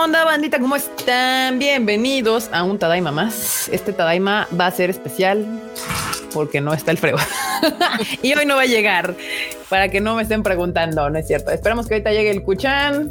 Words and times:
onda, 0.00 0.24
bandita? 0.24 0.60
¿Cómo 0.60 0.76
están? 0.76 1.58
Bienvenidos 1.58 2.50
a 2.52 2.62
un 2.62 2.78
Tadaima 2.78 3.10
más. 3.10 3.68
Este 3.68 3.92
Tadaima 3.92 4.46
va 4.58 4.66
a 4.66 4.70
ser 4.70 4.90
especial 4.90 5.44
porque 6.32 6.60
no 6.60 6.72
está 6.72 6.92
el 6.92 6.98
frego. 6.98 7.18
y 8.22 8.32
hoy 8.34 8.46
no 8.46 8.54
va 8.54 8.62
a 8.62 8.66
llegar 8.66 9.16
para 9.68 9.88
que 9.88 10.00
no 10.00 10.14
me 10.14 10.22
estén 10.22 10.44
preguntando, 10.44 11.10
¿no 11.10 11.18
es 11.18 11.26
cierto? 11.26 11.50
Esperamos 11.50 11.88
que 11.88 11.94
ahorita 11.94 12.12
llegue 12.12 12.30
el 12.30 12.42
Kuchan. 12.44 13.10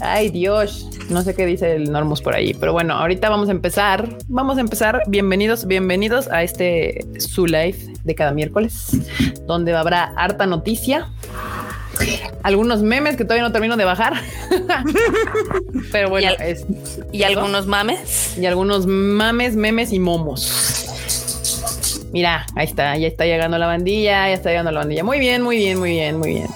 Ay, 0.00 0.30
Dios. 0.30 0.88
No 1.10 1.20
sé 1.22 1.34
qué 1.34 1.44
dice 1.44 1.76
el 1.76 1.92
Normus 1.92 2.22
por 2.22 2.34
ahí, 2.34 2.54
pero 2.54 2.72
bueno, 2.72 2.94
ahorita 2.94 3.28
vamos 3.28 3.50
a 3.50 3.52
empezar. 3.52 4.08
Vamos 4.28 4.56
a 4.56 4.62
empezar. 4.62 5.02
Bienvenidos, 5.08 5.66
bienvenidos 5.66 6.26
a 6.32 6.42
este 6.42 7.04
su 7.18 7.46
live 7.46 7.76
de 8.02 8.14
cada 8.14 8.32
miércoles, 8.32 8.96
donde 9.46 9.74
habrá 9.74 10.14
harta 10.16 10.46
noticia, 10.46 11.10
algunos 12.42 12.82
memes 12.82 13.16
que 13.16 13.24
todavía 13.24 13.42
no 13.42 13.52
termino 13.52 13.76
de 13.76 13.84
bajar. 13.84 14.14
Pero 15.92 16.10
bueno, 16.10 16.30
¿Y, 16.38 16.42
es, 16.42 16.66
¿y 17.12 17.22
algunos 17.22 17.66
mames? 17.66 18.36
Y 18.38 18.46
algunos 18.46 18.86
mames, 18.86 19.56
memes 19.56 19.92
y 19.92 19.98
momos. 19.98 20.86
Mira, 22.12 22.46
ahí 22.54 22.66
está, 22.66 22.96
ya 22.96 23.08
está 23.08 23.24
llegando 23.26 23.58
la 23.58 23.66
bandilla, 23.66 24.28
ya 24.28 24.34
está 24.34 24.50
llegando 24.50 24.70
la 24.70 24.80
bandilla. 24.80 25.04
Muy 25.04 25.18
bien, 25.18 25.42
muy 25.42 25.56
bien, 25.56 25.78
muy 25.78 25.90
bien, 25.90 26.18
muy 26.18 26.34
bien. 26.34 26.46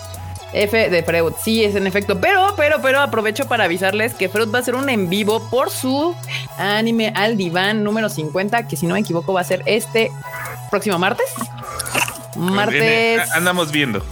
F 0.52 0.90
de 0.90 1.02
Freud, 1.02 1.32
sí, 1.42 1.64
es 1.64 1.76
en 1.76 1.86
efecto. 1.86 2.20
Pero, 2.20 2.54
pero, 2.56 2.80
pero 2.82 3.00
aprovecho 3.00 3.46
para 3.46 3.64
avisarles 3.64 4.14
que 4.14 4.28
Freud 4.28 4.52
va 4.52 4.58
a 4.58 4.60
hacer 4.62 4.74
un 4.74 4.88
en 4.88 5.08
vivo 5.08 5.48
por 5.50 5.70
su 5.70 6.14
anime 6.56 7.12
al 7.14 7.36
diván 7.36 7.84
número 7.84 8.08
50, 8.08 8.66
que 8.66 8.76
si 8.76 8.86
no 8.86 8.94
me 8.94 9.00
equivoco 9.00 9.32
va 9.32 9.42
a 9.42 9.44
ser 9.44 9.62
este 9.66 10.10
próximo 10.70 10.98
martes. 10.98 11.26
Martes. 12.36 13.30
Andamos 13.34 13.70
viendo. 13.70 14.04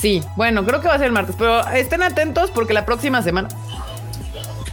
Sí, 0.00 0.22
bueno, 0.36 0.64
creo 0.64 0.80
que 0.80 0.88
va 0.88 0.94
a 0.94 0.98
ser 0.98 1.08
el 1.08 1.12
martes, 1.12 1.34
pero 1.36 1.66
estén 1.68 2.02
atentos 2.02 2.50
porque 2.50 2.72
la 2.72 2.86
próxima 2.86 3.22
semana. 3.22 3.48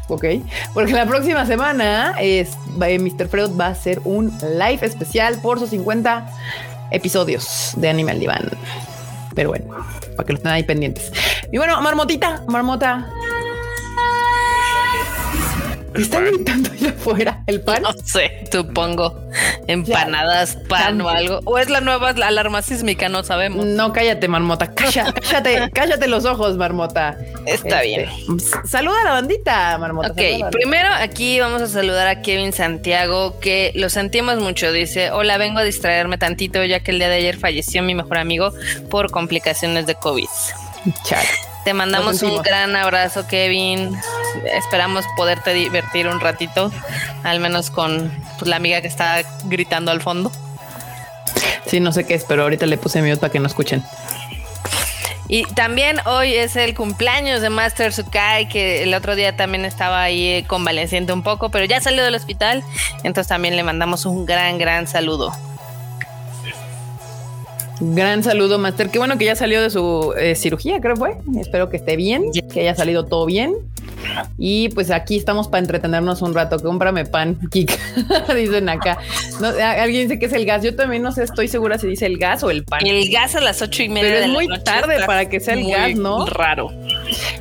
Ok, 0.07 0.25
porque 0.73 0.93
la 0.93 1.07
próxima 1.07 1.47
semana 1.47 2.15
es 2.19 2.55
eh, 2.81 2.99
Mr. 2.99 3.27
Freud 3.27 3.51
va 3.59 3.67
a 3.67 3.69
hacer 3.69 4.01
un 4.03 4.31
live 4.41 4.85
especial 4.85 5.39
por 5.41 5.59
sus 5.59 5.71
50 5.71 6.29
episodios 6.91 7.71
de 7.75 7.89
Animal 7.89 8.19
Divan. 8.19 8.51
Pero 9.33 9.49
bueno, 9.49 9.65
para 10.15 10.27
que 10.27 10.33
lo 10.33 10.37
estén 10.37 10.51
ahí 10.51 10.63
pendientes. 10.63 11.11
Y 11.51 11.57
bueno, 11.57 11.81
Marmotita, 11.81 12.43
Marmota, 12.47 13.09
¿Están 15.97 16.25
gritando 16.25 16.71
allá 16.71 16.89
afuera 16.89 17.43
el 17.47 17.61
pan? 17.61 17.83
No 17.83 17.93
sé, 17.93 18.45
supongo. 18.51 19.21
Empanadas, 19.67 20.57
pan 20.67 20.99
o 21.01 21.09
algo. 21.09 21.39
O 21.45 21.57
es 21.57 21.69
la 21.69 21.81
nueva 21.81 22.09
alarma 22.09 22.61
sísmica, 22.61 23.09
no 23.09 23.23
sabemos. 23.23 23.65
No, 23.65 23.93
cállate, 23.93 24.27
marmota. 24.27 24.73
Cállate, 24.75 25.69
cállate, 25.73 26.07
los 26.07 26.25
ojos, 26.25 26.57
marmota. 26.57 27.17
Está 27.45 27.83
este, 27.83 27.87
bien. 27.87 28.09
Saluda 28.65 29.01
a 29.01 29.03
la 29.05 29.11
bandita, 29.11 29.77
marmota. 29.77 30.09
Ok, 30.11 30.51
primero 30.51 30.89
aquí 30.99 31.39
vamos 31.39 31.61
a 31.61 31.67
saludar 31.67 32.07
a 32.07 32.21
Kevin 32.21 32.53
Santiago, 32.53 33.39
que 33.39 33.71
lo 33.75 33.89
sentimos 33.89 34.39
mucho. 34.39 34.71
Dice: 34.71 35.11
Hola, 35.11 35.37
vengo 35.37 35.59
a 35.59 35.63
distraerme 35.63 36.17
tantito, 36.17 36.63
ya 36.63 36.81
que 36.81 36.91
el 36.91 36.99
día 36.99 37.09
de 37.09 37.15
ayer 37.15 37.37
falleció 37.37 37.81
mi 37.83 37.95
mejor 37.95 38.17
amigo 38.17 38.53
por 38.89 39.11
complicaciones 39.11 39.85
de 39.85 39.95
COVID. 39.95 40.27
Chale. 41.03 41.54
Te 41.65 41.73
mandamos 41.73 42.21
un 42.21 42.43
gran 42.43 42.75
abrazo, 42.75 43.25
Kevin. 43.27 43.97
Esperamos 44.53 45.03
poderte 45.17 45.51
divertir 45.51 46.07
un 46.07 46.19
ratito, 46.19 46.71
al 47.23 47.39
menos 47.39 47.71
con 47.71 48.11
pues, 48.37 48.47
la 48.47 48.57
amiga 48.57 48.81
que 48.81 48.87
está 48.87 49.23
gritando 49.45 49.89
al 49.89 49.99
fondo. 49.99 50.31
Sí, 51.65 51.79
no 51.79 51.91
sé 51.91 52.05
qué 52.05 52.13
es, 52.13 52.23
pero 52.23 52.43
ahorita 52.43 52.67
le 52.67 52.77
puse 52.77 53.01
mute 53.01 53.17
para 53.17 53.31
que 53.31 53.39
no 53.39 53.47
escuchen. 53.47 53.83
Y 55.27 55.45
también 55.55 55.97
hoy 56.05 56.35
es 56.35 56.55
el 56.55 56.75
cumpleaños 56.75 57.41
de 57.41 57.49
Master 57.49 57.91
Sukai, 57.91 58.47
que 58.47 58.83
el 58.83 58.93
otro 58.93 59.15
día 59.15 59.35
también 59.35 59.65
estaba 59.65 60.03
ahí 60.03 60.43
convaleciente 60.43 61.13
un 61.13 61.23
poco, 61.23 61.49
pero 61.49 61.65
ya 61.65 61.81
salió 61.81 62.03
del 62.03 62.13
hospital. 62.13 62.63
Entonces 63.03 63.27
también 63.27 63.55
le 63.55 63.63
mandamos 63.63 64.05
un 64.05 64.27
gran, 64.27 64.59
gran 64.59 64.87
saludo. 64.87 65.33
Gran 67.79 68.23
saludo, 68.23 68.57
Master. 68.57 68.89
Qué 68.89 68.99
bueno 68.99 69.17
que 69.17 69.25
ya 69.25 69.35
salió 69.35 69.61
de 69.61 69.69
su 69.69 70.13
eh, 70.17 70.35
cirugía, 70.35 70.79
creo 70.79 70.95
fue. 70.95 71.17
Espero 71.39 71.69
que 71.69 71.77
esté 71.77 71.95
bien, 71.95 72.31
que 72.51 72.61
haya 72.61 72.75
salido 72.75 73.05
todo 73.05 73.25
bien. 73.25 73.53
Y 74.37 74.69
pues 74.69 74.91
aquí 74.91 75.17
estamos 75.17 75.47
para 75.47 75.59
entretenernos 75.59 76.21
un 76.21 76.33
rato. 76.33 76.59
Cómprame 76.59 77.05
pan, 77.05 77.37
Kik. 77.51 77.71
Dicen 78.35 78.69
acá. 78.69 78.97
alguien 79.79 80.07
dice 80.07 80.19
que 80.19 80.25
es 80.25 80.33
el 80.33 80.45
gas. 80.45 80.63
Yo 80.63 80.75
también 80.75 81.01
no 81.03 81.11
sé, 81.11 81.23
estoy 81.23 81.47
segura 81.47 81.77
si 81.77 81.87
dice 81.87 82.05
el 82.05 82.17
gas 82.17 82.43
o 82.43 82.49
el 82.49 82.63
pan. 82.63 82.85
El 82.85 83.09
gas 83.09 83.35
a 83.35 83.41
las 83.41 83.61
ocho 83.61 83.83
y 83.83 83.89
media. 83.89 84.09
Pero 84.09 84.25
es 84.25 84.31
muy 84.31 84.47
tarde 84.63 84.97
para 85.05 85.27
que 85.29 85.39
sea 85.39 85.55
el 85.55 85.69
gas, 85.69 85.95
¿no? 85.95 86.25
Raro. 86.25 86.71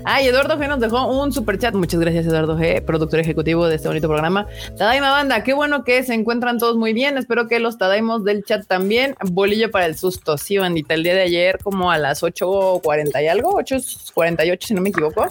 Ay, 0.05 0.29
Eduardo 0.29 0.59
G 0.59 0.69
nos 0.69 0.81
dejó 0.81 1.07
un 1.07 1.33
super 1.33 1.59
chat. 1.59 1.75
Muchas 1.75 2.01
gracias, 2.01 2.27
Eduardo 2.27 2.59
G, 2.59 2.83
productor 2.85 3.21
ejecutivo 3.21 3.67
de 3.67 3.77
este 3.77 3.89
bonito 3.89 4.09
programa. 4.09 4.47
Tadaima 4.77 5.11
Banda, 5.11 5.43
qué 5.43 5.55
bueno 5.55 5.85
que 5.85 6.03
se 6.03 6.15
encuentran 6.15 6.59
todos 6.59 6.77
muy 6.77 6.93
bien. 6.93 7.17
Espero 7.17 7.49
que 7.49 7.59
los 7.59 7.79
Tadaimos 7.79 8.25
del 8.25 8.45
chat 8.45 8.67
también. 8.67 9.15
Bolillo 9.23 9.71
para 9.71 9.87
el 9.87 9.97
susto. 9.97 10.37
Sí, 10.37 10.59
bandita, 10.59 10.95
el 10.95 11.03
día 11.03 11.15
de 11.15 11.23
ayer, 11.23 11.59
como 11.63 11.91
a 11.91 11.99
las 11.99 12.23
8.40 12.23 13.23
y 13.23 13.29
algo, 13.29 13.59
8.48, 13.59 14.59
si 14.61 14.75
no 14.75 14.83
me 14.83 14.91
equivoco. 14.91 15.27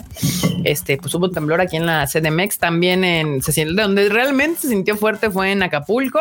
Este, 0.64 0.96
pues 0.96 1.14
hubo 1.14 1.23
temblor 1.30 1.60
aquí 1.60 1.76
en 1.76 1.86
la 1.86 2.06
CDMX, 2.06 2.58
también 2.58 3.04
en 3.04 3.42
se 3.42 3.64
donde 3.64 4.08
realmente 4.08 4.60
se 4.62 4.68
sintió 4.68 4.96
fuerte 4.96 5.30
fue 5.30 5.52
en 5.52 5.62
Acapulco 5.62 6.20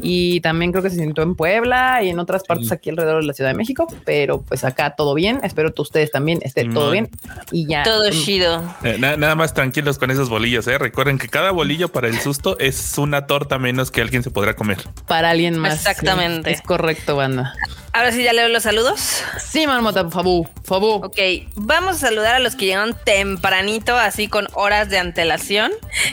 y 0.00 0.40
también 0.40 0.72
creo 0.72 0.82
que 0.82 0.90
se 0.90 0.96
sintió 0.96 1.22
en 1.22 1.34
Puebla 1.34 2.02
y 2.02 2.10
en 2.10 2.18
otras 2.18 2.44
partes 2.44 2.70
aquí 2.72 2.90
alrededor 2.90 3.22
de 3.22 3.26
la 3.26 3.32
Ciudad 3.32 3.50
de 3.50 3.56
México, 3.56 3.86
pero 4.04 4.42
pues 4.42 4.64
acá 4.64 4.94
todo 4.96 5.14
bien. 5.14 5.40
Espero 5.42 5.72
que 5.72 5.82
ustedes 5.82 6.10
también 6.10 6.40
estén 6.42 6.72
todo 6.72 6.90
bien 6.90 7.08
y 7.50 7.66
ya. 7.66 7.82
Todo 7.82 8.10
chido. 8.10 8.62
Eh, 8.82 8.98
nada 8.98 9.34
más 9.34 9.54
tranquilos 9.54 9.98
con 9.98 10.10
esos 10.10 10.28
bolillos, 10.28 10.66
¿eh? 10.66 10.78
Recuerden 10.78 11.18
que 11.18 11.28
cada 11.28 11.50
bolillo 11.50 11.88
para 11.88 12.08
el 12.08 12.18
susto 12.18 12.58
es 12.58 12.98
una 12.98 13.26
torta 13.26 13.58
menos 13.58 13.90
que 13.90 14.00
alguien 14.00 14.22
se 14.22 14.30
podrá 14.30 14.54
comer. 14.54 14.78
Para 15.06 15.30
alguien 15.30 15.58
más. 15.58 15.74
Exactamente. 15.74 16.50
es 16.50 16.62
correcto, 16.62 17.16
banda. 17.16 17.54
Ahora 17.96 18.12
sí, 18.12 18.22
ya 18.22 18.34
leo 18.34 18.48
los 18.48 18.64
saludos. 18.64 19.24
Sí, 19.38 19.66
marmota, 19.66 20.10
fabu, 20.10 20.46
fabu. 20.64 21.02
Ok, 21.02 21.18
vamos 21.54 21.96
a 21.96 21.98
saludar 22.08 22.34
a 22.34 22.38
los 22.40 22.54
que 22.54 22.66
llegaron 22.66 22.94
tempranito, 23.06 23.96
así 23.96 24.28
con 24.28 24.48
horas 24.52 24.90
de 24.90 24.98
antelación. 24.98 25.72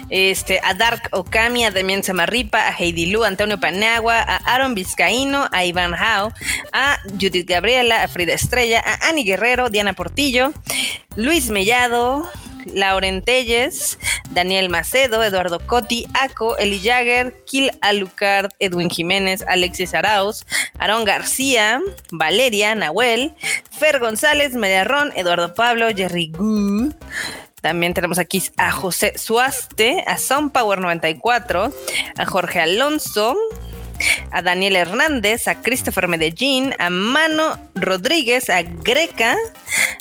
Este, 0.10 0.62
a 0.64 0.76
Dark 0.76 1.10
Okami, 1.12 1.66
a 1.66 1.72
Demian 1.72 2.02
Samarripa, 2.02 2.70
a 2.70 2.72
Heidi 2.72 3.08
Lu, 3.08 3.26
a 3.26 3.28
Antonio 3.28 3.60
Panagua, 3.60 4.22
a 4.22 4.38
Aaron 4.54 4.76
Vizcaíno, 4.76 5.50
a 5.52 5.66
Iván 5.66 5.94
Hao, 5.94 6.32
a 6.72 7.00
Judith 7.20 7.50
Gabriela, 7.50 8.04
a 8.04 8.08
Frida 8.08 8.32
Estrella, 8.32 8.82
a 8.86 9.10
Ani 9.10 9.26
Guerrero, 9.26 9.70
Diana 9.70 9.92
Portillo, 9.92 10.54
Luis 11.18 11.50
Mellado, 11.50 12.32
Lauren 12.74 13.22
Telles, 13.22 13.98
Daniel 14.32 14.70
Macedo, 14.70 15.24
Eduardo 15.24 15.60
Cotti, 15.60 16.06
Aco, 16.14 16.58
Eli 16.58 16.80
Jagger, 16.80 17.36
Kil 17.46 17.72
Alucard, 17.82 18.52
Edwin 18.60 18.90
Jiménez, 18.90 19.44
Alexis 19.48 19.94
Arauz, 19.94 20.46
Aarón 20.80 21.06
García, 21.06 21.82
Valeria, 22.12 22.76
Nahuel, 22.76 23.34
Fer 23.72 24.00
González, 24.00 24.54
Mediarrón, 24.54 25.12
Eduardo 25.16 25.54
Pablo, 25.54 25.88
Jerry 25.96 26.32
Gu. 26.32 26.94
También 27.62 27.94
tenemos 27.94 28.20
aquí 28.20 28.44
a 28.58 28.72
José 28.72 29.18
Suaste, 29.18 30.04
a 30.06 30.18
Power 30.50 30.80
94, 30.80 31.74
a 32.18 32.26
Jorge 32.26 32.60
Alonso, 32.60 33.38
a 34.32 34.42
Daniel 34.42 34.76
Hernández, 34.76 35.48
a 35.48 35.62
Christopher 35.62 36.08
Medellín, 36.08 36.74
a 36.80 36.90
Mano 36.90 37.58
Rodríguez, 37.76 38.50
a 38.50 38.62
Greca, 38.64 39.36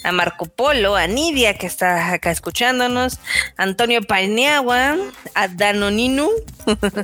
a 0.04 0.12
Marco 0.12 0.46
Polo, 0.46 0.96
a 0.96 1.06
Nidia 1.06 1.54
que 1.54 1.66
está 1.66 2.12
acá 2.12 2.30
escuchándonos, 2.30 3.18
Antonio 3.56 4.02
Paniagua, 4.02 4.96
a 5.34 5.48
Danonino. 5.48 6.28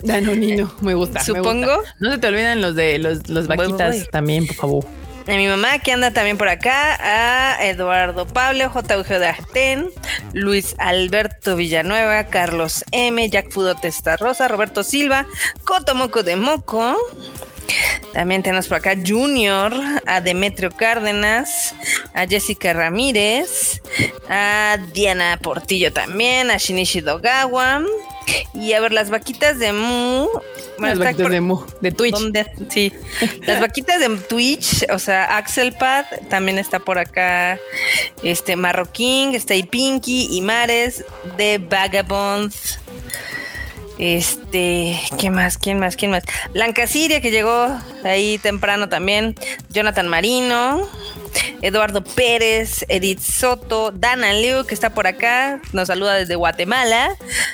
Danonino, 0.03 0.75
me 0.81 0.95
gusta. 0.95 1.23
Supongo. 1.23 1.83
No 2.01 2.13
se 2.13 2.19
te 2.19 2.27
olviden 2.27 2.61
los 2.61 2.75
de 2.75 2.99
los, 2.99 3.47
vaquitas 3.47 4.09
también, 4.11 4.47
por 4.47 4.57
favor 4.57 5.08
a 5.29 5.37
mi 5.37 5.47
mamá 5.47 5.79
que 5.79 5.93
anda 5.93 6.11
también 6.11 6.39
por 6.39 6.49
acá, 6.49 6.97
a 7.01 7.67
Eduardo 7.67 8.27
Pablo, 8.27 8.71
JUG 8.71 9.07
de 9.07 9.27
Arten, 9.27 9.91
Luis 10.33 10.75
Alberto 10.79 11.55
Villanueva, 11.55 12.25
Carlos 12.25 12.83
M, 12.93 13.29
Jack 13.29 13.51
Fudo 13.51 13.75
Testa 13.75 14.17
Rosa, 14.17 14.49
Roberto 14.49 14.83
Silva, 14.83 15.27
Cotomoco 15.65 16.23
de 16.23 16.37
Moco. 16.37 16.97
También 18.13 18.43
tenemos 18.43 18.67
por 18.69 18.79
acá 18.79 18.95
Junior, 19.05 19.73
a 20.07 20.21
Demetrio 20.21 20.71
Cárdenas, 20.71 21.75
a 22.15 22.27
Jessica 22.27 22.73
Ramírez, 22.73 23.83
a 24.29 24.79
Diana 24.93 25.39
Portillo 25.43 25.93
también, 25.93 26.51
a 26.51 26.57
Shinichi 26.57 27.01
Dogawa. 27.01 27.83
Y 28.53 28.73
a 28.73 28.81
ver, 28.81 28.93
las 28.93 29.09
vaquitas 29.09 29.59
de 29.59 29.73
Mu 29.73 30.29
las 30.79 30.99
vaquitas 30.99 31.31
de, 31.31 31.57
de 31.81 31.93
Twitch. 31.93 32.17
Sí, 32.69 32.93
las 33.47 33.61
vaquitas 33.61 34.01
de 34.01 34.17
Twitch, 34.17 34.87
o 34.91 34.99
sea, 34.99 35.37
Axelpad 35.37 36.05
también 36.29 36.59
está 36.59 36.79
por 36.79 36.99
acá. 36.99 37.59
Este 38.23 38.57
Marroquín, 38.57 39.35
está 39.35 39.55
ahí 39.55 39.63
Pinky 39.63 40.29
y 40.31 40.41
Mares 40.41 41.05
de 41.37 41.59
Vagabonds. 41.59 42.79
Este, 43.99 45.01
¿qué 45.19 45.31
más? 45.31 45.59
¿Quién 45.59 45.79
más? 45.79 45.97
¿Quién 45.97 46.11
más? 46.11 46.25
Blanca 46.53 46.87
Siria, 46.87 47.21
que 47.21 47.31
llegó 47.31 47.69
ahí 48.05 48.39
temprano 48.39 48.89
también. 48.89 49.35
Jonathan 49.71 50.09
Marino. 50.09 50.89
Eduardo 51.61 52.03
Pérez, 52.03 52.85
Edith 52.89 53.21
Soto, 53.21 53.91
Dana 53.91 54.33
Liu, 54.33 54.65
que 54.65 54.75
está 54.75 54.91
por 54.91 55.07
acá, 55.07 55.61
nos 55.73 55.89
saluda 55.89 56.15
desde 56.15 56.37
Guatemala, 56.37 57.11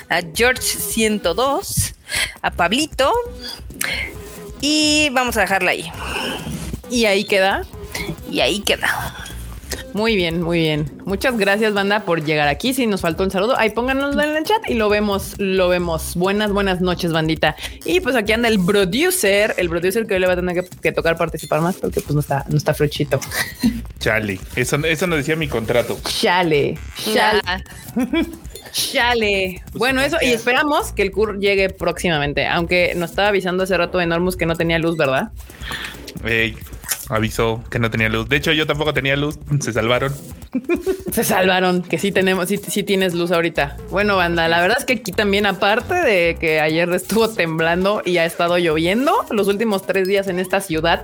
a 0.09 0.21
George 0.33 0.61
102, 0.61 1.93
a 2.41 2.51
Pablito, 2.51 3.11
y 4.61 5.09
vamos 5.11 5.37
a 5.37 5.41
dejarla 5.41 5.71
ahí. 5.71 5.91
Y 6.89 7.05
ahí 7.05 7.25
queda. 7.25 7.65
Y 8.29 8.41
ahí 8.41 8.61
queda. 8.61 9.13
Muy 9.95 10.17
bien, 10.17 10.41
muy 10.41 10.59
bien. 10.59 10.91
Muchas 11.05 11.37
gracias, 11.37 11.73
banda, 11.73 12.01
por 12.01 12.21
llegar 12.21 12.49
aquí. 12.49 12.73
Si 12.73 12.85
nos 12.85 12.99
faltó 12.99 13.23
un 13.23 13.31
saludo, 13.31 13.57
ahí 13.57 13.69
pónganoslo 13.69 14.21
en 14.23 14.35
el 14.35 14.43
chat 14.43 14.69
y 14.69 14.73
lo 14.73 14.89
vemos, 14.89 15.35
lo 15.37 15.69
vemos. 15.69 16.17
Buenas, 16.17 16.51
buenas 16.51 16.81
noches, 16.81 17.13
bandita. 17.13 17.55
Y 17.85 18.01
pues 18.01 18.13
aquí 18.17 18.33
anda 18.33 18.49
el 18.49 18.59
producer, 18.59 19.55
el 19.57 19.69
producer 19.69 20.05
que 20.05 20.15
hoy 20.15 20.19
le 20.19 20.27
va 20.27 20.33
a 20.33 20.35
tener 20.35 20.65
que, 20.81 20.91
tocar 20.91 21.15
participar 21.15 21.61
más 21.61 21.77
porque 21.77 22.01
pues 22.01 22.13
no 22.13 22.19
está, 22.19 22.43
no 22.49 22.57
está 22.57 22.73
frechito. 22.73 23.21
Chale, 23.99 24.37
eso, 24.57 24.75
eso 24.83 25.07
no 25.07 25.15
decía 25.15 25.37
mi 25.37 25.47
contrato. 25.47 25.97
Chale, 26.03 26.77
chale. 26.97 27.41
Chale. 28.73 29.61
Pues, 29.63 29.75
bueno, 29.75 30.01
eso, 30.01 30.17
y 30.21 30.31
esperamos 30.31 30.91
que 30.91 31.03
el 31.03 31.11
CUR 31.11 31.39
llegue 31.39 31.69
próximamente, 31.69 32.45
aunque 32.47 32.95
nos 32.97 33.11
estaba 33.11 33.29
avisando 33.29 33.63
hace 33.63 33.77
rato 33.77 34.01
Enormous 34.01 34.35
que 34.35 34.45
no 34.45 34.57
tenía 34.57 34.77
luz, 34.77 34.97
¿verdad? 34.97 35.31
Avisó 37.09 37.63
que 37.69 37.79
no 37.79 37.89
tenía 37.89 38.09
luz. 38.09 38.27
De 38.29 38.37
hecho, 38.37 38.51
yo 38.51 38.65
tampoco 38.65 38.93
tenía 38.93 39.15
luz. 39.15 39.37
Se 39.59 39.73
salvaron. 39.73 40.13
Se 41.11 41.23
salvaron, 41.23 41.81
que 41.81 41.97
sí 41.97 42.11
tenemos, 42.11 42.47
sí, 42.47 42.57
sí 42.57 42.83
tienes 42.83 43.13
luz 43.13 43.31
ahorita. 43.31 43.77
Bueno, 43.89 44.15
banda, 44.15 44.47
la 44.47 44.61
verdad 44.61 44.77
es 44.79 44.85
que 44.85 44.93
aquí 44.93 45.11
también, 45.11 45.45
aparte 45.45 45.93
de 45.95 46.37
que 46.39 46.59
ayer 46.59 46.89
estuvo 46.93 47.29
temblando 47.29 48.01
y 48.05 48.17
ha 48.17 48.25
estado 48.25 48.57
lloviendo 48.57 49.13
los 49.31 49.47
últimos 49.47 49.85
tres 49.85 50.07
días 50.07 50.27
en 50.27 50.39
esta 50.39 50.61
ciudad, 50.61 51.03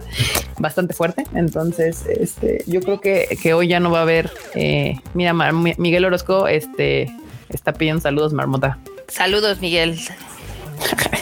bastante 0.59 0.94
fuerte. 0.94 1.25
Entonces, 1.33 2.06
este, 2.07 2.63
yo 2.68 2.81
creo 2.81 3.01
que, 3.01 3.38
que 3.42 3.54
hoy 3.54 3.68
ya 3.68 3.80
no 3.80 3.92
va 3.92 4.00
a 4.00 4.04
haber. 4.04 4.31
Eh, 4.56 4.95
mira, 5.13 5.33
Miguel 5.33 6.06
Orozco, 6.06 6.47
este, 6.47 7.12
está 7.50 7.74
pidiendo 7.74 8.01
saludos, 8.01 8.33
Marmota. 8.33 8.77
Saludos, 9.07 9.59
Miguel. 9.59 10.00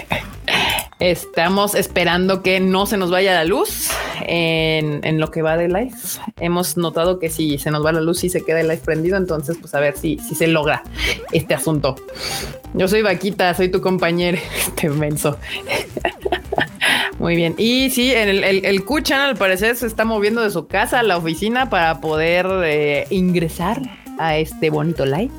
Estamos 1.00 1.76
esperando 1.76 2.44
que 2.44 2.60
no 2.60 2.86
se 2.86 2.98
nos 2.98 3.10
vaya 3.10 3.34
la 3.34 3.46
luz 3.46 3.90
en, 4.28 5.20
lo 5.20 5.32
que 5.32 5.42
va 5.42 5.56
de 5.56 5.70
live. 5.70 5.94
Hemos 6.42 6.76
notado 6.76 7.20
que 7.20 7.30
si 7.30 7.58
se 7.58 7.72
nos 7.72 7.86
va 7.86 7.94
la 7.94 8.02
luz 8.02 8.26
y 8.26 8.30
se 8.30 8.44
queda 8.44 8.60
el 8.60 8.68
live 8.68 8.82
prendido, 8.84 9.16
entonces 9.16 9.58
pues 9.62 9.74
a 9.76 9.80
ver 9.80 9.98
si, 9.98 10.20
si 10.20 10.36
se 10.36 10.48
logra 10.48 10.84
este 11.32 11.54
asunto. 11.54 11.96
Yo 12.74 12.90
soy 12.90 13.02
Vaquita, 13.02 13.54
soy 13.54 13.70
tu 13.70 13.80
compañero, 13.80 14.38
este 14.58 14.90
menso. 14.90 15.38
Muy 17.18 17.38
bien. 17.38 17.56
Y 17.58 17.90
sí, 17.92 18.12
el, 18.12 18.44
el, 18.44 18.66
el 18.66 18.84
Q-Channel 18.84 19.30
al 19.30 19.38
parecer 19.38 19.78
se 19.78 19.88
está 19.88 20.04
moviendo 20.04 20.42
de 20.42 20.50
su 20.50 20.68
casa 20.68 21.00
a 21.00 21.04
la 21.04 21.18
oficina 21.18 21.70
para 21.70 22.02
poder 22.02 22.46
eh, 22.66 23.08
ingresar 23.10 23.82
a 24.20 24.38
este 24.38 24.70
bonito 24.70 25.06
live 25.06 25.32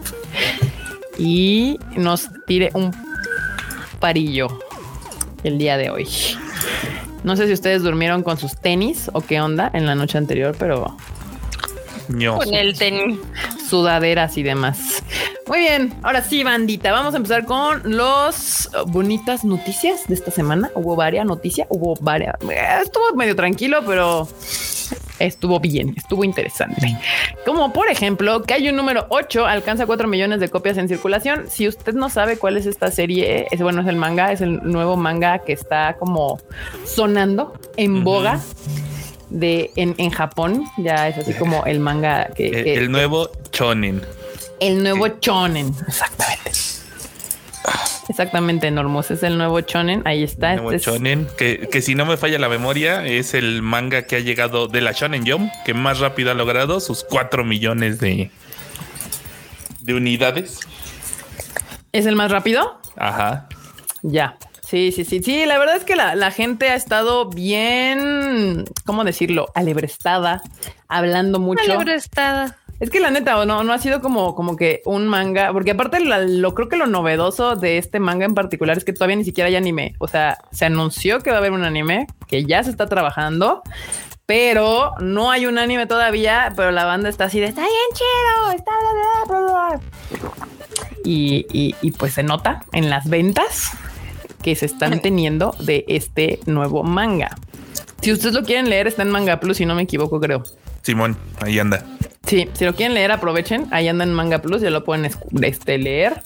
y 1.18 1.78
nos 1.96 2.30
tire 2.46 2.70
un 2.72 2.92
parillo 3.98 4.48
el 5.44 5.58
día 5.58 5.76
de 5.76 5.90
hoy. 5.90 6.08
No 7.22 7.36
sé 7.36 7.46
si 7.46 7.52
ustedes 7.52 7.82
durmieron 7.82 8.22
con 8.22 8.38
sus 8.38 8.56
tenis 8.56 9.10
o 9.12 9.20
qué 9.20 9.40
onda 9.40 9.70
en 9.74 9.86
la 9.86 9.94
noche 9.94 10.18
anterior, 10.18 10.56
pero 10.58 10.96
con 12.08 12.54
el 12.54 12.76
tenis, 12.76 13.18
sudaderas 13.68 14.36
y 14.36 14.42
demás. 14.42 15.02
Muy 15.46 15.60
bien, 15.60 15.94
ahora 16.02 16.22
sí, 16.22 16.42
bandita, 16.42 16.92
vamos 16.92 17.14
a 17.14 17.18
empezar 17.18 17.44
con 17.44 17.82
los 17.84 18.70
bonitas 18.86 19.44
noticias 19.44 20.08
de 20.08 20.14
esta 20.14 20.30
semana. 20.30 20.70
Hubo 20.74 20.96
varias 20.96 21.26
noticias, 21.26 21.66
hubo 21.70 21.94
varias. 22.00 22.34
Estuvo 22.82 23.14
medio 23.14 23.36
tranquilo, 23.36 23.82
pero 23.86 24.28
estuvo 25.20 25.60
bien, 25.60 25.94
estuvo 25.96 26.24
interesante. 26.24 26.96
Como 27.44 27.72
por 27.72 27.88
ejemplo, 27.88 28.42
que 28.42 28.54
hay 28.54 28.68
un 28.68 28.76
número 28.76 29.06
8 29.10 29.46
alcanza 29.46 29.86
4 29.86 30.08
millones 30.08 30.40
de 30.40 30.48
copias 30.48 30.78
en 30.78 30.88
circulación. 30.88 31.46
Si 31.48 31.68
usted 31.68 31.94
no 31.94 32.10
sabe 32.10 32.36
cuál 32.38 32.56
es 32.56 32.66
esta 32.66 32.90
serie, 32.90 33.46
es 33.50 33.60
bueno, 33.60 33.82
es 33.82 33.88
el 33.88 33.96
manga, 33.96 34.32
es 34.32 34.40
el 34.40 34.60
nuevo 34.62 34.96
manga 34.96 35.40
que 35.40 35.52
está 35.52 35.96
como 35.98 36.40
sonando 36.84 37.54
en 37.76 38.04
boga. 38.04 38.40
De 39.28 39.70
en, 39.76 39.94
en, 39.98 40.10
Japón 40.10 40.64
ya 40.76 41.06
es 41.06 41.16
así 41.16 41.34
como 41.34 41.64
el 41.64 41.78
manga 41.78 42.30
que, 42.34 42.74
el, 42.74 42.90
nuevo 42.90 43.30
chonen 43.52 44.02
el 44.58 44.82
nuevo 44.82 45.06
chonen 45.20 45.72
exactamente 45.86 46.50
Exactamente, 48.10 48.72
Normos. 48.72 49.12
Es 49.12 49.22
el 49.22 49.38
nuevo 49.38 49.60
Chonen. 49.60 50.02
Ahí 50.04 50.24
está. 50.24 50.54
El 50.54 50.62
nuevo 50.64 50.76
Chonen, 50.76 51.28
que, 51.38 51.68
que, 51.70 51.80
si 51.80 51.94
no 51.94 52.04
me 52.06 52.16
falla 52.16 52.40
la 52.40 52.48
memoria, 52.48 53.06
es 53.06 53.34
el 53.34 53.62
manga 53.62 54.02
que 54.02 54.16
ha 54.16 54.18
llegado 54.18 54.66
de 54.66 54.80
la 54.80 54.90
Shonen 54.90 55.24
Jump, 55.24 55.48
que 55.64 55.74
más 55.74 56.00
rápido 56.00 56.32
ha 56.32 56.34
logrado 56.34 56.80
sus 56.80 57.04
4 57.04 57.44
millones 57.44 58.00
de, 58.00 58.32
de 59.80 59.94
unidades. 59.94 60.58
¿Es 61.92 62.04
el 62.06 62.16
más 62.16 62.32
rápido? 62.32 62.80
Ajá. 62.96 63.48
Ya. 64.02 64.36
Sí, 64.66 64.90
sí, 64.90 65.04
sí. 65.04 65.22
Sí, 65.22 65.46
la 65.46 65.58
verdad 65.58 65.76
es 65.76 65.84
que 65.84 65.94
la, 65.94 66.16
la 66.16 66.32
gente 66.32 66.68
ha 66.70 66.74
estado 66.74 67.30
bien, 67.30 68.64
¿cómo 68.84 69.04
decirlo? 69.04 69.46
Alebrestada, 69.54 70.42
hablando 70.88 71.38
mucho. 71.38 71.62
Alebrestada. 71.62 72.56
Es 72.80 72.88
que 72.88 72.98
la 72.98 73.10
neta, 73.10 73.44
no, 73.44 73.62
no 73.62 73.72
ha 73.74 73.78
sido 73.78 74.00
como, 74.00 74.34
como 74.34 74.56
que 74.56 74.80
un 74.86 75.06
manga, 75.06 75.52
porque 75.52 75.72
aparte 75.72 76.00
lo 76.00 76.54
creo 76.54 76.68
que 76.70 76.76
lo 76.76 76.86
novedoso 76.86 77.54
de 77.54 77.76
este 77.76 78.00
manga 78.00 78.24
en 78.24 78.34
particular 78.34 78.78
es 78.78 78.84
que 78.84 78.94
todavía 78.94 79.16
ni 79.16 79.24
siquiera 79.24 79.48
hay 79.48 79.56
anime. 79.56 79.94
O 79.98 80.08
sea, 80.08 80.38
se 80.50 80.64
anunció 80.64 81.20
que 81.20 81.30
va 81.30 81.36
a 81.36 81.40
haber 81.40 81.52
un 81.52 81.64
anime 81.64 82.06
que 82.26 82.44
ya 82.46 82.62
se 82.62 82.70
está 82.70 82.86
trabajando, 82.86 83.62
pero 84.24 84.92
no 84.98 85.30
hay 85.30 85.44
un 85.44 85.58
anime 85.58 85.86
todavía. 85.86 86.54
Pero 86.56 86.70
la 86.70 86.86
banda 86.86 87.10
está 87.10 87.24
así 87.24 87.38
de 87.38 87.46
está 87.46 87.60
bien 87.60 87.72
chido, 87.92 88.56
está 88.56 88.72
bla, 89.26 89.40
bla, 89.42 89.80
y, 91.04 91.46
y, 91.52 91.74
y 91.82 91.90
pues 91.92 92.14
se 92.14 92.22
nota 92.22 92.62
en 92.72 92.88
las 92.88 93.10
ventas 93.10 93.72
que 94.42 94.56
se 94.56 94.64
están 94.64 95.00
teniendo 95.02 95.54
de 95.60 95.84
este 95.86 96.40
nuevo 96.46 96.82
manga. 96.82 97.36
Si 98.00 98.10
ustedes 98.10 98.34
lo 98.34 98.42
quieren 98.42 98.70
leer, 98.70 98.86
está 98.86 99.02
en 99.02 99.10
Manga 99.10 99.38
Plus, 99.38 99.58
si 99.58 99.66
no 99.66 99.74
me 99.74 99.82
equivoco, 99.82 100.18
creo. 100.18 100.42
Simón, 100.82 101.16
ahí 101.40 101.58
anda. 101.58 101.84
Sí, 102.26 102.48
si 102.52 102.64
lo 102.64 102.74
quieren 102.74 102.94
leer, 102.94 103.12
aprovechen. 103.12 103.66
Ahí 103.70 103.88
anda 103.88 104.04
en 104.04 104.12
Manga 104.12 104.40
Plus, 104.40 104.62
ya 104.62 104.70
lo 104.70 104.84
pueden 104.84 105.10
este, 105.42 105.78
leer. 105.78 106.22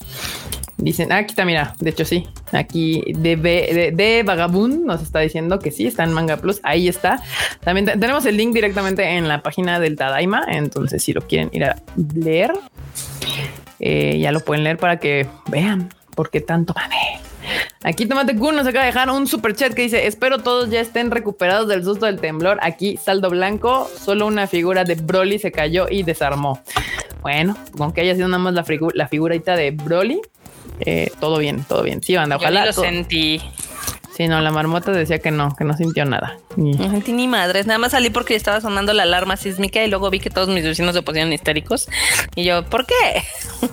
Dicen, 0.77 1.13
ah, 1.13 1.19
aquí 1.19 1.31
está, 1.31 1.45
mira, 1.45 1.75
de 1.79 1.91
hecho 1.91 2.05
sí, 2.05 2.27
aquí 2.53 3.05
de, 3.17 3.37
de, 3.37 3.93
de, 3.95 4.23
Vagabund 4.25 4.85
nos 4.85 5.03
está 5.03 5.21
diciendo 5.21 5.61
que 5.61 5.71
sí, 5.71 5.87
está 5.87 6.03
en 6.03 6.13
Manga 6.13 6.37
Plus, 6.37 6.61
ahí 6.65 6.89
está. 6.89 7.23
También 7.61 7.87
tenemos 7.87 8.27
el 8.27 8.37
link 8.37 8.53
directamente 8.53 9.05
en 9.17 9.29
la 9.29 9.41
página 9.41 9.79
del 9.79 9.95
Tadaima, 9.97 10.45
entonces 10.49 11.03
si 11.03 11.13
lo 11.13 11.23
quieren 11.23 11.49
ir 11.53 11.65
a 11.65 11.77
leer, 12.15 12.53
eh, 13.79 14.19
ya 14.19 14.33
lo 14.33 14.41
pueden 14.41 14.65
leer 14.65 14.77
para 14.77 14.99
que 14.99 15.29
vean 15.47 15.91
por 16.17 16.31
qué 16.31 16.41
tanto 16.41 16.75
mame. 16.75 17.21
Aquí 17.83 18.07
Tomate 18.07 18.37
Kun 18.37 18.57
nos 18.57 18.67
acaba 18.67 18.85
de 18.85 18.93
dejar 18.93 19.11
un 19.11 19.27
super 19.27 19.55
chat 19.55 19.75
que 19.75 19.83
dice: 19.83 20.07
Espero 20.07 20.39
todos 20.39 20.71
ya 20.71 20.81
estén 20.81 21.11
recuperados 21.11 21.69
del 21.69 21.85
susto 21.85 22.07
del 22.07 22.21
temblor. 22.21 22.59
Aquí, 22.63 22.97
saldo 22.97 23.31
blanco, 23.31 23.91
solo 23.99 24.27
una 24.27 24.47
figura 24.47 24.85
de 24.85 24.95
Broly 24.95 25.39
se 25.39 25.53
cayó 25.53 25.87
y 25.91 26.03
desarmó. 26.03 26.63
Bueno, 27.23 27.57
aunque 27.79 28.03
haya 28.03 28.15
sido 28.15 28.29
nada 28.29 28.43
más 28.43 28.55
la, 28.55 28.65
la 28.95 29.09
figurita 29.09 29.57
de 29.57 29.71
Broly, 29.71 30.21
eh, 30.81 31.11
todo 31.21 31.39
bien, 31.39 31.65
todo 31.65 31.83
bien. 31.83 32.03
Sí, 32.03 32.17
banda, 32.17 32.37
ojalá. 32.37 32.61
Yo 32.61 32.67
lo 32.67 32.73
sentí. 32.73 33.41
Sí, 34.17 34.29
no, 34.29 34.41
la 34.41 34.53
marmota 34.53 34.93
decía 34.93 35.19
que 35.19 35.33
no, 35.33 35.57
que 35.57 35.65
no 35.65 35.77
sintió 35.77 36.05
nada. 36.05 36.39
No 36.57 36.89
sentí 36.91 37.13
ni 37.13 37.27
madres, 37.27 37.67
nada 37.67 37.79
más 37.79 37.93
salí 37.93 38.11
porque 38.11 38.37
estaba 38.37 38.61
sonando 38.61 38.93
la 38.93 39.03
alarma 39.03 39.37
sísmica 39.37 39.83
y 39.83 39.89
luego 39.89 40.09
vi 40.09 40.21
que 40.21 40.31
todos 40.31 40.49
mis 40.49 40.63
vecinos 40.63 40.95
se 40.95 41.03
pusieron 41.03 41.33
histéricos. 41.33 41.89
Y 42.37 42.45
yo, 42.45 42.65
¿por 42.65 42.87
qué? 42.87 43.25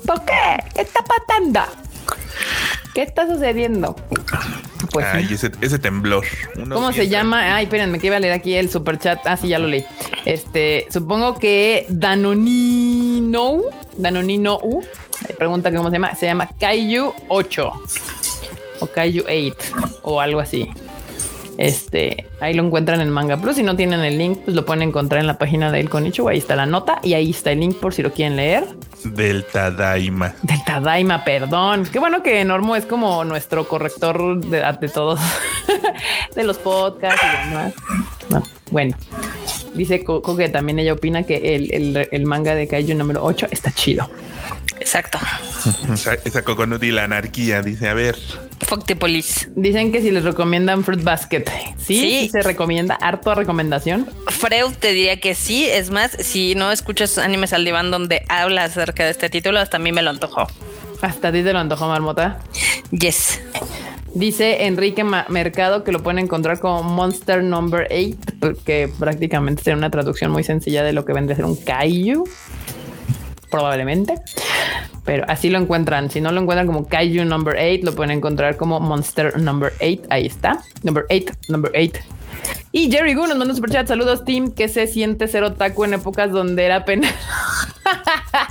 ¿Por 0.08 0.26
qué? 0.26 0.64
¿Qué 0.74 0.82
está 0.82 1.02
pasando? 1.04 1.62
¿Qué 2.94 3.04
está 3.04 3.28
sucediendo? 3.28 3.96
Pues 4.92 5.06
Ay, 5.06 5.28
ese, 5.32 5.80
temblor. 5.80 6.26
¿Cómo 6.56 6.92
se 6.92 7.08
llama? 7.08 7.56
Ay, 7.56 7.64
espérenme, 7.66 8.00
que 8.00 8.08
iba 8.08 8.18
a 8.18 8.20
leer 8.20 8.34
aquí 8.34 8.54
el 8.56 8.70
super 8.70 8.98
chat. 9.00 9.20
Ah, 9.26 9.38
sí, 9.38 9.48
ya 9.48 9.60
lo 9.60 9.68
leí. 9.68 9.86
Este, 10.26 10.88
supongo 10.90 11.40
que 11.40 11.86
Danonino, 11.88 13.62
Danonino 13.96 14.60
U, 14.62 14.84
pregunta 15.38 15.72
cómo 15.72 15.90
se 15.90 15.94
llama, 15.94 16.16
se 16.16 16.26
llama 16.26 16.50
Kaiju 16.60 17.14
8 17.30 17.72
o 18.82 18.88
Kaiju 18.88 19.24
8 19.24 20.00
o 20.02 20.20
algo 20.20 20.42
así. 20.42 20.70
Este, 21.62 22.26
ahí 22.40 22.56
lo 22.56 22.64
encuentran 22.64 23.02
en 23.02 23.12
Manga 23.12 23.38
Plus. 23.38 23.58
Si 23.58 23.62
no 23.62 23.76
tienen 23.76 24.00
el 24.00 24.18
link, 24.18 24.40
pues 24.46 24.56
lo 24.56 24.66
pueden 24.66 24.82
encontrar 24.82 25.22
en 25.22 25.28
la 25.28 25.38
página 25.38 25.72
de 25.72 25.80
El 25.80 25.92
Conichu. 25.92 26.28
Ahí 26.28 26.40
está 26.40 26.56
la 26.56 26.66
nota 26.66 27.00
y 27.04 27.14
ahí 27.14 27.30
está 27.30 27.52
el 27.52 27.60
link 27.60 27.78
por 27.78 27.94
si 27.94 28.02
lo 28.02 28.12
quieren 28.12 28.36
leer. 28.36 28.66
Del 29.04 29.46
Tadaima. 29.46 30.34
Del 30.42 30.64
Tadaima, 30.66 31.24
perdón. 31.24 31.88
Qué 31.92 32.00
bueno 32.00 32.24
que 32.24 32.44
Normo 32.46 32.76
es 32.76 32.88
como 32.88 33.24
nuestro 33.26 33.68
corrector 33.68 34.44
de, 34.44 34.90
todos, 34.90 35.20
de 36.36 36.44
los 36.44 36.58
podcasts 36.58 37.22
y 37.24 37.50
demás. 37.50 37.74
bueno, 38.72 38.98
dice 39.76 40.04
Coco 40.04 40.36
que 40.36 40.50
también 40.50 40.80
ella 40.80 40.94
opina 40.94 41.22
que 41.22 41.56
el, 41.56 42.08
el, 42.12 42.26
manga 42.26 42.56
de 42.56 42.68
Kaiju 42.68 42.96
número 42.96 43.24
8 43.24 43.50
está 43.52 43.72
chido. 43.72 44.10
Exacto. 44.82 45.20
Esa, 45.94 46.16
esa 46.26 46.42
coconut 46.44 46.82
y 46.84 46.92
la 46.92 47.04
anarquía, 47.04 47.62
dice, 47.62 47.88
a 47.88 47.94
ver. 47.94 48.18
Fuck 48.68 48.86
the 48.86 48.96
police. 48.96 49.50
Dicen 49.56 49.92
que 49.92 50.02
si 50.02 50.10
les 50.12 50.24
recomiendan 50.24 50.84
Fruit 50.84 51.04
Basket. 51.04 51.46
Sí, 51.78 51.84
Sí. 52.00 52.00
sí 52.24 52.30
se 52.30 52.42
recomienda. 52.42 52.96
Harto 52.96 53.34
recomendación. 53.36 54.10
Freud 54.28 54.74
te 54.80 54.92
diría 54.94 55.20
que 55.20 55.36
sí. 55.36 55.66
Es 55.70 55.90
más, 55.92 56.12
si 56.20 56.56
no 56.56 56.72
escuchas 56.72 57.18
animes 57.20 57.54
al 57.54 57.64
diván 57.64 57.92
donde 57.92 58.24
habla 58.28 58.64
acerca 58.66 59.04
de 59.06 59.12
este 59.12 59.30
título, 59.30 59.60
hasta 59.60 59.78
a 59.78 59.80
mí 59.80 59.92
me 59.92 60.02
lo 60.02 60.10
antojó. 60.10 60.48
Hasta 61.02 61.28
a 61.30 61.32
ti 61.32 61.44
te 61.44 61.54
lo 61.54 61.60
antojó, 61.60 61.88
Marmota. 61.88 62.40
Yes. 62.92 63.40
Dice 64.14 64.66
Enrique 64.66 65.04
Ma- 65.04 65.26
Mercado 65.30 65.84
que 65.84 65.92
lo 65.92 66.04
pueden 66.04 66.20
encontrar 66.20 66.60
como 66.60 66.84
Monster 66.84 67.44
Number 67.44 67.88
8, 67.92 68.56
que 68.66 68.90
prácticamente 69.00 69.64
sería 69.64 69.78
una 69.78 69.90
traducción 69.90 70.32
muy 70.32 70.44
sencilla 70.44 70.84
de 70.84 70.92
lo 70.94 71.06
que 71.06 71.14
vendría 71.14 71.34
a 71.34 71.38
ser 71.38 71.46
un 71.46 71.56
Kaiju. 71.56 72.28
Probablemente. 73.52 74.16
Pero 75.06 75.26
así 75.28 75.50
lo 75.50 75.60
encuentran. 75.60 76.10
Si 76.10 76.22
no 76.22 76.32
lo 76.32 76.42
encuentran 76.42 76.66
como 76.66 76.88
Kaiju 76.88 77.26
Number 77.26 77.56
8, 77.56 77.86
lo 77.86 77.96
pueden 77.96 78.12
encontrar 78.12 78.58
como 78.58 78.80
Monster 78.80 79.40
Number 79.40 79.74
8. 79.82 80.04
Ahí 80.10 80.26
está. 80.26 80.64
Number 80.84 81.06
8, 81.10 81.34
Number 81.50 81.72
8. 81.76 82.00
Y 82.72 82.90
Jerry 82.90 83.14
Gu 83.14 83.28
nos 83.28 83.38
manda 83.38 83.52
un 83.52 83.56
superchat. 83.56 83.88
Saludos, 83.88 84.24
team. 84.24 84.52
que 84.52 84.70
se 84.70 84.88
siente 84.88 85.28
ser 85.28 85.44
otaku 85.44 85.84
en 85.84 85.96
épocas 85.96 86.32
donde 86.32 86.66
era 86.66 86.86
pena? 86.86 87.08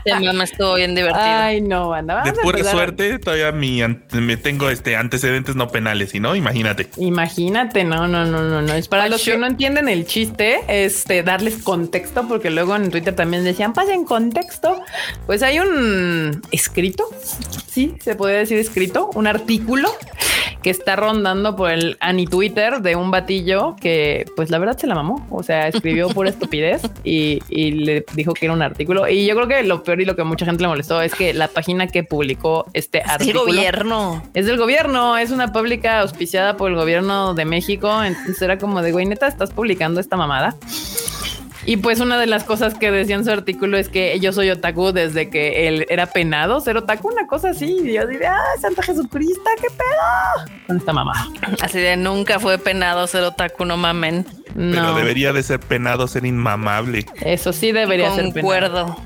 Este 0.05 0.25
mame 0.25 0.45
estuvo 0.45 0.75
bien 0.75 0.95
divertido. 0.95 1.25
Ay, 1.25 1.61
no, 1.61 1.89
banda. 1.89 2.23
De 2.23 2.33
pura 2.33 2.63
suerte, 2.65 3.19
todavía 3.19 3.53
mi 3.53 3.81
me 4.13 4.37
tengo 4.37 4.71
este 4.71 4.97
antecedentes 4.97 5.57
no 5.57 5.69
penales, 5.69 6.15
y 6.15 6.21
no, 6.21 6.35
imagínate. 6.35 6.89
Imagínate, 6.97 7.85
no, 7.85 8.09
no, 8.09 8.25
no, 8.25 8.43
no, 8.43 8.63
no. 8.63 8.75
Es 8.75 8.89
para 8.89 9.09
los 9.09 9.23
que 9.25 9.37
no 9.37 9.47
entienden 9.47 9.89
el 9.89 10.07
chiste, 10.07 10.61
este, 10.69 11.23
darles 11.23 11.63
contexto, 11.63 12.27
porque 12.29 12.51
luego 12.51 12.77
en 12.77 12.91
Twitter 12.91 13.15
también 13.15 13.45
decían, 13.45 13.73
pasen 13.73 14.05
contexto. 14.05 14.83
Pues 15.27 15.43
hay 15.43 15.61
un 15.61 16.43
escrito, 16.51 17.09
sí, 17.67 17.95
se 18.01 18.15
puede 18.15 18.39
decir 18.39 18.59
escrito, 18.59 19.11
un 19.15 19.27
artículo 19.27 19.91
que 20.63 20.71
está 20.71 20.97
rondando 20.97 21.57
por 21.57 21.71
el 21.71 21.97
Ani 22.01 22.27
Twitter 22.27 22.81
de 22.81 22.97
un 22.97 23.11
batillo 23.11 23.77
que, 23.81 24.27
pues 24.37 24.51
la 24.51 24.59
verdad 24.59 24.79
se 24.79 24.87
la 24.87 24.95
mamó. 24.95 25.27
O 25.31 25.43
sea, 25.43 25.69
escribió 25.69 26.09
pura 26.09 26.31
estupidez 26.31 26.83
y, 27.05 27.41
y 27.49 27.73
le 27.73 28.05
dijo 28.15 28.35
que 28.35 28.47
era 28.47 28.55
un 28.55 28.63
artículo. 28.63 29.09
Y 29.09 29.27
yo 29.27 29.35
creo 29.35 29.49
que 29.49 29.63
lo 29.63 29.83
peor 29.83 30.01
y 30.01 30.05
lo 30.05 30.17
que 30.17 30.25
mucha 30.25 30.45
gente 30.45 30.63
le 30.63 30.69
molestó 30.69 31.01
es 31.03 31.15
que 31.15 31.35
la 31.35 31.49
página 31.49 31.87
que 31.87 32.05
publicó 32.05 32.67
este 32.73 32.99
Es 32.99 33.05
el 33.05 33.11
artículo 33.11 33.47
gobierno. 33.47 34.23
es 34.35 34.47
del 34.47 34.59
gobierno, 34.59 35.17
es 35.17 35.31
una 35.31 35.53
pública 35.53 36.01
auspiciada 36.01 36.57
por 36.57 36.71
el 36.71 36.77
gobierno 36.77 37.35
de 37.35 37.45
México. 37.45 38.03
Entonces 38.03 38.41
era 38.43 38.59
como 38.59 38.83
de 38.83 38.93
güey, 38.93 39.07
neta, 39.07 39.27
estás 39.27 39.51
publicando 39.51 40.01
esta 40.01 40.17
mamada. 40.17 40.57
Y 41.67 41.77
pues 41.79 42.01
una 42.01 42.19
de 42.19 42.27
las 42.27 42.45
cosas 42.45 42.75
que 42.75 42.91
decía 42.91 43.17
en 43.17 43.25
su 43.25 43.31
artículo 43.31 43.77
es 43.77 43.89
que 43.89 44.19
yo 44.21 44.33
soy 44.33 44.51
otaku 44.51 44.93
desde 44.93 45.29
que 45.31 45.69
él 45.69 45.87
era 45.91 46.07
penado 46.07 46.61
ser 46.61 46.77
otaku, 46.77 47.09
una 47.09 47.27
cosa 47.27 47.51
así. 47.51 47.77
Y 47.85 47.93
yo 47.95 48.07
diría, 48.07 48.35
ah, 48.35 48.61
Santa 48.61 48.83
Jesucristo, 48.83 49.43
qué 49.61 49.69
pedo 49.69 50.51
con 50.67 50.77
esta 50.79 50.93
mamá. 50.93 51.29
Así 51.61 51.79
de 51.79 51.97
nunca 51.97 52.39
fue 52.41 52.59
penado 52.59 53.07
ser 53.07 53.23
otaku, 53.25 53.65
no 53.65 53.77
mamen. 53.77 54.25
Pero 54.55 54.83
No, 54.83 54.95
debería 54.95 55.33
de 55.33 55.43
ser 55.43 55.61
penado, 55.61 56.09
ser 56.09 56.25
inmamable. 56.27 57.07
eso 57.21 57.53
sí 57.53 57.73
debería 57.73 58.07
ser 58.11 58.33
penado. 58.33 58.35
Concuerdo. 58.35 58.97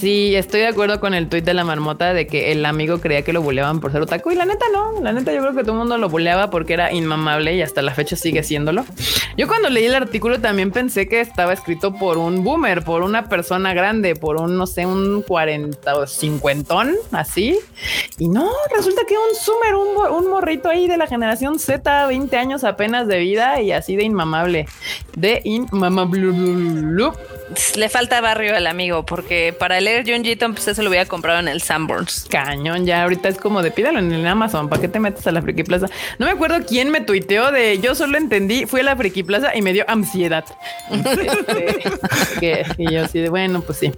Sí, 0.00 0.34
estoy 0.34 0.60
de 0.60 0.68
acuerdo 0.68 0.98
con 0.98 1.12
el 1.12 1.28
tuit 1.28 1.44
de 1.44 1.52
la 1.52 1.62
marmota 1.62 2.14
de 2.14 2.26
que 2.26 2.52
el 2.52 2.64
amigo 2.64 3.00
creía 3.02 3.20
que 3.20 3.34
lo 3.34 3.42
buleaban 3.42 3.80
por 3.80 3.92
ser 3.92 4.00
otaku 4.00 4.30
y 4.30 4.34
la 4.34 4.46
neta 4.46 4.64
no, 4.72 4.98
la 5.02 5.12
neta 5.12 5.30
yo 5.34 5.40
creo 5.42 5.54
que 5.54 5.60
todo 5.60 5.72
el 5.72 5.78
mundo 5.78 5.98
lo 5.98 6.08
buleaba 6.08 6.48
porque 6.48 6.72
era 6.72 6.90
inmamable 6.90 7.54
y 7.54 7.60
hasta 7.60 7.82
la 7.82 7.92
fecha 7.92 8.16
sigue 8.16 8.42
siéndolo. 8.42 8.86
Yo 9.36 9.46
cuando 9.46 9.68
leí 9.68 9.84
el 9.84 9.94
artículo 9.94 10.40
también 10.40 10.70
pensé 10.70 11.06
que 11.06 11.20
estaba 11.20 11.52
escrito 11.52 11.92
por 12.00 12.16
un 12.16 12.42
boomer, 12.42 12.82
por 12.82 13.02
una 13.02 13.28
persona 13.28 13.74
grande, 13.74 14.16
por 14.16 14.40
un, 14.40 14.56
no 14.56 14.66
sé, 14.66 14.86
un 14.86 15.22
40 15.22 15.96
o 15.96 16.06
50 16.06 16.70
así. 17.12 17.58
Y 18.18 18.28
no, 18.28 18.50
resulta 18.74 19.02
que 19.06 19.14
un 19.14 19.36
zoomer, 19.36 19.74
un, 19.74 20.30
morrito 20.30 20.68
ahí 20.68 20.88
de 20.88 20.96
la 20.96 21.06
generación 21.06 21.58
Z, 21.58 22.06
20 22.06 22.36
años 22.36 22.64
apenas 22.64 23.06
de 23.06 23.18
vida 23.18 23.60
y 23.60 23.72
así 23.72 23.96
de 23.96 24.04
inmamable. 24.04 24.66
De 25.14 25.42
inmamable. 25.44 26.30
Le 27.76 27.88
falta 27.88 28.20
barrio 28.20 28.56
al 28.56 28.66
amigo, 28.66 29.04
porque 29.04 29.54
para 29.56 29.80
leer 29.80 30.08
Junjito, 30.08 30.50
pues 30.52 30.68
eso 30.68 30.82
lo 30.82 30.88
hubiera 30.88 31.06
comprado 31.06 31.40
en 31.40 31.48
el 31.48 31.60
Sanborns. 31.60 32.26
Cañón, 32.30 32.86
ya 32.86 33.02
ahorita 33.02 33.28
es 33.28 33.38
como 33.38 33.60
de 33.62 33.72
pídalo 33.72 33.98
en 33.98 34.12
el 34.12 34.26
Amazon, 34.26 34.68
¿para 34.68 34.80
qué 34.80 34.88
te 34.88 35.00
metes 35.00 35.26
a 35.26 35.32
la 35.32 35.42
Friki 35.42 35.64
Plaza? 35.64 35.86
No 36.18 36.26
me 36.26 36.32
acuerdo 36.32 36.64
quién 36.66 36.90
me 36.90 37.00
tuiteó 37.00 37.50
de 37.50 37.78
yo 37.80 37.94
solo 37.94 38.16
entendí, 38.16 38.66
fui 38.66 38.80
a 38.80 38.84
la 38.84 38.96
Friki 38.96 39.22
Plaza 39.24 39.54
y 39.54 39.62
me 39.62 39.72
dio 39.72 39.84
ansiedad. 39.88 40.44
Y 42.78 42.92
yo 42.92 43.04
así 43.04 43.20
de 43.20 43.28
bueno, 43.28 43.62
pues 43.62 43.78
sí. 43.78 43.92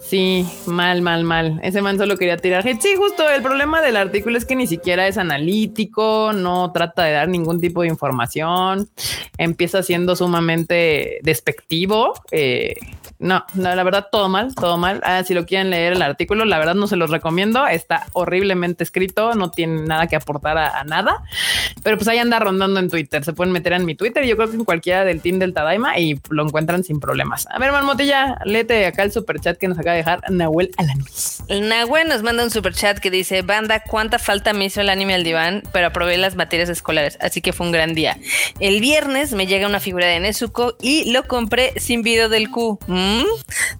Sí, 0.00 0.46
mal, 0.66 1.00
mal, 1.00 1.24
mal. 1.24 1.58
Ese 1.62 1.80
man 1.80 1.96
solo 1.96 2.18
quería 2.18 2.36
tirar. 2.36 2.62
Sí, 2.64 2.94
justo 2.98 3.28
el 3.30 3.42
problema 3.42 3.80
del 3.80 3.96
artículo 3.96 4.36
es 4.36 4.44
que 4.44 4.54
ni 4.54 4.66
siquiera 4.66 5.06
es 5.06 5.16
analítico, 5.16 6.32
no 6.34 6.70
trata 6.70 7.04
de 7.04 7.12
dar 7.12 7.28
ningún 7.28 7.60
tipo 7.60 7.80
de 7.80 7.88
información, 7.88 8.90
empieza 9.38 9.82
siendo 9.82 10.14
sumamente 10.14 11.18
despectivo. 11.22 12.12
eh, 12.30 12.74
no, 13.22 13.44
no, 13.54 13.74
la 13.74 13.82
verdad, 13.84 14.08
todo 14.10 14.28
mal, 14.28 14.54
todo 14.54 14.76
mal. 14.76 15.00
Ah, 15.04 15.22
si 15.24 15.32
lo 15.32 15.46
quieren 15.46 15.70
leer 15.70 15.92
el 15.92 16.02
artículo, 16.02 16.44
la 16.44 16.58
verdad 16.58 16.74
no 16.74 16.86
se 16.88 16.96
los 16.96 17.10
recomiendo. 17.10 17.66
Está 17.66 18.06
horriblemente 18.12 18.82
escrito, 18.82 19.34
no 19.34 19.50
tiene 19.50 19.82
nada 19.82 20.08
que 20.08 20.16
aportar 20.16 20.58
a, 20.58 20.84
nada. 20.84 21.22
Pero 21.82 21.96
pues 21.96 22.08
ahí 22.08 22.18
anda 22.18 22.40
rondando 22.40 22.80
en 22.80 22.90
Twitter. 22.90 23.24
Se 23.24 23.32
pueden 23.32 23.52
meter 23.52 23.74
en 23.74 23.84
mi 23.84 23.94
Twitter. 23.94 24.24
Yo 24.24 24.36
creo 24.36 24.50
que 24.50 24.56
en 24.56 24.64
cualquiera 24.64 25.04
del 25.04 25.20
team 25.20 25.38
del 25.38 25.54
Tadaima 25.54 25.98
y 25.98 26.20
lo 26.30 26.44
encuentran 26.44 26.82
sin 26.82 26.98
problemas. 26.98 27.46
A 27.50 27.58
ver, 27.58 27.70
Marmotilla, 27.70 28.38
léete 28.44 28.86
acá 28.86 29.04
el 29.04 29.12
super 29.12 29.38
chat 29.40 29.56
que 29.56 29.68
nos 29.68 29.78
acaba 29.78 29.92
de 29.92 29.98
dejar 29.98 30.30
Nahuel 30.30 30.70
Alanis. 30.76 31.44
El 31.48 31.68
Nahue 31.68 32.04
nos 32.04 32.22
manda 32.22 32.42
un 32.42 32.50
super 32.50 32.74
chat 32.74 32.98
que 32.98 33.10
dice: 33.10 33.42
Banda, 33.42 33.84
cuánta 33.84 34.18
falta 34.18 34.52
me 34.52 34.64
hizo 34.64 34.80
el 34.80 34.88
anime 34.88 35.14
al 35.14 35.22
diván, 35.22 35.62
pero 35.72 35.86
aprobé 35.86 36.16
las 36.16 36.34
materias 36.34 36.68
escolares, 36.68 37.18
así 37.20 37.40
que 37.40 37.52
fue 37.52 37.66
un 37.66 37.72
gran 37.72 37.94
día. 37.94 38.18
El 38.58 38.80
viernes 38.80 39.32
me 39.32 39.46
llega 39.46 39.66
una 39.66 39.80
figura 39.80 40.06
de 40.06 40.18
Nezuko 40.18 40.76
y 40.80 41.12
lo 41.12 41.24
compré 41.24 41.72
sin 41.76 42.02
video 42.02 42.28
del 42.28 42.50
Q. 42.50 42.78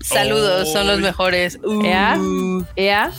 Saludos, 0.03 0.73
son 0.73 0.87
los 0.87 1.01
mejores. 1.01 1.59
Uh. 1.65 1.85
Ea, 1.85 2.19
ea. 2.77 3.13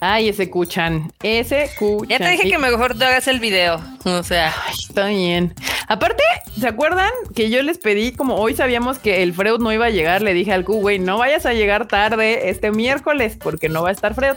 Ay, 0.00 0.28
ese 0.28 0.50
Kuchan. 0.50 1.12
Ese 1.22 1.70
Kuchan. 1.78 2.08
Ya 2.08 2.18
te 2.18 2.28
dije 2.30 2.48
Y- 2.48 2.50
que 2.50 2.58
mejor 2.58 2.96
te 2.96 3.04
hagas 3.04 3.26
el 3.28 3.40
video. 3.40 3.80
O 4.04 4.22
sea, 4.22 4.54
Ay, 4.66 4.74
está 4.88 5.06
bien. 5.06 5.54
Aparte, 5.88 6.22
¿se 6.58 6.68
acuerdan 6.68 7.10
que 7.34 7.50
yo 7.50 7.62
les 7.62 7.78
pedí, 7.78 8.12
como 8.12 8.36
hoy 8.36 8.54
sabíamos 8.54 8.98
que 8.98 9.22
el 9.22 9.32
Freud 9.34 9.58
no 9.60 9.72
iba 9.72 9.86
a 9.86 9.90
llegar? 9.90 10.22
Le 10.22 10.34
dije 10.34 10.52
al 10.52 10.64
Q, 10.64 10.74
güey, 10.80 10.98
no 10.98 11.18
vayas 11.18 11.46
a 11.46 11.52
llegar 11.54 11.88
tarde 11.88 12.50
este 12.50 12.70
miércoles 12.70 13.36
porque 13.42 13.68
no 13.68 13.82
va 13.82 13.88
a 13.88 13.92
estar 13.92 14.14
Freud. 14.14 14.36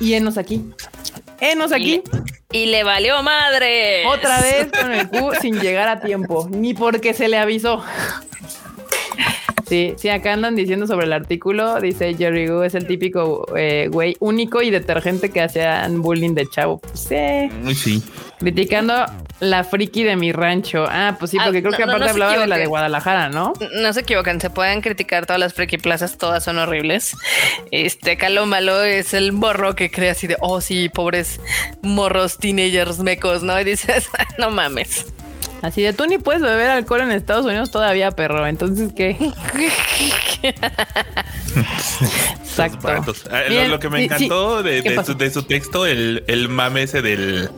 Y 0.00 0.14
enos 0.14 0.38
aquí. 0.38 0.64
Enos 1.40 1.72
aquí. 1.72 2.02
y 2.50 2.66
le 2.66 2.82
valió 2.84 3.22
madre. 3.22 4.06
Otra 4.06 4.40
vez 4.40 4.68
con 4.80 4.92
el 4.92 5.08
Q 5.08 5.32
sin 5.40 5.60
llegar 5.60 5.88
a 5.88 6.00
tiempo, 6.00 6.48
ni 6.50 6.74
porque 6.74 7.14
se 7.14 7.28
le 7.28 7.38
avisó. 7.38 7.84
Sí, 9.72 9.94
sí, 9.96 10.10
acá 10.10 10.34
andan 10.34 10.54
diciendo 10.54 10.86
sobre 10.86 11.06
el 11.06 11.14
artículo, 11.14 11.80
dice 11.80 12.12
Jerry 12.14 12.46
Gu 12.46 12.64
es 12.64 12.74
el 12.74 12.86
típico 12.86 13.46
eh, 13.56 13.88
güey 13.90 14.18
único 14.20 14.60
y 14.60 14.68
detergente 14.68 15.30
que 15.30 15.40
hacían 15.40 16.02
bullying 16.02 16.34
de 16.34 16.46
chavo. 16.46 16.78
Pues, 16.80 17.00
sí, 17.08 17.50
Uy, 17.64 17.74
sí. 17.74 18.02
criticando 18.38 19.06
la 19.40 19.64
friki 19.64 20.02
de 20.02 20.14
mi 20.16 20.30
rancho. 20.30 20.84
Ah, 20.86 21.16
pues 21.18 21.30
sí, 21.30 21.38
Ah, 21.40 21.44
porque 21.44 21.62
creo 21.62 21.70
no, 21.70 21.76
que 21.78 21.84
aparte 21.84 22.04
no 22.04 22.10
hablaba 22.10 22.38
de 22.38 22.46
la 22.48 22.58
de 22.58 22.66
Guadalajara, 22.66 23.30
¿no? 23.30 23.54
No 23.80 23.92
se 23.94 24.00
equivocan, 24.00 24.42
se 24.42 24.50
pueden 24.50 24.82
criticar 24.82 25.24
todas 25.24 25.40
las 25.40 25.54
friki 25.54 25.78
plazas, 25.78 26.18
todas 26.18 26.44
son 26.44 26.58
horribles. 26.58 27.16
Este 27.70 28.10
acá 28.10 28.28
lo 28.28 28.44
malo 28.44 28.82
es 28.82 29.14
el 29.14 29.32
morro 29.32 29.74
que 29.74 29.90
cree 29.90 30.10
así 30.10 30.26
de, 30.26 30.36
oh 30.40 30.60
sí, 30.60 30.90
pobres 30.90 31.40
morros, 31.80 32.36
teenagers, 32.36 32.98
mecos, 32.98 33.42
¿no? 33.42 33.58
Y 33.58 33.64
dices, 33.64 34.10
no 34.38 34.50
mames. 34.50 35.06
Así 35.62 35.80
de 35.82 35.92
tú 35.92 36.06
ni 36.06 36.18
puedes 36.18 36.42
beber 36.42 36.70
alcohol 36.70 37.02
en 37.02 37.12
Estados 37.12 37.46
Unidos 37.46 37.70
todavía, 37.70 38.10
perro. 38.10 38.46
Entonces, 38.46 38.92
¿qué? 38.94 39.16
Exacto. 42.40 42.88
Lo- 42.92 43.48
Bien, 43.48 43.70
lo, 43.70 43.78
que 43.78 43.88
me 43.88 44.04
encantó 44.04 44.58
sí. 44.62 44.64
de, 44.68 45.04
su, 45.04 45.14
de 45.14 45.30
su 45.30 45.42
texto, 45.44 45.86
el, 45.86 46.24
el 46.26 46.48
mame 46.48 46.82
ese 46.82 47.00
del 47.02 47.48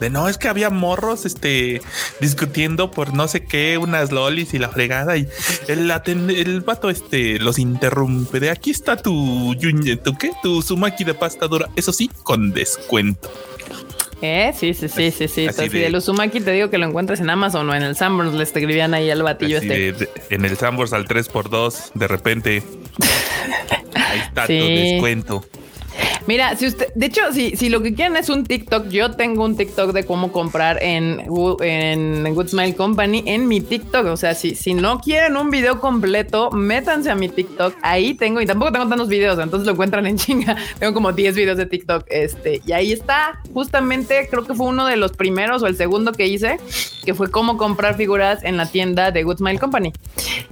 de 0.00 0.10
no, 0.10 0.28
es 0.28 0.36
que 0.38 0.48
había 0.48 0.70
morros 0.70 1.24
este 1.24 1.80
discutiendo 2.20 2.90
por 2.90 3.14
no 3.14 3.28
sé 3.28 3.44
qué, 3.44 3.78
unas 3.78 4.12
lolis 4.12 4.52
y 4.54 4.58
la 4.58 4.68
fregada, 4.68 5.16
y 5.16 5.28
el, 5.68 5.90
aten- 5.90 6.30
el 6.36 6.60
vato 6.60 6.90
este 6.90 7.38
los 7.38 7.58
interrumpe 7.58 8.40
de 8.40 8.50
aquí 8.50 8.70
está 8.72 8.96
tu 8.96 9.54
tu 10.04 10.16
qué, 10.18 10.32
tu 10.42 10.60
sumaki 10.62 11.04
de 11.04 11.14
pasta 11.14 11.46
dura, 11.46 11.68
eso 11.76 11.92
sí, 11.92 12.10
con 12.22 12.52
descuento. 12.52 13.30
¿Eh? 14.22 14.52
Sí, 14.58 14.72
sí, 14.74 14.88
sí, 14.88 15.10
sí, 15.10 15.28
sí. 15.28 15.46
Así 15.46 15.68
de, 15.68 15.90
los 15.90 16.04
Uzumaki 16.08 16.40
te 16.40 16.50
digo 16.52 16.70
que 16.70 16.78
lo 16.78 16.86
encuentres 16.86 17.20
en 17.20 17.28
Amazon 17.28 17.68
o 17.68 17.74
en 17.74 17.82
el 17.82 17.96
Sanborns. 17.96 18.32
Le 18.34 18.42
escribían 18.44 18.94
ahí 18.94 19.10
al 19.10 19.22
batillo 19.22 19.58
Así 19.58 19.66
este. 19.66 19.78
de- 19.78 19.92
de- 19.92 20.08
en 20.30 20.44
el 20.46 20.56
Sambors 20.56 20.92
al 20.94 21.06
3x2, 21.06 21.90
de 21.94 22.08
repente. 22.08 22.62
Ahí 23.94 24.20
está 24.20 24.46
Sí. 24.46 24.58
tu 24.58 24.64
descuento. 24.66 25.44
Mira, 26.26 26.56
si 26.56 26.66
usted, 26.66 26.92
de 26.94 27.06
hecho, 27.06 27.20
si, 27.32 27.68
lo 27.68 27.82
que 27.82 27.94
quieren 27.94 28.16
es 28.16 28.28
un 28.28 28.44
TikTok, 28.44 28.88
yo 28.88 29.12
tengo 29.12 29.44
un 29.44 29.56
TikTok 29.56 29.92
de 29.92 30.04
cómo 30.04 30.32
comprar 30.32 30.82
en, 30.82 31.24
Good 31.26 32.48
Smile 32.48 32.74
Company 32.74 33.22
en 33.26 33.46
mi 33.46 33.60
TikTok. 33.60 34.06
O 34.06 34.16
sea, 34.16 34.34
si, 34.34 34.54
si 34.56 34.74
no 34.74 35.00
quieren 35.00 35.36
un 35.36 35.50
video 35.50 35.80
completo, 35.80 36.50
métanse 36.50 37.10
a 37.10 37.14
mi 37.14 37.28
TikTok. 37.28 37.74
Ahí 37.82 38.14
tengo, 38.14 38.40
y 38.40 38.46
tampoco 38.46 38.72
tengo 38.72 38.88
tantos 38.88 39.08
videos, 39.08 39.38
entonces 39.38 39.66
lo 39.66 39.72
encuentran 39.72 40.06
en 40.06 40.16
chinga. 40.18 40.56
Tengo 40.78 40.94
como 40.94 41.12
10 41.12 41.36
videos 41.36 41.58
de 41.58 41.66
TikTok. 41.66 42.04
Este, 42.08 42.60
y 42.66 42.72
ahí 42.72 42.92
está. 42.92 43.40
Justamente 43.52 44.26
creo 44.28 44.44
que 44.44 44.54
fue 44.54 44.66
uno 44.66 44.86
de 44.86 44.96
los 44.96 45.12
primeros 45.12 45.62
o 45.62 45.66
el 45.68 45.76
segundo 45.76 46.12
que 46.12 46.26
hice, 46.26 46.58
que 47.04 47.14
fue 47.14 47.30
cómo 47.30 47.56
comprar 47.56 47.96
figuras 47.96 48.42
en 48.42 48.56
la 48.56 48.66
tienda 48.66 49.12
de 49.12 49.22
Good 49.22 49.38
Smile 49.38 49.58
Company. 49.58 49.92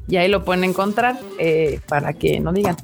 Y 0.07 0.17
ahí 0.17 0.29
lo 0.29 0.45
pueden 0.45 0.65
encontrar 0.65 1.19
eh, 1.39 1.81
para 1.89 2.13
que 2.13 2.39
no 2.39 2.53
digan. 2.53 2.77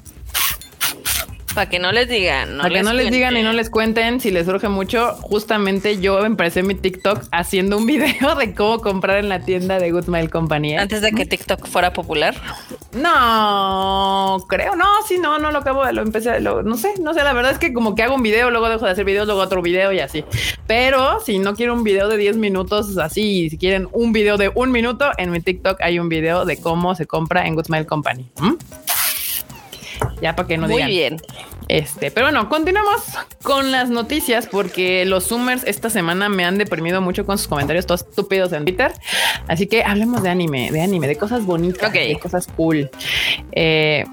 Para 1.55 1.69
que 1.69 1.79
no 1.79 1.91
les 1.93 2.09
digan. 2.09 2.59
Para 2.59 2.71
que 2.71 2.83
no 2.83 2.93
les 2.93 3.11
digan 3.11 3.37
y 3.37 3.43
no 3.43 3.53
les 3.53 3.71
cuenten 3.71 4.21
si 4.21 4.31
les 4.31 4.47
surge 4.47 4.69
mucho. 4.69 5.15
Justamente 5.15 6.01
yo 6.01 6.25
empecé 6.25 6.63
mi 6.63 6.75
TikTok 6.75 7.25
haciendo 7.33 7.77
un 7.77 7.87
video 7.91 8.35
de 8.37 8.55
cómo 8.55 8.81
comprar 8.81 9.19
en 9.19 9.29
la 9.29 9.41
tienda 9.41 9.79
de 9.79 9.91
Good 9.91 10.05
Smile 10.05 10.31
Company. 10.31 10.77
Antes 10.77 11.03
de 11.03 11.13
que 11.13 11.27
TikTok 11.27 11.67
fuera 11.67 11.93
popular. 11.93 12.35
No, 12.93 14.45
creo, 14.49 14.75
no, 14.75 14.87
sí, 15.07 15.19
no, 15.19 15.39
no 15.39 15.53
lo 15.53 15.59
acabo 15.59 15.85
de 15.87 15.93
lo 15.93 16.03
empecé, 16.03 16.41
no 16.41 16.77
sé, 16.77 16.95
no 17.01 17.15
sé, 17.15 17.23
la 17.23 17.33
verdad 17.33 17.53
es 17.53 17.59
que 17.59 17.73
como 17.73 17.95
que 17.95 18.03
hago 18.03 18.17
un 18.17 18.23
video, 18.23 18.51
luego 18.51 18.69
dejo 18.69 18.85
de 18.85 18.91
hacer 18.91 19.05
videos, 19.05 19.27
luego 19.27 19.41
otro 19.41 19.63
video 19.63 19.93
y 19.93 20.01
así. 20.01 20.25
Pero 20.67 21.21
si 21.21 21.39
no 21.39 21.55
quiero 21.55 21.75
un 21.75 21.85
video 21.85 22.09
de 22.09 22.17
10 22.17 22.37
minutos 22.37 22.99
así, 22.99 23.49
si 23.49 23.59
quieren 23.59 23.89
un 23.93 24.13
video 24.13 24.37
de 24.37 24.51
un 24.53 24.73
minuto, 24.73 25.11
en 25.19 25.31
mi 25.31 25.41
TikTok 25.41 25.81
hay 25.81 25.99
un 26.01 26.09
video 26.09 26.45
de 26.45 26.61
cómo 26.61 26.95
se 26.97 27.07
compra 27.07 27.47
en 27.47 27.55
Good 27.55 27.67
Smile 27.67 27.87
Company. 27.87 28.29
Ya 30.21 30.37
para 30.37 30.49
que 30.49 30.57
no 30.57 30.67
Muy 30.67 30.77
digan. 30.77 30.89
Muy 30.89 30.97
bien. 30.97 31.17
Este, 31.69 32.11
pero 32.11 32.27
bueno, 32.27 32.49
continuamos 32.49 33.01
con 33.43 33.71
las 33.71 33.91
noticias 33.91 34.47
porque 34.47 35.05
los 35.05 35.29
Zoomers 35.29 35.63
esta 35.65 35.89
semana 35.89 36.29
me 36.29 36.45
han 36.45 36.59
deprimido 36.59 37.01
mucho 37.01 37.25
con 37.25 37.39
sus 37.39 37.47
comentarios 37.47 37.87
todos 37.87 38.03
estúpidos 38.03 38.53
en 38.53 38.65
Twitter. 38.65 38.93
Así 39.47 39.67
que 39.67 39.85
hablemos 39.85 40.23
de 40.23 40.31
anime, 40.31 40.71
de 40.73 40.81
anime, 40.81 41.07
de 41.07 41.17
cosas 41.17 41.45
bonitas, 41.45 41.93
de 41.93 42.19
cosas 42.21 42.49
cool. 42.49 42.91
Eh, 43.53 44.05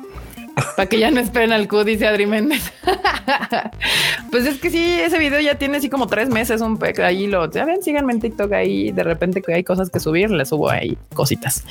para 0.76 0.88
que 0.88 1.00
ya 1.00 1.12
no 1.12 1.20
esperen 1.20 1.52
al 1.52 1.68
Q, 1.68 1.84
dice 1.84 2.08
Adri 2.08 2.26
Méndez. 2.26 2.72
pues 4.32 4.46
es 4.46 4.60
que 4.60 4.70
sí, 4.70 5.00
ese 5.00 5.20
video 5.20 5.40
ya 5.40 5.56
tiene 5.56 5.78
así 5.78 5.90
como 5.90 6.08
tres 6.08 6.30
meses, 6.30 6.62
un 6.62 6.80
ahí 7.04 7.28
lo, 7.28 7.50
ya 7.52 7.66
ven, 7.66 7.84
síganme 7.84 8.14
en 8.14 8.22
TikTok 8.22 8.52
ahí, 8.54 8.92
de 8.92 9.04
repente 9.04 9.42
que 9.42 9.54
hay 9.54 9.64
cosas 9.64 9.90
que 9.90 10.00
subir, 10.00 10.30
le 10.32 10.46
subo 10.46 10.70
ahí 10.70 10.98
cositas. 11.14 11.64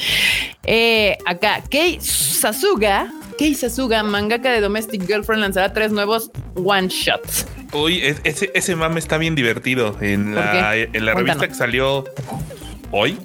Eh, 0.65 1.19
acá, 1.27 1.63
Kei 1.69 1.99
Sasuga, 2.01 3.13
Kei 3.39 3.55
Sasuga, 3.55 4.03
mangaka 4.03 4.51
de 4.51 4.61
Domestic 4.61 5.07
Girlfriend, 5.07 5.43
lanzará 5.43 5.73
tres 5.73 5.93
nuevos 5.93 6.31
one 6.55 6.89
shots. 6.89 7.47
Uy, 7.73 8.01
ese, 8.25 8.51
ese 8.55 8.77
mame 8.77 9.01
está 9.01 9.19
bien 9.19 9.35
divertido. 9.35 9.97
En 10.01 10.35
la, 10.35 10.77
en 10.77 11.05
la 11.05 11.15
revista 11.15 11.49
que 11.49 11.55
salió 11.55 12.05
hoy, 12.91 13.19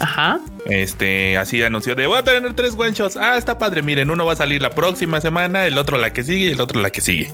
Ajá. 0.00 0.40
Este, 0.66 1.36
así 1.36 1.62
anunció 1.62 1.94
de 1.94 2.06
voy 2.06 2.18
a 2.18 2.24
tener 2.24 2.54
tres 2.54 2.74
one 2.76 2.92
shots. 2.92 3.16
Ah, 3.16 3.36
está 3.36 3.58
padre. 3.58 3.82
Miren, 3.82 4.10
uno 4.10 4.26
va 4.26 4.32
a 4.32 4.36
salir 4.36 4.60
la 4.60 4.70
próxima 4.70 5.20
semana, 5.20 5.66
el 5.66 5.78
otro 5.78 5.98
la 5.98 6.12
que 6.12 6.24
sigue 6.24 6.46
y 6.46 6.52
el 6.52 6.60
otro 6.60 6.80
la 6.80 6.90
que 6.90 7.00
sigue. 7.00 7.30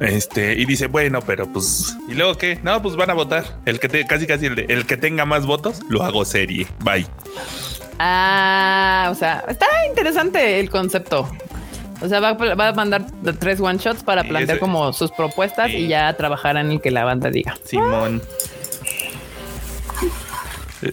Este, 0.00 0.54
y 0.54 0.66
dice, 0.66 0.88
bueno, 0.88 1.20
pero 1.22 1.50
pues, 1.50 1.96
¿y 2.08 2.14
luego 2.14 2.36
qué? 2.36 2.58
No, 2.62 2.82
pues 2.82 2.96
van 2.96 3.10
a 3.10 3.14
votar. 3.14 3.44
El 3.64 3.80
que 3.80 3.88
te, 3.88 4.06
casi 4.06 4.26
casi 4.26 4.46
el, 4.46 4.70
el 4.70 4.86
que 4.86 4.96
tenga 4.96 5.24
más 5.24 5.46
votos, 5.46 5.80
lo 5.88 6.02
hago 6.02 6.24
serie. 6.24 6.66
Bye. 6.80 7.06
Ah, 7.98 9.08
o 9.10 9.14
sea, 9.14 9.44
está 9.48 9.66
interesante 9.88 10.60
el 10.60 10.70
concepto. 10.70 11.30
O 12.02 12.08
sea, 12.08 12.20
va, 12.20 12.34
va, 12.34 12.68
a 12.68 12.72
mandar 12.72 13.06
tres 13.38 13.58
one 13.58 13.78
shots 13.78 14.02
para 14.02 14.22
plantear 14.22 14.58
como 14.58 14.92
sus 14.92 15.10
propuestas 15.12 15.70
y 15.70 15.88
ya 15.88 16.12
trabajar 16.14 16.58
en 16.58 16.72
el 16.72 16.80
que 16.80 16.90
la 16.90 17.04
banda 17.04 17.30
diga. 17.30 17.56
Simón. 17.64 18.22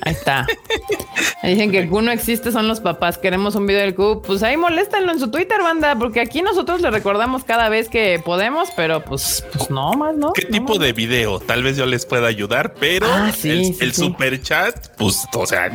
Ahí 0.02 0.14
está. 0.14 0.46
Dicen 1.44 1.72
que 1.72 1.80
el 1.80 1.90
Q 1.90 2.02
no 2.02 2.12
existe, 2.12 2.52
son 2.52 2.68
los 2.68 2.80
papás. 2.80 3.18
Queremos 3.18 3.56
un 3.56 3.66
video 3.68 3.82
del 3.82 3.96
Q. 3.96 4.22
Pues 4.26 4.44
ahí 4.44 4.56
moléstenlo 4.58 5.12
en 5.12 5.20
su 5.20 5.30
Twitter, 5.30 5.62
banda, 5.62 5.96
porque 5.98 6.22
aquí 6.22 6.42
nosotros 6.42 6.82
le 6.82 6.90
recordamos 6.92 7.44
cada 7.44 7.68
vez 7.70 7.90
que 7.90 8.22
podemos, 8.24 8.70
pero 8.76 9.04
pues, 9.04 9.46
pues 9.56 9.70
no 9.70 9.94
más, 9.94 10.16
¿no? 10.16 10.34
¿Qué 10.34 10.44
no 10.46 10.50
tipo 10.52 10.70
más. 10.76 10.80
de 10.80 10.94
video? 10.94 11.40
Tal 11.40 11.64
vez 11.64 11.76
yo 11.78 11.86
les 11.86 12.06
pueda 12.06 12.28
ayudar, 12.28 12.76
pero 12.80 13.08
Ah, 13.12 13.32
sí, 13.36 13.50
el, 13.50 13.66
sí, 13.66 13.78
el 13.82 13.94
sí. 13.94 14.02
super 14.02 14.42
chat, 14.42 14.96
pues, 14.98 15.26
o 15.34 15.46
sea, 15.46 15.70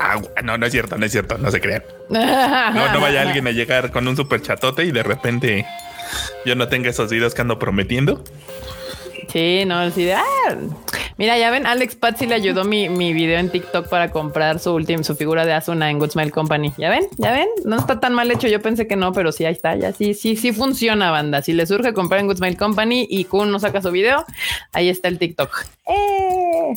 agua. 0.00 0.28
no, 0.42 0.58
no 0.58 0.66
es 0.66 0.72
cierto, 0.72 0.96
no 0.98 1.06
es 1.06 1.12
cierto, 1.12 1.38
no 1.38 1.50
se 1.50 1.60
crean. 1.60 1.82
No, 2.08 2.92
no 2.92 3.00
vaya 3.00 3.22
alguien 3.22 3.46
a 3.46 3.50
llegar 3.52 3.90
con 3.92 4.06
un 4.08 4.16
super 4.16 4.40
chatote 4.42 4.84
y 4.84 4.90
de 4.92 5.02
repente 5.02 5.66
yo 6.46 6.54
no 6.54 6.68
tenga 6.68 6.90
esos 6.90 7.10
videos 7.10 7.34
que 7.34 7.42
ando 7.42 7.58
prometiendo. 7.58 8.24
Sí, 9.32 9.64
no, 9.66 9.90
sí. 9.90 10.04
de, 10.04 10.14
ah. 10.14 10.24
Mira, 11.18 11.36
ya 11.36 11.50
ven, 11.50 11.66
Alex 11.66 11.96
Patsy 11.96 12.26
le 12.26 12.36
ayudó 12.36 12.64
mi, 12.64 12.88
mi 12.88 13.12
video 13.12 13.38
en 13.38 13.50
TikTok 13.50 13.88
para 13.88 14.10
comprar 14.10 14.60
su 14.60 14.72
última, 14.72 15.02
su 15.02 15.16
figura 15.16 15.44
de 15.44 15.52
Asuna 15.52 15.90
en 15.90 15.98
Good 15.98 16.12
Smile 16.12 16.30
Company. 16.30 16.72
¿Ya 16.78 16.90
ven? 16.90 17.08
¿Ya 17.16 17.32
ven? 17.32 17.48
No 17.64 17.76
está 17.76 17.98
tan 17.98 18.14
mal 18.14 18.30
hecho. 18.30 18.46
Yo 18.46 18.62
pensé 18.62 18.86
que 18.86 18.94
no, 18.94 19.12
pero 19.12 19.32
sí, 19.32 19.44
ahí 19.44 19.52
está. 19.52 19.74
Ya 19.74 19.92
sí, 19.92 20.14
sí, 20.14 20.36
sí 20.36 20.52
funciona, 20.52 21.10
banda. 21.10 21.42
Si 21.42 21.52
le 21.52 21.66
surge 21.66 21.92
comprar 21.92 22.20
en 22.20 22.28
Good 22.28 22.36
Smile 22.36 22.56
Company 22.56 23.06
y 23.10 23.24
Kun 23.24 23.50
no 23.50 23.58
saca 23.58 23.82
su 23.82 23.90
video, 23.90 24.24
ahí 24.72 24.88
está 24.88 25.08
el 25.08 25.18
TikTok. 25.18 25.66
¡Eh! 25.86 26.74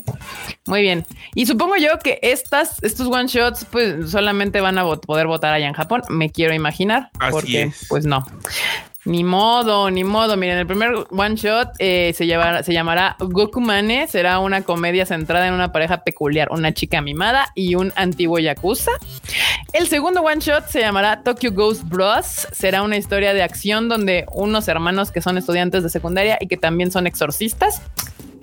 Muy 0.66 0.82
bien. 0.82 1.06
Y 1.34 1.46
supongo 1.46 1.76
yo 1.76 1.98
que 2.02 2.18
estas, 2.22 2.82
estos 2.82 3.06
one 3.06 3.28
shots, 3.28 3.64
pues 3.70 4.10
solamente 4.10 4.60
van 4.60 4.76
a 4.76 4.96
poder 4.96 5.28
votar 5.28 5.54
allá 5.54 5.68
en 5.68 5.74
Japón. 5.74 6.02
Me 6.08 6.30
quiero 6.30 6.52
imaginar. 6.52 7.10
Así 7.20 7.32
porque, 7.32 7.62
es. 7.62 7.86
pues 7.88 8.06
no. 8.06 8.26
Ni 9.04 9.24
modo, 9.24 9.90
ni 9.90 10.04
modo. 10.04 10.36
Miren, 10.36 10.58
el 10.58 10.66
primer 10.66 10.92
one 11.10 11.34
shot 11.34 11.70
eh, 11.80 12.12
se, 12.14 12.26
llamará 12.26 13.16
Gokumane. 13.18 14.06
Será 14.06 14.38
una 14.38 14.62
comedia 14.62 15.06
centrada 15.06 15.48
en 15.48 15.54
una 15.54 15.72
pareja 15.72 16.04
peculiar, 16.04 16.48
una 16.52 16.72
chica 16.72 17.00
mimada 17.00 17.48
y 17.56 17.74
un 17.74 17.92
antiguo 17.96 18.38
yakuza. 18.38 18.92
El 19.72 19.88
segundo 19.88 20.22
one 20.22 20.40
shot 20.40 20.68
se 20.68 20.80
llamará 20.80 21.22
Tokyo 21.24 21.50
Ghost 21.52 21.82
Bros. 21.84 22.46
Será 22.52 22.82
una 22.82 22.96
historia 22.96 23.34
de 23.34 23.42
acción 23.42 23.88
donde 23.88 24.24
unos 24.32 24.68
hermanos 24.68 25.10
que 25.10 25.20
son 25.20 25.36
estudiantes 25.36 25.82
de 25.82 25.88
secundaria 25.88 26.38
y 26.40 26.46
que 26.46 26.56
también 26.56 26.92
son 26.92 27.08
exorcistas. 27.08 27.82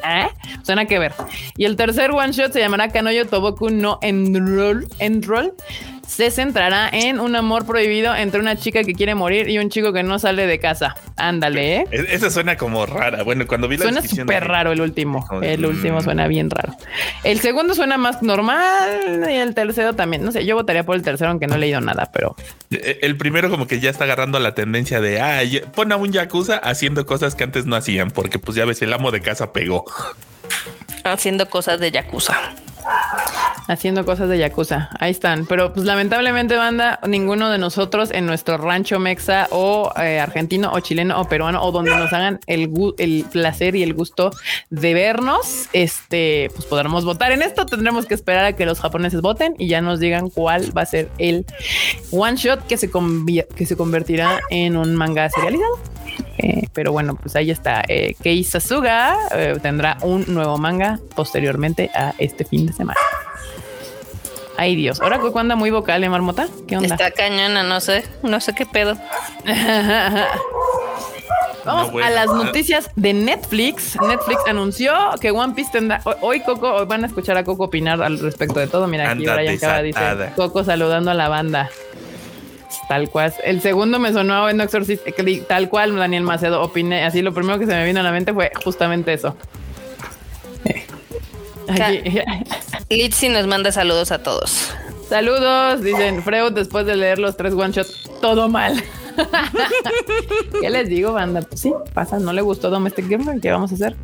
¿Eh? 0.04 0.28
Suena 0.64 0.86
que 0.86 1.00
ver. 1.00 1.14
Y 1.56 1.66
el 1.66 1.78
tercer 1.78 2.12
one 2.12 2.32
shot 2.34 2.52
se 2.52 2.60
llamará 2.60 2.90
Kanoyo 2.90 3.28
Toboku 3.28 3.70
no 3.70 4.00
Enroll. 4.02 4.88
Enroll. 5.00 5.54
Se 6.10 6.32
centrará 6.32 6.90
en 6.92 7.20
un 7.20 7.36
amor 7.36 7.68
prohibido 7.68 8.16
entre 8.16 8.40
una 8.40 8.56
chica 8.56 8.84
que 8.84 8.94
quiere 8.94 9.14
morir 9.14 9.48
y 9.48 9.60
un 9.60 9.70
chico 9.70 9.94
que 9.94 10.02
no 10.02 10.18
sale 10.18 10.48
de 10.48 10.58
casa. 10.60 10.96
Ándale, 11.18 11.76
¿eh? 11.76 11.86
E- 11.92 12.08
Esa 12.10 12.32
suena 12.32 12.58
como 12.58 12.88
rara. 12.88 13.22
Bueno, 13.22 13.46
cuando 13.46 13.68
vi 13.68 13.78
la 13.78 13.84
Suena 13.84 14.02
descripción 14.02 14.26
súper 14.28 14.48
raro 14.48 14.72
el 14.72 14.82
último. 14.82 15.24
El 15.44 15.64
último 15.68 16.00
mm. 16.00 16.04
suena 16.04 16.28
bien 16.28 16.50
raro. 16.50 16.76
El 17.24 17.40
segundo 17.40 17.76
suena 17.76 18.00
más 18.00 18.24
normal 18.24 19.28
y 19.30 19.36
el 19.36 19.54
tercero 19.54 19.94
también. 19.94 20.24
No 20.26 20.32
sé, 20.32 20.48
yo 20.48 20.56
votaría 20.56 20.84
por 20.84 20.96
el 20.96 21.04
tercero 21.04 21.30
aunque 21.30 21.46
no 21.46 21.56
he 21.56 21.60
leído 21.60 21.80
nada, 21.80 22.10
pero 22.12 22.36
E- 22.72 22.98
El 23.04 23.16
primero 23.16 23.52
como 23.52 23.68
que 23.68 23.80
ya 23.80 23.92
está 23.92 24.06
agarrando 24.06 24.40
la 24.40 24.56
tendencia 24.56 25.02
de, 25.02 25.22
ah, 25.22 25.42
pon 25.76 25.92
a 25.92 25.96
un 25.98 26.12
yakuza 26.12 26.58
haciendo 26.58 27.06
cosas 27.06 27.36
que 27.36 27.44
antes 27.44 27.68
no 27.68 27.76
hacían, 27.76 28.10
porque 28.10 28.40
pues 28.40 28.56
ya 28.58 28.66
ves, 28.66 28.82
el 28.82 28.92
amo 28.94 29.12
de 29.12 29.22
casa 29.22 29.54
pegó. 29.54 29.86
Haciendo 31.04 31.48
cosas 31.52 31.80
de 31.80 31.92
Yakuza. 31.92 32.34
Haciendo 33.70 34.04
cosas 34.04 34.30
de 34.30 34.38
Yakuza. 34.38 34.90
Ahí 35.00 35.12
están. 35.12 35.46
Pero 35.46 35.74
pues 35.74 35.86
lamentablemente, 35.86 36.56
banda, 36.56 37.00
ninguno 37.08 37.50
de 37.50 37.60
nosotros 37.60 38.10
en 38.12 38.26
nuestro 38.26 38.58
rancho 38.58 39.00
mexa 39.00 39.48
o 39.52 39.94
eh, 39.96 40.20
argentino 40.20 40.72
o 40.74 40.80
chileno 40.80 41.22
o 41.22 41.30
peruano 41.30 41.64
o 41.64 41.72
donde 41.72 41.92
nos 41.92 42.12
hagan 42.12 42.40
el, 42.48 42.72
el 42.98 43.26
placer 43.32 43.76
y 43.76 43.84
el 43.84 43.94
gusto 43.94 44.32
de 44.70 44.94
vernos, 44.94 45.70
este, 45.74 46.50
pues 46.56 46.66
podremos 46.66 47.06
votar 47.06 47.32
en 47.32 47.44
esto. 47.44 47.66
Tendremos 47.66 48.08
que 48.08 48.16
esperar 48.16 48.46
a 48.46 48.54
que 48.54 48.66
los 48.66 48.80
japoneses 48.80 49.22
voten 49.22 49.56
y 49.60 49.68
ya 49.68 49.82
nos 49.82 50.00
digan 50.00 50.30
cuál 50.30 50.76
va 50.76 50.82
a 50.82 50.86
ser 50.88 51.10
el 51.20 51.46
one 52.12 52.38
shot 52.38 52.66
que 52.66 52.78
se, 52.78 52.90
que 53.56 53.66
se 53.66 53.78
convertirá 53.78 54.40
en 54.50 54.78
un 54.78 54.96
manga 54.96 55.30
serializado. 55.30 55.80
Eh, 56.40 56.68
pero 56.74 56.92
bueno, 56.92 57.16
pues 57.16 57.36
ahí 57.36 57.52
está. 57.52 57.84
Eh, 57.88 58.16
Kei 58.22 58.44
Sasuga 58.44 59.16
eh, 59.32 59.58
tendrá 59.62 59.98
un 60.02 60.26
nuevo 60.28 60.58
manga 60.58 61.00
posteriormente 61.16 61.92
a 61.94 62.16
este 62.18 62.46
fin 62.46 62.66
de 62.66 62.74
semana. 62.74 63.00
Ay 64.62 64.76
Dios, 64.76 65.00
ahora 65.00 65.20
Coco 65.20 65.40
anda 65.40 65.56
muy 65.56 65.72
vocal, 65.72 66.04
¿eh, 66.04 66.10
Marmota? 66.10 66.50
¿Qué 66.68 66.76
onda? 66.76 66.94
Está 66.94 67.12
cañona, 67.12 67.64
no 67.64 67.80
sé, 67.80 68.04
no 68.24 68.42
sé 68.42 68.54
qué 68.54 68.66
pedo. 68.66 68.98
Vamos 71.66 71.88
No, 71.88 71.92
bueno. 71.94 72.08
a 72.08 72.10
las 72.10 72.28
noticias 72.28 72.90
de 72.96 73.14
Netflix. 73.14 73.98
Netflix 74.02 74.42
anunció 74.48 74.94
que 75.22 75.32
One 75.32 75.54
Piece 75.54 75.72
tendrá. 75.72 76.02
Hoy, 76.22 76.42
Coco, 76.42 76.74
hoy 76.74 76.86
van 76.86 77.04
a 77.04 77.08
escuchar 77.08 77.38
a 77.38 77.44
Coco 77.44 77.66
opinar 77.66 78.02
al 78.02 78.20
respecto 78.20 78.60
de 78.60 78.68
todo. 78.68 78.88
Mira, 78.88 79.12
aquí 79.12 79.26
Brian 79.26 79.58
Cava 79.58 79.82
dice. 79.82 80.00
Coco 80.36 80.64
saludando 80.64 81.12
a 81.12 81.14
la 81.14 81.28
banda. 81.30 81.70
Tal 82.88 83.10
cual. 83.10 83.34
El 83.44 83.62
segundo 83.62 84.00
me 84.00 84.12
sonó 84.14 84.46
a 84.46 84.52
Exorcist, 84.52 85.06
di- 85.20 85.42
tal 85.42 85.70
cual 85.70 85.96
Daniel 85.96 86.24
Macedo 86.24 86.62
opiné. 86.62 87.04
Así 87.06 87.22
lo 87.22 87.34
primero 87.34 87.60
que 87.60 87.66
se 87.66 87.72
me 87.74 87.86
vino 87.86 88.00
a 88.00 88.04
la 88.04 88.12
mente 88.12 88.34
fue 88.34 88.52
justamente 88.64 89.14
eso. 89.14 89.36
Eh. 90.66 90.86
Litzy 92.90 93.30
nos 93.30 93.48
manda 93.48 93.72
saludos 93.72 94.12
a 94.12 94.24
todos. 94.24 94.70
Saludos, 95.08 95.82
dicen 95.82 96.24
Freud 96.24 96.54
después 96.54 96.86
de 96.86 96.96
leer 96.96 97.20
los 97.20 97.36
tres 97.36 97.54
one 97.54 97.72
shots. 97.72 98.10
Todo 98.22 98.48
mal. 98.48 98.84
¿Qué 100.62 100.70
les 100.70 100.90
digo, 100.90 101.14
banda? 101.14 101.42
Pues 101.42 101.62
sí, 101.62 101.74
pasa, 101.94 102.20
no 102.20 102.34
le 102.34 102.42
gustó 102.42 102.70
Domestic 102.70 103.08
Girlfriend, 103.08 103.42
¿qué 103.42 103.52
vamos 103.52 103.72
a 103.72 103.76
hacer? 103.76 103.96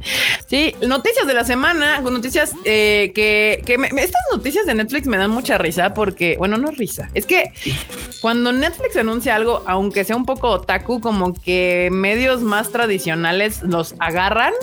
Sí, 0.47 0.75
noticias 0.85 1.27
de 1.27 1.33
la 1.33 1.43
semana, 1.43 2.01
noticias 2.01 2.53
eh, 2.63 3.11
que, 3.15 3.61
que 3.65 3.75
estas 3.97 4.21
noticias 4.31 4.65
de 4.65 4.75
Netflix 4.75 5.07
me 5.07 5.17
dan 5.17 5.31
mucha 5.31 5.57
risa 5.57 5.93
porque, 5.93 6.35
bueno, 6.37 6.57
no 6.57 6.71
risa, 6.71 7.09
es 7.13 7.25
que 7.25 7.51
cuando 8.21 8.51
Netflix 8.51 8.95
anuncia 8.97 9.35
algo, 9.35 9.63
aunque 9.67 10.03
sea 10.03 10.15
un 10.15 10.25
poco 10.25 10.49
otaku, 10.49 11.01
como 11.01 11.33
que 11.33 11.89
medios 11.91 12.41
más 12.41 12.71
tradicionales 12.71 13.61
los 13.63 13.95
agarran 13.99 14.53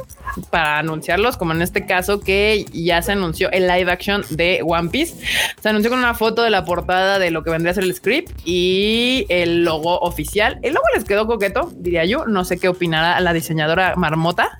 para 0.50 0.78
anunciarlos, 0.78 1.36
como 1.36 1.52
en 1.52 1.62
este 1.62 1.86
caso 1.86 2.20
que 2.20 2.64
ya 2.72 3.02
se 3.02 3.12
anunció 3.12 3.50
el 3.50 3.66
live 3.66 3.90
action 3.90 4.24
de 4.30 4.60
One 4.64 4.88
Piece. 4.88 5.14
Se 5.60 5.68
anunció 5.68 5.90
con 5.90 5.98
una 5.98 6.14
foto 6.14 6.42
de 6.42 6.50
la 6.50 6.64
portada 6.64 7.18
de 7.18 7.30
lo 7.30 7.42
que 7.44 7.50
vendría 7.50 7.72
a 7.72 7.74
ser 7.74 7.84
el 7.84 7.94
script 7.94 8.30
y 8.44 9.26
el 9.28 9.64
logo 9.64 9.98
oficial. 10.00 10.41
El 10.62 10.74
logo 10.74 10.86
les 10.94 11.04
quedó 11.04 11.26
coqueto, 11.26 11.72
diría 11.76 12.04
yo. 12.04 12.26
No 12.26 12.44
sé 12.44 12.58
qué 12.58 12.68
opinará 12.68 13.20
la 13.20 13.32
diseñadora 13.32 13.94
Marmota 13.96 14.58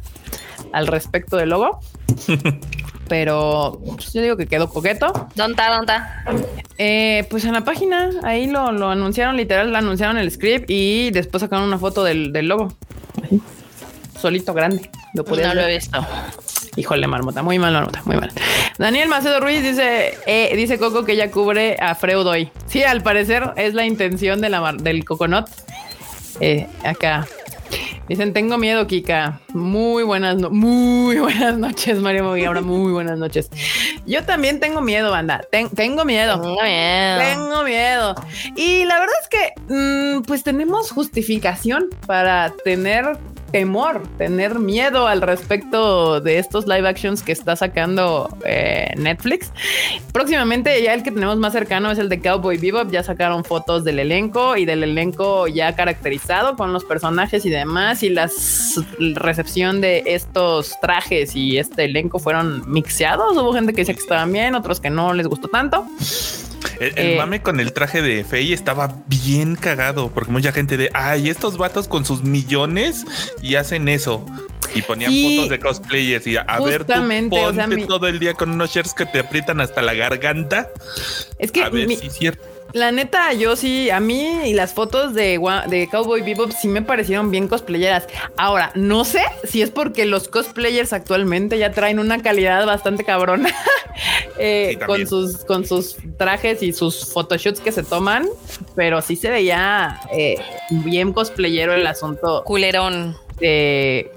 al 0.73 0.87
respecto 0.87 1.37
del 1.37 1.51
logo. 1.51 1.81
pero 3.09 3.81
pues, 3.85 4.13
yo 4.13 4.23
digo 4.23 4.37
que 4.37 4.47
quedó 4.47 4.69
coqueto. 4.69 5.29
¿Dónde 5.35 5.53
está? 5.53 5.77
¿Dónde 5.77 5.93
está? 5.93 6.25
Eh, 6.79 7.27
pues 7.31 7.45
en 7.45 7.53
la 7.53 7.65
página, 7.65 8.11
ahí 8.23 8.47
lo, 8.47 8.69
anunciaron, 8.89 9.37
literal, 9.37 9.71
lo 9.71 9.79
anunciaron 9.79 10.17
el 10.17 10.31
script 10.31 10.71
y 10.71 11.11
después 11.11 11.43
sacaron 11.43 11.67
una 11.67 11.79
foto 11.79 12.05
del, 12.05 12.33
logo. 12.33 12.75
Solito 14.19 14.55
grande. 14.55 14.91
Lo 15.15 15.25
no 15.25 15.55
lo 15.55 15.61
he 15.61 15.75
visto. 15.75 15.99
Híjole, 16.75 17.07
marmota, 17.07 17.43
muy 17.43 17.59
mal, 17.59 17.73
marmota, 17.75 18.03
muy 18.07 18.17
mal. 18.17 18.33
Daniel 18.79 19.09
Macedo 19.09 19.41
Ruiz 19.41 19.63
dice, 19.63 20.17
eh, 20.27 20.57
dice 20.57 20.79
Coco 20.79 21.05
que 21.05 21.13
ella 21.13 21.31
cubre 21.31 21.77
a 21.79 21.95
Freudoy. 21.95 22.51
Sí, 22.67 22.83
al 22.83 23.03
parecer 23.03 23.53
es 23.57 23.75
la 23.75 23.85
intención 23.85 24.41
de 24.41 24.49
la 24.49 24.73
del 24.73 25.05
coconut. 25.05 25.47
Eh, 26.41 26.67
acá. 26.83 27.27
Dicen, 28.09 28.33
tengo 28.33 28.59
miedo, 28.59 28.87
Kika. 28.87 29.41
Muy 29.53 30.03
buenas, 30.03 30.37
muy 30.51 31.17
buenas 31.21 31.59
noches, 31.59 31.99
Mario 31.99 32.35
Ahora 32.47 32.63
muy 32.63 32.93
buenas 32.93 33.19
noches. 33.19 33.51
Yo 34.07 34.25
también 34.25 34.59
tengo 34.59 34.81
miedo, 34.81 35.11
banda. 35.11 35.43
tengo 35.51 36.05
miedo. 36.05 36.41
Tengo 36.41 36.63
miedo. 36.63 37.19
Tengo 37.21 37.63
miedo. 37.65 38.15
Y 38.57 38.85
la 38.87 38.99
verdad 38.99 39.15
es 39.23 39.29
que, 39.29 39.53
mm, 39.69 40.23
pues 40.23 40.43
tenemos 40.43 40.91
justificación 40.91 41.91
para 42.07 42.53
tener 42.65 43.19
temor, 43.53 44.03
tener 44.19 44.59
miedo 44.59 45.07
al 45.07 45.21
respecto 45.21 46.21
de 46.21 46.39
estos 46.39 46.67
live 46.67 46.89
actions 46.89 47.23
que 47.23 47.33
está 47.33 47.55
sacando 47.55 48.37
eh, 48.45 48.93
Netflix. 48.97 49.53
Próximamente 50.13 50.83
ya 50.83 50.95
el 50.95 51.03
que 51.03 51.11
tenemos 51.13 51.37
más 51.37 51.53
cercano 51.53 51.91
es 51.91 51.99
el 51.99 52.09
de 52.09 52.21
Cowboy 52.21 52.57
Bebop. 52.57 52.91
Ya 52.91 53.03
sacaron 53.03 53.45
fotos 53.45 53.85
del 53.85 53.99
elenco 53.99 54.57
y 54.57 54.65
del 54.65 54.83
elenco 54.83 55.47
ya 55.47 55.77
caracterizado 55.77 56.57
con 56.57 56.73
los 56.73 56.85
personajes 56.85 57.45
y 57.45 57.51
demás. 57.51 58.03
Y 58.03 58.09
la 58.09 58.29
recepción 59.15 59.81
de 59.81 60.03
estos 60.07 60.81
trajes 60.81 61.37
y 61.37 61.59
este 61.59 61.85
elenco 61.85 62.19
fueron 62.19 62.71
mixeados. 62.71 63.37
Hubo 63.37 63.53
gente 63.53 63.73
que 63.73 63.83
decía 63.83 63.95
que 63.95 64.01
estaban 64.01 64.33
bien, 64.33 64.55
otros 64.55 64.81
que 64.81 64.91
no 64.91 65.13
les 65.13 65.27
gustó 65.27 65.49
tanto. 65.49 65.87
El, 66.81 66.93
eh, 66.97 67.17
mame 67.17 67.43
con 67.43 67.61
el 67.61 67.73
traje 67.73 68.03
de 68.03 68.25
Fey 68.25 68.53
estaba 68.53 68.97
bien 69.07 69.57
cagado 69.57 70.11
porque 70.11 70.31
mucha 70.31 70.53
gente 70.53 70.77
de 70.77 70.91
ay, 70.95 71.29
estos 71.29 71.59
vatos 71.59 71.89
con 71.89 72.05
sus 72.05 72.23
millones 72.23 73.05
y 73.41 73.57
hacen 73.57 73.89
eso. 73.89 74.25
Y 74.75 74.81
ponían 74.83 75.13
fotos 75.13 75.51
de 75.51 75.59
cosplayers 75.59 76.27
y 76.27 76.37
a 76.39 76.61
ver, 76.61 76.85
tú 76.85 76.95
ponte 77.29 77.87
todo 77.87 78.09
el 78.09 78.19
día 78.19 78.33
con 78.33 78.51
unos 78.51 78.71
shirts 78.71 78.95
que 78.95 79.05
te 79.05 79.19
aprietan 79.19 79.61
hasta 79.61 79.83
la 79.83 79.93
garganta. 79.93 80.71
Es 81.39 81.53
que 81.53 81.63
a 81.63 81.69
ver 81.69 81.89
si 81.89 82.07
es 82.07 82.15
cierto. 82.15 82.52
La 82.73 82.91
neta, 82.91 83.33
yo 83.35 83.55
sí, 83.55 83.91
a 83.91 84.01
mí 84.01 84.49
y 84.49 84.55
las 84.55 84.73
fotos 84.73 85.13
de, 85.15 85.39
de 85.69 85.89
Cowboy 85.91 86.23
Bebop 86.23 86.53
sí 86.53 86.69
me 86.69 86.81
parecieron 86.83 87.31
bien 87.31 87.49
cosplayeras. 87.49 88.07
Ahora, 88.37 88.73
no 88.75 89.05
sé 89.05 89.23
si 89.45 89.61
es 89.61 89.71
porque 89.71 90.07
los 90.07 90.29
cosplayers 90.29 90.93
actualmente 90.93 91.59
ya 91.59 91.73
traen 91.73 91.99
una 91.99 92.23
calidad 92.23 92.65
bastante 92.67 93.05
cabrona 93.05 93.51
eh, 94.39 94.79
con, 94.87 95.07
sus, 95.07 95.45
con 95.45 95.67
sus 95.67 95.97
trajes 96.17 96.63
y 96.63 96.73
sus 96.73 97.13
photoshoots 97.13 97.61
que 97.61 97.73
se 97.73 97.83
toman, 97.83 98.27
pero 98.75 99.03
sí 99.03 99.17
se 99.17 99.31
veía 99.31 100.01
eh, 100.13 100.37
bien 100.71 101.13
cosplayero 101.13 101.75
el 101.75 101.87
asunto. 101.87 102.43
Culerón. 102.45 103.17
De, 103.39 104.13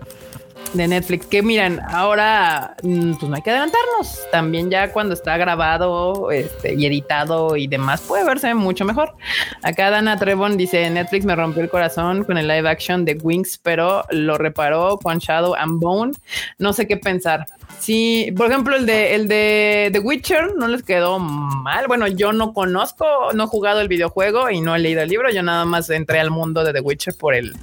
de 0.74 0.88
Netflix. 0.88 1.26
Que 1.26 1.42
miran, 1.42 1.82
ahora 1.90 2.76
mm, 2.84 3.14
pues 3.14 3.30
no 3.30 3.36
hay 3.36 3.42
que 3.42 3.52
adelantarnos. 3.52 4.20
También 4.32 4.70
ya 4.70 4.92
cuando 4.92 5.14
está 5.14 5.38
grabado 5.38 6.32
este, 6.32 6.76
y 6.76 6.86
editado 6.86 7.56
y 7.56 7.68
demás 7.68 8.02
puede 8.02 8.26
verse 8.26 8.54
mucho 8.54 8.86
mejor. 8.86 9.16
Acá 9.64 9.90
Dana 9.90 10.18
Trevon 10.18 10.58
dice 10.58 10.90
Netflix 10.90 11.26
me 11.26 11.36
rompió 11.36 11.62
el 11.62 11.70
corazón 11.70 12.24
con 12.24 12.38
el 12.38 12.48
live 12.48 12.68
action 12.70 13.06
de 13.06 13.18
Wings, 13.22 13.60
pero 13.62 14.04
lo 14.10 14.38
reparó 14.38 14.98
con 14.98 15.20
Shadow 15.20 15.56
and 15.56 15.80
Bone. 15.80 16.14
No 16.58 16.74
sé 16.74 16.88
qué 16.88 16.98
pensar. 16.98 17.46
Sí, 17.80 18.34
por 18.36 18.48
ejemplo, 18.48 18.76
el 18.76 18.86
de 18.86 19.16
el 19.16 19.28
de 19.28 19.90
The 19.92 20.00
Witcher 20.00 20.56
no 20.56 20.68
les 20.68 20.84
quedó 20.84 21.20
mal. 21.20 21.88
Bueno, 21.88 22.08
yo 22.08 22.32
no 22.32 22.54
conozco, 22.54 23.06
no 23.34 23.44
he 23.44 23.48
jugado 23.48 23.82
el 23.82 23.88
videojuego 23.88 24.50
y 24.50 24.62
no 24.62 24.76
he 24.76 24.80
leído 24.80 25.02
el 25.02 25.10
libro. 25.10 25.30
Yo 25.32 25.44
nada 25.44 25.66
más 25.66 25.90
entré 25.90 26.20
al 26.20 26.32
mundo 26.32 26.64
de 26.64 26.74
The 26.74 26.82
Witcher 26.82 27.16
por 27.16 27.36
el 27.36 27.54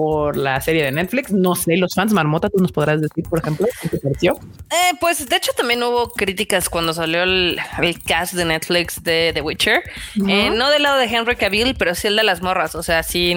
por 0.00 0.34
la 0.34 0.58
serie 0.62 0.82
de 0.82 0.92
Netflix. 0.92 1.30
No 1.30 1.54
sé, 1.54 1.76
los 1.76 1.94
fans 1.94 2.14
Marmota, 2.14 2.48
tú 2.48 2.56
nos 2.58 2.72
podrás 2.72 3.02
decir, 3.02 3.22
por 3.28 3.40
ejemplo, 3.40 3.66
qué 3.82 3.88
te 3.90 3.98
pareció. 3.98 4.32
Eh, 4.70 4.96
pues 4.98 5.28
de 5.28 5.36
hecho 5.36 5.52
también 5.52 5.82
hubo 5.82 6.10
críticas 6.12 6.70
cuando 6.70 6.94
salió 6.94 7.22
el, 7.22 7.60
cast 8.06 8.32
de 8.32 8.46
Netflix 8.46 9.02
de 9.02 9.32
The 9.34 9.42
Witcher. 9.42 9.82
Eh, 10.26 10.48
¿No? 10.48 10.70
del 10.70 10.84
lado 10.84 10.96
de 10.96 11.04
Henry 11.04 11.36
Cavill, 11.36 11.74
pero 11.74 11.94
sí 11.94 12.06
el 12.06 12.16
de 12.16 12.24
las 12.24 12.40
morras. 12.40 12.74
O 12.76 12.82
sea, 12.82 13.02
sí, 13.02 13.34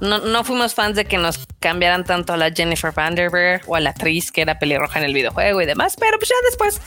no, 0.00 0.20
no 0.20 0.44
fuimos 0.44 0.72
fans 0.72 0.96
de 0.96 1.04
que 1.04 1.18
nos 1.18 1.46
cambiaran 1.60 2.04
tanto 2.04 2.32
a 2.32 2.38
la 2.38 2.50
Jennifer 2.50 2.92
Vanderberg 2.92 3.62
o 3.66 3.76
a 3.76 3.80
la 3.80 3.90
actriz 3.90 4.32
que 4.32 4.40
era 4.40 4.58
pelirroja 4.58 4.98
en 4.98 5.04
el 5.04 5.12
videojuego 5.12 5.60
y 5.60 5.66
demás. 5.66 5.96
Pero 6.00 6.16
pues 6.18 6.30
ya 6.30 6.36
después, 6.48 6.80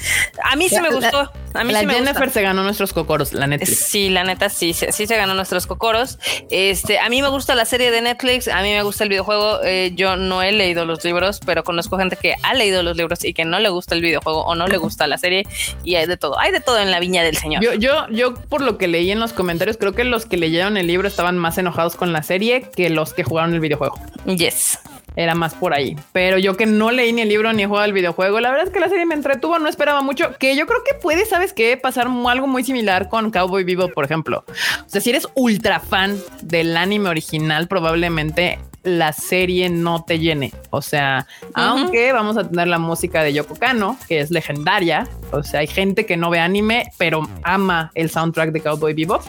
a 0.43 0.55
mí 0.55 0.69
sí 0.69 0.81
me 0.81 0.89
gustó. 0.89 1.31
A 1.53 1.63
mí 1.63 1.71
la 1.71 1.81
sí 1.81 1.85
me 1.85 1.93
Jennifer 1.93 2.31
se 2.31 2.41
ganó 2.41 2.63
nuestros 2.63 2.93
cocoros, 2.93 3.33
la 3.33 3.45
Netflix. 3.45 3.85
Sí, 3.89 4.09
la 4.09 4.23
neta 4.23 4.49
sí, 4.49 4.73
sí, 4.73 4.87
sí 4.89 5.05
se 5.05 5.17
ganó 5.17 5.35
nuestros 5.35 5.67
cocoros. 5.67 6.17
Este, 6.49 6.97
a 6.97 7.09
mí 7.09 7.21
me 7.21 7.27
gusta 7.27 7.53
la 7.53 7.65
serie 7.65 7.91
de 7.91 8.01
Netflix, 8.01 8.47
a 8.47 8.63
mí 8.63 8.71
me 8.71 8.81
gusta 8.81 9.03
el 9.03 9.09
videojuego. 9.09 9.18
Eh, 9.63 9.91
yo 9.95 10.15
no 10.15 10.41
he 10.41 10.51
leído 10.51 10.85
los 10.85 11.03
libros, 11.03 11.39
pero 11.45 11.63
conozco 11.63 11.97
gente 11.97 12.15
que 12.15 12.35
ha 12.41 12.53
leído 12.53 12.83
los 12.83 12.97
libros 12.97 13.23
y 13.25 13.33
que 13.33 13.45
no 13.45 13.59
le 13.59 13.69
gusta 13.69 13.95
el 13.95 14.01
videojuego 14.01 14.43
o 14.43 14.55
no 14.55 14.67
le 14.67 14.77
gusta 14.77 15.07
la 15.07 15.17
serie 15.17 15.45
y 15.83 15.95
hay 15.95 16.07
de 16.07 16.17
todo. 16.17 16.39
Hay 16.39 16.51
de 16.51 16.61
todo 16.61 16.79
en 16.79 16.91
la 16.91 16.99
viña 16.99 17.23
del 17.23 17.37
señor. 17.37 17.63
Yo, 17.63 17.73
yo, 17.73 18.07
yo 18.09 18.33
por 18.33 18.61
lo 18.61 18.77
que 18.77 18.87
leí 18.87 19.11
en 19.11 19.19
los 19.19 19.33
comentarios, 19.33 19.77
creo 19.77 19.93
que 19.93 20.03
los 20.03 20.25
que 20.25 20.37
leyeron 20.37 20.77
el 20.77 20.87
libro 20.87 21.07
estaban 21.07 21.37
más 21.37 21.57
enojados 21.57 21.95
con 21.95 22.13
la 22.13 22.23
serie 22.23 22.61
que 22.75 22.89
los 22.89 23.13
que 23.13 23.23
jugaron 23.23 23.53
el 23.53 23.59
videojuego. 23.59 23.99
Yes 24.25 24.79
era 25.15 25.35
más 25.35 25.53
por 25.53 25.73
ahí. 25.73 25.97
Pero 26.13 26.37
yo 26.37 26.55
que 26.55 26.65
no 26.65 26.91
leí 26.91 27.11
ni 27.11 27.21
el 27.21 27.29
libro 27.29 27.51
ni 27.51 27.63
he 27.63 27.67
jugado 27.67 27.85
el 27.85 27.93
videojuego, 27.93 28.39
la 28.39 28.51
verdad 28.51 28.67
es 28.67 28.73
que 28.73 28.79
la 28.79 28.89
serie 28.89 29.05
me 29.05 29.15
entretuvo, 29.15 29.59
no 29.59 29.67
esperaba 29.67 30.01
mucho. 30.01 30.33
Que 30.39 30.55
yo 30.55 30.65
creo 30.65 30.83
que 30.83 30.93
puede, 30.93 31.25
¿sabes 31.25 31.53
qué? 31.53 31.75
Pasar 31.77 32.07
algo 32.07 32.47
muy 32.47 32.63
similar 32.63 33.09
con 33.09 33.31
Cowboy 33.31 33.63
Vivo, 33.63 33.89
por 33.89 34.05
ejemplo. 34.05 34.45
O 34.47 34.89
sea, 34.89 35.01
si 35.01 35.09
eres 35.09 35.27
ultra 35.35 35.79
fan 35.79 36.17
del 36.41 36.75
anime 36.77 37.09
original, 37.09 37.67
probablemente 37.67 38.59
la 38.83 39.13
serie 39.13 39.69
no 39.69 40.03
te 40.03 40.19
llene. 40.19 40.53
O 40.69 40.81
sea, 40.81 41.27
aunque 41.53 42.11
vamos 42.13 42.37
a 42.37 42.47
tener 42.47 42.67
la 42.67 42.79
música 42.79 43.23
de 43.23 43.33
Yoko 43.33 43.55
Kano, 43.55 43.97
que 44.07 44.19
es 44.19 44.31
legendaria. 44.31 45.07
O 45.31 45.43
sea, 45.43 45.61
hay 45.61 45.67
gente 45.67 46.05
que 46.05 46.17
no 46.17 46.29
ve 46.29 46.39
anime, 46.39 46.91
pero 46.97 47.27
ama 47.43 47.91
el 47.95 48.09
soundtrack 48.09 48.51
de 48.51 48.61
Cowboy 48.61 48.93
Bebop, 48.93 49.23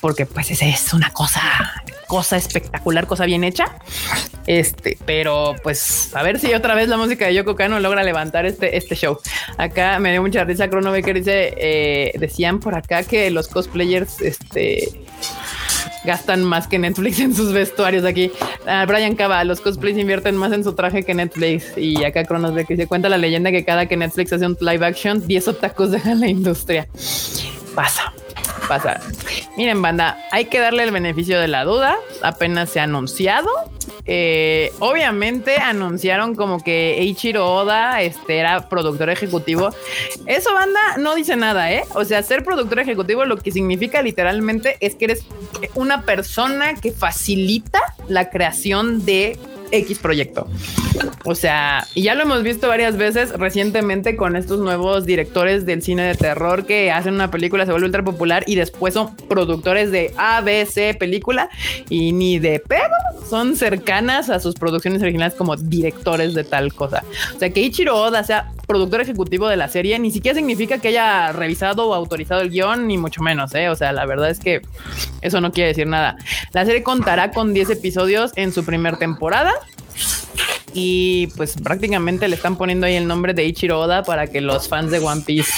porque 0.00 0.26
pues 0.26 0.50
ese 0.50 0.68
es 0.68 0.92
una 0.92 1.10
cosa, 1.10 1.42
cosa 2.06 2.36
espectacular, 2.36 3.06
cosa 3.06 3.24
bien 3.24 3.44
hecha. 3.44 3.66
Este, 4.46 4.98
pero 5.06 5.56
pues 5.62 6.14
a 6.14 6.22
ver 6.22 6.38
si 6.38 6.52
otra 6.52 6.74
vez 6.74 6.88
la 6.88 6.96
música 6.96 7.26
de 7.26 7.34
Yoko 7.34 7.56
Kano 7.56 7.80
logra 7.80 8.02
levantar 8.02 8.46
este, 8.46 8.76
este 8.76 8.94
show. 8.94 9.18
Acá 9.56 9.98
me 9.98 10.12
dio 10.12 10.22
mucha 10.22 10.44
risa 10.44 10.68
Chrono 10.68 10.92
Baker 10.92 11.16
dice, 11.16 11.54
eh, 11.56 12.12
decían 12.18 12.60
por 12.60 12.74
acá 12.74 13.02
que 13.02 13.30
los 13.30 13.48
cosplayers, 13.48 14.20
este, 14.20 15.00
gastan 16.04 16.44
más 16.44 16.68
que 16.68 16.78
Netflix 16.78 17.20
en 17.20 17.34
sus 17.34 17.52
vestuarios 17.52 18.04
aquí. 18.04 18.30
Ah, 18.66 18.84
Brian 18.86 19.14
Cava, 19.14 19.42
los 19.44 19.60
cosplays 19.60 19.98
invierten 19.98 20.36
más 20.36 20.52
en 20.52 20.64
su 20.64 20.74
traje 20.74 21.02
que 21.02 21.14
Netflix. 21.14 21.76
Y 21.76 22.04
acá 22.04 22.24
Cronos 22.24 22.54
ve 22.54 22.64
que 22.64 22.76
se 22.76 22.86
cuenta 22.86 23.08
la 23.08 23.18
leyenda 23.18 23.50
que 23.50 23.64
cada 23.64 23.86
que 23.86 23.96
Netflix 23.96 24.32
hace 24.32 24.46
un 24.46 24.56
live 24.60 24.84
action, 24.84 25.26
10 25.26 25.48
otakus 25.48 25.90
dejan 25.90 26.20
la 26.20 26.28
industria. 26.28 26.86
Pasa 27.74 28.12
pasa. 28.68 29.00
Miren, 29.56 29.80
banda, 29.82 30.18
hay 30.30 30.46
que 30.46 30.58
darle 30.60 30.82
el 30.82 30.90
beneficio 30.90 31.40
de 31.40 31.48
la 31.48 31.64
duda. 31.64 31.96
Apenas 32.22 32.70
se 32.70 32.80
ha 32.80 32.84
anunciado. 32.84 33.48
Eh, 34.06 34.70
obviamente 34.80 35.56
anunciaron 35.56 36.34
como 36.34 36.62
que 36.62 36.98
Eiichiro 36.98 37.50
Oda 37.50 38.02
este, 38.02 38.38
era 38.38 38.68
productor 38.68 39.10
ejecutivo. 39.10 39.70
Eso, 40.26 40.52
banda, 40.52 40.80
no 40.98 41.14
dice 41.14 41.36
nada, 41.36 41.72
¿eh? 41.72 41.84
O 41.94 42.04
sea, 42.04 42.22
ser 42.22 42.44
productor 42.44 42.80
ejecutivo 42.80 43.24
lo 43.24 43.38
que 43.38 43.50
significa 43.50 44.02
literalmente 44.02 44.76
es 44.80 44.94
que 44.94 45.06
eres 45.06 45.24
una 45.74 46.02
persona 46.02 46.74
que 46.74 46.92
facilita 46.92 47.80
la 48.08 48.30
creación 48.30 49.04
de 49.06 49.38
X 49.70 49.98
proyecto. 49.98 50.48
O 51.24 51.34
sea, 51.34 51.86
y 51.94 52.02
ya 52.02 52.14
lo 52.14 52.22
hemos 52.22 52.42
visto 52.42 52.68
varias 52.68 52.96
veces 52.96 53.30
recientemente 53.32 54.16
con 54.16 54.36
estos 54.36 54.60
nuevos 54.60 55.06
directores 55.06 55.66
del 55.66 55.82
cine 55.82 56.02
de 56.02 56.14
terror 56.14 56.66
que 56.66 56.90
hacen 56.90 57.14
una 57.14 57.30
película, 57.30 57.64
se 57.64 57.72
vuelve 57.72 57.86
ultra 57.86 58.04
popular 58.04 58.44
y 58.46 58.54
después 58.54 58.94
son 58.94 59.16
productores 59.28 59.90
de 59.90 60.12
ABC 60.16 60.96
película 60.98 61.48
y 61.88 62.12
ni 62.12 62.38
de 62.38 62.60
pedo 62.60 62.82
son 63.28 63.56
cercanas 63.56 64.30
a 64.30 64.38
sus 64.38 64.54
producciones 64.54 65.02
originales 65.02 65.34
como 65.34 65.56
directores 65.56 66.34
de 66.34 66.44
tal 66.44 66.72
cosa. 66.72 67.04
O 67.34 67.38
sea, 67.38 67.50
que 67.50 67.60
Ichiro 67.60 67.96
Oda 67.96 68.22
sea 68.22 68.52
productor 68.66 69.00
ejecutivo 69.00 69.48
de 69.48 69.56
la 69.56 69.68
serie 69.68 69.98
ni 69.98 70.10
siquiera 70.10 70.36
significa 70.36 70.78
que 70.78 70.88
haya 70.88 71.32
revisado 71.32 71.88
o 71.88 71.94
autorizado 71.94 72.40
el 72.40 72.50
guion, 72.50 72.86
ni 72.86 72.98
mucho 72.98 73.22
menos, 73.22 73.54
¿eh? 73.54 73.68
O 73.68 73.76
sea, 73.76 73.92
la 73.92 74.06
verdad 74.06 74.30
es 74.30 74.40
que 74.40 74.62
eso 75.20 75.40
no 75.40 75.52
quiere 75.52 75.68
decir 75.68 75.86
nada. 75.86 76.16
La 76.52 76.64
serie 76.64 76.82
contará 76.82 77.30
con 77.30 77.54
10 77.54 77.70
episodios 77.70 78.32
en 78.36 78.52
su 78.52 78.64
primera 78.64 78.98
temporada 78.98 79.52
y 80.74 81.28
pues 81.36 81.54
prácticamente 81.62 82.26
le 82.28 82.34
están 82.36 82.56
poniendo 82.56 82.86
ahí 82.86 82.96
el 82.96 83.06
nombre 83.06 83.32
de 83.32 83.44
Ichiro 83.44 83.80
Oda 83.80 84.02
para 84.02 84.26
que 84.26 84.40
los 84.40 84.68
fans 84.68 84.90
de 84.90 84.98
One 84.98 85.22
Piece 85.24 85.52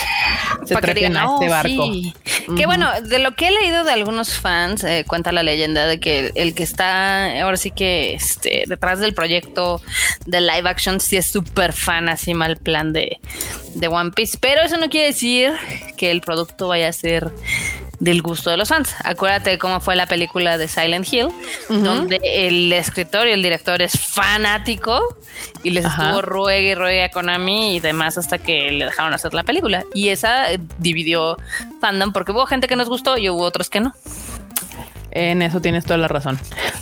se 0.67 0.77
trepen 0.77 1.17
a 1.17 1.25
este 1.25 1.47
"Oh, 1.47 1.51
barco. 1.51 1.85
sí". 1.87 2.15
Que 2.57 2.67
bueno, 2.67 2.89
de 3.03 3.19
lo 3.19 3.35
que 3.35 3.49
he 3.49 3.51
leído 3.51 3.83
de 3.83 3.93
algunos 3.93 4.35
fans, 4.39 4.85
eh, 4.85 5.05
cuenta 5.07 5.33
la 5.33 5.43
leyenda 5.43 5.87
de 5.87 5.99
que 5.99 6.31
el 6.35 6.55
que 6.55 6.63
está 6.63 7.41
ahora 7.43 7.57
sí 7.57 7.71
que 7.71 8.15
este, 8.15 8.65
detrás 8.67 9.01
del 9.01 9.15
proyecto 9.15 9.81
de 10.27 10.41
live 10.43 10.69
action 10.69 11.01
sí 11.01 11.17
es 11.17 11.27
súper 11.27 11.73
fan, 11.73 12.09
así 12.09 12.35
mal 12.35 12.57
plan 12.59 12.93
de, 12.93 13.19
de 13.75 13.89
One 13.89 14.11
Piece. 14.13 14.39
Pero 14.41 14.63
eso 14.63 14.77
no 14.77 14.89
quiere 14.91 15.09
decir 15.09 15.53
que 15.97 16.11
el 16.11 16.21
producto 16.21 16.69
vaya 16.69 16.89
a 16.89 16.93
ser 16.93 17.33
del 17.99 18.23
gusto 18.23 18.51
de 18.51 18.57
los 18.57 18.69
fans. 18.69 18.95
Acuérdate 19.05 19.59
cómo 19.59 19.81
fue 19.81 19.97
la 19.97 20.07
película 20.07 20.59
de 20.59 20.69
Silent 20.69 21.11
Hill, 21.13 21.29
donde 21.69 22.21
el 22.23 22.73
escritor 22.73 23.27
y 23.27 23.33
el 23.33 23.43
director 23.43 23.81
es 23.83 23.99
fanático 23.99 25.17
y 25.63 25.71
les 25.71 25.85
Ajá. 25.85 26.05
estuvo 26.05 26.23
ruegue 26.23 26.71
y 26.71 26.75
ruegue 26.75 27.05
a 27.05 27.11
Konami 27.11 27.77
y 27.77 27.81
demás 27.81 28.19
hasta 28.19 28.39
que 28.39 28.71
le 28.73 28.87
dejaron 28.87 29.15
hacer 29.15 29.35
la 29.35 29.45
película. 29.45 29.85
Y 29.95 30.09
esa 30.09 30.53
eh, 30.53 30.59
dividió 30.79 31.37
fandom 31.81 32.13
porque 32.13 32.33
hubo 32.33 32.47
gente 32.47 32.69
que 32.69 32.77
nos 32.77 32.89
gustó 32.89 33.19
y 33.19 33.31
hubo 33.31 33.43
otros 33.43 33.71
que 33.71 33.81
no. 33.81 33.95
En 35.11 35.41
eso 35.41 35.61
tienes 35.61 35.85
toda 35.85 35.97
la 35.97 36.09
razón. 36.09 36.39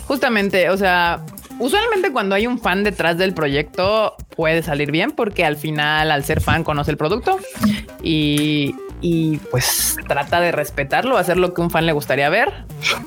Justamente, 0.07 0.69
o 0.69 0.77
sea, 0.77 1.21
usualmente 1.59 2.11
cuando 2.11 2.35
hay 2.35 2.47
un 2.47 2.59
fan 2.59 2.83
detrás 2.83 3.17
del 3.17 3.33
proyecto 3.33 4.15
puede 4.35 4.61
salir 4.61 4.91
bien 4.91 5.11
porque 5.11 5.45
al 5.45 5.55
final, 5.55 6.11
al 6.11 6.25
ser 6.25 6.41
fan, 6.41 6.65
conoce 6.65 6.91
el 6.91 6.97
producto 6.97 7.39
y, 8.03 8.75
y, 9.01 9.37
pues 9.51 9.97
trata 10.07 10.39
de 10.39 10.51
respetarlo, 10.51 11.17
hacer 11.17 11.37
lo 11.37 11.53
que 11.53 11.61
un 11.61 11.69
fan 11.69 11.85
le 11.85 11.91
gustaría 11.91 12.29
ver, 12.29 12.65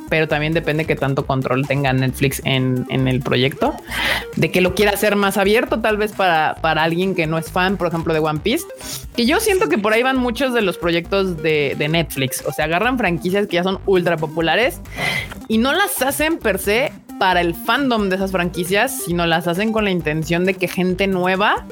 pero 0.09 0.29
también 0.29 0.53
depende 0.53 0.85
que 0.85 0.97
tanto 0.97 1.27
control 1.27 1.67
tenga 1.67 1.93
Netflix 1.93 2.41
en, 2.45 2.87
en 2.91 3.09
el 3.09 3.21
proyecto, 3.21 3.75
de 4.37 4.51
que 4.51 4.61
lo 4.61 4.75
quiera 4.75 4.93
hacer 4.93 5.17
más 5.17 5.37
abierto, 5.37 5.81
tal 5.81 5.97
vez 5.97 6.13
para, 6.13 6.57
para 6.61 6.83
alguien 6.83 7.15
que 7.15 7.27
no 7.27 7.39
es 7.39 7.51
fan, 7.51 7.77
por 7.77 7.89
ejemplo, 7.89 8.13
de 8.15 8.21
One 8.21 8.41
Piece, 8.41 8.67
que 9.17 9.27
yo 9.27 9.41
siento 9.41 9.69
que 9.69 9.79
por 9.79 9.93
ahí 9.93 10.03
van 10.03 10.19
muchos 10.19 10.55
de 10.55 10.63
los 10.63 10.79
proyectos 10.79 11.43
de, 11.43 11.75
de 11.79 11.89
Netflix, 11.89 12.45
o 12.47 12.53
sea, 12.53 12.67
agarran 12.67 12.99
franquicias 12.99 13.47
que 13.47 13.57
ya 13.57 13.63
son 13.63 13.81
ultra 13.87 14.17
populares 14.17 14.81
y 15.49 15.59
no 15.59 15.73
las 15.73 16.01
hacen 16.03 16.39
per 16.39 16.59
se 16.59 16.93
para 17.19 17.41
el 17.41 17.55
fandom 17.55 18.09
de 18.09 18.17
esas 18.17 18.31
franquicias, 18.31 19.03
sino 19.05 19.27
las 19.27 19.49
hacen 19.49 19.73
con 19.73 19.85
la 19.85 19.91
intención 19.91 20.45
de 20.45 20.55
que 20.55 20.69
gente 20.69 21.07
nueva 21.07 21.67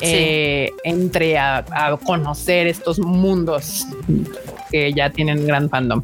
eh, 0.00 0.70
entre 0.84 1.38
a, 1.38 1.64
a 1.70 1.96
conocer 1.96 2.66
estos 2.66 2.98
mundos 2.98 3.86
que 4.70 4.92
ya 4.92 5.10
tienen 5.10 5.46
gran 5.46 5.70
fandom. 5.70 6.02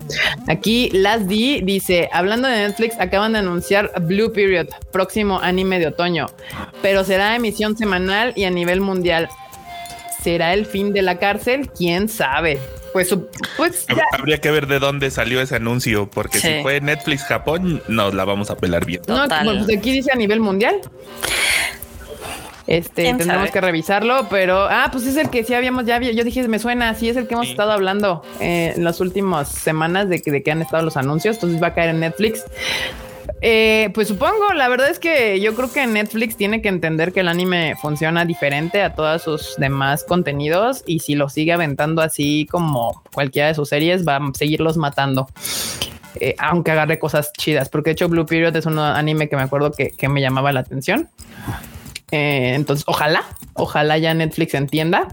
Aquí 0.48 0.90
Las 0.92 1.26
D 1.26 1.60
dice, 1.64 2.08
hablando 2.12 2.46
de 2.48 2.58
Netflix, 2.68 2.94
acaban 3.00 3.32
de 3.32 3.40
anunciar 3.40 3.90
Blue 4.02 4.32
Period, 4.32 4.68
próximo 4.92 5.40
anime 5.40 5.78
de 5.80 5.88
otoño, 5.88 6.26
pero 6.82 7.04
será 7.04 7.34
emisión 7.34 7.76
semanal 7.76 8.32
y 8.36 8.44
a 8.44 8.50
nivel 8.50 8.80
mundial. 8.80 9.28
¿Será 10.22 10.52
el 10.52 10.66
fin 10.66 10.92
de 10.92 11.00
la 11.02 11.18
cárcel? 11.18 11.70
¿Quién 11.70 12.08
sabe? 12.08 12.58
Pues, 12.92 13.14
pues 13.56 13.86
ya, 13.88 14.04
Habría 14.12 14.38
que 14.38 14.50
ver 14.50 14.66
de 14.66 14.78
dónde 14.78 15.10
salió 15.10 15.40
ese 15.40 15.56
anuncio, 15.56 16.10
porque 16.10 16.38
Sí. 16.38 16.48
si 16.48 16.62
fue 16.62 16.80
Netflix 16.80 17.22
Japón, 17.24 17.82
nos 17.88 18.12
la 18.14 18.24
vamos 18.26 18.50
a 18.50 18.56
pelar 18.56 18.84
bien. 18.84 19.00
No, 19.08 19.26
bueno, 19.26 19.64
pues 19.64 19.78
aquí 19.78 19.92
dice 19.92 20.10
a 20.12 20.16
nivel 20.16 20.40
mundial. 20.40 20.76
Este, 22.70 23.02
¿Quién 23.02 23.18
tendremos 23.18 23.48
sabe? 23.48 23.52
que 23.52 23.60
revisarlo, 23.60 24.28
pero 24.30 24.68
ah, 24.70 24.88
pues 24.92 25.04
es 25.04 25.16
el 25.16 25.28
que 25.28 25.42
sí 25.42 25.54
habíamos 25.54 25.86
ya, 25.86 25.96
había- 25.96 26.12
yo 26.12 26.22
dije, 26.22 26.46
me 26.46 26.60
suena, 26.60 26.94
sí 26.94 27.08
es 27.08 27.16
el 27.16 27.26
que 27.26 27.34
hemos 27.34 27.46
Sí. 27.46 27.50
estado 27.52 27.72
hablando 27.72 28.22
eh, 28.38 28.74
en 28.76 28.84
las 28.84 29.00
últimas 29.00 29.48
semanas 29.48 30.08
de 30.08 30.22
que, 30.22 30.30
de 30.30 30.42
que 30.44 30.52
han 30.52 30.62
estado 30.62 30.84
los 30.84 30.96
anuncios, 30.96 31.34
entonces 31.36 31.60
va 31.60 31.66
a 31.68 31.74
caer 31.74 31.90
en 31.90 31.98
Netflix. 32.00 32.44
Eh, 33.42 33.90
pues 33.94 34.06
supongo, 34.08 34.52
la 34.54 34.68
verdad 34.68 34.88
es 34.88 34.98
que 35.00 35.40
yo 35.40 35.54
creo 35.54 35.72
que 35.72 35.84
Netflix 35.86 36.36
tiene 36.36 36.62
que 36.62 36.68
entender 36.68 37.12
que 37.12 37.20
el 37.20 37.28
anime 37.28 37.74
funciona 37.80 38.24
diferente 38.24 38.82
a 38.82 38.94
todos 38.94 39.22
sus 39.22 39.56
demás 39.56 40.04
contenidos 40.04 40.84
y 40.86 41.00
si 41.00 41.14
lo 41.16 41.28
sigue 41.28 41.52
aventando 41.52 42.02
así 42.02 42.46
como 42.50 43.02
cualquiera 43.12 43.48
de 43.48 43.54
sus 43.54 43.68
series, 43.68 44.06
va 44.06 44.16
a 44.16 44.20
seguirlos 44.34 44.76
matando. 44.76 45.26
Eh, 46.16 46.34
aunque 46.38 46.70
agarre 46.72 46.98
cosas 46.98 47.32
chidas, 47.32 47.68
porque 47.68 47.90
de 47.90 47.92
hecho 47.92 48.08
Blue 48.08 48.26
Period 48.26 48.54
es 48.56 48.66
un 48.66 48.78
anime 48.78 49.28
que 49.28 49.36
me 49.36 49.42
acuerdo 49.42 49.72
que, 49.72 49.90
que 49.90 50.08
me 50.08 50.20
llamaba 50.20 50.52
la 50.52 50.60
atención. 50.60 51.08
Eh, 52.12 52.54
entonces, 52.54 52.84
ojalá, 52.88 53.24
ojalá 53.54 53.98
ya 53.98 54.12
Netflix 54.14 54.54
entienda 54.54 55.08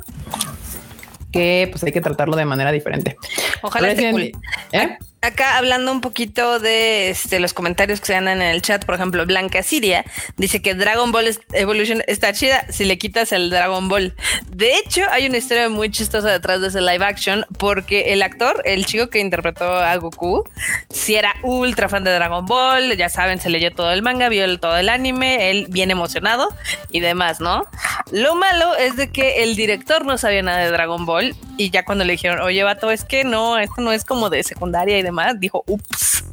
que 1.31 1.67
pues 1.71 1.83
hay 1.83 1.91
que 1.91 2.01
tratarlo 2.01 2.36
de 2.36 2.45
manera 2.45 2.71
diferente. 2.71 3.17
Ojalá 3.62 3.89
esté 3.89 4.12
Resident- 4.12 4.31
cool. 4.33 4.41
¿Eh? 4.71 4.97
Acá 5.19 5.58
hablando 5.58 5.91
un 5.91 5.99
poquito 5.99 6.60
de 6.60 7.10
este, 7.10 7.39
los 7.39 7.53
comentarios 7.53 7.99
que 7.99 8.06
se 8.06 8.15
andan 8.15 8.39
en 8.39 8.49
el 8.49 8.62
chat, 8.62 8.86
por 8.86 8.93
ejemplo, 8.93 9.25
Blanca 9.25 9.63
Siria 9.63 10.06
dice 10.38 10.62
que 10.62 10.75
Dragon 10.75 11.12
Ball 11.12 11.36
Evolution 11.53 12.03
está 12.06 12.34
chida 12.34 12.71
si 12.71 12.86
le 12.86 12.99
quitas 12.99 13.32
el 13.32 13.49
Dragon 13.49 13.89
Ball. 13.89 14.15
De 14.47 14.77
hecho, 14.77 15.01
hay 15.10 15.25
una 15.25 15.38
historia 15.38 15.69
muy 15.69 15.89
chistosa 15.89 16.30
detrás 16.30 16.62
de 16.62 16.67
ese 16.67 16.82
live 16.82 17.03
action 17.03 17.45
porque 17.58 18.13
el 18.13 18.21
actor, 18.21 18.62
el 18.63 18.86
chico 18.86 19.10
que 19.10 19.19
interpretó 19.19 19.77
a 19.77 19.95
Goku, 19.95 20.43
si 20.91 21.15
era 21.15 21.34
ultra 21.41 21.89
fan 21.89 22.03
de 22.03 22.13
Dragon 22.13 22.45
Ball, 22.45 22.95
ya 22.95 23.10
saben, 23.10 23.41
se 23.41 23.49
leyó 23.49 23.71
todo 23.71 23.91
el 23.91 24.03
manga, 24.03 24.30
vio 24.30 24.60
todo 24.60 24.77
el 24.77 24.88
anime, 24.88 25.49
él 25.49 25.65
bien 25.69 25.89
emocionado 25.89 26.56
y 26.91 26.99
demás, 26.99 27.39
¿no? 27.39 27.65
Lo 28.12 28.36
malo 28.36 28.76
es 28.78 28.96
de 28.96 29.10
que 29.12 29.43
el 29.43 29.56
director 29.56 30.06
no 30.06 30.17
sabía 30.17 30.41
nada 30.41 30.60
de 30.60 30.72
Dragon 30.72 31.06
Ball 31.06 31.36
y 31.58 31.70
ya 31.72 31.84
cuando 31.84 32.06
le 32.06 32.13
dijeron, 32.13 32.39
oye, 32.41 32.63
vato, 32.63 32.89
es 32.91 33.04
que 33.04 33.24
no, 33.24 33.58
esto 33.58 33.82
no 33.82 33.91
es 33.91 34.06
como 34.06 34.30
de 34.30 34.43
secundaria 34.43 34.98
y 34.98 35.02
demás, 35.04 35.39
dijo, 35.39 35.63
ups. 35.67 36.24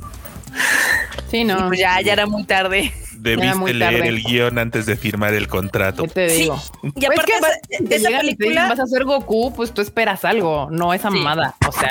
Sí, 1.31 1.39
Y 1.39 1.45
no. 1.45 1.67
pues 1.67 1.81
ya, 1.81 2.01
ya 2.01 2.13
era 2.13 2.27
muy 2.27 2.45
tarde. 2.45 2.93
Debiste 3.17 3.55
muy 3.57 3.73
leer 3.73 3.95
tarde. 3.95 4.09
el 4.09 4.23
guion 4.23 4.59
antes 4.59 4.87
de 4.87 4.97
firmar 4.97 5.35
el 5.35 5.49
contrato. 5.49 6.03
¿Qué 6.05 6.09
te 6.11 6.31
Sí, 6.31 6.43
digo? 6.43 6.63
Y 6.83 6.91
Pues 6.93 7.07
aparte, 7.11 7.33
que 7.33 7.41
vas- 7.41 7.51
esa- 7.51 7.79
si 7.79 7.85
te 7.87 7.95
esa 7.97 8.09
llegan 8.09 8.25
y 8.27 8.29
te 8.29 8.31
dicen, 8.35 8.39
película, 8.55 8.69
vas 8.69 8.81
a 8.81 8.87
ser 8.87 9.05
Goku, 9.05 9.53
pues 9.55 9.73
tú 9.73 9.81
esperas 9.81 10.25
algo, 10.25 10.69
no 10.71 10.93
esa 10.95 11.11
Sí. 11.11 11.17
mamada. 11.17 11.55
O 11.67 11.73
sea, 11.73 11.89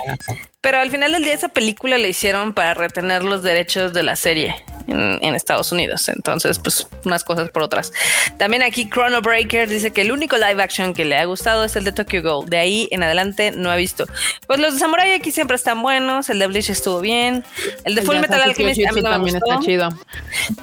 pero 0.64 0.80
al 0.80 0.90
final 0.90 1.12
del 1.12 1.26
día 1.26 1.34
esa 1.34 1.50
película 1.50 1.98
la 1.98 2.08
hicieron 2.08 2.54
para 2.54 2.74
retener 2.74 3.22
los 3.24 3.44
derechos 3.44 3.92
de 3.92 4.02
la 4.02 4.16
serie 4.16 4.56
en, 4.88 5.20
en 5.22 5.36
Estados 5.36 5.74
Unidos. 5.74 6.08
Entonces, 6.08 6.58
pues 6.58 6.88
unas 7.04 7.26
cosas 7.26 7.50
por 7.50 7.64
otras. 7.64 7.92
También 8.38 8.64
aquí 8.64 8.90
Chrono 8.90 9.22
Breaker 9.22 9.68
dice 9.68 9.92
que 9.92 10.02
el 10.02 10.14
único 10.14 10.38
live 10.38 10.64
action 10.64 10.94
que 10.94 11.04
le 11.04 11.18
ha 11.18 11.26
gustado 11.26 11.66
es 11.66 11.76
el 11.76 11.84
de 11.84 11.92
Tokyo 11.92 12.22
Ghoul. 12.22 12.50
De 12.50 12.60
ahí 12.60 12.88
en 12.92 13.04
adelante 13.04 13.52
no 13.52 13.72
ha 13.72 13.76
visto. 13.76 14.06
Pues 14.48 14.58
los 14.60 14.76
de 14.76 14.80
Samurai 14.80 15.12
aquí 15.12 15.32
siempre 15.32 15.58
están 15.58 15.82
buenos. 15.82 16.30
El 16.30 16.40
de 16.40 16.48
Bleach 16.48 16.70
estuvo 16.70 17.02
bien. 17.02 17.44
El 17.84 17.96
de 17.96 18.02
Full 18.02 18.20
Metal 18.20 18.42
Alchemist 18.42 18.80
me 18.94 19.02
también 19.02 19.40
gustó. 19.40 19.54
está 19.54 19.66
chido. 19.66 19.90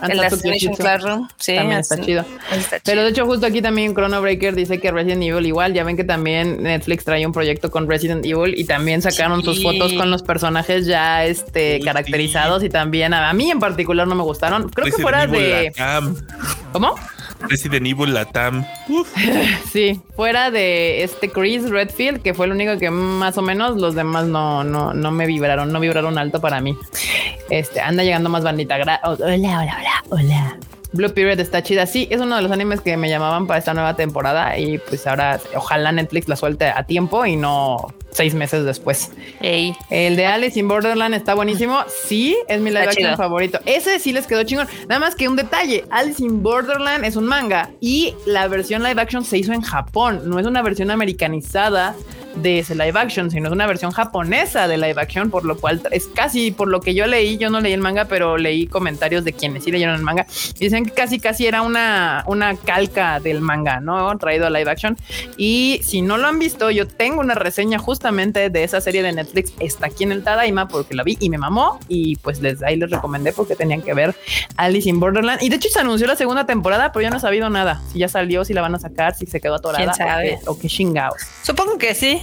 El 0.02 0.18
de 0.18 0.26
Assassination 0.26 0.74
Classroom, 0.76 1.28
sí, 1.36 1.56
también 1.56 1.80
está 1.80 2.00
chido. 2.00 2.24
Está 2.52 2.78
Pero 2.82 3.02
de 3.02 3.10
hecho, 3.10 3.26
justo 3.26 3.44
aquí 3.46 3.60
también 3.60 3.94
Chrono 3.94 4.22
Breaker 4.22 4.54
dice 4.54 4.80
que 4.80 4.90
Resident 4.90 5.22
Evil 5.22 5.44
igual. 5.46 5.74
Ya 5.74 5.84
ven 5.84 5.98
que 5.98 6.04
también 6.04 6.62
Netflix 6.62 7.04
trae 7.04 7.26
un 7.26 7.32
proyecto 7.32 7.70
con 7.70 7.86
Resident 7.86 8.24
Evil 8.24 8.58
y 8.58 8.64
también 8.64 9.02
sacaron 9.02 9.44
sus 9.44 9.60
Sí. 9.60 9.64
Con 9.96 10.10
los 10.10 10.22
personajes 10.22 10.86
ya 10.86 11.24
este, 11.24 11.76
Uy, 11.76 11.84
caracterizados 11.84 12.62
y 12.62 12.68
también 12.68 13.14
a, 13.14 13.30
a 13.30 13.32
mí 13.32 13.50
en 13.50 13.58
particular 13.58 14.06
no 14.06 14.14
me 14.14 14.22
gustaron. 14.22 14.68
Creo 14.68 14.86
que 14.86 15.02
fuera 15.02 15.24
Evil 15.24 15.40
de. 15.40 15.72
Latam. 15.76 16.16
¿Cómo? 16.72 16.94
Resident 17.48 17.86
Evil 17.86 18.14
Latam. 18.14 18.64
Sí, 19.72 20.00
fuera 20.16 20.50
de 20.50 21.04
este 21.04 21.30
Chris 21.30 21.68
Redfield, 21.70 22.22
que 22.22 22.34
fue 22.34 22.46
el 22.46 22.52
único 22.52 22.76
que 22.78 22.90
más 22.90 23.38
o 23.38 23.42
menos 23.42 23.76
los 23.76 23.94
demás 23.94 24.26
no, 24.26 24.64
no, 24.64 24.92
no 24.92 25.10
me 25.12 25.26
vibraron, 25.26 25.72
no 25.72 25.78
vibraron 25.78 26.18
alto 26.18 26.40
para 26.40 26.60
mí. 26.60 26.76
Este 27.48 27.80
anda 27.80 28.02
llegando 28.02 28.28
más 28.30 28.42
bandita. 28.42 28.76
Hola, 28.76 29.00
hola, 29.04 29.24
hola, 29.26 30.04
hola. 30.10 30.58
Blue 30.92 31.10
Period 31.12 31.38
está 31.40 31.62
chida. 31.62 31.86
Sí, 31.86 32.08
es 32.10 32.20
uno 32.20 32.36
de 32.36 32.42
los 32.42 32.50
animes 32.50 32.80
que 32.80 32.96
me 32.96 33.08
llamaban 33.08 33.46
para 33.46 33.58
esta 33.58 33.74
nueva 33.74 33.94
temporada 33.94 34.58
y 34.58 34.78
pues 34.78 35.06
ahora 35.06 35.38
ojalá 35.54 35.92
Netflix 35.92 36.28
la 36.28 36.36
suelte 36.36 36.66
a 36.66 36.82
tiempo 36.84 37.24
y 37.26 37.36
no 37.36 37.94
seis 38.10 38.34
meses 38.34 38.64
después. 38.64 39.12
Ey. 39.40 39.74
El 39.88 40.16
de 40.16 40.26
Alice 40.26 40.58
in 40.58 40.66
Borderland 40.66 41.14
está 41.14 41.34
buenísimo. 41.34 41.78
Sí, 42.06 42.36
es 42.48 42.60
mi 42.60 42.70
live 42.70 42.80
Está 42.80 42.90
action 42.90 43.06
chido. 43.06 43.16
favorito. 43.16 43.60
Ese 43.66 43.98
sí 44.00 44.12
les 44.12 44.26
quedó 44.26 44.42
chingón. 44.42 44.66
Nada 44.88 44.98
más 44.98 45.14
que 45.14 45.28
un 45.28 45.36
detalle: 45.36 45.84
Alice 45.90 46.22
in 46.22 46.42
Borderland 46.42 47.04
es 47.04 47.14
un 47.16 47.26
manga 47.26 47.70
y 47.80 48.14
la 48.26 48.48
versión 48.48 48.82
live 48.82 49.00
action 49.00 49.24
se 49.24 49.38
hizo 49.38 49.52
en 49.52 49.62
Japón. 49.62 50.22
No 50.24 50.38
es 50.40 50.46
una 50.46 50.60
versión 50.62 50.90
americanizada 50.90 51.94
de 52.34 52.60
ese 52.60 52.74
live 52.74 52.98
action, 52.98 53.30
sino 53.30 53.48
es 53.48 53.52
una 53.52 53.66
versión 53.66 53.90
japonesa 53.90 54.68
de 54.68 54.76
live 54.76 55.00
action, 55.00 55.30
por 55.30 55.44
lo 55.44 55.56
cual 55.56 55.82
es 55.90 56.06
casi 56.06 56.50
por 56.50 56.68
lo 56.68 56.80
que 56.80 56.94
yo 56.94 57.06
leí. 57.06 57.38
Yo 57.38 57.50
no 57.50 57.60
leí 57.60 57.72
el 57.72 57.80
manga, 57.80 58.06
pero 58.06 58.36
leí 58.36 58.66
comentarios 58.66 59.24
de 59.24 59.32
quienes 59.32 59.64
sí 59.64 59.70
leyeron 59.70 59.94
el 59.94 60.02
manga. 60.02 60.26
Y 60.54 60.64
dicen 60.64 60.84
que 60.84 60.92
casi, 60.92 61.18
casi 61.20 61.46
era 61.46 61.62
una, 61.62 62.24
una 62.26 62.56
calca 62.56 63.20
del 63.20 63.40
manga, 63.40 63.80
¿no? 63.80 64.16
Traído 64.18 64.46
a 64.46 64.50
live 64.50 64.70
action. 64.70 64.96
Y 65.36 65.80
si 65.82 66.02
no 66.02 66.16
lo 66.16 66.28
han 66.28 66.38
visto, 66.38 66.70
yo 66.70 66.86
tengo 66.86 67.20
una 67.20 67.34
reseña 67.34 67.78
justamente 67.78 68.50
de 68.50 68.64
esa 68.64 68.80
serie 68.80 69.02
de 69.02 69.12
Netflix. 69.12 69.52
Está 69.58 69.86
aquí 69.86 70.04
en 70.04 70.12
el 70.12 70.22
Tadaima 70.22 70.68
porque 70.68 70.94
la 70.94 71.02
vi 71.02 71.16
y 71.20 71.30
me 71.30 71.38
mamó. 71.38 71.78
Y 71.88 72.16
pues 72.16 72.40
les, 72.40 72.62
ahí 72.62 72.76
les 72.76 72.90
recomendé 72.90 73.32
porque 73.32 73.56
tenían 73.56 73.82
que 73.82 73.94
ver 73.94 74.14
Alice 74.56 74.88
in 74.88 75.00
Borderland. 75.00 75.42
Y 75.42 75.48
de 75.48 75.56
hecho 75.56 75.68
se 75.68 75.80
anunció 75.80 76.06
la 76.06 76.16
segunda 76.16 76.46
temporada, 76.46 76.92
pero 76.92 77.04
yo 77.04 77.10
no 77.10 77.16
he 77.16 77.20
sabido 77.20 77.50
nada. 77.50 77.80
Si 77.92 77.98
ya 77.98 78.08
salió, 78.08 78.44
si 78.44 78.54
la 78.54 78.62
van 78.62 78.74
a 78.74 78.78
sacar, 78.78 79.14
si 79.14 79.26
se 79.26 79.40
quedó 79.40 79.56
atorada. 79.56 79.84
¿Quién 79.84 79.94
sabe? 79.94 80.38
O 80.46 80.58
qué 80.58 80.68
chingados. 80.68 81.20
Supongo 81.42 81.78
que 81.78 81.94
sí. 81.94 82.22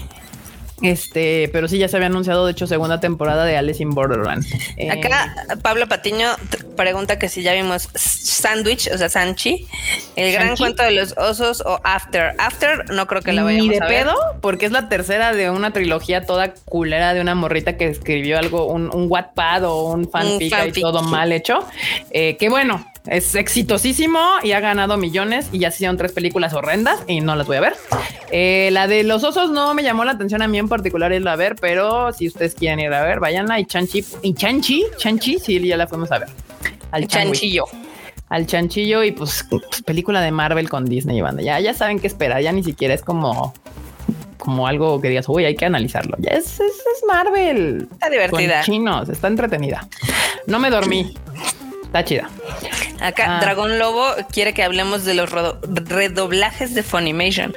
Este, 0.82 1.50
pero 1.52 1.68
sí 1.68 1.80
ya 1.80 1.88
se 1.88 1.96
había 1.98 2.06
anunciado, 2.08 2.46
de 2.46 2.52
hecho, 2.52 2.68
segunda 2.68 3.00
temporada 3.00 3.46
de 3.46 3.58
Alice 3.58 3.82
in 3.82 3.90
Borderland. 3.92 4.46
Eh, 4.78 4.92
Acá 4.92 5.34
Pablo 5.64 5.88
Patiño 5.88 6.28
pregunta 6.76 7.18
que 7.18 7.30
si 7.30 7.42
ya 7.42 7.54
vimos 7.54 7.90
Sandwich, 7.96 8.88
o 8.94 8.98
sea, 8.98 9.10
Sanchi, 9.10 9.68
el 10.16 10.32
gran 10.32 10.50
¿Sanchi? 10.50 10.62
cuento 10.64 10.84
de 10.84 10.92
los 10.92 11.16
osos 11.18 11.62
o 11.66 11.80
After. 11.84 12.36
After 12.38 12.92
no 12.92 13.08
creo 13.08 13.24
que 13.24 13.34
la 13.34 13.44
vayamos 13.44 13.68
Ni 13.68 13.74
de 13.80 13.84
a 13.84 13.88
ver. 13.88 14.04
pedo, 14.04 14.16
porque 14.42 14.68
es 14.68 14.72
la 14.72 14.88
tercera 14.88 15.34
de 15.34 15.50
una 15.50 15.72
trilogía 15.74 16.26
toda 16.26 16.54
culera 16.66 17.16
de 17.16 17.22
una 17.22 17.34
morrita 17.34 17.76
que 17.78 17.88
escribió 17.88 18.38
algo, 18.38 18.68
un, 18.68 18.94
un 18.94 19.08
Wattpad 19.10 19.64
o 19.66 19.86
un 19.92 20.10
fanfic, 20.10 20.52
fanfic. 20.54 20.84
todo 20.84 21.02
mal 21.02 21.32
hecho. 21.32 21.66
Eh, 22.12 22.38
que 22.38 22.50
bueno, 22.50 22.86
es 23.08 23.36
exitosísimo 23.36 24.20
y 24.44 24.52
ha 24.52 24.60
ganado 24.60 24.98
millones 24.98 25.48
y 25.52 25.60
ya 25.60 25.72
se 25.72 25.78
hicieron 25.78 25.98
tres 25.98 26.12
películas 26.12 26.54
horrendas 26.54 27.00
y 27.08 27.22
no 27.22 27.36
las 27.36 27.48
voy 27.48 27.58
a 27.58 27.62
ver. 27.62 27.76
Eh, 28.32 28.70
la 28.72 28.88
de 28.88 29.04
los 29.04 29.24
osos 29.24 29.50
no 29.52 29.74
me 29.74 29.84
llamó 29.84 30.04
la 30.04 30.12
atención 30.12 30.42
a 30.42 30.48
mí 30.48 30.58
en 30.58 30.68
particular 30.68 31.12
irla 31.14 31.34
a 31.34 31.36
ver, 31.36 31.56
pero 31.60 32.12
si 32.12 32.28
ustedes 32.28 32.54
quieren 32.54 32.80
ir 32.80 32.94
a 32.94 33.04
ver, 33.04 33.20
váyanla 33.20 33.60
y 33.60 33.66
Chanchi, 33.66 34.04
y 34.22 34.34
Chanchi, 34.34 34.84
Chanchi, 34.98 35.40
sí, 35.40 35.66
ya 35.66 35.78
la 35.78 35.88
fuimos 35.88 36.12
a 36.12 36.20
ver. 36.20 36.30
Al 36.92 37.08
Chanchillo. 37.08 37.66
al 38.30 38.46
chanchillo 38.46 39.04
y 39.04 39.12
pues, 39.12 39.46
pues, 39.50 39.82
película 39.84 40.22
de 40.22 40.32
Marvel 40.32 40.70
con 40.70 40.86
Disney 40.86 41.18
y 41.18 41.22
banda. 41.22 41.42
Ya, 41.42 41.60
ya 41.60 41.74
saben 41.74 42.00
qué 42.00 42.08
esperar, 42.08 42.42
ya 42.42 42.52
ni 42.52 42.64
siquiera 42.64 42.94
es 42.94 43.02
como 43.02 43.54
como 44.38 44.66
algo 44.66 45.02
que 45.02 45.10
digas, 45.10 45.28
uy, 45.28 45.44
hay 45.44 45.56
que 45.56 45.66
analizarlo. 45.66 46.16
Ya 46.20 46.32
es, 46.32 46.54
es, 46.54 46.62
es 46.62 47.04
Marvel. 47.06 47.90
Está 47.92 48.10
divertida. 48.10 48.56
Con 48.56 48.64
chinos, 48.64 49.10
está 49.10 49.28
entretenida. 49.28 49.86
No 50.46 50.58
me 50.58 50.70
dormí. 50.70 51.14
Está 51.84 52.06
chida. 52.06 52.30
Acá 53.02 53.38
Ah. 53.38 53.40
Dragón 53.42 53.78
Lobo 53.80 54.06
quiere 54.32 54.54
que 54.54 54.64
hablemos 54.64 55.04
de 55.06 55.14
los 55.14 55.30
redoblajes 55.32 56.74
de 56.74 56.84
Funimation. 56.84 57.54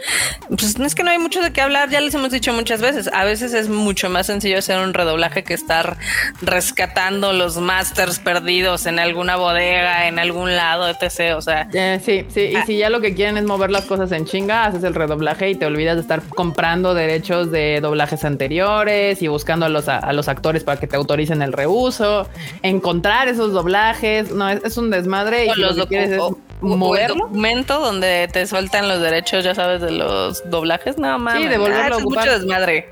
Pues 0.48 0.78
no 0.78 0.86
es 0.86 0.94
que 0.94 1.02
no 1.02 1.10
hay 1.10 1.18
mucho 1.18 1.40
de 1.42 1.52
qué 1.52 1.60
hablar, 1.60 1.90
ya 1.90 2.00
les 2.00 2.14
hemos 2.14 2.30
dicho 2.30 2.52
muchas 2.52 2.80
veces. 2.80 3.08
A 3.12 3.24
veces 3.24 3.54
es 3.54 3.68
mucho 3.68 4.10
más 4.10 4.26
sencillo 4.26 4.58
hacer 4.58 4.78
un 4.80 4.94
redoblaje 4.94 5.44
que 5.44 5.54
estar 5.54 5.96
rescatando 6.42 7.32
los 7.32 7.56
masters 7.58 8.18
perdidos 8.18 8.86
en 8.86 8.98
alguna 8.98 9.36
bodega, 9.36 10.08
en 10.08 10.18
algún 10.18 10.56
lado, 10.56 10.88
etc. 10.88 11.36
O 11.36 11.40
sea, 11.42 11.68
Eh, 11.72 12.00
sí, 12.04 12.24
sí. 12.32 12.52
Ah. 12.56 12.60
Y 12.62 12.66
si 12.66 12.78
ya 12.78 12.90
lo 12.90 13.00
que 13.00 13.14
quieren 13.14 13.36
es 13.36 13.44
mover 13.44 13.70
las 13.70 13.84
cosas 13.84 14.10
en 14.12 14.26
chinga, 14.26 14.64
haces 14.64 14.82
el 14.84 14.94
redoblaje 14.94 15.50
y 15.50 15.54
te 15.54 15.66
olvidas 15.66 15.96
de 15.96 16.02
estar 16.02 16.20
comprando 16.22 16.94
derechos 16.94 17.50
de 17.50 17.80
doblajes 17.80 18.24
anteriores 18.24 19.22
y 19.22 19.28
buscando 19.28 19.66
a 19.66 19.68
los, 19.68 19.88
a, 19.88 19.98
a 19.98 20.12
los 20.12 20.28
actores 20.28 20.64
para 20.64 20.80
que 20.80 20.86
te 20.86 20.96
autoricen 20.96 21.42
el 21.42 21.52
reuso, 21.52 22.28
encontrar 22.62 23.28
esos 23.28 23.52
doblajes. 23.52 24.32
No, 24.32 24.48
es, 24.48 24.62
es 24.64 24.76
un 24.76 24.90
desmadre 24.90 25.29
y 25.46 25.48
o 25.50 25.54
si 25.54 25.60
los 25.60 25.76
lo 25.76 25.82
que 25.84 25.88
quieres 25.88 26.10
es 26.10 26.18
el 26.18 27.08
documento 27.08 27.80
donde 27.80 28.28
te 28.32 28.46
sueltan 28.46 28.88
los 28.88 29.00
derechos, 29.00 29.44
ya 29.44 29.54
sabes, 29.54 29.80
de 29.80 29.90
los 29.92 30.48
doblajes. 30.50 30.98
No 30.98 31.18
mames. 31.18 31.48
de 31.48 31.58
volverlo 31.58 31.96
Ah, 31.96 31.98
a 31.98 32.02
mucho 32.02 32.30
desmadre. 32.38 32.88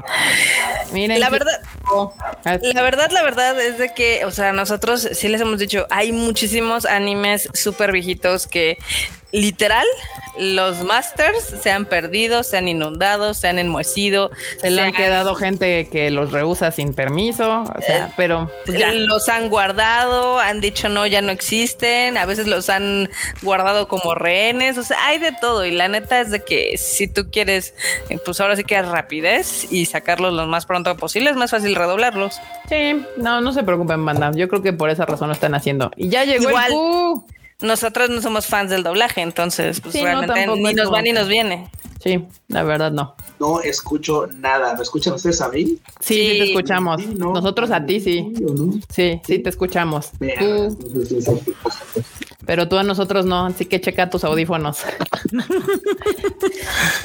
Miren, 0.92 1.20
La 1.20 1.26
sí- 1.26 1.32
verdad, 1.32 1.60
Ah, 2.44 2.58
La 2.74 2.82
verdad, 2.82 3.10
la 3.10 3.22
verdad 3.22 3.58
es 3.60 3.78
de 3.78 3.92
que, 3.94 4.24
o 4.24 4.30
sea, 4.30 4.52
nosotros 4.52 5.08
sí 5.12 5.28
les 5.28 5.40
hemos 5.40 5.58
dicho, 5.58 5.86
hay 5.90 6.12
muchísimos 6.12 6.84
animes 6.86 7.48
súper 7.54 7.92
viejitos 7.92 8.46
que 8.46 8.76
literal 9.32 9.86
los 10.38 10.84
masters 10.84 11.42
se 11.60 11.72
han 11.72 11.84
perdido, 11.84 12.44
se 12.44 12.56
han 12.56 12.68
inundado, 12.68 13.34
se 13.34 13.48
han 13.48 13.58
enmohecido, 13.58 14.30
Se 14.60 14.70
le 14.70 14.80
han 14.82 14.86
han- 14.88 14.92
quedado 14.94 15.34
gente 15.34 15.88
que 15.90 16.10
los 16.12 16.30
rehúsa 16.30 16.70
sin 16.70 16.94
permiso, 16.94 17.62
o 17.62 17.82
sea, 17.82 18.06
Eh, 18.06 18.12
pero 18.16 18.48
pues 18.64 18.78
ya. 18.78 18.92
los 18.92 19.28
han 19.28 19.48
guardado, 19.48 20.38
han 20.38 20.60
dicho 20.60 20.88
no, 20.88 21.06
ya 21.06 21.22
no 21.22 21.32
existen, 21.32 22.16
a 22.16 22.24
veces 22.24 22.46
los 22.46 22.70
han 22.70 23.10
guardado 23.42 23.88
como 23.88 24.14
rehenes, 24.14 24.78
o 24.78 24.84
sea, 24.84 25.04
hay 25.06 25.18
de 25.18 25.32
todo 25.32 25.66
y 25.66 25.72
la 25.72 25.88
neta 25.88 26.20
es 26.20 26.30
de 26.30 26.44
que 26.44 26.78
si 26.78 27.08
tú 27.08 27.30
quieres, 27.32 27.74
eh, 28.08 28.18
pues 28.24 28.40
ahora 28.40 28.54
sí 28.54 28.62
que 28.62 28.80
rapidez 28.80 29.66
y 29.72 29.86
sacarlos 29.86 30.32
lo 30.34 30.46
más 30.46 30.66
pronto 30.66 30.96
posible, 30.96 31.30
es 31.30 31.36
más 31.36 31.50
fácil 31.50 31.74
redoblarlos. 31.74 32.36
Sí, 32.68 33.04
no, 33.16 33.40
no 33.40 33.52
se 33.52 33.64
preocupen, 33.64 34.04
banda. 34.06 34.30
Yo 34.36 34.46
creo 34.48 34.62
que 34.62 34.72
por 34.72 34.88
esa 34.90 35.04
razón 35.04 35.28
lo 35.28 35.34
están 35.34 35.54
haciendo. 35.56 35.90
Y 35.96 36.08
ya 36.10 36.24
llegó 36.24 36.48
Igual. 36.50 36.66
el 36.66 36.72
Q. 36.74 37.26
Nosotros 37.68 38.08
no 38.08 38.22
somos 38.22 38.46
fans 38.46 38.70
del 38.70 38.84
doblaje, 38.84 39.20
entonces 39.20 39.80
pues 39.80 39.92
Sí, 39.92 40.00
realmente 40.00 40.46
ni 40.46 40.74
nos 40.74 40.92
va 40.92 41.02
ni 41.02 41.10
nos 41.10 41.26
viene. 41.26 41.68
Sí, 42.00 42.24
la 42.46 42.62
verdad 42.62 42.92
no. 42.92 43.16
No 43.40 43.60
escucho 43.60 44.28
nada. 44.36 44.74
¿Me 44.76 44.82
escuchan 44.82 45.14
ustedes 45.14 45.40
a 45.40 45.48
mí? 45.48 45.64
Sí, 45.64 45.76
sí, 45.98 46.30
Sí. 46.30 46.38
te 46.38 46.44
escuchamos. 46.44 47.00
Sí, 47.02 47.08
¿no? 47.16 47.32
Nosotros 47.32 47.72
a 47.72 47.84
ti 47.84 47.98
sí. 47.98 48.32
Sí, 48.94 49.20
sí, 49.26 49.38
te 49.40 49.50
escuchamos. 49.50 50.10
Vean, 50.20 50.38
Tú, 50.38 50.78
pero 52.48 52.66
tú 52.66 52.78
a 52.78 52.82
nosotros 52.82 53.26
no. 53.26 53.44
Así 53.44 53.66
que 53.66 53.78
checa 53.78 54.08
tus 54.08 54.24
audífonos. 54.24 54.78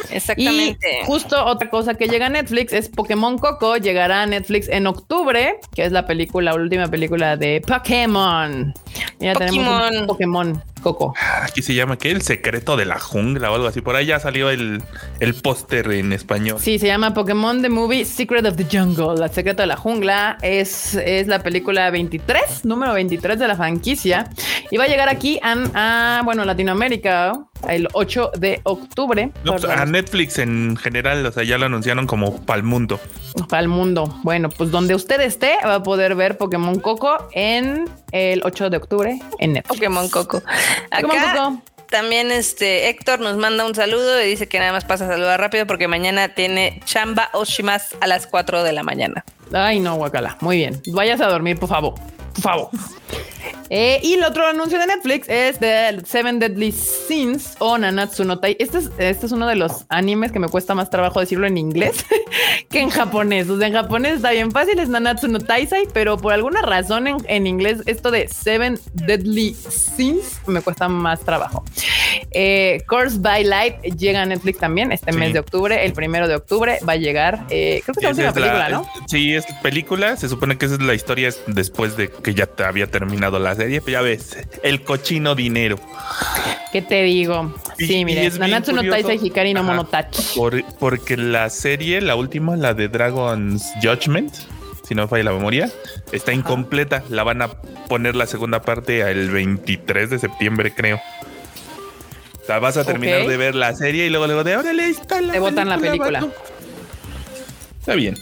Y 0.08 0.16
Exactamente. 0.16 1.02
justo 1.06 1.44
otra 1.46 1.70
cosa 1.70 1.96
que 1.96 2.08
llega 2.08 2.28
a 2.28 2.30
Netflix 2.30 2.72
es 2.72 2.88
Pokémon 2.88 3.38
Coco. 3.38 3.78
Llegará 3.78 4.22
a 4.22 4.26
Netflix 4.26 4.70
en 4.70 4.88
octubre, 4.88 5.60
que 5.76 5.84
es 5.84 5.92
la 5.92 6.06
película, 6.06 6.52
la 6.52 6.62
última 6.62 6.88
película 6.88 7.36
de 7.36 7.62
Pokémon. 7.66 8.74
Ya 9.20 9.34
tenemos 9.34 9.66
Pokémon. 9.66 9.98
un 9.98 10.08
Pokémon 10.08 10.64
Coco. 10.82 11.14
Aquí 11.42 11.62
se 11.62 11.74
llama 11.74 11.98
que 11.98 12.12
el 12.12 12.22
secreto 12.22 12.76
de 12.78 12.86
la 12.86 13.00
jungla 13.00 13.52
o 13.52 13.56
algo 13.56 13.68
así. 13.68 13.82
Por 13.82 13.96
ahí 13.96 14.06
ya 14.06 14.20
salió 14.20 14.50
el, 14.50 14.84
el 15.20 15.34
póster 15.34 15.92
en 15.92 16.14
español. 16.14 16.58
Sí, 16.60 16.78
se 16.78 16.88
llama 16.88 17.14
Pokémon 17.14 17.62
The 17.62 17.70
Movie 17.70 18.06
Secret 18.06 18.46
of 18.46 18.56
the 18.58 18.66
Jungle, 18.70 19.24
el 19.24 19.32
secreto 19.32 19.64
de 19.64 19.68
la 19.68 19.78
jungla. 19.78 20.38
Es, 20.42 20.96
es 20.96 21.28
la 21.28 21.40
película 21.40 21.90
23, 21.90 22.66
número 22.66 22.94
23 22.94 23.40
de 23.40 23.48
la 23.48 23.56
franquicia. 23.56 24.30
Y 24.70 24.78
va 24.78 24.84
a 24.84 24.88
llegar 24.88 25.10
aquí 25.10 25.33
a, 25.42 26.20
a, 26.20 26.22
bueno, 26.24 26.46
Latinoamérica 26.46 27.34
el 27.68 27.88
8 27.94 28.32
de 28.38 28.60
octubre. 28.64 29.32
No, 29.44 29.54
pues, 29.54 29.66
a 29.66 29.86
Netflix 29.86 30.38
en 30.40 30.76
general, 30.76 31.26
o 31.26 31.32
sea, 31.32 31.44
ya 31.44 31.58
lo 31.58 31.66
anunciaron 31.66 32.08
como 32.08 32.42
pa'l 32.46 32.64
mundo. 32.64 33.00
para 33.50 33.62
el 33.62 33.68
mundo. 33.68 34.20
Bueno, 34.24 34.50
pues 34.50 34.72
donde 34.72 34.96
usted 34.96 35.22
esté 35.22 35.56
va 35.66 35.76
a 35.76 35.84
poder 35.84 36.16
ver 36.16 36.38
Pokémon 36.38 36.80
Coco 36.80 37.30
en 37.34 37.90
el 38.12 38.42
8 38.44 38.70
de 38.70 38.78
octubre 38.78 39.20
en 39.40 39.54
Netflix. 39.54 39.78
Pokémon 39.78 40.10
Coco. 40.10 40.42
Pokémon 40.92 41.18
Acá 41.18 41.34
Coco. 41.36 41.62
también 41.90 42.32
este 42.32 42.90
Héctor 42.90 43.20
nos 43.20 43.38
manda 43.38 43.66
un 43.66 43.76
saludo 43.76 44.22
y 44.22 44.28
dice 44.28 44.48
que 44.48 44.60
nada 44.60 44.72
más 44.72 44.86
pasa 44.86 45.06
a 45.06 45.08
saludar 45.08 45.40
rápido 45.40 45.66
porque 45.66 45.88
mañana 45.88 46.30
tiene 46.30 46.82
chamba 46.86 47.30
Oshimas 47.34 47.96
a 48.02 48.08
las 48.08 48.28
4 48.28 48.64
de 48.64 48.74
la 48.74 48.84
mañana. 48.84 49.24
Ay, 49.54 49.80
no, 49.80 49.96
guacala. 49.96 50.38
Muy 50.42 50.58
bien. 50.58 50.82
Vayas 50.88 51.22
a 51.22 51.28
dormir, 51.28 51.58
por 51.60 51.70
favor. 51.70 51.94
Por 52.34 52.42
favor. 52.42 52.70
Eh, 53.70 54.00
y 54.04 54.14
el 54.14 54.24
otro 54.24 54.46
anuncio 54.46 54.78
de 54.78 54.86
Netflix 54.88 55.28
es 55.30 55.60
de 55.60 56.02
Seven 56.06 56.40
Deadly 56.40 56.72
Sins 56.72 57.56
o 57.60 57.78
Nanatsu 57.78 58.24
no 58.24 58.40
Tai. 58.40 58.56
Este 58.60 58.78
es, 58.80 58.90
este 58.98 59.26
es 59.26 59.32
uno 59.32 59.48
de 59.48 59.56
los 59.56 59.86
animes 59.90 60.32
que 60.32 60.40
me 60.40 60.48
cuesta 60.48 60.76
más 60.76 60.90
trabajo 60.90 61.20
decirlo 61.20 61.48
en 61.48 61.58
inglés 61.58 62.06
que 62.70 62.80
en 62.82 62.90
japonés. 62.90 63.50
O 63.50 63.58
sea, 63.58 63.68
en 63.68 63.74
japonés 63.74 64.16
está 64.16 64.32
bien 64.32 64.52
fácil, 64.52 64.80
es 64.80 64.90
Nanatsu 64.90 65.28
no 65.28 65.40
Taisai, 65.40 65.88
pero 65.94 66.18
por 66.18 66.34
alguna 66.34 66.62
razón 66.62 67.08
en, 67.08 67.18
en 67.28 67.48
inglés 67.48 67.80
esto 67.86 68.12
de 68.12 68.28
Seven 68.28 68.80
Deadly 68.94 69.54
Sins 69.56 70.40
me 70.46 70.62
cuesta 70.62 70.88
más 70.88 71.22
trabajo. 71.22 71.64
Eh, 72.32 72.82
Course 72.88 73.18
by 73.20 73.44
Light 73.44 73.82
llega 73.98 74.22
a 74.22 74.26
Netflix 74.26 74.60
también 74.60 74.92
este 74.92 75.12
Sí. 75.14 75.18
mes 75.18 75.34
de 75.34 75.40
octubre. 75.40 75.84
El 75.86 75.94
primero 75.94 76.28
de 76.28 76.36
octubre 76.36 76.80
va 76.88 76.94
a 76.94 76.98
llegar. 76.98 77.46
eh, 77.50 77.82
creo 77.84 77.94
que 77.96 78.00
es 78.00 78.04
la 78.04 78.10
última 78.10 78.34
película, 78.34 78.70
la- 78.70 78.78
¿no? 78.78 78.90
Sí, 79.08 79.34
es 79.34 79.46
película. 79.62 80.16
Se 80.18 80.30
supone 80.30 80.58
que 80.58 80.66
esa 80.66 80.76
es 80.76 80.82
la 80.82 80.94
historia 80.94 81.28
es 81.28 81.42
después 81.48 81.98
de 81.98 82.10
que 82.24 82.34
ya 82.34 82.46
te 82.48 82.64
había 82.64 82.88
terminado 82.88 83.38
la 83.40 83.54
serie. 83.56 83.82
Pero 83.82 83.92
ya 84.00 84.02
ves, 84.02 84.38
el 84.64 84.84
cochino 84.84 85.36
dinero. 85.36 85.78
¿Qué 86.72 86.82
te 86.82 87.04
digo? 87.04 87.54
Y- 87.78 87.86
Sí, 87.88 88.06
mire, 88.06 88.30
Nanatsu 88.32 88.72
no. 88.72 88.82
Taisai 88.90 89.20
Hikari 89.22 89.54
no 89.54 89.60
Ajá. 89.62 89.70
Monotachi. 89.70 90.24
Por- 90.36 90.64
porque 90.80 91.18
la 91.18 91.50
serie, 91.50 92.02
la 92.02 92.16
última, 92.16 92.56
la 92.56 92.74
de 92.74 92.88
Dragon's 92.88 93.64
Judgment, 93.82 94.34
si 94.88 94.96
no 94.96 95.04
me 95.04 95.08
falla 95.08 95.26
la 95.26 95.34
memoria, 95.34 95.70
está 96.12 96.34
incompleta. 96.34 97.04
La 97.10 97.24
van 97.24 97.42
a 97.42 97.50
poner 97.88 98.16
la 98.16 98.26
segunda 98.26 98.62
parte 98.62 99.02
el 99.02 99.30
23 99.30 100.10
de 100.10 100.20
septiembre, 100.20 100.74
creo. 100.76 101.00
O 102.42 102.46
sea, 102.46 102.60
vas 102.60 102.76
a 102.78 102.84
terminar 102.84 103.26
de 103.28 103.38
ver 103.38 103.56
la 103.56 103.74
serie 103.74 104.06
y 104.06 104.10
luego 104.10 104.26
luego 104.28 104.44
de 104.44 104.58
órale, 104.58 104.90
está 104.90 105.22
la 105.22 105.32
Te 105.34 105.40
botan 105.40 105.70
la 105.70 105.78
película. 105.78 106.22
vato". 106.22 106.34
Está 107.80 107.96
bien. 107.96 108.16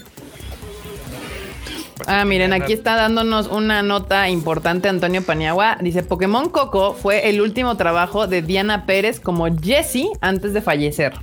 Ah, 2.06 2.24
miren, 2.24 2.52
aquí 2.52 2.72
está 2.72 2.96
dándonos 2.96 3.48
una 3.48 3.82
nota 3.82 4.28
importante 4.28 4.88
Antonio 4.88 5.22
Paniagua. 5.22 5.76
Dice, 5.80 6.02
Pokémon 6.02 6.48
Coco 6.48 6.94
fue 6.94 7.28
el 7.28 7.40
último 7.40 7.76
trabajo 7.76 8.26
de 8.26 8.42
Diana 8.42 8.86
Pérez 8.86 9.20
como 9.20 9.46
Jessie 9.56 10.08
antes 10.20 10.52
de 10.52 10.62
fallecer. 10.62 11.14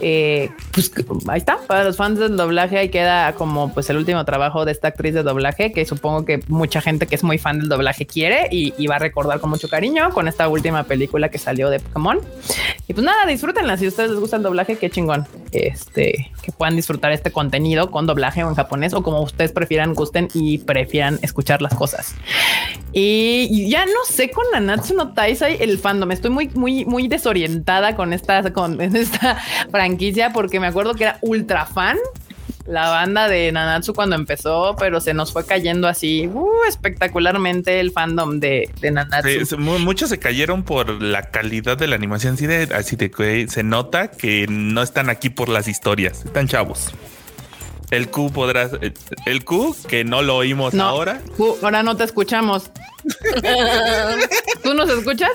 Eh, 0.00 0.50
pues 0.72 0.90
ahí 1.28 1.38
está, 1.38 1.58
para 1.66 1.84
los 1.84 1.96
fans 1.96 2.18
del 2.18 2.36
doblaje 2.36 2.78
ahí 2.78 2.88
queda 2.88 3.32
como 3.34 3.72
pues 3.72 3.88
el 3.90 3.96
último 3.96 4.24
trabajo 4.24 4.64
de 4.64 4.72
esta 4.72 4.88
actriz 4.88 5.14
de 5.14 5.22
doblaje 5.22 5.72
que 5.72 5.84
supongo 5.84 6.24
que 6.24 6.40
mucha 6.48 6.80
gente 6.80 7.06
que 7.06 7.14
es 7.14 7.22
muy 7.22 7.38
fan 7.38 7.60
del 7.60 7.68
doblaje 7.68 8.06
quiere 8.06 8.48
y, 8.50 8.74
y 8.76 8.86
va 8.86 8.96
a 8.96 8.98
recordar 8.98 9.40
con 9.40 9.50
mucho 9.50 9.68
cariño 9.68 10.10
con 10.10 10.28
esta 10.28 10.48
última 10.48 10.84
película 10.84 11.28
que 11.28 11.38
salió 11.38 11.70
de 11.70 11.80
Pokémon. 11.80 12.20
Y 12.88 12.94
pues 12.94 13.04
nada, 13.04 13.26
disfrútenla. 13.26 13.76
Si 13.76 13.86
a 13.86 13.88
ustedes 13.88 14.10
les 14.10 14.20
gusta 14.20 14.36
el 14.36 14.42
doblaje, 14.42 14.76
qué 14.76 14.90
chingón. 14.90 15.26
Este, 15.52 16.30
que 16.42 16.52
puedan 16.52 16.76
disfrutar 16.76 17.12
este 17.12 17.30
contenido 17.30 17.90
con 17.90 18.06
doblaje 18.06 18.42
o 18.42 18.48
en 18.48 18.54
japonés 18.54 18.94
o 18.94 19.02
como 19.02 19.20
ustedes 19.20 19.52
prefieran, 19.52 19.94
gusten 19.94 20.28
y 20.34 20.58
prefieran 20.58 21.18
escuchar 21.22 21.62
las 21.62 21.74
cosas. 21.74 22.14
Y, 22.92 23.68
ya 23.70 23.86
no 23.86 24.04
sé 24.06 24.30
con 24.30 24.44
Nanatsu 24.52 24.94
no 24.94 25.14
Taisai 25.14 25.62
el 25.62 25.78
fandom. 25.78 26.10
Estoy 26.12 26.30
muy, 26.30 26.48
muy, 26.54 26.84
muy 26.84 27.08
desorientada 27.08 27.96
con 27.96 28.12
esta, 28.12 28.52
con 28.52 28.80
esta 28.80 29.38
franquicia 29.70 30.32
porque 30.32 30.60
me 30.60 30.66
acuerdo 30.66 30.94
que 30.94 31.04
era 31.04 31.18
ultra 31.22 31.66
fan 31.66 31.98
la 32.66 32.88
banda 32.90 33.28
de 33.28 33.50
Nanatsu 33.50 33.92
cuando 33.92 34.14
empezó, 34.16 34.76
pero 34.78 35.00
se 35.00 35.14
nos 35.14 35.32
fue 35.32 35.44
cayendo 35.44 35.88
así 35.88 36.28
uh, 36.28 36.64
espectacularmente 36.68 37.80
el 37.80 37.90
fandom 37.90 38.38
de, 38.38 38.70
de 38.80 38.90
Nanatsu. 38.90 39.46
Sí, 39.46 39.56
muchos 39.56 40.08
se 40.10 40.18
cayeron 40.18 40.62
por 40.62 41.02
la 41.02 41.22
calidad 41.22 41.76
de 41.76 41.88
la 41.88 41.96
animación. 41.96 42.34
Así 42.34 42.46
de, 42.46 42.68
así 42.74 42.96
de 42.96 43.10
que 43.10 43.48
se 43.48 43.62
nota 43.62 44.10
que 44.10 44.46
no 44.48 44.82
están 44.82 45.10
aquí 45.10 45.28
por 45.30 45.48
las 45.48 45.68
historias, 45.68 46.24
están 46.24 46.46
chavos. 46.46 46.92
El 47.90 48.08
Q 48.08 48.32
podrás, 48.32 48.70
el 49.26 49.44
Q 49.44 49.76
que 49.86 50.02
no 50.02 50.22
lo 50.22 50.36
oímos 50.36 50.72
No, 50.72 50.84
ahora. 50.84 51.20
ahora 51.62 51.82
no 51.82 51.94
te 51.96 52.04
escuchamos. 52.04 52.70
¿Tú 54.62 54.72
nos 54.72 54.88
escuchas? 54.88 55.32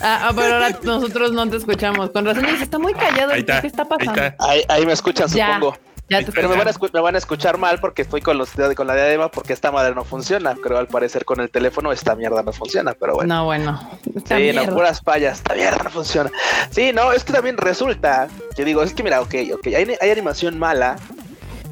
Ah, 0.00 0.28
ah, 0.28 0.32
pero 0.34 0.54
ahora 0.54 0.78
nosotros 0.82 1.32
no 1.32 1.48
te 1.48 1.56
escuchamos. 1.56 2.10
Con 2.10 2.24
razón, 2.24 2.44
dices, 2.44 2.62
está 2.62 2.78
muy 2.78 2.92
callado. 2.94 3.32
Ahí 3.32 3.40
está, 3.40 3.60
¿Qué 3.60 3.66
está 3.66 3.82
ahí 3.82 3.88
pasando? 3.88 4.22
está. 4.22 4.36
Ahí, 4.48 4.62
ahí 4.68 4.86
me 4.86 4.92
escuchan, 4.92 5.28
Ya, 5.28 5.54
supongo. 5.54 5.76
ya 6.08 6.22
te 6.24 6.32
Pero 6.32 6.48
me 6.48 6.56
van, 6.56 6.66
a 6.66 6.70
escuchamos. 6.70 6.90
escu- 6.90 6.94
me 6.94 7.00
van 7.00 7.14
a 7.14 7.18
escuchar 7.18 7.58
mal 7.58 7.80
porque 7.80 8.02
estoy 8.02 8.20
con 8.20 8.36
los 8.38 8.50
con 8.76 8.86
la 8.86 8.94
diadema 8.94 9.30
porque 9.30 9.52
esta 9.52 9.72
madre 9.72 9.94
no 9.94 10.04
funciona. 10.04 10.54
Creo 10.54 10.78
al 10.78 10.86
parecer 10.86 11.24
con 11.24 11.40
el 11.40 11.50
teléfono 11.50 11.92
esta 11.92 12.14
mierda 12.14 12.42
no 12.42 12.52
funciona, 12.52 12.94
pero 12.94 13.14
bueno. 13.14 13.34
No, 13.34 13.44
bueno. 13.46 13.80
Está 14.14 14.36
Sí, 14.36 14.48
no, 14.52 14.60
mierda. 14.60 14.74
puras 14.74 15.00
fallas. 15.00 15.38
Esta 15.38 15.54
mierda 15.54 15.80
no 15.82 15.90
funciona. 15.90 16.30
Sí, 16.70 16.92
no, 16.92 17.12
es 17.12 17.24
que 17.24 17.32
también 17.32 17.56
resulta 17.56 18.28
que 18.54 18.64
digo, 18.64 18.82
es 18.82 18.92
que 18.94 19.02
mira, 19.02 19.20
ok, 19.22 19.34
ok, 19.54 19.66
hay, 19.68 19.96
hay 20.00 20.10
animación 20.10 20.58
mala 20.58 20.96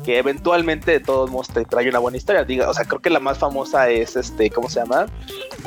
que 0.05 0.18
eventualmente 0.18 0.92
de 0.92 1.00
todos 1.00 1.30
modos 1.30 1.48
te 1.48 1.64
trae 1.64 1.88
una 1.88 1.98
buena 1.98 2.16
historia. 2.16 2.44
Diga, 2.44 2.68
o 2.68 2.74
sea, 2.74 2.84
creo 2.84 3.00
que 3.00 3.11
la 3.11 3.20
más 3.20 3.38
famosa 3.38 3.88
es 3.88 4.16
este, 4.16 4.50
¿cómo 4.50 4.68
se 4.68 4.80
llama? 4.80 5.07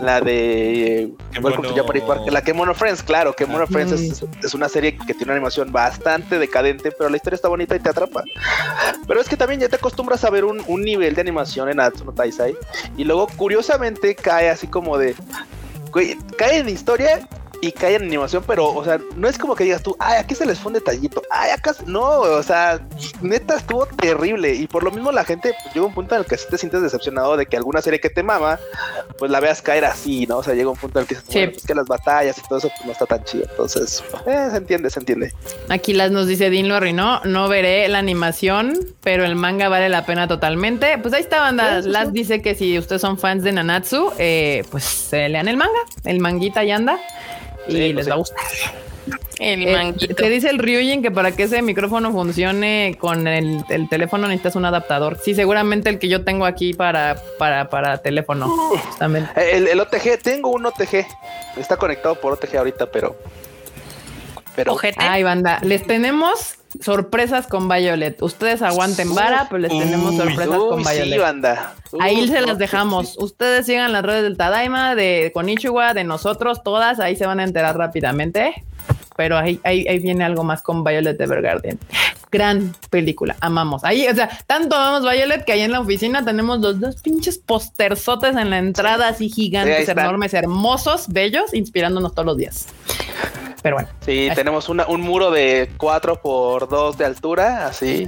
La 0.02 0.22
de 0.22 1.12
Welcome 1.42 1.70
to 1.70 2.06
Park. 2.06 2.22
La 2.32 2.42
Kemono 2.42 2.74
Friends, 2.74 3.04
claro, 3.04 3.34
Kemono 3.34 3.64
Ah. 3.64 3.68
Friends 3.68 3.92
es, 3.92 4.26
es 4.44 4.54
una 4.54 4.70
serie 4.70 4.96
que 4.96 5.14
tiene 5.14 5.26
una 5.26 5.34
animación 5.34 5.72
bastante 5.72 6.38
decadente, 6.40 6.92
pero 6.92 7.10
la 7.10 7.18
historia 7.18 7.36
está 7.36 7.48
bonita 7.48 7.76
y 7.76 7.80
te 7.80 7.90
atrapa. 7.90 8.24
Pero 9.08 9.20
es 9.20 9.28
que 9.28 9.36
también 9.36 9.60
ya 9.60 9.70
te 9.70 9.76
acostumbras 9.78 10.24
a 10.24 10.30
ver 10.30 10.46
un, 10.46 10.64
un 10.68 10.82
nivel 10.82 11.16
de 11.16 11.22
animación 11.22 11.70
en 11.70 11.78
Natsuno 11.78 12.14
Taisai 12.14 12.56
y 12.96 13.04
luego 13.04 13.28
curiosamente 13.36 14.16
cae 14.16 14.50
así 14.50 14.68
como 14.68 14.98
de 14.98 15.16
cae 16.38 16.60
en 16.60 16.70
historia 16.70 17.28
y 17.62 17.72
cae 17.72 17.96
en 17.96 18.04
animación, 18.04 18.44
pero, 18.46 18.72
o 18.74 18.84
sea, 18.84 19.00
no 19.16 19.28
es 19.28 19.38
como 19.38 19.56
que 19.56 19.64
digas 19.64 19.82
tú, 19.84 19.96
ay, 20.00 20.18
aquí 20.20 20.36
se 20.36 20.46
les 20.46 20.60
fue 20.60 20.70
un 20.70 20.74
detallito, 20.76 21.22
ay, 21.32 21.52
acá, 21.52 21.74
se-". 21.74 21.84
no, 21.86 22.20
o 22.20 22.44
sea, 22.44 22.80
neta 23.22 23.58
estuvo 23.58 23.86
terrible, 23.86 24.54
y 24.54 24.68
por 24.68 24.84
lo 24.84 24.92
mismo 24.92 25.12
la 25.12 25.24
gente 25.26 25.54
pues, 25.64 25.74
llega 25.74 25.86
un 25.86 25.94
punto 25.94 26.16
en 26.16 26.22
el 26.22 26.28
que 26.28 26.38
sí 26.38 26.46
te 26.50 26.58
sientes 26.58 26.82
decepcionado 26.82 27.38
de 27.38 27.46
que 27.46 27.58
alguna 27.58 27.82
serie 27.82 28.00
que 28.00 28.10
te 28.10 28.24
mama, 28.24 28.60
pues 29.18 29.32
la 29.32 29.40
veas 29.40 29.62
caer 29.62 29.86
así, 29.86 30.26
¿no? 30.28 30.38
O 30.38 30.44
sea, 30.44 30.54
llega 30.54 30.70
un 30.70 30.78
punto 30.78 31.00
en 31.00 31.04
el 31.04 31.08
que 31.08 31.16
dices, 31.16 31.30
Sí. 31.30 31.38
bueno, 31.40 31.52
pues 31.54 31.66
que 31.66 31.76
las 31.76 31.86
batallas 31.88 32.38
y 32.38 32.42
todo 32.48 32.60
eso 32.60 32.70
pues 32.70 32.86
no 32.86 32.92
está 32.92 33.06
tan 33.06 33.24
chido, 33.24 33.46
entonces, 33.50 34.04
eh, 34.26 34.48
se 34.52 34.58
entiende, 34.58 34.90
se 34.90 35.00
entiende. 35.00 35.34
Aquí 35.70 35.94
las 35.94 36.12
nos 36.12 36.28
dice 36.28 36.50
Dean 36.50 36.68
lo 36.68 36.76
arruinó. 36.76 37.22
No 37.26 37.48
veré 37.50 37.88
la 37.88 38.00
animación, 38.00 38.78
pero 39.02 39.26
el 39.26 39.36
manga 39.36 39.70
vale 39.70 39.90
la 39.90 40.06
pena 40.06 40.28
totalmente. 40.28 40.98
Pues 40.98 41.14
ahí 41.14 41.22
está, 41.22 41.40
banda. 41.40 41.78
Sí, 41.78 41.84
sí, 41.84 41.90
Las 41.90 42.14
dice 42.14 42.42
que 42.42 42.56
si 42.56 42.78
ustedes 42.78 43.02
son 43.02 43.18
fans 43.18 43.44
de 43.44 43.52
Nanatsu, 43.52 44.12
eh, 44.18 44.64
pues 44.72 44.84
se 44.84 45.28
lean 45.30 45.48
el 45.48 45.58
manga. 45.58 45.80
El 46.04 46.20
manguita 46.20 46.64
ya 46.64 46.76
anda. 46.76 47.00
Y 47.68 47.72
Sí, 47.74 47.94
pues 47.94 47.96
les 47.96 48.10
va 48.10 48.14
a 48.14 48.18
gustar. 48.18 48.38
El 49.40 49.68
Eh, 49.68 49.74
manguito. 49.74 50.16
te 50.16 50.30
dice 50.30 50.50
el 50.50 50.58
Ryujin 50.58 51.02
que 51.04 51.12
para 51.12 51.32
que 51.32 51.44
ese 51.44 51.62
micrófono 51.62 52.12
funcione 52.12 52.98
con 53.00 53.28
el, 53.28 53.64
el 53.70 53.88
teléfono 53.88 54.28
necesitas 54.28 54.56
un 54.56 54.66
adaptador. 54.66 55.20
Sí, 55.24 55.36
seguramente 55.36 55.90
el 55.90 56.00
que 56.00 56.08
yo 56.10 56.24
tengo 56.24 56.46
aquí 56.46 56.74
para, 56.74 57.16
para, 57.38 57.70
para 57.70 58.00
teléfono. 58.00 58.48
Justamente. 58.50 59.30
Eh, 59.40 59.58
El, 59.58 59.68
el 59.68 59.80
OTG, 59.80 60.20
tengo 60.24 60.50
un 60.52 60.66
OTG, 60.66 61.06
está 61.58 61.78
conectado 61.78 62.16
por 62.20 62.34
OTG 62.34 62.58
ahorita, 62.58 62.88
pero... 62.92 63.16
Pero 64.56 64.74
Ojete. 64.74 64.98
Ay, 65.00 65.22
banda, 65.22 65.60
les 65.62 65.86
tenemos 65.86 66.56
sorpresas 66.82 67.48
con 67.48 67.68
Violet. 67.68 68.22
Ustedes 68.22 68.62
aguanten 68.62 69.14
vara, 69.14 69.48
pero 69.50 69.60
les 69.60 69.72
tenemos 69.72 70.12
Uy, 70.12 70.18
sorpresas 70.18 70.58
con 70.58 70.86
sí, 70.86 70.92
Violet. 70.94 71.46
Ahí 72.00 72.28
se 72.28 72.42
las 72.42 72.58
dejamos. 72.58 73.18
Ustedes 73.18 73.66
sigan 73.66 73.92
las 73.92 74.04
redes 74.04 74.24
del 74.24 74.38
Tadaima, 74.38 74.96
de 74.96 75.32
Konichiwa, 75.34 75.94
de 75.94 76.04
nosotros, 76.04 76.64
todas. 76.64 77.00
Ahí 77.00 77.16
se 77.16 77.26
van 77.26 77.40
a 77.40 77.44
enterar 77.44 77.78
rápidamente. 77.78 78.66
Pero 79.18 79.38
ahí, 79.38 79.60
ahí, 79.64 79.86
ahí 79.88 80.00
viene 80.00 80.24
algo 80.24 80.44
más 80.44 80.62
con 80.62 80.84
Violet 80.84 81.20
Evergarden. 81.20 81.78
Gran 82.32 82.74
película. 82.90 83.36
Amamos. 83.40 83.84
Ahí, 83.84 84.08
o 84.08 84.16
sea, 84.16 84.30
tanto 84.48 84.76
amamos 84.76 85.10
Violet 85.10 85.44
que 85.44 85.54
ahí 85.54 85.62
en 85.62 85.72
la 85.72 85.80
oficina 85.80 86.24
tenemos 86.24 86.60
los 86.60 86.80
dos 86.80 87.02
pinches 87.02 87.38
posterzotes 87.38 88.36
en 88.36 88.50
la 88.50 88.58
entrada, 88.58 89.10
así 89.10 89.28
Sí, 89.28 89.34
gigantes, 89.34 89.90
enormes, 89.90 90.34
hermosos, 90.34 91.08
bellos, 91.10 91.54
inspirándonos 91.54 92.14
todos 92.14 92.26
los 92.26 92.38
días. 92.38 92.68
Pero 93.62 93.76
bueno, 93.76 93.90
Sí, 94.06 94.30
Ahí 94.30 94.36
tenemos 94.36 94.70
una, 94.70 94.88
un 94.88 95.02
muro 95.02 95.32
de 95.32 95.70
4 95.78 96.22
por 96.22 96.70
2 96.70 96.98
de 96.98 97.06
altura, 97.06 97.68
así, 97.68 98.08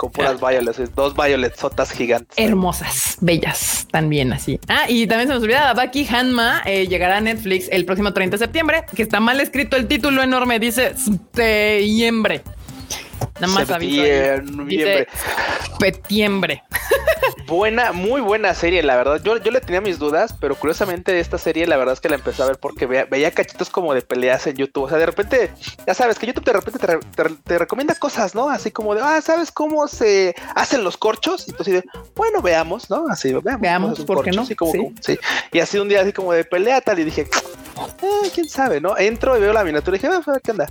con 0.00 0.10
puras 0.10 0.40
violets, 0.40 0.94
dos 0.94 1.14
violets 1.14 1.60
sotas 1.60 1.92
gigantes. 1.92 2.38
hermosas, 2.38 3.18
bellas, 3.20 3.86
también 3.90 4.32
así. 4.32 4.58
Ah, 4.66 4.86
y 4.88 5.06
también 5.06 5.28
se 5.28 5.34
nos 5.34 5.42
olvidaba, 5.42 5.74
Baki 5.74 6.06
Hanma 6.08 6.62
eh, 6.64 6.86
llegará 6.86 7.18
a 7.18 7.20
Netflix 7.20 7.68
el 7.70 7.84
próximo 7.84 8.14
30 8.14 8.38
de 8.38 8.38
septiembre, 8.38 8.84
que 8.96 9.02
está 9.02 9.20
mal 9.20 9.40
escrito 9.42 9.76
el 9.76 9.86
título 9.86 10.22
enorme, 10.22 10.58
dice 10.58 10.94
septiembre. 10.96 12.40
Nada 13.40 13.46
más. 13.54 13.66
Septiembre. 13.68 14.64
Dice 14.66 15.06
septiembre. 15.78 16.62
Buena, 17.46 17.90
muy 17.92 18.20
buena 18.20 18.54
serie, 18.54 18.80
la 18.82 18.96
verdad. 18.96 19.20
Yo, 19.24 19.36
yo 19.38 19.50
le 19.50 19.60
tenía 19.60 19.80
mis 19.80 19.98
dudas, 19.98 20.34
pero 20.40 20.54
curiosamente 20.54 21.18
esta 21.18 21.36
serie 21.36 21.66
la 21.66 21.76
verdad 21.76 21.94
es 21.94 22.00
que 22.00 22.08
la 22.08 22.14
empecé 22.14 22.42
a 22.42 22.46
ver 22.46 22.58
porque 22.58 22.86
veía, 22.86 23.06
veía 23.06 23.30
cachitos 23.32 23.70
como 23.70 23.92
de 23.92 24.02
peleas 24.02 24.46
en 24.46 24.54
YouTube. 24.56 24.84
O 24.84 24.88
sea, 24.88 24.98
de 24.98 25.06
repente, 25.06 25.50
ya 25.84 25.94
sabes 25.94 26.18
que 26.18 26.26
YouTube 26.28 26.44
de 26.44 26.52
repente 26.52 26.78
te, 26.78 26.86
re- 26.86 27.00
te 27.14 27.24
re- 27.24 27.34
te 27.44 27.58
recomienda 27.58 27.94
cosas, 27.96 28.34
¿no? 28.36 28.48
Así 28.48 28.70
como 28.70 28.94
de, 28.94 29.00
ah, 29.02 29.20
¿sabes 29.20 29.50
cómo 29.50 29.88
se 29.88 30.34
hacen 30.54 30.84
los 30.84 30.96
corchos? 30.96 31.48
Y 31.48 31.52
tú 31.52 31.62
así 31.62 31.72
de, 31.72 31.82
bueno, 32.14 32.40
veamos, 32.40 32.88
¿no? 32.88 33.06
Así, 33.10 33.32
veamos. 33.32 33.60
Veamos, 33.60 34.00
¿por 34.00 34.22
qué 34.22 34.30
no? 34.30 34.42
así 34.42 34.54
como- 34.54 34.72
Sí. 34.72 34.78
como- 34.78 34.92
sí. 35.00 35.18
Y 35.52 35.58
así 35.58 35.78
un 35.78 35.88
día 35.88 36.02
así 36.02 36.12
como 36.12 36.32
de 36.32 36.44
pelea 36.44 36.80
tal 36.80 37.00
y 37.00 37.04
dije, 37.04 37.26
eh, 38.02 38.30
quién 38.34 38.48
sabe, 38.48 38.80
¿no? 38.80 38.96
Entro 38.98 39.36
y 39.36 39.40
veo 39.40 39.52
la 39.52 39.64
miniatura 39.64 39.96
y 39.96 40.00
dije, 40.00 40.12
"Ah, 40.12 40.38
qué 40.42 40.50
onda. 40.50 40.66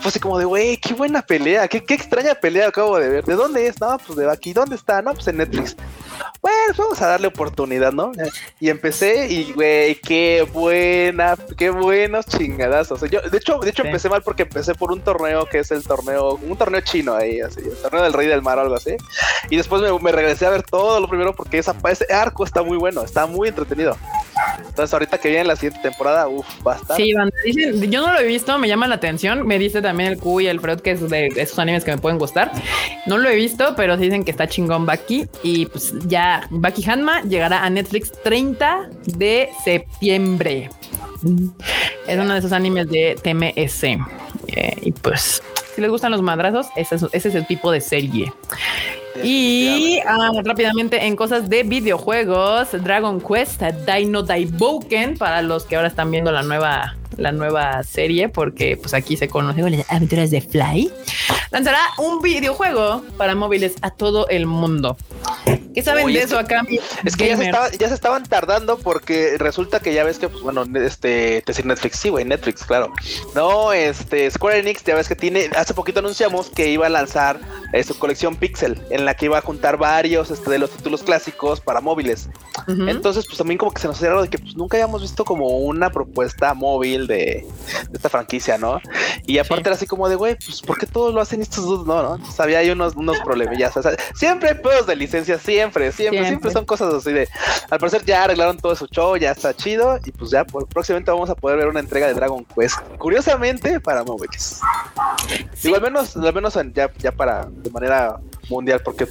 Fue 0.00 0.08
así 0.08 0.20
como 0.20 0.38
de, 0.38 0.44
güey, 0.44 0.76
qué 0.78 0.94
buena 0.94 1.22
pelea, 1.22 1.68
qué, 1.68 1.84
qué 1.84 1.94
extraña 1.94 2.34
pelea 2.34 2.68
acabo 2.68 2.98
de 2.98 3.08
ver. 3.08 3.24
¿De 3.24 3.34
dónde 3.34 3.66
es? 3.66 3.80
No, 3.80 3.98
pues 3.98 4.18
de 4.18 4.30
aquí. 4.30 4.52
¿Dónde 4.52 4.76
está? 4.76 5.02
No, 5.02 5.12
pues 5.14 5.26
en 5.28 5.38
Netflix. 5.38 5.76
Pues 6.66 6.78
vamos 6.78 7.02
a 7.02 7.06
darle 7.08 7.26
oportunidad, 7.28 7.92
¿no? 7.92 8.10
Y 8.58 8.70
empecé 8.70 9.30
y, 9.30 9.52
güey, 9.52 9.94
qué 9.96 10.46
buena, 10.52 11.36
qué 11.56 11.70
buenos 11.70 12.26
chingadazos. 12.26 13.00
Yo, 13.10 13.20
de 13.20 13.36
hecho, 13.38 13.58
de 13.58 13.70
hecho 13.70 13.82
Sí. 13.82 13.88
empecé 13.88 14.08
mal 14.08 14.22
porque 14.22 14.42
empecé 14.44 14.74
por 14.74 14.90
un 14.90 15.00
torneo 15.00 15.46
que 15.46 15.58
es 15.58 15.70
el 15.70 15.82
torneo, 15.84 16.34
un 16.42 16.56
torneo 16.56 16.80
chino 16.80 17.14
ahí, 17.14 17.40
así, 17.40 17.60
el 17.60 17.76
torneo 17.76 18.02
del 18.02 18.12
Rey 18.12 18.26
del 18.26 18.42
Mar 18.42 18.58
o 18.58 18.62
algo 18.62 18.74
así. 18.74 18.96
Y 19.50 19.56
después 19.56 19.82
me, 19.82 19.96
me 20.00 20.10
regresé 20.12 20.46
a 20.46 20.50
ver 20.50 20.62
todo 20.62 21.00
lo 21.00 21.08
primero 21.08 21.34
porque 21.34 21.58
esa, 21.58 21.74
ese 21.90 22.12
arco 22.12 22.44
está 22.44 22.62
muy 22.62 22.78
bueno, 22.78 23.02
está 23.02 23.26
muy 23.26 23.48
entretenido. 23.48 23.96
Entonces 24.66 24.92
ahorita 24.92 25.18
que 25.18 25.28
viene 25.28 25.44
la 25.44 25.56
siguiente 25.56 25.80
temporada, 25.88 26.26
uff, 26.28 26.46
basta. 26.62 26.96
Sí, 26.96 27.12
banda, 27.12 27.34
dicen- 27.44 27.90
yo 27.90 28.00
no 28.06 28.12
lo 28.12 28.18
he 28.20 28.24
visto, 28.24 28.58
me 28.58 28.68
llama 28.68 28.88
la 28.88 28.96
atención. 28.96 29.46
Me 29.46 29.58
dice 29.58 29.82
también 29.82 30.10
el 30.12 30.18
Q 30.18 30.40
y 30.40 30.46
el 30.48 30.60
Freud 30.60 30.80
que 30.80 30.92
es 30.92 31.08
de 31.08 31.26
esos 31.36 31.58
animes 31.58 31.84
que 31.84 31.90
me 31.92 31.98
pueden 31.98 32.18
gustar. 32.18 32.50
No 33.06 33.18
lo 33.18 33.28
he 33.28 33.36
visto, 33.36 33.74
pero 33.76 33.96
sí 33.96 34.02
dicen 34.04 34.24
que 34.24 34.30
está 34.30 34.48
chingón 34.48 34.86
Baki. 34.86 35.28
Y 35.42 35.66
pues 35.66 35.92
ya 36.06 36.46
Baki 36.54 36.88
Hanma 36.88 37.22
llegará 37.22 37.64
a 37.64 37.70
Netflix 37.70 38.12
30 38.22 38.88
de 39.06 39.48
septiembre. 39.64 40.70
Es 42.06 42.18
uno 42.18 42.32
de 42.32 42.38
esos 42.38 42.52
animes 42.52 42.88
de 42.88 43.16
TMS. 43.22 43.84
Eh, 43.84 44.76
y 44.82 44.92
pues, 44.92 45.42
si 45.74 45.80
les 45.80 45.90
gustan 45.90 46.12
los 46.12 46.22
madrazos, 46.22 46.68
ese 46.76 46.96
es, 46.96 47.02
ese 47.12 47.28
es 47.28 47.34
el 47.34 47.46
tipo 47.46 47.70
de 47.70 47.80
serie. 47.80 48.32
Y 49.22 49.98
ah, 50.06 50.30
rápidamente 50.44 51.04
en 51.04 51.16
cosas 51.16 51.48
de 51.48 51.62
videojuegos, 51.62 52.68
Dragon 52.82 53.20
Quest, 53.20 53.62
Dino 53.62 54.22
Daiboken, 54.22 55.16
para 55.16 55.42
los 55.42 55.64
que 55.64 55.76
ahora 55.76 55.88
están 55.88 56.10
viendo 56.10 56.32
la 56.32 56.42
nueva, 56.42 56.96
la 57.18 57.32
nueva 57.32 57.82
serie, 57.82 58.28
porque 58.28 58.76
pues 58.76 58.94
aquí 58.94 59.16
se 59.16 59.28
conoce 59.28 59.62
las 59.70 59.90
aventuras 59.90 60.30
de 60.30 60.40
Fly, 60.40 60.90
lanzará 61.50 61.80
un 61.98 62.20
videojuego 62.22 63.02
para 63.16 63.34
móviles 63.34 63.74
a 63.82 63.90
todo 63.90 64.28
el 64.28 64.46
mundo. 64.46 64.96
¿Qué 65.74 65.82
saben 65.82 66.04
Oye, 66.04 66.18
de 66.18 66.24
es 66.24 66.26
eso 66.26 66.38
acá? 66.38 66.62
Es 67.04 67.16
que 67.16 67.28
ya 67.28 67.36
se, 67.36 67.44
estaba- 67.46 67.70
ya 67.72 67.88
se 67.88 67.94
estaban 67.94 68.22
tardando 68.24 68.78
porque 68.78 69.36
resulta 69.38 69.80
que 69.80 69.92
ya 69.92 70.04
ves 70.04 70.18
que, 70.18 70.28
pues 70.28 70.42
bueno, 70.42 70.64
este, 70.78 71.40
te 71.42 71.46
decir 71.46 71.66
Netflix, 71.66 71.98
sí, 71.98 72.10
güey, 72.10 72.24
Netflix, 72.24 72.64
claro. 72.64 72.92
No, 73.34 73.72
este, 73.72 74.30
Square 74.30 74.60
Enix, 74.60 74.84
ya 74.84 74.94
ves 74.94 75.08
que 75.08 75.16
tiene, 75.16 75.50
hace 75.56 75.74
poquito 75.74 75.98
anunciamos 75.98 76.48
que 76.50 76.68
iba 76.68 76.86
a 76.86 76.90
lanzar 76.90 77.40
eh, 77.72 77.82
su 77.82 77.98
colección 77.98 78.36
Pixel, 78.36 78.80
en 78.90 79.04
la 79.04 79.14
que 79.14 79.24
iba 79.24 79.38
a 79.38 79.40
juntar 79.40 79.76
varios 79.76 80.30
este, 80.30 80.48
de 80.50 80.58
los 80.58 80.70
títulos 80.70 81.02
clásicos 81.02 81.60
para 81.60 81.80
móviles. 81.80 82.28
Entonces, 82.68 83.24
pues 83.26 83.36
también 83.36 83.58
como 83.58 83.72
que 83.72 83.80
se 83.80 83.88
nos 83.88 83.96
hacía 83.96 84.10
raro 84.10 84.22
de 84.22 84.28
que 84.30 84.38
pues, 84.38 84.56
nunca 84.56 84.76
habíamos 84.76 85.02
visto 85.02 85.24
como 85.24 85.58
una 85.58 85.90
propuesta 85.90 86.54
móvil 86.54 87.03
de, 87.06 87.46
de 87.90 87.94
esta 87.96 88.08
franquicia, 88.08 88.58
¿no? 88.58 88.80
Y 89.26 89.38
aparte 89.38 89.62
Sí. 89.64 89.68
era 89.68 89.74
así 89.76 89.86
como 89.86 90.08
de, 90.08 90.16
güey, 90.16 90.36
pues 90.36 90.60
¿por 90.62 90.78
qué 90.78 90.86
todos 90.86 91.14
lo 91.14 91.20
hacen 91.20 91.40
estos 91.42 91.64
dos? 91.64 91.86
No, 91.86 92.02
¿no? 92.02 92.14
Entonces, 92.16 92.38
había 92.40 92.58
ahí 92.58 92.70
unos, 92.70 92.94
unos 92.96 93.18
problemillas. 93.20 93.76
O 93.76 93.82
sea, 93.82 93.92
siempre 94.14 94.50
hay 94.50 94.54
pedos 94.56 94.86
de 94.86 94.96
licencia, 94.96 95.38
siempre, 95.38 95.92
siempre, 95.92 95.94
siempre, 96.18 96.28
Siempre. 96.28 96.50
son 96.52 96.64
cosas 96.64 96.92
así 96.94 97.12
de. 97.12 97.28
Al 97.70 97.78
parecer 97.78 98.04
ya 98.04 98.24
arreglaron 98.24 98.56
todo 98.58 98.74
su 98.76 98.86
show, 98.86 99.16
ya 99.16 99.30
está 99.32 99.54
chido. 99.54 99.98
Y 100.04 100.12
pues 100.12 100.30
ya 100.30 100.44
por- 100.44 100.66
próximamente 100.66 101.10
vamos 101.10 101.30
a 101.30 101.34
poder 101.34 101.58
ver 101.58 101.68
una 101.68 101.80
entrega 101.80 102.06
de 102.06 102.14
Dragon 102.14 102.44
Quest. 102.54 102.78
Curiosamente, 102.98 103.80
para 103.80 104.04
móviles. 104.04 104.60
Digo, 105.62 105.76
al 105.76 105.82
menos, 105.82 106.16
al 106.16 106.34
menos 106.34 106.56
en- 106.56 106.72
ya, 106.74 106.90
ya 106.98 107.12
para 107.12 107.46
de 107.50 107.70
manera 107.70 108.18
mundial, 108.50 108.80
porque 108.84 109.06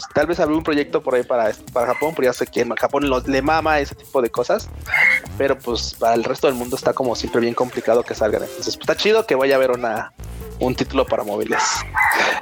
pues 0.00 0.12
tal 0.14 0.26
vez 0.26 0.38
habría 0.40 0.56
un 0.56 0.64
proyecto 0.64 1.02
por 1.02 1.14
ahí 1.14 1.22
para, 1.22 1.50
para 1.72 1.88
Japón, 1.88 2.12
pero 2.16 2.26
ya 2.28 2.32
sé 2.32 2.46
que 2.46 2.60
en 2.60 2.70
Japón 2.74 3.08
lo- 3.08 3.20
le 3.20 3.42
mama 3.42 3.80
ese 3.80 3.94
tipo 3.94 4.22
de 4.22 4.30
cosas, 4.30 4.68
pero 5.36 5.58
pues 5.58 5.94
para 5.98 6.14
el 6.14 6.24
resto 6.24 6.46
del 6.46 6.56
mundo 6.56 6.76
está 6.76 6.92
como 6.92 7.14
siempre 7.16 7.40
bien 7.40 7.54
complicado 7.54 8.02
que 8.02 8.14
salgan. 8.14 8.42
Entonces, 8.42 8.76
pues, 8.76 8.88
está 8.88 8.96
chido 8.96 9.26
que 9.26 9.34
vaya 9.34 9.54
a 9.54 9.58
haber 9.58 9.70
una 9.72 10.12
un 10.60 10.74
título 10.74 11.06
para 11.06 11.22
móviles. 11.22 11.62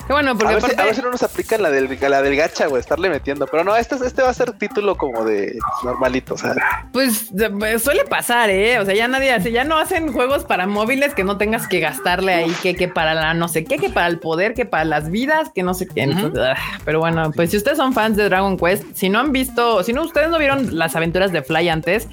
Qué 0.07 0.13
bueno, 0.15 0.31
A 0.31 0.35
porque 0.37 0.55
ver, 0.55 0.63
si, 0.63 0.81
a 0.81 0.85
ver 0.85 0.95
si 0.95 1.03
no 1.03 1.11
nos 1.11 1.23
aplican 1.23 1.63
la 1.63 1.69
del, 1.71 1.99
la 2.01 2.23
del 2.23 2.35
gacha, 2.35 2.67
güey, 2.67 2.81
estarle 2.81 3.11
metiendo. 3.11 3.47
Pero 3.47 3.63
no, 3.63 3.77
este, 3.77 3.97
este 3.97 4.23
va 4.23 4.31
a 4.31 4.35
ser 4.35 4.53
título 4.53 4.97
como 4.97 5.23
de 5.27 5.59
normalito, 5.85 6.33
o 6.33 6.39
sea. 6.39 6.55
Pues 6.95 7.35
de- 7.37 7.79
suele 7.79 8.05
pasar, 8.07 8.49
¿eh? 8.49 8.79
O 8.81 8.87
sea, 8.87 8.95
ya 8.95 9.07
nadie 9.07 9.33
hace, 9.35 9.53
ya 9.53 9.65
no 9.65 9.77
hacen 9.77 10.15
juegos 10.15 10.45
para 10.45 10.67
móviles 10.67 11.13
que 11.13 11.25
no 11.25 11.37
tengas 11.37 11.69
que 11.69 11.79
gastarle 11.81 12.33
ahí, 12.33 12.51
que, 12.63 12.75
que 12.75 12.89
para 12.89 13.13
la 13.13 13.35
no 13.35 13.49
sé 13.49 13.65
qué, 13.65 13.77
que 13.77 13.91
para 13.91 14.07
el 14.07 14.19
poder, 14.19 14.55
que 14.55 14.65
para 14.65 14.87
las 14.87 15.11
vidas, 15.11 15.51
que 15.55 15.63
no 15.63 15.75
sé 15.75 15.87
qué. 15.87 16.05
Entonces, 16.05 16.41
ah, 16.43 16.79
pero 16.87 17.01
bueno, 17.01 17.31
pues 17.37 17.46
si 17.49 17.57
ustedes 17.57 17.77
son 17.77 17.93
fans 17.93 18.17
de 18.17 18.25
Dragon 18.25 18.57
Quest, 18.57 18.85
si 18.95 19.09
no 19.09 19.19
han 19.19 19.33
visto, 19.33 19.83
si 19.83 19.93
no, 19.93 20.03
ustedes 20.03 20.29
no 20.31 20.39
vieron 20.39 20.79
las 20.79 20.97
aventuras 20.97 21.33
de 21.33 21.43
Fly 21.43 21.69
antes, 21.69 22.09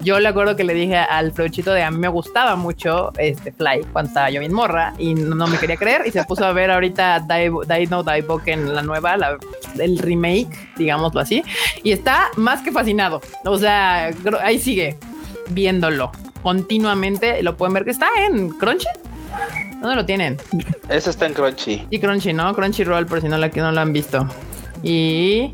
yo 0.00 0.18
le 0.20 0.28
acuerdo 0.28 0.56
que 0.56 0.64
le 0.64 0.74
dije 0.74 0.96
al 0.96 1.32
Fleuchito 1.32 1.72
de 1.72 1.82
a 1.82 1.90
mí 1.90 1.98
me 1.98 2.08
gustaba 2.08 2.56
mucho 2.56 3.12
este 3.18 3.52
Fly 3.52 3.82
cuando 3.92 4.08
estaba 4.08 4.30
yo 4.30 4.40
bien 4.40 4.52
morra 4.52 4.94
y 4.98 5.14
no, 5.14 5.34
no 5.34 5.46
me 5.46 5.58
quería 5.58 5.76
creer 5.76 6.02
y 6.06 6.10
se 6.10 6.24
puso 6.24 6.44
a 6.44 6.52
ver 6.52 6.70
ahorita 6.70 7.20
Dai 7.26 7.50
Dai 7.66 7.86
No 7.86 8.02
Daiboken, 8.02 8.74
la 8.74 8.82
nueva, 8.82 9.16
la, 9.16 9.36
el 9.78 9.98
remake, 9.98 10.70
digámoslo 10.76 11.20
así, 11.20 11.42
y 11.82 11.92
está 11.92 12.28
más 12.36 12.62
que 12.62 12.72
fascinado. 12.72 13.20
O 13.44 13.58
sea, 13.58 14.10
ahí 14.42 14.58
sigue 14.58 14.96
viéndolo 15.50 16.12
continuamente. 16.42 17.42
Lo 17.42 17.56
pueden 17.56 17.74
ver 17.74 17.84
que 17.84 17.90
está 17.90 18.08
en 18.26 18.50
Crunchy. 18.50 18.86
¿Dónde 19.80 19.96
lo 19.96 20.06
tienen? 20.06 20.38
Ese 20.88 21.10
está 21.10 21.26
en 21.26 21.34
Crunchy. 21.34 21.86
Y 21.90 21.98
Crunchy, 21.98 22.32
¿no? 22.32 22.54
Crunchyroll, 22.54 23.06
por 23.06 23.20
si 23.20 23.28
no, 23.28 23.36
la, 23.36 23.48
no 23.48 23.72
lo 23.72 23.80
han 23.80 23.92
visto. 23.92 24.26
Y 24.88 25.50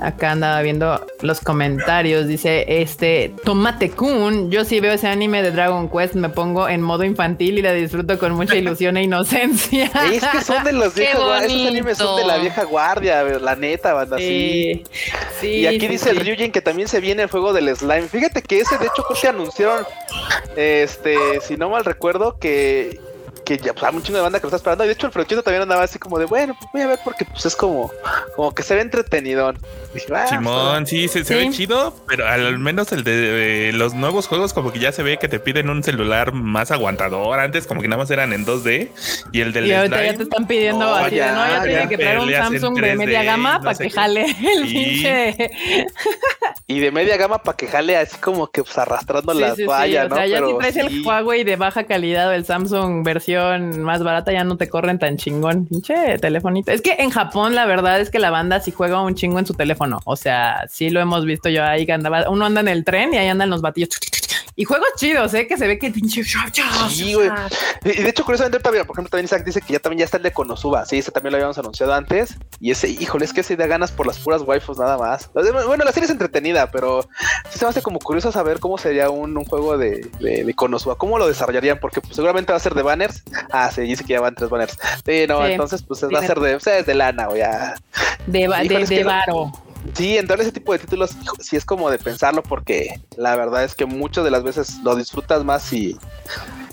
acá 0.00 0.32
andaba 0.32 0.60
viendo 0.60 1.06
los 1.20 1.40
comentarios. 1.40 2.26
Dice 2.26 2.64
este 2.82 3.32
Tomate 3.44 3.90
Kun. 3.92 4.50
Yo 4.50 4.64
sí 4.64 4.80
veo 4.80 4.94
ese 4.94 5.06
anime 5.06 5.40
de 5.40 5.52
Dragon 5.52 5.88
Quest, 5.88 6.16
me 6.16 6.30
pongo 6.30 6.68
en 6.68 6.82
modo 6.82 7.04
infantil 7.04 7.58
y 7.58 7.62
la 7.62 7.72
disfruto 7.72 8.18
con 8.18 8.32
mucha 8.32 8.56
ilusión 8.56 8.96
e 8.96 9.04
inocencia. 9.04 9.88
Es 10.12 10.26
que 10.26 10.42
son 10.42 10.64
de 10.64 10.72
los 10.72 10.96
viejos, 10.96 11.42
esos 11.44 11.68
animes 11.68 11.98
son 11.98 12.16
de 12.16 12.26
la 12.26 12.38
vieja 12.38 12.64
guardia, 12.64 13.22
la 13.22 13.54
neta, 13.54 13.94
banda, 13.94 14.18
sí. 14.18 14.82
Sí, 14.84 15.12
sí, 15.40 15.46
Y 15.58 15.66
aquí 15.68 15.82
sí, 15.82 15.86
dice 15.86 16.10
el. 16.10 16.18
Ryujin 16.18 16.50
que 16.50 16.60
también 16.60 16.88
se 16.88 16.98
viene 16.98 17.22
el 17.22 17.30
juego 17.30 17.52
del 17.52 17.74
slime. 17.76 18.08
Fíjate 18.08 18.42
que 18.42 18.62
ese, 18.62 18.78
de 18.78 18.86
hecho, 18.86 19.04
creo 19.04 19.20
que 19.20 19.28
anunciaron, 19.28 19.86
este, 20.56 21.40
si 21.40 21.56
no 21.56 21.70
mal 21.70 21.84
recuerdo, 21.84 22.36
que, 22.40 22.98
que 23.44 23.56
ya 23.58 23.72
pues, 23.72 23.84
hay 23.84 23.94
un 23.96 24.02
chingo 24.02 24.18
de 24.18 24.22
banda 24.22 24.38
que 24.38 24.44
lo 24.44 24.48
está 24.48 24.56
esperando. 24.56 24.84
Y 24.84 24.88
de 24.88 24.92
hecho, 24.94 25.06
el 25.06 25.12
Flochito 25.12 25.42
también 25.42 25.62
andaba 25.62 25.82
así 25.82 25.98
como 25.98 26.18
de, 26.18 26.24
bueno, 26.26 26.54
pues 26.58 26.70
voy 26.72 26.82
a 26.82 26.86
ver 26.88 26.98
porque 27.04 27.24
pues 27.24 27.44
es 27.46 27.56
como, 27.56 27.90
como 28.36 28.54
que 28.54 28.62
se 28.62 28.74
ve 28.74 28.80
entretenidón. 28.82 29.58
Dije, 29.94 30.06
"Ah, 30.14 30.26
pues, 30.28 30.30
Simón, 30.30 30.86
sí, 30.86 31.08
se, 31.08 31.24
se 31.24 31.34
Sí. 31.38 31.46
ve 31.48 31.50
chido, 31.50 31.94
pero 32.06 32.26
al 32.26 32.58
menos 32.58 32.92
el 32.92 33.02
de, 33.04 33.70
eh, 33.70 33.72
los 33.72 33.94
nuevos 33.94 34.26
juegos, 34.28 34.52
como 34.52 34.72
que 34.72 34.78
ya 34.78 34.92
se 34.92 35.02
ve 35.02 35.18
que 35.18 35.28
te 35.28 35.40
piden 35.40 35.68
un 35.70 35.82
celular 35.82 36.32
más 36.32 36.70
aguantador. 36.70 37.38
Antes, 37.40 37.66
como 37.66 37.80
que 37.82 37.88
nada 37.88 38.02
más 38.02 38.10
eran 38.10 38.32
en 38.32 38.44
2D. 38.44 38.90
Y 39.32 39.40
el 39.40 39.52
del 39.52 39.66
Y 39.66 39.72
ahorita 39.72 40.04
ya 40.04 40.14
te 40.14 40.22
están 40.24 40.46
pidiendo 40.46 40.84
No, 40.84 40.94
así 40.94 41.10
de 41.10 41.16
ya, 41.16 41.32
no, 41.32 41.46
ya 41.46 41.56
ya 41.58 41.62
tiene 41.64 41.88
que 41.88 41.98
traer 41.98 42.18
un 42.20 42.30
Samsung 42.32 42.74
de 42.76 42.80
3D, 42.92 42.96
media 42.96 43.22
gama 43.24 43.58
no 43.58 43.64
para 43.64 43.76
que 43.78 43.84
qué. 43.84 43.90
jale 43.90 44.24
el 44.24 44.68
Sí. 44.68 44.74
pinche. 44.74 45.50
Y 46.66 46.80
de 46.80 46.90
media 46.90 47.16
gama 47.16 47.38
para 47.42 47.56
que 47.56 47.66
jale 47.66 47.96
así 47.96 48.16
como 48.18 48.46
que 48.48 48.62
pues 48.62 48.76
arrastrando 48.78 49.32
Sí, 49.32 49.40
la 49.40 49.50
sí, 49.50 49.56
sí, 49.56 49.64
toalla, 49.64 50.04
O 50.04 50.08
¿no? 50.08 50.16
sea, 50.16 50.26
ya 50.26 50.36
si 50.36 50.42
Pero 50.42 50.58
traes 50.58 50.76
el. 50.76 51.06
Huawei 51.06 51.44
de 51.44 51.56
baja 51.56 51.84
calidad 51.84 52.28
o 52.28 52.32
el 52.32 52.44
Samsung 52.44 53.04
versión 53.04 53.82
más 53.82 54.02
barata, 54.02 54.32
ya 54.32 54.44
no 54.44 54.56
te 54.56 54.68
corren 54.68 54.98
tan 54.98 55.16
chingón. 55.16 55.66
Pinche 55.66 56.18
telefonito. 56.18 56.70
Es 56.72 56.82
que 56.82 56.96
en 56.98 57.10
Japón, 57.10 57.54
la 57.54 57.66
verdad 57.66 58.00
es 58.00 58.10
que 58.10 58.18
la 58.18 58.30
banda 58.30 58.60
sí 58.60 58.70
juega 58.72 59.00
un 59.02 59.14
chingo 59.14 59.38
en 59.38 59.46
su 59.46 59.54
teléfono. 59.54 60.00
O 60.04 60.16
sea, 60.16 60.66
sí 60.68 60.90
lo 60.90 61.00
hemos 61.00 61.24
visto 61.24 61.48
yo 61.48 61.64
ahí 61.64 61.86
que 61.86 61.92
andaba. 61.92 62.28
Uno 62.30 62.46
anda 62.46 62.60
en 62.60 62.68
el 62.68 62.84
tren 62.84 63.14
y 63.14 63.18
ahí 63.18 63.28
andan 63.28 63.50
los 63.50 63.60
batillos. 63.62 63.90
Y 64.56 64.64
juegos 64.64 64.88
chidos, 64.96 65.32
¿eh? 65.34 65.46
Que 65.46 65.56
se 65.56 65.66
ve 65.66 65.78
que 65.78 65.90
pinche. 65.90 66.22
Sí, 66.90 67.14
güey. 67.14 67.30
De 67.82 68.08
hecho, 68.08 68.24
curiosamente, 68.24 68.58
también, 68.60 68.84
por 68.86 68.94
ejemplo, 68.96 69.10
también 69.10 69.24
Isaac 69.24 69.44
dice 69.44 69.60
que 69.62 69.72
ya 69.72 69.78
también 69.78 70.00
ya 70.00 70.04
está 70.04 70.16
el 70.18 70.22
de 70.22 70.32
Konosuba. 70.32 70.84
Sí, 70.84 70.98
ese 70.98 71.10
también 71.10 71.32
lo 71.32 71.36
habíamos 71.38 71.56
anunciado 71.58 71.94
antes. 71.94 72.34
Y 72.60 72.70
ese, 72.70 72.88
híjole, 72.88 73.24
es 73.24 73.32
que 73.32 73.42
se 73.42 73.56
da 73.56 73.66
ganas 73.66 73.90
por 73.92 74.06
las 74.06 74.18
puras 74.18 74.42
waifus 74.42 74.78
nada 74.78 74.98
más. 74.98 75.30
Bueno, 75.32 75.84
la 75.84 75.92
serie 75.92 76.04
es 76.06 76.10
entretenida, 76.10 76.70
pero 76.70 77.02
sí 77.48 77.58
se 77.58 77.64
me 77.64 77.70
hace 77.70 77.80
como 77.82 77.98
curioso 78.00 78.32
saber 78.32 78.58
cómo 78.60 78.76
sería 78.76 79.08
un, 79.10 79.36
un 79.36 79.44
juego 79.44 79.78
de, 79.78 80.10
de, 80.20 80.44
de 80.44 80.54
Konosuba. 80.54 80.96
¿Cómo 80.96 81.18
lo 81.18 81.26
desarrollarían? 81.26 81.78
Porque 81.80 82.00
pues, 82.00 82.14
seguramente 82.16 82.52
va 82.52 82.56
a 82.58 82.60
ser 82.60 82.74
de 82.74 82.82
banners. 82.82 83.22
Ah, 83.52 83.70
sí, 83.74 83.82
dice 83.82 84.04
que 84.04 84.12
ya 84.14 84.20
van 84.20 84.34
tres 84.34 84.50
banners. 84.50 84.76
Sí, 85.06 85.24
no, 85.28 85.46
Sí. 85.46 85.52
entonces 85.52 85.82
pues 85.82 86.02
va 86.04 86.18
a 86.18 86.26
ser 86.26 86.38
de, 86.40 86.54
o 86.56 86.60
sea, 86.60 86.78
es 86.78 86.86
de 86.86 86.94
lana, 86.94 87.28
o 87.28 87.36
ya. 87.36 87.74
De, 88.26 88.40
de, 88.48 88.84
de 88.86 89.00
no- 89.04 89.06
varo. 89.06 89.52
Sí, 89.94 90.18
entrar 90.18 90.38
a 90.38 90.42
ese 90.42 90.52
tipo 90.52 90.72
de 90.72 90.78
títulos 90.78 91.16
sí 91.40 91.56
es 91.56 91.64
como 91.64 91.90
de 91.90 91.98
pensarlo 91.98 92.42
porque 92.42 93.00
la 93.16 93.36
verdad 93.36 93.64
es 93.64 93.74
que 93.74 93.86
muchas 93.86 94.24
de 94.24 94.30
las 94.30 94.42
veces 94.42 94.78
lo 94.84 94.94
disfrutas 94.94 95.44
más 95.44 95.62
si, 95.62 95.96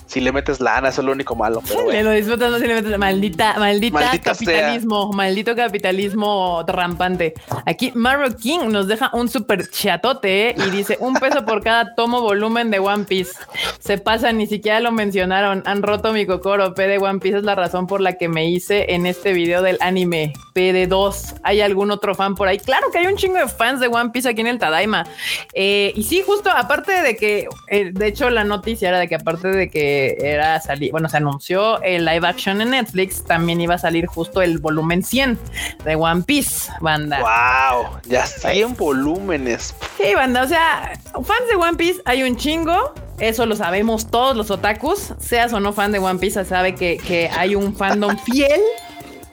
si 0.08 0.22
le 0.22 0.32
metes 0.32 0.60
lana, 0.60 0.89
eso 0.89 1.01
es 1.01 1.05
lo 1.05 1.12
único 1.12 1.36
malo. 1.36 1.62
Pero 1.68 1.84
bueno. 1.84 2.10
lo 2.10 2.12
disfrutas, 2.16 2.49
no 2.49 2.58
se 2.60 2.68
le 2.68 2.76
metes 2.76 2.97
maldita, 2.97 3.55
maldita, 3.60 3.99
Maldita 3.99 4.34
sea. 4.34 4.45
capitalismo, 4.45 5.12
maldito 5.12 5.55
capitalismo 5.55 6.64
rampante. 6.66 7.34
Aquí 7.66 7.91
Maro 7.93 8.36
King 8.36 8.70
nos 8.70 8.88
deja 8.88 9.10
un 9.14 9.28
super 9.28 9.70
chatote 9.70 10.49
¿eh? 10.49 10.55
y 10.58 10.70
dice 10.70 10.97
un 11.01 11.14
peso 11.16 11.45
por 11.45 11.62
cada 11.62 11.93
tomo 11.95 12.22
volumen 12.22 12.72
de 12.72 12.80
One 12.80 13.03
Piece. 13.03 13.34
Se 13.80 13.97
pasa, 13.97 14.32
ni 14.32 14.47
siquiera 14.47 14.80
lo 14.80 14.91
mencionaron. 14.91 15.62
Han 15.66 15.84
roto 15.84 16.14
mi 16.14 16.26
cocoro. 16.26 16.74
P 16.74 16.88
de 16.88 16.97
One 16.97 17.20
Piece 17.20 17.39
es 17.39 17.43
la 17.43 17.55
razón 17.55 17.86
por 17.86 18.01
la 18.01 18.14
que 18.14 18.30
me 18.30 18.49
hice 18.49 18.93
en 18.93 19.05
este 19.05 19.34
video 19.34 19.62
del 19.62 19.78
anime. 19.82 20.34
PD2. 20.55 21.39
¿Hay 21.43 21.62
algún 21.62 21.91
otro 21.91 22.16
fan 22.16 22.34
por 22.36 22.47
ahí? 22.47 22.58
Claro 22.60 22.89
que 22.91 22.99
hay 22.99 23.08
un 23.08 23.16
chingo 23.16 23.38
de 23.38 23.47
fans 23.47 23.80
de 23.80 23.88
One 23.88 24.10
Piece 24.12 24.30
aquí 24.30 24.41
en 24.41 24.47
el 24.47 24.58
Tadaima. 24.58 25.05
Eh, 25.53 25.91
y 25.95 26.03
sí, 26.03 26.24
justo 26.26 26.49
aparte 26.49 27.01
de 27.01 27.16
que, 27.16 27.47
eh, 27.68 27.91
de 27.93 28.08
hecho, 28.08 28.30
la 28.30 28.43
noticia 28.43 28.89
era 28.89 28.99
de 28.99 29.08
que 29.08 29.16
aparte 29.16 29.49
de 29.49 29.70
que 29.70 29.97
era 30.20 30.60
salir, 30.60 30.91
bueno, 30.91 31.10
se 31.10 31.18
anunció 31.18 31.82
el 31.82 32.06
live 32.06 32.28
action 32.28 32.62
en 32.62 32.72
Netflix, 32.72 33.24
también 33.24 33.62
iba 33.62 33.76
a 33.76 33.78
salir 33.78 34.06
justo 34.06 34.41
el 34.41 34.60
volumen 34.60 35.04
100 35.04 35.38
de 35.84 35.95
One 35.95 36.24
Piece, 36.24 36.72
banda. 36.82 37.20
Wow, 37.20 38.00
ya 38.06 38.26
100 38.26 38.76
volúmenes. 38.76 39.76
Sí, 39.98 40.14
banda, 40.16 40.43
o 40.43 40.48
sea, 40.48 40.93
fans 41.14 41.48
de 41.50 41.56
One 41.56 41.78
Piece 41.78 42.02
hay 42.06 42.24
un 42.24 42.38
chingo. 42.38 42.93
Eso 43.20 43.48
lo 43.48 43.56
sabemos 43.56 44.12
todos 44.12 44.38
los 44.38 44.52
otakus. 44.52 45.14
Seas 45.20 45.52
o 45.52 45.60
no 45.60 45.74
fan 45.74 45.91
de 45.91 45.98
One 45.98 46.20
Piece, 46.20 46.43
se 46.43 46.50
sabe 46.50 46.76
que, 46.76 46.98
que 46.98 47.30
hay 47.30 47.56
un 47.56 47.76
fandom 47.76 48.16
fiel, 48.20 48.62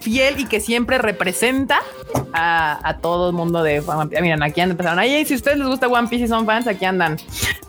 fiel 0.04 0.38
y 0.38 0.46
que 0.46 0.60
siempre 0.60 0.98
representa 0.98 1.80
a, 2.32 2.78
a 2.88 2.98
todo 2.98 3.30
el 3.30 3.34
mundo 3.34 3.62
de 3.62 3.80
One 3.80 4.08
Piece. 4.10 4.22
Miren, 4.22 4.42
aquí 4.42 4.60
andan 4.60 4.74
empezaron. 4.74 4.98
Ahí, 4.98 5.24
si 5.24 5.34
a 5.34 5.36
ustedes 5.36 5.58
les 5.58 5.66
gusta 5.66 5.88
One 5.88 6.08
Piece 6.08 6.24
y 6.24 6.28
son 6.28 6.44
fans, 6.46 6.66
aquí 6.66 6.84
andan. 6.84 7.16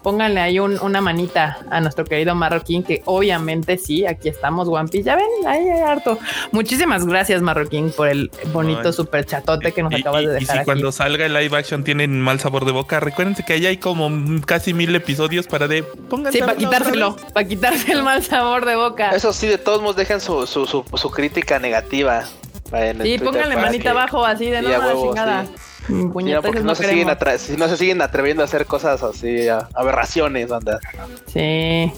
Pónganle 0.04 0.40
ahí 0.40 0.60
un- 0.60 0.80
una 0.82 1.02
manita 1.02 1.58
a 1.72 1.82
nuestro 1.82 2.06
querido 2.06 2.36
Marroquín, 2.36 2.84
que 2.84 3.02
obviamente 3.06 3.78
sí, 3.78 4.06
aquí 4.06 4.30
estamos 4.30 4.68
One 4.68 4.88
Piece. 4.90 5.04
Ya 5.06 5.16
ven, 5.16 5.26
ahí 5.48 5.68
hay 5.68 5.80
harto. 5.82 6.20
Muchísimas 6.52 7.06
gracias, 7.08 7.42
Marroquín, 7.42 7.92
por 7.92 8.08
el 8.10 8.30
bonito 8.54 8.90
Ay. 8.90 8.94
super 8.94 9.26
chatote 9.26 9.72
que 9.72 9.82
nos 9.82 9.92
Y- 9.94 10.02
acabas 10.02 10.24
y- 10.24 10.26
de 10.28 10.32
y 10.38 10.40
dejar 10.42 10.56
si 10.56 10.60
aquí. 10.60 10.66
cuando 10.66 10.92
salga 10.92 11.26
el 11.26 11.34
live 11.34 11.58
action 11.58 11.84
tienen 11.84 12.22
mal 12.22 12.40
sabor 12.40 12.66
de 12.66 12.72
boca, 12.72 13.00
recuérdense 13.00 13.44
que 13.44 13.54
ahí 13.54 13.66
hay 13.66 13.78
como 13.78 14.10
mm, 14.12 14.42
casi 14.42 14.74
mil 14.76 14.94
episodios 14.96 15.48
para 15.48 15.68
de 15.68 15.82
pongan 15.84 16.32
Sí, 16.34 16.40
para 16.40 16.56
quitárselo, 16.56 17.16
para 17.34 17.48
quitarse 17.48 17.92
el 17.94 18.04
mal 18.04 18.22
sabor 18.24 18.66
de 18.66 18.76
boca. 18.76 19.10
Eso 19.12 19.34
sí, 19.34 19.48
de 19.48 19.58
todos 19.58 19.82
modos 19.82 19.96
dejen 19.96 20.22
su, 20.22 20.46
su, 20.46 20.68
su, 20.68 20.86
su 20.94 21.10
crítica 21.10 21.58
negativa. 21.58 22.25
En 22.72 23.02
el 23.02 23.08
Sí, 23.08 23.18
pónganle 23.20 23.56
manita 23.56 23.84
que- 23.84 23.90
abajo 23.90 24.26
así 24.26 24.50
de 24.50 24.62
la 24.62 24.80
huevo, 24.80 25.08
chingada. 25.08 25.46
sí. 25.46 25.52
Mm, 25.88 26.08
no, 26.08 26.14
Puñetas 26.14 26.42
porque 26.44 26.60
no 26.62 26.66
no 26.66 26.76
se, 26.76 26.90
siguen 26.90 27.08
no 27.58 27.68
se 27.68 27.78
siguen 27.78 28.02
atreviendo 28.02 28.42
a 28.42 28.46
hacer 28.46 28.66
cosas 28.66 29.04
así, 29.04 29.48
aberraciones, 29.76 30.52
anda. 30.52 30.80
Sí. 31.28 31.92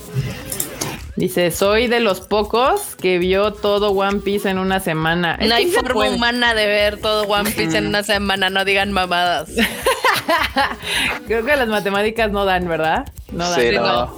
Dice, 1.18 1.50
soy 1.52 1.88
de 1.88 2.00
los 2.00 2.22
pocos 2.22 2.96
que 2.96 3.18
vio 3.18 3.52
todo 3.52 3.90
One 3.90 4.20
Piece 4.20 4.48
en 4.50 4.60
una 4.60 4.80
semana. 4.80 5.38
No 5.42 5.56
hay 5.56 5.66
forma 5.72 5.94
puede. 5.94 6.16
humana 6.16 6.54
de 6.54 6.68
ver 6.68 6.98
todo 7.02 7.24
One 7.24 7.50
Piece 7.52 7.76
en 7.80 7.88
una 7.88 8.04
semana, 8.04 8.50
no 8.52 8.64
digan 8.64 8.92
mamadas. 8.92 9.50
Creo 11.28 11.44
que 11.44 11.56
las 11.56 11.68
matemáticas 11.68 12.32
no 12.32 12.46
dan, 12.46 12.68
¿verdad? 12.68 13.12
No 13.32 13.50
dan. 13.50 13.60
Sí, 13.60 13.70
no. 13.76 14.18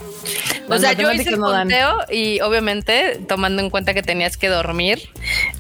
O 0.68 0.78
sea, 0.78 0.94
yo 0.94 1.12
hice 1.12 1.30
el 1.30 1.40
no 1.40 1.50
dan. 1.50 1.70
conteo 1.70 1.98
y 2.12 2.42
obviamente 2.42 3.20
tomando 3.28 3.62
en 3.64 3.70
cuenta 3.70 3.94
que 3.94 4.04
tenías 4.04 4.38
que 4.38 4.50
dormir 4.50 5.10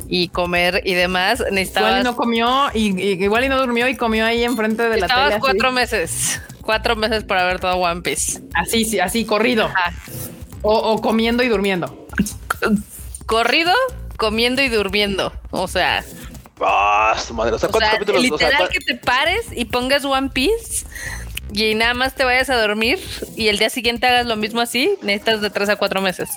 y 0.07 0.27
comer 0.27 0.81
y 0.85 0.93
demás, 0.93 1.39
Igual 1.39 1.53
necesitabas, 1.55 2.01
y 2.01 2.03
no 2.03 2.15
comió 2.15 2.69
y, 2.73 3.01
y- 3.01 3.23
igual 3.23 3.45
y 3.45 3.49
no 3.49 3.57
durmió 3.59 3.87
y 3.87 3.95
comió 3.95 4.25
ahí 4.25 4.43
enfrente 4.43 4.83
de 4.83 4.89
la 4.89 4.95
necesitabas 4.97 5.23
tele. 5.29 5.35
así. 5.35 5.41
cuatro 5.41 5.71
meses. 5.71 6.41
Cuatro 6.61 6.95
meses 6.95 7.23
para 7.23 7.45
ver 7.45 7.59
todo 7.59 7.75
One 7.77 8.01
Piece. 8.01 8.41
Así, 8.53 8.85
sí, 8.85 8.99
así, 8.99 9.25
corrido. 9.25 9.65
Ajá. 9.65 9.93
O, 10.61 10.73
o 10.73 11.01
comiendo 11.01 11.43
y 11.43 11.47
durmiendo. 11.49 12.07
Corrido, 13.25 13.73
comiendo 14.17 14.61
y 14.61 14.69
durmiendo. 14.69 15.31
O 15.51 15.67
sea, 15.67 16.03
Ah, 16.61 17.15
su 17.25 17.33
madre. 17.33 17.55
O 17.55 17.59
sea, 17.59 17.69
o 17.69 17.71
¿cuántos 17.71 17.89
sea 17.89 17.99
capítulos? 17.99 18.21
O 18.31 18.37
sea, 18.37 18.47
literal 18.49 18.57
¿cuál- 18.57 18.69
que 18.69 18.79
te 18.81 18.95
pares 18.95 19.45
y 19.55 19.63
pongas 19.65 20.03
One 20.03 20.29
Piece 20.29 20.85
y 21.53 21.73
nada 21.75 21.93
más 21.93 22.15
te 22.15 22.25
vayas 22.25 22.49
a 22.49 22.57
dormir 22.59 22.99
y 23.37 23.47
el 23.47 23.57
día 23.57 23.69
siguiente 23.69 24.05
hagas 24.07 24.25
lo 24.25 24.35
mismo 24.35 24.59
así, 24.59 24.95
necesitas 25.01 25.39
de 25.39 25.49
tres 25.49 25.69
a 25.69 25.77
cuatro 25.77 26.01
meses. 26.01 26.29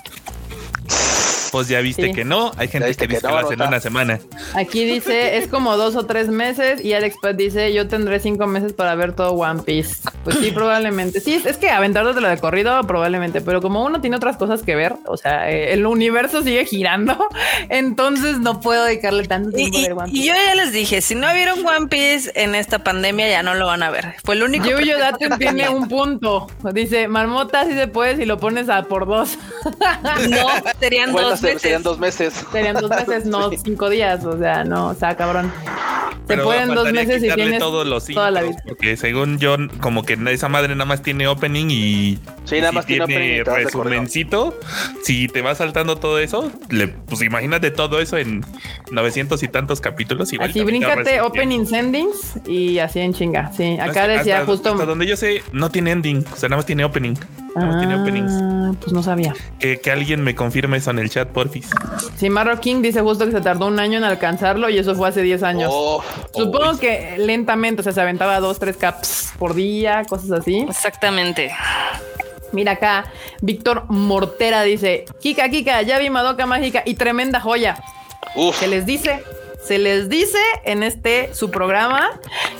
Pues 1.53 1.67
ya 1.67 1.79
viste 1.81 2.07
Sí. 2.07 2.13
que 2.13 2.25
no. 2.25 2.51
Hay 2.57 2.67
gente 2.67 2.89
que 2.89 2.95
que 2.97 3.07
dice 3.07 3.21
que 3.21 3.27
no, 3.27 3.33
lo 3.33 3.37
hace 3.37 3.53
en 3.53 3.59
Rota. 3.59 3.69
una 3.69 3.79
semana. 3.79 4.19
Aquí 4.55 4.85
dice, 4.85 5.37
es 5.37 5.47
como 5.47 5.77
dos 5.77 5.95
o 5.95 6.05
tres 6.07 6.27
meses 6.29 6.83
y 6.83 6.93
Alex 6.93 7.15
Paz 7.21 7.37
dice, 7.37 7.71
yo 7.73 7.87
tendré 7.87 8.19
cinco 8.19 8.47
meses 8.47 8.73
para 8.73 8.95
ver 8.95 9.13
todo 9.13 9.31
One 9.33 9.61
Piece. 9.61 9.97
Pues 10.23 10.37
sí, 10.39 10.49
probablemente. 10.51 11.19
Sí, 11.21 11.41
es- 11.45 11.57
que 11.57 11.69
aventarte 11.69 12.13
de 12.13 12.21
lo 12.21 12.27
de 12.27 12.37
corrido, 12.39 12.81
probablemente, 12.87 13.39
pero 13.41 13.61
como 13.61 13.85
uno 13.85 14.01
tiene 14.01 14.15
otras 14.17 14.35
cosas 14.35 14.63
que 14.63 14.75
ver, 14.75 14.95
o 15.05 15.15
sea, 15.15 15.49
eh, 15.51 15.73
el 15.73 15.85
universo 15.85 16.41
sigue 16.41 16.65
girando, 16.65 17.15
entonces 17.69 18.39
no 18.39 18.59
puedo 18.59 18.83
dedicarle 18.85 19.27
tanto 19.27 19.51
Y, 19.57 19.69
tiempo 19.69 19.77
a 19.77 19.79
y- 19.79 19.83
ver 19.83 19.93
One 19.93 20.09
y 20.09 20.11
Piece. 20.13 20.27
yo 20.27 20.33
ya 20.33 20.55
les 20.55 20.71
dije, 20.73 21.01
si 21.01 21.13
no 21.15 21.31
vieron 21.33 21.65
One 21.65 21.87
Piece 21.87 22.31
en 22.35 22.55
esta 22.55 22.79
pandemia, 22.83 23.29
ya 23.29 23.43
no 23.43 23.53
lo 23.53 23.67
van 23.67 23.83
a 23.83 23.91
ver. 23.91 24.15
Fue 24.23 24.33
el 24.35 24.43
único. 24.43 24.65
Yuyo 24.65 24.97
Daten 24.97 25.37
tiene 25.37 25.69
un 25.69 25.87
punto. 25.87 26.47
Dice, 26.73 27.07
marmota 27.07 27.65
sí 27.65 27.73
se 27.73 27.87
puede 27.87 28.15
si 28.17 28.25
lo 28.25 28.39
pones 28.39 28.69
a 28.69 28.83
por 28.83 29.05
dos. 29.05 29.37
No, 30.29 30.47
serían 30.79 31.11
Bueno, 31.11 31.29
dos 31.29 31.42
meses. 31.43 31.61
serían 31.61 31.83
dos 31.83 31.99
meses. 31.99 32.33
Serían 32.51 32.75
dos 32.75 32.89
meses, 32.89 33.25
no 33.25 33.51
cinco 33.51 33.89
días. 33.89 34.23
O 34.25 34.37
sea, 34.37 34.63
no, 34.63 34.89
o 34.89 34.93
sea, 34.95 35.15
cabrón. 35.15 35.51
Se 36.23 36.27
Pero 36.27 36.43
pueden 36.45 36.73
dos 36.73 36.91
meses 36.93 37.21
y 37.21 37.29
tienes 37.33 37.59
todos 37.59 37.85
los 37.85 38.05
toda 38.05 38.31
la 38.31 38.43
vida. 38.43 38.55
Porque 38.65 38.95
según 38.95 39.39
yo, 39.39 39.57
como 39.81 40.03
que 40.03 40.17
esa 40.31 40.47
madre 40.47 40.73
nada 40.73 40.85
más 40.85 41.01
tiene 41.01 41.27
opening 41.27 41.67
y. 41.69 42.19
Sí, 42.45 42.59
nada 42.59 42.71
y 42.71 42.75
más 42.75 42.85
si 42.85 42.87
tiene 42.87 43.03
opening 43.03 43.41
y 43.41 43.43
te 43.43 43.55
resumencito. 43.55 44.57
Si 45.03 45.27
te 45.27 45.41
vas 45.41 45.57
saltando 45.57 45.97
todo 45.97 46.19
eso, 46.19 46.49
le, 46.69 46.87
pues 46.87 47.21
imagínate 47.21 47.71
todo 47.71 47.99
eso 47.99 48.17
en 48.17 48.45
900 48.91 49.41
y 49.43 49.47
tantos 49.49 49.81
capítulos. 49.81 50.31
Igual 50.31 50.49
Así 50.49 50.59
te 50.59 50.65
bríncate 50.65 51.19
opening 51.21 51.65
endings 51.73 52.39
y 52.47 52.79
así 52.79 52.99
en 52.99 53.13
chinga. 53.13 53.51
Sí, 53.51 53.77
acá 53.79 54.07
decía 54.07 54.39
hasta- 54.39 54.45
justo. 54.51 54.71
Hasta 54.71 54.85
donde 54.85 55.05
yo 55.05 55.17
sé, 55.17 55.43
no 55.51 55.69
tiene 55.71 55.91
ending. 55.91 56.25
O 56.31 56.35
sea, 56.37 56.47
nada 56.47 56.57
más 56.57 56.65
tiene 56.65 56.85
opening. 56.85 57.15
Nada 57.55 57.67
más 57.67 57.77
tiene 57.79 58.01
openings. 58.01 58.31
Ah, 58.33 58.71
pues 58.79 58.93
no 58.93 59.03
sabía. 59.03 59.35
Que, 59.59 59.79
que 59.79 59.91
alguien 59.91 60.23
me 60.23 60.33
confirme 60.35 60.77
eso 60.77 60.89
en 60.89 60.99
el 60.99 61.09
chat, 61.09 61.29
porfis. 61.33 61.69
Sí, 62.15 62.29
Marro 62.29 62.59
King 62.59 62.81
dice 62.81 63.01
justo 63.01 63.25
que 63.25 63.31
se 63.31 63.41
tardó 63.41 63.65
un 63.67 63.79
año 63.79 63.97
en 63.97 64.03
alcanzarlo 64.03 64.69
y 64.69 64.77
eso 64.77 64.95
fue 64.95 65.09
hace 65.09 65.21
10 65.21 65.43
años. 65.43 65.69
Oh, 65.73 66.03
Supongo 66.33 66.77
que 66.79 67.15
lentamente, 67.17 67.81
o 67.81 67.83
sea, 67.83 67.91
se 67.91 68.01
aventaba 68.01 68.39
dos, 68.39 68.59
tres 68.59 68.77
caps 68.77 69.33
por 69.39 69.53
día, 69.53 70.03
cosas 70.07 70.31
así. 70.31 70.65
Exactamente. 70.69 71.51
Mira 72.51 72.73
acá, 72.73 73.05
Víctor 73.41 73.85
Mortera 73.89 74.61
dice, 74.61 75.05
Kika, 75.21 75.49
Kika, 75.49 75.81
ya 75.81 75.97
vi 75.99 76.09
Madoka 76.11 76.45
Mágica 76.45 76.83
y 76.85 76.93
tremenda 76.93 77.39
joya. 77.41 77.77
uf. 78.35 78.55
Se 78.59 78.67
les 78.67 78.85
dice, 78.85 79.23
se 79.65 79.79
les 79.79 80.07
dice 80.07 80.37
en 80.63 80.83
este 80.83 81.33
su 81.33 81.49
programa 81.49 82.11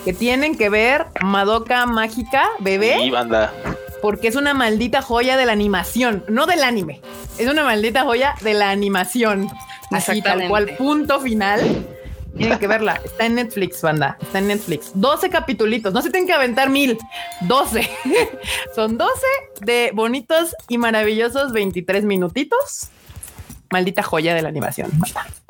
que 0.03 0.11
tienen 0.13 0.57
que 0.57 0.69
ver 0.69 1.05
Madoka 1.21 1.85
Mágica, 1.85 2.49
bebé, 2.59 2.97
Sí, 3.01 3.11
banda. 3.11 3.53
Porque 4.03 4.27
es 4.27 4.35
una 4.35 4.53
maldita 4.53 5.01
joya 5.01 5.37
de 5.37 5.45
la 5.45 5.53
animación, 5.53 6.25
no 6.27 6.45
del 6.45 6.61
anime. 6.63 6.99
Es 7.37 7.47
una 7.47 7.63
maldita 7.63 8.03
joya 8.03 8.35
de 8.41 8.53
la 8.53 8.69
animación. 8.69 9.49
Así 9.91 10.21
tal 10.21 10.49
cual, 10.49 10.75
punto 10.77 11.21
final. 11.21 11.87
Tienen 12.35 12.59
que 12.59 12.67
verla. 12.67 12.99
Está 13.05 13.27
en 13.27 13.35
Netflix, 13.35 13.81
banda. 13.81 14.17
Está 14.21 14.39
en 14.39 14.47
Netflix. 14.47 14.91
12 14.95 15.29
capitulitos. 15.29 15.93
No 15.93 16.01
se 16.01 16.09
tienen 16.09 16.27
que 16.27 16.33
aventar 16.33 16.69
mil. 16.69 16.97
12. 17.47 17.89
Son 18.75 18.97
12 18.97 19.13
de 19.61 19.91
bonitos 19.93 20.53
y 20.67 20.77
maravillosos 20.77 21.53
23 21.53 22.03
minutitos. 22.03 22.89
Maldita 23.73 24.03
joya 24.03 24.33
de 24.35 24.41
la 24.43 24.49
animación. 24.49 24.89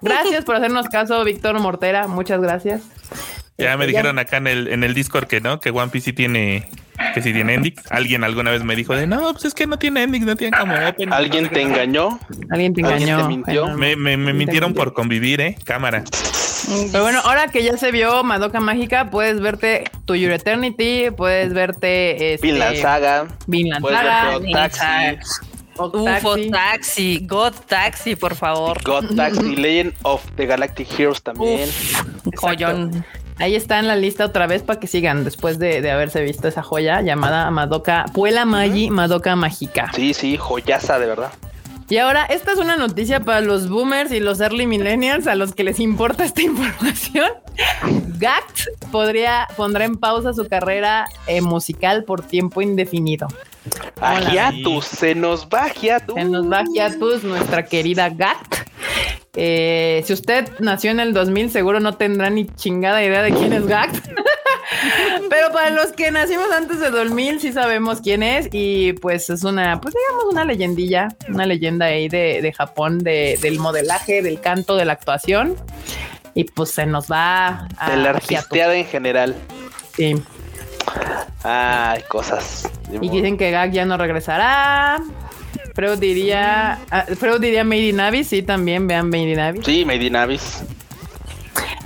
Gracias 0.01 0.45
por 0.45 0.55
hacernos 0.55 0.87
caso, 0.87 1.23
Víctor 1.23 1.59
Mortera. 1.59 2.07
Muchas 2.07 2.41
gracias. 2.41 2.81
Ya 3.57 3.77
me 3.77 3.83
Este, 3.83 3.87
dijeron 3.97 4.17
acá 4.17 4.37
en 4.37 4.47
el, 4.47 4.67
en 4.69 4.83
el 4.83 4.93
Discord 4.95 5.27
que 5.27 5.39
no, 5.39 5.59
que 5.59 5.69
One 5.69 5.89
Piece 5.91 6.05
sí 6.05 6.13
tiene, 6.13 6.67
que 7.13 7.21
sí 7.21 7.31
tiene 7.33 7.53
ending. 7.53 7.75
Alguien 7.91 8.23
alguna 8.23 8.49
vez 8.49 8.63
me 8.63 8.75
dijo 8.75 8.95
de 8.95 9.05
no, 9.05 9.31
pues 9.33 9.45
es 9.45 9.53
que 9.53 9.67
no 9.67 9.77
tiene 9.77 10.01
ending, 10.03 10.25
no 10.25 10.35
tiene 10.35 10.57
como 10.57 10.73
opening. 10.73 11.13
¿Alguien 11.13 11.49
te 11.49 11.61
engañó? 11.61 12.17
Alguien 12.49 12.73
te 12.73 12.81
¿Alguien 12.83 13.09
engañó. 13.09 13.21
te 13.21 13.27
mintió? 13.27 13.61
Bueno, 13.63 13.77
Me, 13.77 13.95
me, 13.95 14.17
me 14.17 14.33
mintieron 14.33 14.69
mintió. 14.71 14.83
por 14.85 14.93
convivir, 14.95 15.39
eh. 15.41 15.55
Cámara. 15.65 16.03
Pero 16.91 17.03
bueno, 17.03 17.19
ahora 17.25 17.49
que 17.49 17.61
ya 17.61 17.77
se 17.77 17.91
vio 17.91 18.23
Madoka 18.23 18.59
Mágica, 18.61 19.09
puedes 19.11 19.39
verte 19.41 19.83
To 20.05 20.15
Your 20.15 20.31
Eternity, 20.31 21.11
puedes 21.15 21.53
verte 21.53 22.33
este, 22.33 22.47
Vinland 22.47 22.77
Saga. 22.77 23.27
Vinland 23.47 23.85
Saga, 23.85 24.39
Vinland 24.39 24.71
Taxi. 24.71 24.79
Saga. 24.79 25.19
UFO 25.77 26.03
Taxi. 26.03 26.49
Taxi, 26.51 27.19
God 27.27 27.53
Taxi, 27.67 28.15
por 28.15 28.35
favor. 28.35 28.81
God 28.83 29.15
Taxi, 29.15 29.55
Legend 29.55 29.93
of 30.03 30.23
the 30.35 30.45
Galactic 30.45 30.87
Heroes 30.97 31.21
también. 31.21 31.69
Joyón. 32.35 33.05
Ahí 33.39 33.55
está 33.55 33.79
en 33.79 33.87
la 33.87 33.95
lista 33.95 34.25
otra 34.25 34.45
vez 34.45 34.61
para 34.61 34.79
que 34.79 34.87
sigan 34.87 35.23
después 35.23 35.57
de, 35.57 35.81
de 35.81 35.91
haberse 35.91 36.21
visto 36.21 36.47
esa 36.47 36.61
joya 36.61 37.01
llamada 37.01 37.49
Madoka 37.49 38.05
Puela 38.13 38.45
Magi 38.45 38.91
Madoka 38.91 39.35
Mágica. 39.35 39.91
Sí, 39.95 40.13
sí, 40.13 40.37
joyaza, 40.37 40.99
de 40.99 41.07
verdad. 41.07 41.31
Y 41.93 41.99
ahora, 41.99 42.25
esta 42.25 42.53
es 42.53 42.57
una 42.57 42.75
noticia 42.75 43.19
para 43.19 43.39
los 43.39 43.69
boomers 43.69 44.11
y 44.11 44.19
los 44.19 44.39
early 44.39 44.65
millennials 44.65 45.27
a 45.27 45.35
los 45.35 45.53
que 45.53 45.63
les 45.63 45.79
importa 45.79 46.25
esta 46.25 46.41
información. 46.41 47.29
Gact 48.17 48.61
podría, 48.91 49.47
pondrá 49.55 49.85
en 49.85 49.97
pausa 49.97 50.33
su 50.33 50.47
carrera 50.47 51.05
eh, 51.27 51.41
musical 51.41 52.03
por 52.03 52.23
tiempo 52.23 52.63
indefinido. 52.63 53.27
Hola. 53.97 54.53
se 54.81 55.13
nos 55.13 55.45
va 55.45 55.71
hiatus. 55.71 56.15
Se 56.15 56.23
nos 56.23 56.51
va 56.51 56.63
hiatus 56.63 57.23
nuestra 57.23 57.63
querida 57.63 58.09
Gact. 58.09 58.72
Eh, 59.35 60.03
si 60.05 60.13
usted 60.13 60.47
nació 60.59 60.91
en 60.91 60.99
el 60.99 61.13
2000, 61.13 61.49
seguro 61.51 61.79
no 61.79 61.95
tendrá 61.95 62.29
ni 62.29 62.45
chingada 62.47 63.03
idea 63.03 63.21
de 63.23 63.31
quién 63.31 63.51
es 63.53 63.65
Gact. 63.65 63.95
Pero 65.29 65.51
para 65.51 65.69
los 65.71 65.87
que 65.93 66.11
nacimos 66.11 66.51
antes 66.51 66.79
de 66.79 66.89
2000, 66.91 67.39
sí 67.39 67.51
sabemos 67.51 68.01
quién 68.01 68.21
es. 68.23 68.47
Y 68.51 68.93
pues 68.93 69.29
es 69.29 69.43
una, 69.43 69.81
pues 69.81 69.93
digamos, 69.95 70.31
una 70.31 70.45
leyendilla, 70.45 71.07
una 71.29 71.45
leyenda 71.45 71.87
ahí 71.87 72.07
de, 72.09 72.41
de 72.41 72.53
Japón, 72.53 72.99
de- 72.99 73.37
del 73.41 73.59
modelaje, 73.59 74.21
del 74.21 74.39
canto, 74.39 74.75
de 74.75 74.85
la 74.85 74.93
actuación. 74.93 75.55
Y 76.35 76.45
pues 76.45 76.71
se 76.71 76.85
nos 76.85 77.11
va 77.11 77.67
a 77.77 77.89
De 77.91 77.97
la 77.97 78.11
artisteada 78.11 78.75
en 78.75 78.85
general. 78.85 79.35
Sí. 79.95 80.15
Ay, 81.43 82.01
cosas. 82.07 82.69
Y 83.01 83.09
dicen 83.09 83.37
que 83.37 83.51
Gag 83.51 83.71
ya 83.71 83.85
no 83.85 83.97
regresará. 83.97 84.99
Freud 85.73 85.99
diría, 85.99 86.79
ah, 86.91 87.05
Freud 87.17 87.41
diría 87.41 87.63
Made 87.63 87.89
in 87.89 87.99
Abyss, 87.99 88.27
sí, 88.27 88.41
también 88.43 88.87
vean 88.87 89.09
Made 89.09 89.31
in 89.31 89.39
Abyss. 89.39 89.65
Sí, 89.65 89.85
Made 89.85 90.03
in 90.03 90.15
Abyss. 90.15 90.63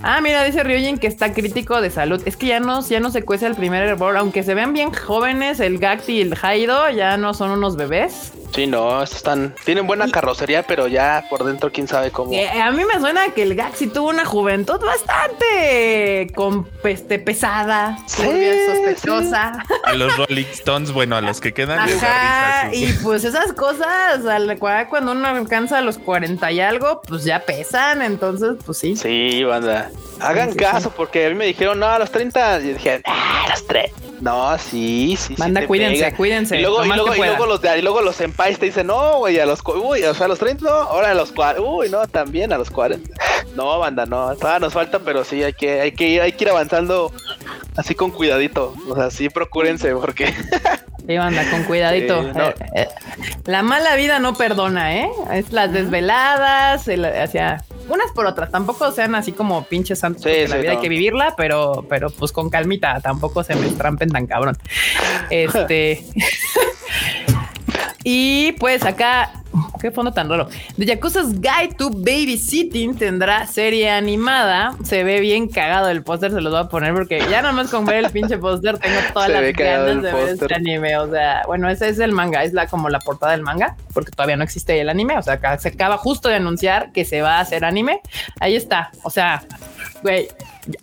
Ah, 0.03 0.21
mira, 0.21 0.43
dice 0.43 0.63
Ryujin 0.63 0.99
que 0.99 1.07
está 1.07 1.33
crítico 1.33 1.81
de 1.81 1.89
salud. 1.89 2.21
Es 2.25 2.37
que 2.37 2.47
ya 2.47 2.59
no, 2.59 2.87
ya 2.87 2.99
no 2.99 3.09
se 3.11 3.23
cuece 3.23 3.47
el 3.47 3.55
primer 3.55 3.83
hervor, 3.83 4.15
aunque 4.17 4.43
se 4.43 4.53
ven 4.53 4.73
bien 4.73 4.91
jóvenes, 4.93 5.59
el 5.59 5.79
Gact 5.79 6.07
y 6.09 6.21
el 6.21 6.35
Haido 6.41 6.89
ya 6.91 7.17
no 7.17 7.33
son 7.33 7.51
unos 7.51 7.75
bebés. 7.75 8.33
Sí, 8.53 8.65
no, 8.65 9.03
estos 9.03 9.17
están. 9.17 9.53
Tienen 9.65 9.85
buena 9.85 10.09
carrocería, 10.09 10.63
pero 10.63 10.87
ya 10.87 11.25
por 11.29 11.43
dentro, 11.43 11.71
quién 11.71 11.87
sabe 11.87 12.09
cómo. 12.11 12.33
Eh, 12.33 12.47
a 12.49 12.71
mí 12.71 12.83
me 12.85 12.99
suena 12.99 13.29
que 13.33 13.43
el 13.43 13.55
sí 13.75 13.87
tuvo 13.87 14.09
una 14.09 14.25
juventud 14.25 14.79
bastante 14.83 16.31
con, 16.35 16.67
este, 16.83 17.19
pesada, 17.19 17.97
Sí, 18.07 18.23
sospechosa. 18.67 19.63
A 19.83 19.93
los 19.93 20.15
Rolling 20.17 20.45
Stones, 20.53 20.91
bueno, 20.91 21.15
a 21.17 21.21
los 21.21 21.39
que 21.39 21.53
quedan. 21.53 21.77
Ajá, 21.79 21.85
risa, 21.87 22.69
y 22.73 22.87
sí. 22.93 22.99
pues 23.03 23.23
esas 23.25 23.53
cosas, 23.53 24.25
al- 24.25 24.57
cuando 24.89 25.11
uno 25.11 25.27
alcanza 25.27 25.81
los 25.81 25.97
40 25.99 26.51
y 26.51 26.59
algo, 26.61 27.01
pues 27.07 27.23
ya 27.25 27.39
pesan, 27.41 28.01
entonces, 28.01 28.55
pues 28.65 28.77
sí. 28.77 28.95
Sí, 28.95 29.43
banda. 29.43 29.91
Hagan 30.19 30.47
Sí, 30.53 30.53
sí, 30.53 30.59
caso, 30.65 30.89
porque 30.91 31.27
a 31.27 31.29
mí 31.29 31.35
me 31.35 31.45
dijeron, 31.45 31.79
no, 31.79 31.85
a 31.87 31.99
los 31.99 32.09
30. 32.09 32.59
Y 32.61 32.73
dije, 32.73 33.01
ah, 33.05 33.43
a 33.45 33.49
los 33.49 33.67
3. 33.67 33.91
No, 34.19 34.57
sí, 34.57 35.15
sí. 35.17 35.35
te 35.35 35.67
cuídense, 35.67 36.03
pega. 36.05 36.17
cuídense, 36.17 36.57
Y 36.57 36.61
luego, 36.61 36.83
y 36.83 36.87
luego, 36.87 37.15
y 37.15 37.17
luego 37.19 37.45
los 37.45 37.61
de, 37.61 37.77
y 37.77 37.81
luego 37.81 38.01
los 38.01 38.15
senpais 38.15 38.57
te 38.57 38.65
dicen, 38.67 38.87
no, 38.87 39.19
güey, 39.19 39.39
a 39.39 39.45
los, 39.45 39.59
uy, 39.65 40.03
o 40.03 40.13
sea, 40.13 40.25
a 40.25 40.29
los 40.29 40.39
30, 40.39 40.63
no, 40.65 40.69
ahora 40.71 41.11
a 41.11 41.13
los 41.13 41.31
40, 41.31 41.61
uy, 41.61 41.89
no, 41.89 42.07
también 42.07 42.51
a 42.53 42.57
los 42.57 42.69
40. 42.71 43.09
No, 43.55 43.79
banda, 43.79 44.05
no, 44.05 44.35
todavía 44.35 44.59
nos 44.59 44.73
falta, 44.73 44.99
pero 44.99 45.23
sí, 45.23 45.43
hay 45.43 45.53
que, 45.53 45.81
hay 45.81 45.91
que 45.91 46.07
ir, 46.07 46.21
hay 46.21 46.31
que 46.31 46.43
ir 46.45 46.49
avanzando 46.49 47.11
así 47.75 47.93
con 47.95 48.11
cuidadito. 48.11 48.73
O 48.89 48.95
sea, 48.95 49.09
sí, 49.11 49.29
procúrense, 49.29 49.93
porque 49.93 50.33
Sí, 51.07 51.17
banda, 51.17 51.49
con 51.49 51.63
cuidadito. 51.63 52.21
Sí, 52.21 52.29
no. 52.35 52.47
Eh, 52.49 52.55
eh, 52.75 52.87
La 53.45 53.63
mala 53.63 53.95
vida 53.95 54.19
no 54.19 54.35
perdona, 54.35 54.93
¿eh? 54.97 55.09
Es 55.31 55.53
las 55.53 55.71
desveladas, 55.71 56.87
el- 56.89 57.05
hacia 57.05 57.63
unas 57.89 58.11
por 58.13 58.25
otras. 58.25 58.51
Tampoco 58.51 58.91
sean 58.91 59.15
así 59.15 59.31
como 59.31 59.65
pinches 59.65 59.99
santos. 59.99 60.23
Sí, 60.23 60.47
la 60.47 60.57
vida 60.57 60.71
hay 60.71 60.77
que 60.77 60.89
vivirla, 60.89 61.35
pero, 61.35 61.85
pero 61.89 62.09
pues 62.09 62.31
con 62.31 62.49
calmita. 62.49 62.99
Tampoco 63.01 63.43
se 63.43 63.55
me 63.55 63.67
estrampen 63.67 64.09
tan 64.09 64.27
cabrón. 64.27 64.57
Este. 65.29 66.05
y 68.03 68.53
pues 68.53 68.83
acá, 68.85 69.43
qué 69.79 69.91
fondo 69.91 70.11
tan 70.11 70.29
raro. 70.29 70.47
The 70.77 70.85
Yakuza's 70.85 71.33
Guide 71.33 71.75
to 71.77 71.89
Babysitting 71.89 72.97
tendrá 72.97 73.45
serie 73.47 73.89
animada. 73.89 74.75
Se 74.83 75.03
ve 75.03 75.19
bien 75.19 75.47
cagado 75.47 75.89
el 75.89 76.03
póster, 76.03 76.31
se 76.31 76.41
los 76.41 76.51
voy 76.51 76.61
a 76.61 76.69
poner 76.69 76.93
porque 76.93 77.19
ya 77.29 77.41
nomás 77.41 77.69
con 77.69 77.85
ver 77.85 78.05
el 78.05 78.11
pinche 78.11 78.37
póster 78.37 78.77
tengo 78.77 78.99
todas 79.13 79.27
Se 79.27 79.41
las 79.41 79.53
ganas 79.53 80.01
de 80.01 80.13
ver 80.13 80.29
este 80.29 80.55
anime. 80.55 80.97
O 80.97 81.09
sea, 81.09 81.43
bueno, 81.47 81.69
ese 81.69 81.89
es 81.89 81.99
el 81.99 82.11
manga, 82.11 82.43
es 82.43 82.53
la 82.53 82.67
como 82.67 82.89
la 82.89 82.99
portada 82.99 83.31
del 83.33 83.41
manga, 83.41 83.75
porque 83.93 84.11
todavía 84.11 84.37
no 84.37 84.43
existe 84.43 84.79
el 84.79 84.89
anime. 84.89 85.17
O 85.17 85.21
sea, 85.21 85.39
se 85.57 85.69
acaba 85.69 85.97
justo 85.97 86.29
de 86.29 86.35
anunciar 86.35 86.91
que 86.91 87.05
se 87.05 87.21
va 87.21 87.37
a 87.37 87.39
hacer 87.41 87.65
anime. 87.65 88.01
Ahí 88.39 88.55
está. 88.55 88.91
O 89.03 89.09
sea, 89.09 89.43
güey, 90.01 90.27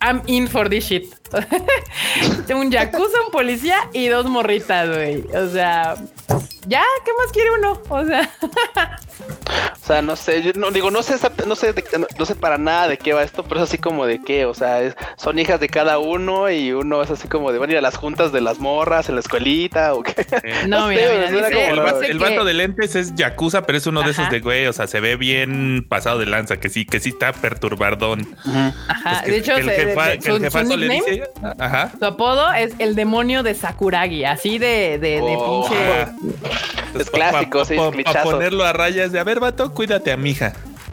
I'm 0.01 0.23
in 0.27 0.49
for 0.49 0.69
this 0.69 0.87
shit. 0.87 1.15
un 2.55 2.71
yakuza, 2.71 3.23
un 3.27 3.33
policía 3.33 3.77
y 3.93 4.09
dos 4.09 4.27
morritas, 4.27 4.89
güey. 4.89 5.25
O 5.35 5.49
sea, 5.49 5.97
ya, 6.67 6.83
¿qué 7.05 7.11
más 7.19 7.33
quiere 7.33 7.51
uno? 7.59 7.81
O 7.89 8.05
sea, 8.05 8.31
O 9.83 9.87
sea, 9.87 10.01
no 10.01 10.17
sé, 10.17 10.43
yo 10.43 10.53
no 10.57 10.71
digo, 10.71 10.91
no 10.91 11.03
sé, 11.03 11.17
no 11.47 11.55
sé, 11.57 11.75
de- 11.75 11.85
no, 11.99 12.07
no 12.19 12.25
sé 12.25 12.35
para 12.35 12.57
nada 12.57 12.89
de 12.89 12.97
qué 12.97 13.13
va 13.13 13.23
esto, 13.23 13.43
pero 13.45 13.63
es 13.63 13.69
así 13.69 13.77
como 13.77 14.07
de 14.07 14.19
qué, 14.23 14.47
o 14.47 14.55
sea, 14.55 14.81
es- 14.81 14.97
son 15.19 15.39
hijas 15.39 15.61
de 15.61 15.69
cada 15.69 15.99
uno 15.99 16.51
y 16.51 16.73
uno 16.73 17.03
es 17.03 17.11
así 17.11 17.29
como 17.29 17.53
de 17.53 17.59
van 17.59 17.69
a 17.69 17.73
ir 17.73 17.79
a 17.79 17.83
las 17.83 17.97
juntas 17.97 18.33
de 18.33 18.41
las 18.41 18.59
morras 18.61 19.11
en 19.11 19.17
la 19.17 19.21
escuelita 19.21 19.93
o 19.95 20.03
qué. 20.03 20.15
no, 20.69 20.81
No 20.81 20.89
mira, 20.89 21.03
sé, 21.03 21.31
mira, 21.33 21.49
dice- 21.49 21.69
como 21.69 22.03
El, 22.03 22.19
vato, 22.19 22.39
que- 22.41 22.45
de 22.45 22.55
lentes 22.55 22.97
es 22.97 23.15
Yakuza, 23.15 23.63
pero 23.67 23.77
es 23.77 23.87
uno 23.87 24.03
de 24.03 24.13
esos 24.13 24.31
de 24.31 24.41
güey. 24.41 24.67
O 24.67 24.73
sea, 24.73 24.87
se 24.87 25.01
ve 25.01 25.17
bien 25.17 25.85
pasado 25.87 26.19
de 26.19 26.27
lanza, 26.27 26.57
que 26.59 26.71
sí, 26.71 26.87
que 26.87 26.99
sí 26.99 27.11
está 27.11 27.33
perturbadón. 27.33 28.27
Ajá, 28.89 29.17
Es 29.17 29.23
que- 29.23 29.31
de 29.33 29.37
hecho, 29.39 29.53
el, 29.57 29.69
jefa- 29.71 30.07
de- 30.09 30.19
que 30.19 30.29
el 30.31 30.33
su- 30.33 30.37
su 30.39 30.43
jefazo 30.45 30.77
le 30.77 30.89
nickname, 30.89 31.11
dice. 31.13 31.31
Ajá. 31.59 31.93
Su 31.99 32.05
apodo 32.07 32.53
es 32.55 32.73
el 32.79 32.95
demonio 32.95 33.43
de 33.43 33.55
Sakuragi, 33.55 34.25
así 34.25 34.59
de, 34.59 34.99
de, 34.99 35.21
de 35.21 35.21
Oh. 35.23 35.67
pinche. 35.69 35.85
Ajá. 35.85 36.15
Es 36.99 37.11
clásico, 37.11 37.65
sí, 37.65 37.75
Para 38.05 38.23
ponerlo 38.23 38.65
a 38.65 38.73
de, 39.13 39.21
a 39.21 39.25
ver, 39.25 39.41
vato, 39.41 39.73
cuídate 39.73 40.13
a 40.13 40.17
mi 40.17 40.31
hija. 40.31 40.53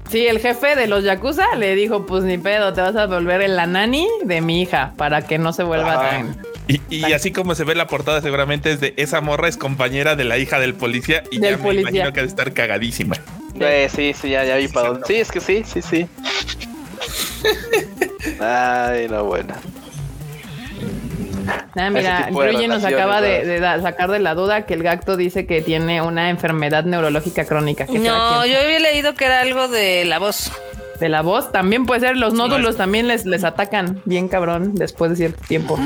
Sí, 0.10 0.28
el 0.28 0.40
jefe 0.40 0.76
de 0.76 0.88
los 0.88 1.04
Yakuza 1.06 1.56
le 1.56 1.74
dijo: 1.76 2.06
Pues 2.06 2.24
ni 2.24 2.38
pedo, 2.38 2.74
te 2.74 2.82
vas 2.82 2.96
a 2.98 3.06
volver 3.08 3.42
en 3.42 3.56
la 3.56 3.66
nani 3.66 4.08
de 4.26 4.42
mi 4.42 4.62
hija 4.62 4.94
para 4.98 5.22
que 5.26 5.38
no 5.38 5.54
se 5.54 5.64
vuelva 5.64 5.94
Ajá. 5.94 6.10
tan. 6.10 6.42
Y, 6.68 6.82
y 6.90 7.14
así 7.14 7.32
como 7.32 7.56
se 7.56 7.64
ve 7.64 7.76
la 7.76 7.88
portada, 7.88 8.22
seguramente 8.22 8.72
es 8.72 8.80
de 8.82 8.94
esa 8.98 9.22
morra 9.22 9.48
es 9.48 9.58
compañera 9.58 10.16
de 10.16 10.26
la 10.26 10.38
hija 10.38 10.60
del 10.60 10.74
policía 10.74 11.24
y 11.32 11.40
Del 11.40 11.58
ya 11.58 11.64
policía. 11.64 11.86
me 11.86 11.92
imagino 11.98 12.14
que 12.14 12.20
ha 12.20 12.24
de 12.24 12.30
estar 12.30 12.54
cagadísima. 12.54 13.16
Eh, 13.60 13.90
sí, 13.94 14.14
sí, 14.20 14.30
ya, 14.30 14.44
ya 14.44 14.58
vi 14.58 14.68
para 14.68 14.90
dónde. 14.90 15.08
Sí, 15.08 15.16
es 15.16 15.32
que 15.32 15.40
sí, 15.40 15.64
sí, 15.66 15.82
sí. 15.82 16.08
Ay, 18.40 19.08
no, 19.10 19.26
bueno. 19.26 19.54
Ah, 21.76 21.90
mira, 21.90 22.28
de 22.30 22.32
Ryuji 22.52 22.68
nos 22.68 22.84
acaba 22.84 23.22
de, 23.22 23.46
de 23.46 23.60
da- 23.60 23.82
sacar 23.82 24.12
de 24.12 24.20
la 24.20 24.36
duda 24.36 24.66
que 24.66 24.74
el 24.74 24.84
Gacto 24.84 25.18
dice 25.18 25.46
que 25.46 25.62
tiene 25.62 26.02
una 26.02 26.30
enfermedad 26.30 26.84
neurológica 26.84 27.46
crónica. 27.46 27.86
¿Qué 27.86 28.00
será? 28.00 28.14
No, 28.18 28.46
yo 28.46 28.60
había 28.60 28.80
leído 28.80 29.14
que 29.14 29.26
era 29.26 29.42
algo 29.42 29.68
de 29.68 30.06
la 30.06 30.20
voz. 30.20 30.52
De 31.00 31.10
la 31.10 31.22
voz 31.24 31.52
también 31.52 31.86
puede 31.88 32.02
ser. 32.02 32.18
Los 32.18 32.34
nódulos 32.34 32.72
es- 32.72 32.78
también 32.78 33.08
les, 33.08 33.26
les 33.26 33.44
atacan 33.44 34.02
bien 34.06 34.28
cabrón 34.28 34.76
después 34.76 35.10
de 35.12 35.18
cierto 35.18 35.42
tiempo. 35.48 35.80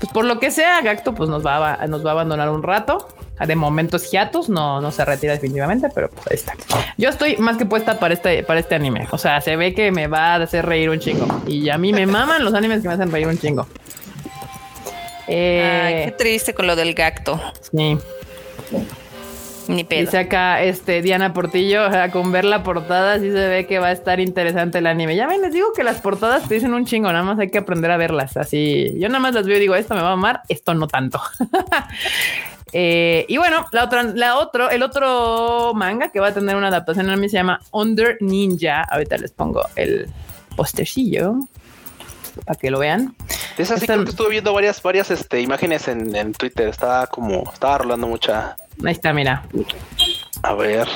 Pues 0.00 0.12
por 0.12 0.24
lo 0.24 0.38
que 0.38 0.50
sea, 0.50 0.80
Gacto 0.82 1.14
pues 1.14 1.28
nos 1.28 1.44
va 1.44 1.74
a, 1.74 1.86
nos 1.88 2.04
va 2.04 2.10
a 2.10 2.12
abandonar 2.12 2.48
un 2.50 2.62
rato. 2.62 3.08
De 3.44 3.56
momentos 3.56 4.12
hiatus, 4.12 4.48
no, 4.48 4.80
no 4.80 4.92
se 4.92 5.04
retira 5.04 5.32
definitivamente, 5.32 5.88
pero 5.92 6.08
pues 6.08 6.24
ahí 6.30 6.34
está. 6.36 6.52
Yo 6.96 7.08
estoy 7.08 7.36
más 7.38 7.56
que 7.56 7.66
puesta 7.66 7.98
para 7.98 8.14
este, 8.14 8.44
para 8.44 8.60
este 8.60 8.76
anime. 8.76 9.08
O 9.10 9.18
sea, 9.18 9.40
se 9.40 9.56
ve 9.56 9.74
que 9.74 9.90
me 9.90 10.06
va 10.06 10.34
a 10.34 10.36
hacer 10.36 10.64
reír 10.64 10.88
un 10.88 11.00
chingo. 11.00 11.26
Y 11.44 11.68
a 11.68 11.76
mí 11.76 11.92
me 11.92 12.06
maman 12.06 12.44
los 12.44 12.54
animes 12.54 12.82
que 12.82 12.86
me 12.88 12.94
hacen 12.94 13.10
reír 13.10 13.26
un 13.26 13.36
chingo. 13.36 13.66
Eh, 15.28 15.82
Ay, 15.84 16.04
qué 16.06 16.12
triste 16.12 16.54
con 16.54 16.66
lo 16.66 16.76
del 16.76 16.94
gacto. 16.94 17.40
sí. 17.70 17.98
Ni 19.68 19.84
pedo. 19.84 20.00
Dice 20.00 20.18
acá 20.18 20.62
este 20.62 21.00
Diana 21.00 21.32
Portillo, 21.32 21.86
o 21.86 21.90
sea, 21.90 22.10
con 22.10 22.32
ver 22.32 22.44
la 22.44 22.62
portada 22.62 23.18
sí 23.18 23.30
se 23.30 23.48
ve 23.48 23.66
que 23.66 23.78
va 23.78 23.88
a 23.88 23.92
estar 23.92 24.20
interesante 24.20 24.78
el 24.78 24.86
anime. 24.86 25.16
Ya 25.16 25.26
ven, 25.26 25.40
les 25.40 25.52
digo 25.52 25.72
que 25.72 25.84
las 25.84 26.00
portadas 26.00 26.46
te 26.48 26.54
dicen 26.54 26.74
un 26.74 26.84
chingo, 26.84 27.10
nada 27.10 27.24
más 27.24 27.38
hay 27.38 27.50
que 27.50 27.58
aprender 27.58 27.90
a 27.90 27.96
verlas. 27.96 28.36
Así, 28.36 28.92
yo 28.98 29.08
nada 29.08 29.20
más 29.20 29.34
las 29.34 29.46
veo 29.46 29.56
y 29.56 29.60
digo, 29.60 29.74
esto 29.74 29.94
me 29.94 30.02
va 30.02 30.10
a 30.10 30.12
amar, 30.12 30.42
esto 30.48 30.74
no 30.74 30.86
tanto. 30.86 31.20
Eh, 32.76 33.24
y 33.28 33.36
bueno, 33.36 33.66
la 33.70 33.84
otra, 33.84 34.02
la 34.02 34.36
otro, 34.36 34.68
el 34.68 34.82
otro 34.82 35.74
manga 35.76 36.08
que 36.08 36.18
va 36.18 36.28
a 36.28 36.34
tener 36.34 36.56
una 36.56 36.66
adaptación 36.66 37.08
a 37.08 37.16
mí 37.16 37.28
se 37.28 37.36
llama 37.36 37.60
Under 37.70 38.16
Ninja. 38.20 38.82
Ahorita 38.90 39.16
les 39.16 39.30
pongo 39.30 39.62
el 39.76 40.08
postercillo 40.56 41.36
para 42.44 42.58
que 42.58 42.70
lo 42.70 42.78
vean. 42.78 43.14
Es 43.58 43.70
así, 43.70 43.82
Esta- 43.82 43.94
creo 43.94 44.04
que 44.04 44.10
estuve 44.10 44.30
viendo 44.30 44.52
varias, 44.52 44.82
varias 44.82 45.10
este, 45.10 45.40
imágenes 45.40 45.88
en, 45.88 46.14
en 46.14 46.32
Twitter. 46.32 46.68
Estaba 46.68 47.06
como, 47.06 47.50
estaba 47.52 47.78
rolando 47.78 48.06
mucha. 48.06 48.56
Ahí 48.84 48.92
está, 48.92 49.12
mira. 49.12 49.44
A 50.42 50.54
ver. 50.54 50.88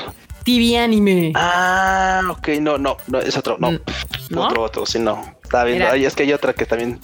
TV 0.44 0.78
anime. 0.78 1.32
Ah, 1.34 2.22
ok, 2.30 2.48
no, 2.60 2.78
no, 2.78 2.96
no, 3.06 3.18
es 3.20 3.36
otro, 3.36 3.56
no. 3.58 3.72
Mm, 3.72 3.80
¿no? 4.30 4.46
Otro, 4.46 4.62
otro, 4.62 4.86
sí, 4.86 4.98
no. 4.98 5.22
Estaba 5.42 5.64
viendo. 5.64 5.88
Ay, 5.88 6.04
es 6.04 6.14
que 6.14 6.22
hay 6.22 6.32
otra 6.32 6.52
que 6.54 6.64
también. 6.64 6.98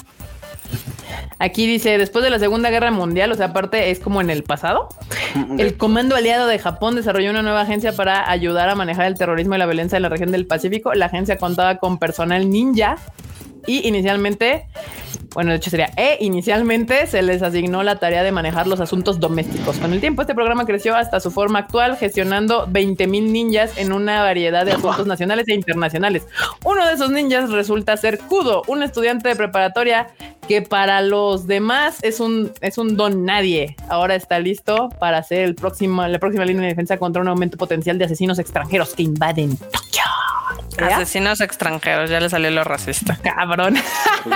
Aquí 1.39 1.67
dice, 1.67 1.99
después 1.99 2.25
de 2.25 2.31
la 2.31 2.39
Segunda 2.39 2.71
Guerra 2.71 2.91
Mundial, 2.91 3.31
o 3.33 3.35
sea, 3.35 3.47
aparte 3.47 3.91
es 3.91 3.99
como 3.99 4.21
en 4.21 4.31
el 4.31 4.45
pasado, 4.45 4.89
el 5.59 5.77
Comando 5.77 6.17
Aliado 6.17 6.47
de 6.47 6.59
Japón 6.59 6.95
desarrolló 6.97 7.31
una 7.31 7.43
nueva 7.43 7.63
agencia 7.63 7.93
para 7.93 8.31
ayudar 8.31 8.69
a 8.69 8.75
manejar 8.75 9.07
el 9.07 9.15
terrorismo 9.17 9.55
y 9.55 9.59
la 9.59 9.67
violencia 9.67 9.97
en 9.97 10.03
la 10.03 10.09
región 10.09 10.31
del 10.33 10.47
Pacífico. 10.47 10.95
La 10.95 11.07
agencia 11.07 11.37
contaba 11.37 11.77
con 11.77 11.99
personal 11.99 12.49
ninja 12.49 12.97
y 13.67 13.87
inicialmente, 13.87 14.67
bueno, 15.35 15.51
de 15.51 15.57
hecho 15.57 15.71
sería, 15.71 15.91
e 15.97 16.19
inicialmente 16.21 17.07
se 17.07 17.23
les 17.23 17.43
asignó 17.43 17.83
la 17.83 17.99
tarea 17.99 18.23
de 18.23 18.33
manejar 18.33 18.67
los 18.67 18.81
asuntos 18.81 19.21
domésticos. 19.21 19.79
Con 19.79 19.93
el 19.93 20.01
tiempo, 20.01 20.23
este 20.23 20.35
programa 20.35 20.67
creció 20.67 20.97
hasta 20.97 21.21
su 21.21 21.31
forma 21.31 21.61
actual, 21.61 21.97
gestionando 21.97 22.67
20 22.69 23.07
mil 23.07 23.33
ninjas 23.33 23.77
en 23.77 23.93
una 23.93 24.23
variedad 24.23 24.65
de 24.65 24.73
asuntos 24.73 25.07
nacionales 25.07 25.49
e 25.49 25.55
internacionales. 25.55 26.27
Uno 26.65 26.87
de 26.87 26.95
esos 26.95 27.11
ninjas 27.11 27.51
resulta 27.51 27.97
ser 27.97 28.19
Kudo, 28.19 28.63
un 28.67 28.83
estudiante 28.83 29.29
de 29.29 29.37
preparatoria 29.37 30.09
que 30.47 30.63
para 30.63 31.01
los 31.01 31.47
demás 31.47 31.99
es 32.03 32.21
un, 32.21 32.53
es 32.61 32.79
un 32.79 32.97
don 32.97 33.25
nadie. 33.25 33.77
Ahora 33.89 34.15
está 34.15 34.39
listo 34.39 34.89
para 34.99 35.23
ser 35.23 35.41
el 35.41 35.55
próximo, 35.55 36.07
la 36.07 36.19
próxima 36.19 36.45
línea 36.45 36.63
de 36.63 36.69
defensa 36.69 36.97
contra 36.99 37.23
un 37.23 37.29
aumento 37.29 37.57
potencial 37.57 37.99
de 37.99 38.05
asesinos 38.07 38.39
extranjeros 38.39 38.95
que 38.95 39.03
invaden 39.03 39.57
Tokio. 39.57 40.03
¿Ya? 40.79 40.97
Asesinos 40.97 41.41
extranjeros, 41.41 42.11
ya 42.11 42.19
le 42.21 42.29
salió 42.29 42.51
lo 42.51 42.65
racista. 42.65 43.19
Cabrón. 43.23 43.77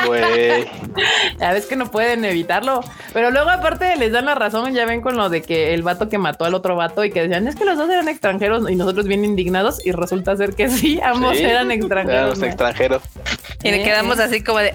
Güey. 0.07 0.67
Ya 1.39 1.53
ves 1.53 1.67
que 1.67 1.77
no 1.77 1.91
pueden 1.91 2.25
evitarlo. 2.25 2.81
Pero 3.13 3.31
luego, 3.31 3.51
aparte, 3.51 3.95
les 3.97 4.11
dan 4.11 4.25
la 4.25 4.35
razón. 4.35 4.75
Ya 4.75 4.85
ven 4.87 5.01
con 5.01 5.17
lo 5.17 5.29
de 5.29 5.43
que 5.43 5.73
el 5.75 5.83
vato 5.83 6.09
que 6.09 6.19
mató 6.19 6.45
al 6.45 6.55
otro 6.55 6.75
vato 6.75 7.05
y 7.05 7.11
que 7.13 7.23
decían 7.23 7.47
es 7.47 7.55
que 7.55 7.65
los 7.65 7.79
dos 7.79 7.89
eran 7.89 8.09
extranjeros 8.09 8.69
y 8.69 8.75
nosotros 8.75 9.07
bien 9.07 9.25
indignados. 9.25 9.85
Y 9.87 9.93
resulta 9.93 10.37
ser 10.37 10.55
que 10.55 10.69
sí, 10.69 10.99
ambos 11.05 11.37
Sí, 11.37 11.45
eran 11.45 11.71
extranjeros. 11.71 12.19
Éramos 12.21 12.39
¿no? 12.41 12.47
extranjeros. 12.47 13.03
Y 13.63 13.71
le 13.71 13.81
Eh. 13.81 13.85
quedamos 13.85 14.19
así 14.19 14.43
como 14.43 14.59
de. 14.59 14.75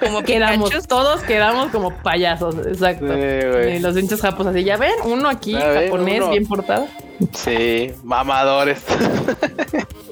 Como 0.00 0.22
Quedamos, 0.24 0.70
Pikachu. 0.70 0.88
todos 0.88 1.20
quedamos 1.22 1.70
como 1.70 1.90
payasos. 2.02 2.54
Exacto. 2.66 3.06
Sí, 3.14 3.78
los 3.80 3.96
hinchas 3.96 4.20
japos 4.20 4.46
así, 4.46 4.64
ya 4.64 4.76
ven, 4.76 4.92
uno 5.04 5.28
aquí, 5.28 5.52
Ya 5.52 5.66
ven, 5.68 5.84
japonés, 5.90 6.20
uno. 6.20 6.30
bien 6.30 6.46
portado. 6.46 6.86
Sí, 7.34 7.92
mamadores. 8.02 8.82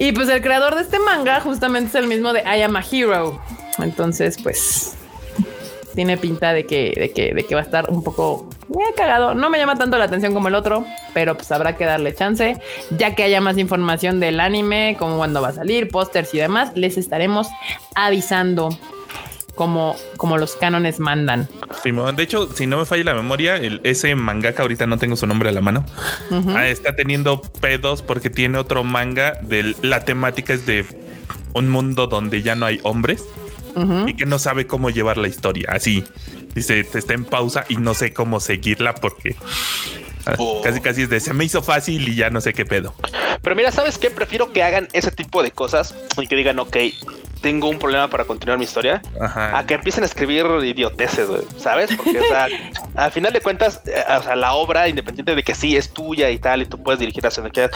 Y 0.02 0.12
pues 0.12 0.30
el 0.30 0.40
creador 0.40 0.76
de 0.76 0.80
este 0.80 0.98
manga 0.98 1.40
justamente 1.42 1.90
es 1.90 1.94
el 1.96 2.06
mismo 2.06 2.32
de 2.32 2.40
I 2.40 2.62
Am 2.62 2.74
a 2.74 2.82
Hero. 2.90 3.38
Entonces, 3.78 4.38
pues 4.42 4.94
tiene 5.94 6.16
pinta 6.16 6.54
de 6.54 6.64
que, 6.64 6.94
de 6.96 7.12
que, 7.12 7.34
de 7.34 7.44
que 7.44 7.54
va 7.54 7.60
a 7.60 7.64
estar 7.64 7.90
un 7.90 8.02
poco 8.02 8.48
eh, 8.78 8.94
cagado. 8.96 9.34
No 9.34 9.50
me 9.50 9.58
llama 9.58 9.76
tanto 9.76 9.98
la 9.98 10.04
atención 10.04 10.34
como 10.34 10.48
el 10.48 10.54
otro, 10.54 10.84
pero 11.12 11.36
pues 11.36 11.50
habrá 11.52 11.76
que 11.76 11.84
darle 11.84 12.14
chance. 12.14 12.56
Ya 12.90 13.14
que 13.14 13.24
haya 13.24 13.40
más 13.40 13.58
información 13.58 14.20
del 14.20 14.40
anime, 14.40 14.96
como 14.98 15.16
cuándo 15.16 15.42
va 15.42 15.48
a 15.48 15.52
salir, 15.52 15.88
pósters 15.88 16.32
y 16.34 16.38
demás, 16.38 16.72
les 16.74 16.96
estaremos 16.96 17.48
avisando 17.94 18.70
como, 19.54 19.96
como 20.16 20.38
los 20.38 20.56
cánones 20.56 21.00
mandan. 21.00 21.48
Simón, 21.82 22.16
De 22.16 22.22
hecho, 22.22 22.50
si 22.52 22.66
no 22.66 22.78
me 22.78 22.86
falla 22.86 23.04
la 23.04 23.14
memoria, 23.14 23.56
el, 23.56 23.80
ese 23.84 24.14
mangaka, 24.14 24.62
ahorita 24.62 24.86
no 24.86 24.96
tengo 24.98 25.16
su 25.16 25.26
nombre 25.26 25.48
a 25.48 25.52
la 25.52 25.60
mano, 25.60 25.84
ah, 26.56 26.66
está 26.66 26.96
teniendo 26.96 27.42
pedos 27.60 28.00
porque 28.02 28.30
tiene 28.30 28.56
otro 28.56 28.84
manga 28.84 29.38
de 29.42 29.74
la 29.82 30.04
temática 30.04 30.54
es 30.54 30.64
de 30.64 30.86
un 31.52 31.68
mundo 31.68 32.06
donde 32.06 32.42
ya 32.42 32.54
no 32.54 32.66
hay 32.66 32.80
hombres 32.84 33.24
y 34.06 34.14
que 34.14 34.26
no 34.26 34.38
sabe 34.38 34.66
cómo 34.66 34.90
llevar 34.90 35.18
la 35.18 35.28
historia. 35.28 35.68
Así 35.70 36.04
dice, 36.54 36.80
está 36.80 37.14
en 37.14 37.24
pausa 37.24 37.64
y 37.68 37.76
no 37.76 37.94
sé 37.94 38.12
cómo 38.12 38.40
seguirla 38.40 38.94
porque 38.94 39.36
ah, 40.26 40.34
Oh. 40.38 40.60
casi 40.62 40.80
casi 40.80 41.02
es 41.02 41.10
de 41.10 41.20
se 41.20 41.32
me 41.32 41.44
hizo 41.44 41.62
fácil 41.62 42.08
y 42.08 42.14
ya 42.14 42.30
no 42.30 42.40
sé 42.40 42.52
qué 42.52 42.64
pedo. 42.66 42.94
Pero 43.42 43.56
mira, 43.56 43.72
¿sabes 43.72 43.98
qué? 43.98 44.10
Prefiero 44.10 44.52
que 44.52 44.62
hagan 44.62 44.88
ese 44.92 45.10
tipo 45.10 45.42
de 45.42 45.50
cosas 45.50 45.94
y 46.20 46.26
que 46.26 46.36
digan, 46.36 46.58
ok, 46.58 46.76
tengo 47.40 47.68
un 47.68 47.78
problema 47.78 48.08
para 48.08 48.24
continuar 48.24 48.58
mi 48.58 48.64
historia, 48.64 49.02
Ajá. 49.20 49.58
a 49.58 49.66
que 49.66 49.74
empiecen 49.74 50.02
a 50.02 50.06
escribir 50.06 50.46
idioteces, 50.62 51.28
güey, 51.28 51.42
¿sabes? 51.56 51.90
Porque, 51.96 52.20
o 52.20 52.24
sea, 52.24 52.48
al 52.94 53.12
final 53.12 53.32
de 53.32 53.40
cuentas, 53.40 53.80
eh, 53.86 54.02
o 54.18 54.22
sea, 54.22 54.36
la 54.36 54.52
obra, 54.54 54.88
independiente 54.88 55.34
de 55.34 55.42
que 55.42 55.54
sí 55.54 55.76
es 55.76 55.90
tuya 55.92 56.30
y 56.30 56.38
tal, 56.38 56.62
y 56.62 56.66
tú 56.66 56.82
puedes 56.82 57.00
dirigir 57.00 57.26
hacia 57.26 57.42
donde 57.42 57.52
quieras, 57.52 57.72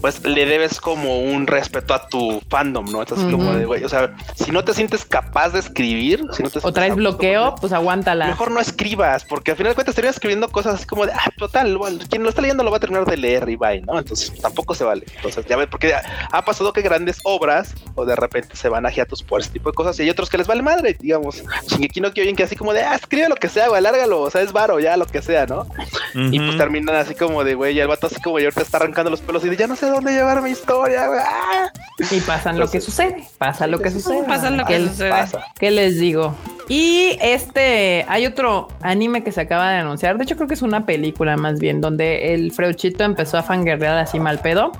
pues 0.00 0.24
le 0.24 0.46
debes 0.46 0.80
como 0.80 1.20
un 1.20 1.46
respeto 1.46 1.94
a 1.94 2.08
tu 2.08 2.42
fandom, 2.48 2.90
¿no? 2.90 3.00
Entonces, 3.00 3.30
como 3.30 3.50
Ujú. 3.50 3.58
de, 3.58 3.66
güey, 3.66 3.84
o 3.84 3.88
sea, 3.88 4.14
si 4.34 4.50
no 4.50 4.64
te 4.64 4.74
sientes 4.74 5.04
capaz 5.04 5.50
de 5.50 5.60
escribir, 5.60 6.24
si 6.32 6.42
no 6.42 6.50
te 6.50 6.60
O 6.62 6.72
traes 6.72 6.94
bloqueo, 6.94 7.54
pues 7.56 7.72
aguántala. 7.72 8.26
Mejor 8.26 8.50
no 8.50 8.60
escribas, 8.60 9.24
porque 9.24 9.52
al 9.52 9.56
final 9.56 9.72
de 9.72 9.74
cuentas 9.74 9.94
terminas 9.94 10.16
escribiendo 10.16 10.48
cosas 10.48 10.74
así 10.74 10.86
como 10.86 11.06
de, 11.06 11.12
ah, 11.12 11.30
total, 11.38 11.76
bueno, 11.78 11.98
quien 12.10 12.22
lo 12.22 12.28
está 12.28 12.42
leyendo 12.42 12.64
lo 12.64 12.70
va 12.70 12.78
a 12.78 12.80
terminar 12.80 13.06
de 13.06 13.16
leer 13.16 13.48
y 13.48 13.56
bye, 13.56 13.80
¿no? 13.82 13.98
Entonces 13.98 14.32
tampoco 14.40 14.74
se 14.74 14.84
vale. 14.84 15.04
Entonces, 15.16 15.46
ya 15.46 15.56
ves, 15.56 15.68
porque 15.70 15.94
ha 15.94 16.44
pasado 16.44 16.72
que 16.72 16.82
grandes 16.82 17.18
obras 17.24 17.74
o 17.94 18.04
de 18.04 18.16
repente 18.16 18.56
se 18.56 18.68
van 18.68 18.86
a 18.86 18.90
hiatus 19.04 19.22
por 19.22 19.40
ese 19.40 19.50
tipo 19.50 19.70
de 19.70 19.74
cosas 19.74 19.98
y 19.98 20.02
hay 20.02 20.10
otros 20.10 20.28
que 20.30 20.38
les 20.38 20.46
vale 20.46 20.62
madre, 20.62 20.96
digamos. 20.98 21.42
Shingeki 21.68 22.00
no 22.00 22.12
Kyojin 22.12 22.36
que 22.36 22.42
así 22.44 22.56
como 22.56 22.72
de, 22.72 22.82
ah, 22.82 22.94
escribe 22.94 23.28
lo 23.28 23.36
que 23.36 23.48
sea, 23.48 23.68
güey, 23.68 23.78
alárgalo, 23.78 24.20
o 24.22 24.30
sea, 24.30 24.42
es 24.42 24.52
varo, 24.52 24.80
ya 24.80 24.96
lo 24.96 25.06
que 25.06 25.22
sea, 25.22 25.46
¿no? 25.46 25.66
Y 26.14 26.38
pues 26.38 26.56
terminan 26.56 26.96
así 26.96 27.14
como 27.14 27.44
de, 27.44 27.54
güey, 27.54 27.74
ya 27.74 27.82
el 27.82 27.88
vato 27.88 28.06
así 28.06 28.20
como 28.20 28.38
y 28.38 28.44
ahorita 28.44 28.62
está 28.62 28.78
arrancando 28.78 29.10
los 29.10 29.20
pelos 29.20 29.44
y 29.44 29.48
de, 29.50 29.56
ya 29.56 29.66
no 29.66 29.76
sé 29.76 29.86
dónde 29.86 30.12
llevar 30.12 30.42
mi 30.42 30.50
historia, 30.50 31.06
güey. 31.08 31.20
ah". 31.22 31.70
Y 32.10 32.20
pasan 32.20 32.58
lo 32.58 32.68
que 32.70 32.80
sucede. 32.80 33.24
Pasa 33.38 33.66
lo 33.66 33.78
que 33.78 33.90
sucede. 33.90 34.24
Pasa 34.24 34.50
lo 34.50 34.64
¿Qué 34.64 34.74
que 34.74 34.78
les- 34.80 34.90
sucede. 34.90 35.10
Pasa. 35.10 35.44
¿Qué 35.58 35.70
les 35.70 35.98
digo? 35.98 36.34
Y 36.66 37.18
este, 37.20 38.06
hay 38.08 38.24
otro 38.26 38.68
anime 38.80 39.22
que 39.22 39.32
se 39.32 39.40
acaba 39.42 39.70
de 39.70 39.78
anunciar. 39.78 40.16
De 40.16 40.24
hecho, 40.24 40.34
creo 40.36 40.48
que 40.48 40.54
es 40.54 40.62
una 40.62 40.86
película 40.86 41.36
más 41.36 41.58
bien, 41.60 41.80
donde 41.82 42.32
el 42.34 42.52
Freuchito 42.52 43.04
empezó 43.04 43.36
a 43.36 43.42
fangirlear 43.42 43.98
así 43.98 44.18
mal 44.18 44.38
pedo, 44.40 44.72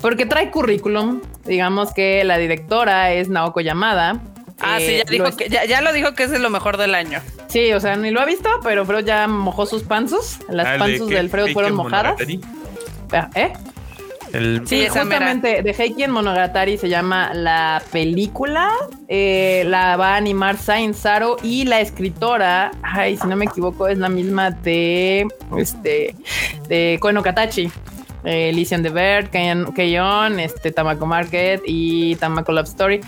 porque 0.00 0.26
trae 0.26 0.50
currículum. 0.50 1.20
Digamos 1.44 1.92
que 1.92 2.22
la 2.24 2.38
directora 2.38 3.12
es 3.12 3.28
Naoko 3.28 3.60
Yamada. 3.64 4.20
Ah, 4.60 4.76
sí, 4.78 4.84
Eh, 4.86 4.98
ya 5.04 5.10
dijo 5.10 5.24
lo 5.24 5.30
es- 5.30 5.36
que 5.36 5.48
ya, 5.48 5.64
ya 5.64 5.80
lo 5.80 5.92
dijo 5.92 6.14
que 6.14 6.22
es 6.24 6.30
de 6.30 6.38
lo 6.38 6.48
mejor 6.50 6.76
del 6.76 6.94
año. 6.94 7.20
Sí, 7.48 7.72
o 7.72 7.80
sea, 7.80 7.96
ni 7.96 8.10
lo 8.10 8.20
ha 8.20 8.24
visto, 8.24 8.48
pero 8.62 8.84
Freud 8.86 9.04
ya 9.04 9.26
mojó 9.26 9.66
sus 9.66 9.82
panzos. 9.82 10.38
Las 10.48 10.66
Ah, 10.66 10.72
de 10.74 10.78
panzos 10.78 11.08
Ke- 11.10 11.14
del 11.14 11.30
Keike 11.30 11.52
fueron 11.52 11.74
mojadas. 11.74 12.14
Monogatari. 12.20 12.40
¿Eh? 13.34 13.52
El, 14.32 14.62
Sí, 14.66 14.82
Sí, 14.82 14.88
justamente 14.88 15.62
de 15.62 15.70
Heiki 15.72 16.02
en 16.02 16.10
Monogatari 16.10 16.76
se 16.78 16.88
llama 16.88 17.32
la 17.34 17.80
película. 17.92 18.70
eh, 19.08 19.64
la 19.66 19.96
va 19.96 20.14
a 20.14 20.16
animar 20.16 20.56
Sain 20.56 20.94
Saro 20.94 21.36
y 21.42 21.64
la 21.66 21.80
escritora, 21.80 22.70
ay, 22.82 23.16
si 23.16 23.26
no 23.28 23.36
me 23.36 23.44
equivoco, 23.44 23.86
es 23.86 23.98
la 23.98 24.08
misma 24.08 24.50
de 24.50 25.26
este 25.58 26.16
de 26.68 26.96
Koe 27.00 27.12
no 27.12 27.22
Katachi. 27.22 27.70
Eh, 28.24 28.48
Elysian 28.50 28.82
the 28.82 28.90
Bird, 28.90 29.28
Keion, 29.30 30.40
este 30.40 30.72
Tamako 30.72 31.06
Market 31.06 31.62
y 31.66 32.16
Tamako 32.16 32.52
Love 32.52 32.68
Story. 32.68 33.00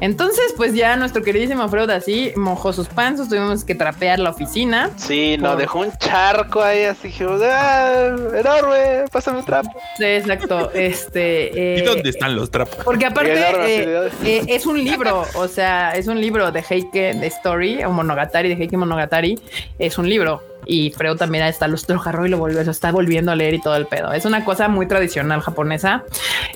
Entonces, 0.00 0.52
pues 0.56 0.74
ya 0.74 0.96
nuestro 0.96 1.22
queridísimo 1.22 1.68
Freud 1.68 1.90
así 1.90 2.32
mojó 2.36 2.72
sus 2.72 2.88
panzos, 2.88 3.28
tuvimos 3.28 3.64
que 3.64 3.74
trapear 3.74 4.18
la 4.18 4.30
oficina. 4.30 4.90
Sí, 4.96 5.36
no, 5.38 5.50
Por- 5.50 5.58
dejó 5.58 5.78
un 5.80 5.92
charco 5.98 6.62
ahí 6.62 6.82
así, 6.84 7.08
dije, 7.08 7.24
ah, 7.44 8.14
enorme, 8.34 9.04
pásame 9.12 9.38
un 9.38 9.44
trapo. 9.44 9.70
Sí, 9.96 10.04
exacto. 10.04 10.70
Este. 10.74 11.50
¿Y 11.54 11.80
eh, 11.80 11.82
dónde 11.84 12.10
están 12.10 12.34
los 12.36 12.50
trapos? 12.50 12.76
Porque 12.84 13.06
aparte 13.06 13.32
eh, 13.32 13.86
de- 14.22 14.36
eh, 14.38 14.44
es 14.48 14.66
un 14.66 14.82
libro, 14.82 15.24
o 15.34 15.48
sea, 15.48 15.92
es 15.92 16.06
un 16.06 16.20
libro 16.20 16.50
de 16.52 16.62
Heike 16.68 17.14
de 17.14 17.26
Story 17.28 17.82
o 17.84 17.90
Monogatari 17.90 18.48
de 18.54 18.62
Heike 18.62 18.76
Monogatari. 18.76 19.38
Es 19.78 19.96
un 19.98 20.08
libro 20.08 20.42
y 20.66 20.90
Freud 20.90 21.16
también 21.16 21.44
está 21.44 21.68
lo 21.68 21.76
lo 21.86 22.00
agarró 22.00 22.26
y 22.26 22.28
lo 22.28 22.38
volvió, 22.38 22.60
está 22.60 22.90
volviendo 22.90 23.32
a 23.32 23.36
leer 23.36 23.54
y 23.54 23.60
todo 23.60 23.76
el 23.76 23.86
pedo. 23.86 24.12
Es 24.12 24.24
una 24.24 24.44
cosa 24.44 24.68
muy 24.68 24.86
tradicional 24.88 25.40
japonesa. 25.40 26.04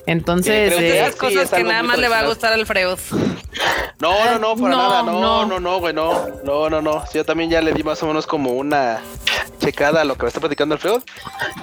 Entonces, 0.07 0.73
Sí, 0.73 0.77
creo 0.77 0.81
eh, 0.81 0.99
Esas 0.99 1.13
sí, 1.13 1.19
cosas 1.19 1.45
es 1.45 1.51
que 1.51 1.65
nada 1.65 1.83
más 1.83 1.99
le 1.99 2.09
va 2.09 2.21
a 2.21 2.27
gustar 2.27 2.53
al 2.53 2.67
Freud. 2.67 2.99
No, 4.01 4.25
no, 4.25 4.39
no, 4.39 4.57
para 4.57 4.75
No, 4.75 4.89
nada, 4.89 5.03
no, 5.03 5.13
no. 5.13 5.47
no, 5.47 5.61
no, 5.61 5.79
güey, 5.79 5.95
no, 5.95 6.27
no, 6.45 6.71
no, 6.71 6.83
no. 6.83 7.05
Sí, 7.07 7.19
Yo 7.19 7.25
también 7.25 7.51
ya 7.51 7.61
le 7.61 7.73
di 7.73 7.83
más 7.83 8.03
o 8.03 8.07
menos 8.07 8.27
como 8.27 8.51
una 8.53 9.01
checada 9.61 10.01
a 10.01 10.05
lo 10.05 10.17
que 10.17 10.23
me 10.23 10.29
está 10.29 10.41
platicando 10.41 10.75
el 10.75 10.81
Freud 10.81 11.03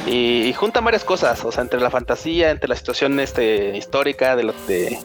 y, 0.06 0.43
y 0.43 0.54
juntan 0.54 0.86
varias 0.86 1.04
cosas, 1.04 1.43
o 1.43 1.52
sea, 1.52 1.64
entre 1.64 1.80
la 1.80 1.89
fantasía, 1.89 2.52
entre 2.52 2.70
la 2.70 2.76
situación 2.76 3.20
este 3.20 3.76
histórica 3.76 4.36
de 4.36 4.43
los 4.43 4.68
de, 4.68 5.00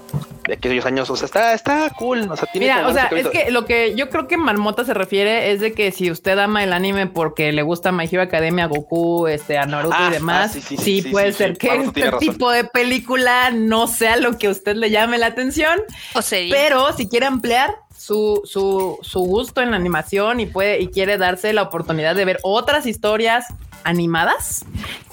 de 0.47 0.55
aquellos 0.55 0.84
años, 0.84 1.09
o 1.09 1.16
sea, 1.16 1.26
está, 1.26 1.55
está 1.55 1.90
cool, 1.99 2.28
o 2.30 2.36
sea, 2.36 2.49
tiene 2.53 2.66
Mira, 2.66 2.86
o 2.86 2.93
sea, 2.93 3.07
es 3.07 3.28
que 3.28 3.51
lo 3.51 3.64
que 3.64 3.95
yo 3.95 4.11
creo 4.11 4.28
que 4.28 4.36
Marmota 4.36 4.84
se 4.84 4.95
refiere 4.95 5.53
es 5.53 5.61
de 5.61 5.72
que 5.72 5.90
si 5.93 6.11
usted 6.11 6.38
ama 6.38 6.62
el 6.64 6.72
anime 6.72 7.07
porque 7.33 7.51
le 7.51 7.62
gusta 7.62 7.93
My 7.93 8.05
Hero 8.05 8.20
Academia, 8.20 8.66
Goku, 8.66 9.26
este, 9.26 9.57
a 9.57 9.64
Naruto 9.64 9.97
Ah, 9.99 10.09
y 10.11 10.12
demás, 10.12 10.51
ah, 10.51 10.53
sí, 10.53 10.61
sí, 10.61 10.76
sí, 10.76 11.01
sí, 11.01 11.09
puede 11.09 11.33
sí, 11.33 11.39
ser 11.39 11.53
sí, 11.53 11.59
que 11.61 11.76
este 11.76 12.05
razón. 12.11 12.18
tipo 12.18 12.51
de 12.51 12.64
película 12.64 13.51
no 13.51 13.87
sea 13.87 14.16
lo 14.18 14.37
que 14.37 14.49
a 14.49 14.51
usted 14.51 14.76
le 14.76 14.91
llame 14.91 15.16
la 15.16 15.28
atención. 15.28 15.80
O 16.12 16.20
sea, 16.20 16.47
Pero 16.51 16.93
si 16.93 17.09
quiere 17.09 17.24
ampliar 17.24 17.74
su, 18.03 18.42
su, 18.44 18.98
su 19.03 19.20
gusto 19.20 19.61
en 19.62 19.70
la 19.70 19.76
animación 19.76 20.40
y 20.40 20.46
puede 20.46 20.80
y 20.80 20.88
quiere 20.88 21.18
darse 21.18 21.53
la 21.53 21.62
oportunidad 21.62 22.14
de 22.16 22.24
ver 22.24 22.38
otras 22.42 22.86
historias 22.86 23.46
animadas, 23.84 24.64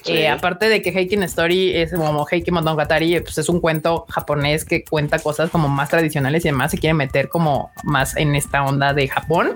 Sí. 0.04 0.14
eh, 0.14 0.30
aparte 0.30 0.70
de 0.70 0.82
que 0.82 0.92
Heikin 0.92 1.24
Story 1.24 1.76
es 1.76 1.92
como 1.92 2.26
Heikin 2.30 2.54
Monogatari, 2.54 3.20
pues 3.20 3.38
es 3.38 3.50
un 3.50 3.60
cuento 3.60 4.06
japonés 4.10 4.64
que 4.64 4.86
cuenta 4.86 5.20
cosas 5.20 5.50
como 5.50 5.68
más 5.68 5.90
tradicionales 5.90 6.46
y 6.46 6.48
además 6.48 6.72
se 6.72 6.78
quiere 6.78 6.94
meter 6.94 7.28
como 7.28 7.72
más 7.84 8.16
en 8.16 8.34
esta 8.36 8.64
onda 8.64 8.94
de 8.94 9.08
Japón. 9.10 9.56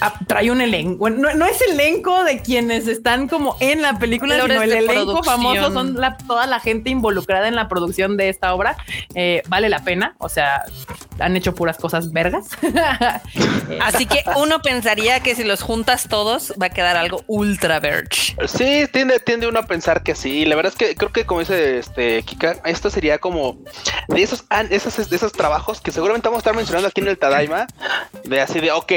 Ah, 0.00 0.14
trae 0.26 0.50
un 0.50 0.60
elenco, 0.62 1.10
no, 1.10 1.34
no 1.34 1.44
es 1.44 1.60
elenco 1.60 2.24
de 2.24 2.40
quienes 2.40 2.86
están 2.88 3.28
como 3.28 3.56
en 3.60 3.82
la 3.82 3.98
película, 3.98 4.36
Flores 4.36 4.52
sino 4.52 4.62
el 4.62 4.72
elenco 4.72 4.94
producción. 5.12 5.24
famoso 5.24 5.72
son 5.72 5.94
la- 6.00 6.16
toda 6.16 6.46
la 6.46 6.60
gente 6.60 6.88
involucrada 6.90 7.46
en 7.48 7.54
la 7.56 7.68
producción 7.68 8.16
de 8.16 8.30
esta 8.30 8.54
obra. 8.54 8.76
Eh, 9.14 9.42
vale 9.48 9.68
la 9.68 9.80
pena, 9.84 10.14
o 10.18 10.28
sea, 10.30 10.62
han 11.18 11.36
hecho 11.36 11.54
puras 11.54 11.76
cosas 11.76 12.10
vergas. 12.12 12.47
Así 13.80 14.06
que 14.06 14.24
uno 14.36 14.60
pensaría 14.62 15.20
que 15.20 15.34
si 15.34 15.44
los 15.44 15.62
juntas 15.62 16.06
todos 16.08 16.52
va 16.60 16.66
a 16.66 16.70
quedar 16.70 16.96
algo 16.96 17.22
ultra 17.26 17.80
verge. 17.80 18.36
Sí, 18.46 18.86
tiende, 18.92 19.20
tiende 19.20 19.46
uno 19.46 19.60
a 19.60 19.66
pensar 19.66 20.02
que 20.02 20.14
sí. 20.14 20.44
La 20.44 20.56
verdad 20.56 20.72
es 20.72 20.78
que 20.78 20.94
creo 20.94 21.12
que 21.12 21.26
como 21.26 21.40
dice 21.40 21.78
este 21.78 22.22
Kika, 22.22 22.56
esto 22.64 22.90
sería 22.90 23.18
como 23.18 23.58
de 24.08 24.22
esos, 24.22 24.44
esos, 24.70 25.10
de 25.10 25.16
esos 25.16 25.32
trabajos 25.32 25.80
que 25.80 25.90
seguramente 25.90 26.28
vamos 26.28 26.38
a 26.38 26.40
estar 26.40 26.56
mencionando 26.56 26.88
aquí 26.88 27.00
en 27.00 27.08
el 27.08 27.18
Tadaima. 27.18 27.66
De 28.24 28.40
así 28.40 28.60
de, 28.60 28.70
ok, 28.72 28.92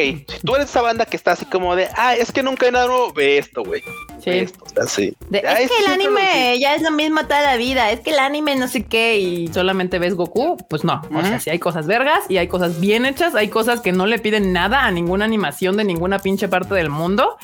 tú 0.45 0.55
eres 0.55 0.69
esa 0.69 0.81
banda 0.81 1.05
que 1.05 1.17
está 1.17 1.31
así 1.31 1.45
como 1.45 1.75
de, 1.75 1.89
ah, 1.95 2.15
es 2.15 2.31
que 2.31 2.43
nunca 2.43 2.65
hay 2.65 2.71
nada 2.71 2.87
nuevo, 2.87 3.13
ve 3.13 3.37
esto, 3.37 3.63
güey. 3.63 3.83
Esto, 4.25 4.63
o 4.63 4.69
sea, 4.69 4.85
sí. 4.85 5.15
de, 5.29 5.39
es 5.39 5.69
que 5.71 5.85
el 5.85 5.91
anime 5.91 6.59
ya 6.59 6.75
es 6.75 6.81
lo 6.81 6.91
mismo 6.91 7.21
toda 7.23 7.41
la 7.41 7.57
vida, 7.57 7.91
es 7.91 8.01
que 8.01 8.11
el 8.11 8.19
anime 8.19 8.55
no 8.55 8.67
sé 8.67 8.85
qué 8.85 9.17
y 9.17 9.47
solamente 9.47 9.99
ves 9.99 10.15
Goku, 10.15 10.57
pues 10.69 10.83
no, 10.83 11.01
o 11.13 11.21
sea, 11.21 11.39
sí 11.39 11.49
hay 11.49 11.59
cosas 11.59 11.87
vergas 11.87 12.19
y 12.29 12.37
hay 12.37 12.47
cosas 12.47 12.79
bien 12.79 13.05
hechas, 13.05 13.35
hay 13.35 13.49
cosas 13.49 13.81
que 13.81 13.91
no 13.91 14.05
le 14.05 14.19
piden 14.19 14.53
nada 14.53 14.85
a 14.85 14.91
ninguna 14.91 15.25
animación 15.25 15.77
de 15.77 15.83
ninguna 15.83 16.19
pinche 16.19 16.47
parte 16.47 16.75
del 16.75 16.89
mundo. 16.89 17.37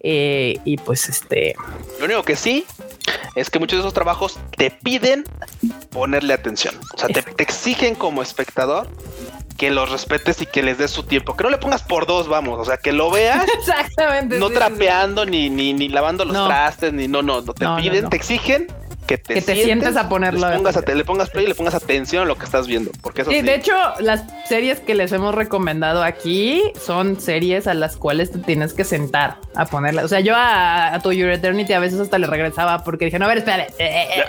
Eh, 0.00 0.58
y 0.64 0.76
pues 0.78 1.08
este, 1.08 1.54
Lo 1.98 2.06
único 2.06 2.22
que 2.22 2.36
sí 2.36 2.64
es 3.34 3.50
que 3.50 3.58
muchos 3.58 3.78
de 3.78 3.80
esos 3.80 3.94
trabajos 3.94 4.38
te 4.56 4.70
piden 4.70 5.24
ponerle 5.90 6.34
atención. 6.34 6.74
O 6.94 6.98
sea, 6.98 7.08
te, 7.08 7.22
te 7.22 7.42
exigen 7.42 7.94
como 7.94 8.22
espectador 8.22 8.88
que 9.56 9.70
los 9.70 9.90
respetes 9.90 10.42
y 10.42 10.46
que 10.46 10.62
les 10.62 10.78
des 10.78 10.90
su 10.90 11.04
tiempo. 11.04 11.36
Que 11.36 11.44
no 11.44 11.50
le 11.50 11.58
pongas 11.58 11.82
por 11.82 12.06
dos, 12.06 12.28
vamos. 12.28 12.58
O 12.58 12.64
sea, 12.64 12.76
que 12.76 12.92
lo 12.92 13.10
veas 13.10 13.46
exactamente, 13.58 14.38
no 14.38 14.48
sí, 14.48 14.54
sí, 14.54 14.60
sí. 14.60 14.66
trapeando 14.66 15.24
ni, 15.26 15.48
ni, 15.50 15.72
ni 15.72 15.88
lavando 15.88 16.24
los 16.24 16.34
No. 16.34 16.46
trastes, 16.46 16.92
ni 16.92 17.06
no, 17.08 17.22
no, 17.22 17.40
no 17.40 17.54
te 17.54 17.64
no, 17.64 17.76
piden, 17.76 18.04
no. 18.04 18.08
te 18.10 18.16
exigen 18.16 18.66
que 19.06 19.18
te, 19.18 19.34
Que 19.34 19.42
te 19.42 19.54
sientes 19.64 19.96
a 19.96 20.08
ponerlo. 20.08 20.48
les 20.48 20.56
pongas 20.56 20.76
a- 20.76 20.80
le 20.94 21.04
pongas 21.04 21.30
play 21.30 21.44
y 21.44 21.48
le 21.48 21.54
pongas 21.54 21.74
atención 21.74 22.22
a 22.22 22.26
lo 22.26 22.36
que 22.36 22.44
estás 22.44 22.66
viendo. 22.66 22.90
Porque 23.02 23.22
eso 23.22 23.30
Sí, 23.30 23.38
sí. 23.40 23.42
de 23.42 23.54
hecho, 23.54 23.72
las 24.00 24.24
series 24.48 24.80
que 24.80 24.94
les 24.94 25.12
hemos 25.12 25.34
recomendado 25.34 26.02
aquí 26.02 26.62
son 26.84 27.20
series 27.20 27.66
a 27.66 27.74
las 27.74 27.96
cuales 27.96 28.30
te 28.32 28.38
tienes 28.38 28.72
que 28.74 28.84
sentar 28.84 29.36
a 29.54 29.66
ponerlas. 29.66 30.04
O 30.04 30.08
sea, 30.08 30.20
yo 30.20 30.34
a, 30.36 30.94
a 30.94 31.00
tu 31.00 31.12
Your 31.12 31.30
Eternity 31.30 31.72
a 31.72 31.78
veces 31.80 32.00
hasta 32.00 32.18
le 32.18 32.26
regresaba 32.26 32.82
porque 32.84 33.06
dije, 33.06 33.18
no, 33.18 33.24
a 33.26 33.28
ver, 33.28 33.38
espérate, 33.38 33.72
eh, 33.78 34.08
eh, 34.18 34.24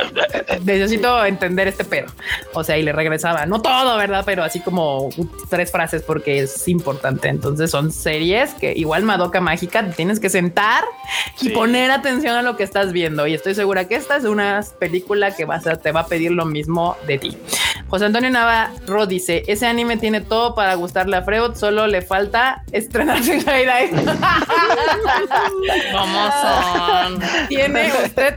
eh, 0.47 0.59
necesito 0.63 1.23
entender 1.25 1.67
este 1.67 1.83
pedo. 1.83 2.07
O 2.53 2.63
sea, 2.63 2.77
y 2.77 2.83
le 2.83 2.91
regresaba, 2.91 3.45
no 3.45 3.61
todo, 3.61 3.97
¿verdad? 3.97 4.23
Pero 4.25 4.43
así 4.43 4.59
como 4.59 5.09
tres 5.49 5.71
frases 5.71 6.01
porque 6.01 6.39
es 6.39 6.67
importante. 6.67 7.27
Entonces 7.29 7.71
son 7.71 7.91
series 7.91 8.53
que 8.55 8.73
igual 8.75 9.03
Madoka 9.03 9.41
Mágica 9.41 9.85
te 9.85 9.93
tienes 9.93 10.19
que 10.19 10.29
sentar 10.29 10.83
y 11.41 11.45
Sí. 11.45 11.49
poner 11.49 11.91
atención 11.91 12.35
a 12.35 12.41
lo 12.41 12.57
que 12.57 12.63
estás 12.63 12.91
viendo. 12.91 13.27
Y 13.27 13.33
estoy 13.33 13.55
segura 13.55 13.87
que 13.87 13.95
esta 13.95 14.17
es 14.17 14.23
una 14.25 14.64
película 14.73 15.35
que 15.35 15.45
vas 15.45 15.65
a, 15.67 15.77
te 15.77 15.91
va 15.91 16.01
a 16.01 16.07
pedir 16.07 16.31
lo 16.31 16.45
mismo 16.45 16.97
de 17.07 17.17
ti. 17.17 17.37
José 17.87 18.05
Antonio 18.05 18.29
Navarro 18.29 19.05
dice: 19.05 19.43
Ese 19.47 19.67
anime 19.67 19.97
tiene 19.97 20.21
todo 20.21 20.55
para 20.55 20.75
gustarle 20.75 21.17
a 21.17 21.23
Freud, 21.23 21.55
solo 21.55 21.87
le 21.87 22.01
falta 22.01 22.63
estrenarse 22.71 23.35
en 23.35 23.45
High 23.45 23.89
¿Cómo 25.91 26.29
son? 26.41 27.21
Tiene 27.47 27.91
usted 28.03 28.35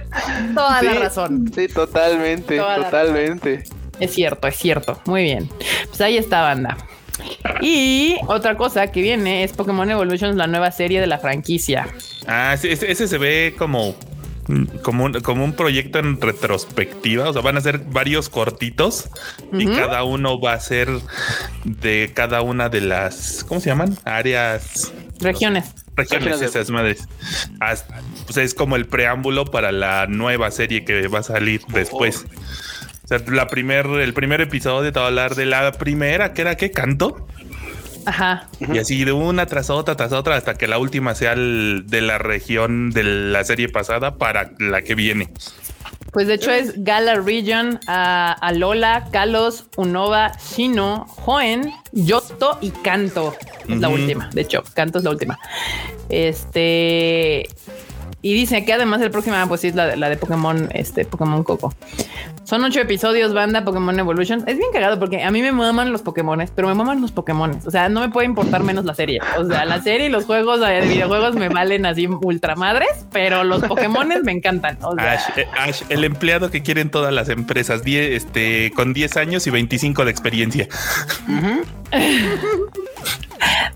toda 0.54 0.82
la 0.82 0.94
razón. 0.94 1.50
Sí, 1.54 1.68
totalmente, 1.68 2.56
Toda 2.56 2.76
totalmente. 2.76 3.64
Es 4.00 4.14
cierto, 4.14 4.46
es 4.46 4.56
cierto. 4.56 5.00
Muy 5.06 5.22
bien. 5.22 5.48
Pues 5.88 6.00
ahí 6.00 6.16
está, 6.16 6.42
banda. 6.42 6.76
Y 7.60 8.16
otra 8.26 8.56
cosa 8.56 8.86
que 8.88 9.02
viene 9.02 9.42
es 9.44 9.52
Pokémon 9.52 9.90
Evolutions, 9.90 10.36
la 10.36 10.46
nueva 10.46 10.70
serie 10.70 11.00
de 11.00 11.06
la 11.06 11.18
franquicia. 11.18 11.88
Ah, 12.26 12.56
sí, 12.56 12.68
ese, 12.68 12.90
ese 12.90 13.08
se 13.08 13.18
ve 13.18 13.54
como 13.58 13.96
como 14.82 15.04
un, 15.04 15.12
como 15.20 15.44
un 15.44 15.52
proyecto 15.52 15.98
en 15.98 16.20
retrospectiva. 16.20 17.28
O 17.28 17.32
sea, 17.32 17.42
van 17.42 17.56
a 17.56 17.60
ser 17.60 17.78
varios 17.78 18.28
cortitos 18.28 19.10
y 19.52 19.66
cada 19.66 20.02
uno 20.04 20.40
va 20.40 20.54
a 20.54 20.60
ser 20.60 20.88
de 21.64 22.10
cada 22.14 22.42
una 22.42 22.68
de 22.68 22.80
las, 22.80 23.44
¿cómo 23.46 23.60
se 23.60 23.68
llaman? 23.70 23.96
Áreas, 24.04 24.92
Regiones. 25.20 25.74
regiones, 25.96 26.40
esas 26.42 26.70
madres. 26.70 27.08
As- 27.60 27.84
Pues 28.24 28.36
es 28.38 28.54
como 28.54 28.76
el 28.76 28.86
preámbulo 28.86 29.44
para 29.46 29.72
la 29.72 30.06
nueva 30.06 30.50
serie 30.50 30.84
que 30.84 31.08
va 31.08 31.18
a 31.20 31.22
salir 31.22 31.60
después. 31.68 32.24
O 33.04 33.08
sea, 33.08 33.18
la 33.28 33.46
primer, 33.48 33.86
el 33.86 34.12
primer 34.12 34.40
episodio 34.42 34.92
te 34.92 34.98
va 34.98 35.06
a 35.06 35.08
hablar 35.08 35.34
de 35.34 35.46
la 35.46 35.72
primera, 35.72 36.34
que 36.34 36.42
era 36.42 36.56
que 36.56 36.70
canto. 36.70 37.26
Ajá. 38.08 38.48
Y 38.58 38.78
así 38.78 39.04
de 39.04 39.12
una 39.12 39.44
tras 39.46 39.68
otra, 39.68 39.94
tras 39.96 40.12
otra, 40.12 40.36
hasta 40.36 40.54
que 40.54 40.66
la 40.66 40.78
última 40.78 41.14
sea 41.14 41.32
el- 41.34 41.84
de 41.86 42.00
la 42.00 42.16
región 42.16 42.90
de 42.90 43.02
la 43.04 43.44
serie 43.44 43.68
pasada 43.68 44.16
para 44.16 44.52
la 44.58 44.80
que 44.80 44.94
viene. 44.94 45.28
Pues 46.12 46.26
de 46.26 46.34
hecho 46.34 46.50
es 46.50 46.82
Gala 46.84 47.16
Region, 47.16 47.78
a 47.86 48.32
Alola, 48.32 49.08
Kalos, 49.12 49.66
Unova, 49.76 50.32
Shino, 50.38 51.06
Hoenn, 51.26 51.70
Yoto 51.92 52.56
y 52.62 52.70
Kanto. 52.70 53.36
Es 53.68 53.78
la 53.78 53.90
última. 53.90 54.30
De 54.32 54.40
hecho, 54.40 54.64
Kanto 54.74 54.98
es 54.98 55.04
la 55.04 55.10
última. 55.10 55.38
Este. 56.08 57.48
Y 58.20 58.34
dice 58.34 58.64
que 58.64 58.72
además 58.72 59.00
el 59.00 59.12
próximo, 59.12 59.36
ah, 59.36 59.44
pues 59.46 59.60
sí, 59.60 59.68
es 59.68 59.76
la, 59.76 59.86
de- 59.86 59.96
la 59.96 60.08
de 60.10 60.16
Pokémon, 60.16 60.68
este, 60.72 61.04
Pokémon 61.04 61.44
Coco. 61.44 61.72
Son 62.42 62.64
ocho 62.64 62.80
episodios, 62.80 63.32
banda 63.32 63.64
Pokémon 63.64 63.96
Evolution. 63.96 64.40
Es 64.48 64.58
bien 64.58 64.70
cagado 64.72 64.98
porque 64.98 65.22
a 65.22 65.30
mí 65.30 65.40
me 65.40 65.52
maman 65.52 65.92
los 65.92 66.02
Pokémones, 66.02 66.50
pero 66.50 66.66
me 66.66 66.74
maman 66.74 67.00
los 67.00 67.12
Pokémones. 67.12 67.64
O 67.66 67.70
sea, 67.70 67.88
no 67.88 68.00
me 68.00 68.08
puede 68.08 68.26
importar 68.26 68.64
menos 68.64 68.84
la 68.84 68.94
serie. 68.94 69.20
O 69.36 69.44
sea, 69.44 69.64
la 69.66 69.80
serie 69.82 70.08
y 70.08 70.10
los 70.10 70.24
juegos 70.24 70.58
de 70.60 70.80
videojuegos 70.80 71.36
me 71.36 71.48
valen 71.48 71.86
así 71.86 72.08
ultramadres, 72.08 72.88
pero 73.12 73.44
los 73.44 73.62
Pokémones 73.62 74.24
me 74.24 74.32
encantan. 74.32 74.78
O 74.82 74.96
sea, 74.96 75.12
Ash, 75.12 75.22
eh, 75.36 75.46
Ash, 75.56 75.82
el 75.88 76.02
empleado 76.02 76.50
que 76.50 76.60
quieren 76.62 76.90
todas 76.90 77.12
las 77.12 77.28
empresas, 77.28 77.84
die- 77.84 78.16
este, 78.16 78.72
con 78.74 78.94
10 78.94 79.16
años 79.16 79.46
y 79.46 79.50
25 79.50 80.04
de 80.04 80.10
experiencia. 80.10 80.66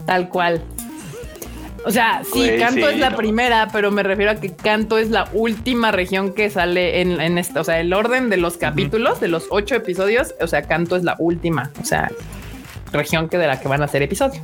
Tal 0.06 0.28
cual. 0.28 0.62
O 1.84 1.90
sea, 1.90 2.22
sí, 2.32 2.48
Canto 2.58 2.88
sí, 2.88 2.94
es 2.94 3.00
la 3.00 3.10
no. 3.10 3.16
primera, 3.16 3.68
pero 3.72 3.90
me 3.90 4.02
refiero 4.02 4.30
a 4.30 4.34
que 4.36 4.54
Canto 4.54 4.98
es 4.98 5.10
la 5.10 5.28
última 5.32 5.90
región 5.90 6.32
que 6.32 6.48
sale 6.50 7.00
en, 7.00 7.20
en 7.20 7.38
esta. 7.38 7.60
O 7.60 7.64
sea, 7.64 7.80
el 7.80 7.92
orden 7.92 8.30
de 8.30 8.36
los 8.36 8.56
capítulos, 8.56 9.20
de 9.20 9.28
los 9.28 9.46
ocho 9.50 9.74
episodios, 9.74 10.34
o 10.40 10.46
sea, 10.46 10.62
Canto 10.62 10.96
es 10.96 11.02
la 11.02 11.16
última. 11.18 11.70
O 11.80 11.84
sea, 11.84 12.10
región 12.92 13.28
que 13.28 13.38
de 13.38 13.46
la 13.46 13.58
que 13.58 13.68
van 13.68 13.82
a 13.82 13.86
hacer 13.86 14.02
episodio. 14.02 14.40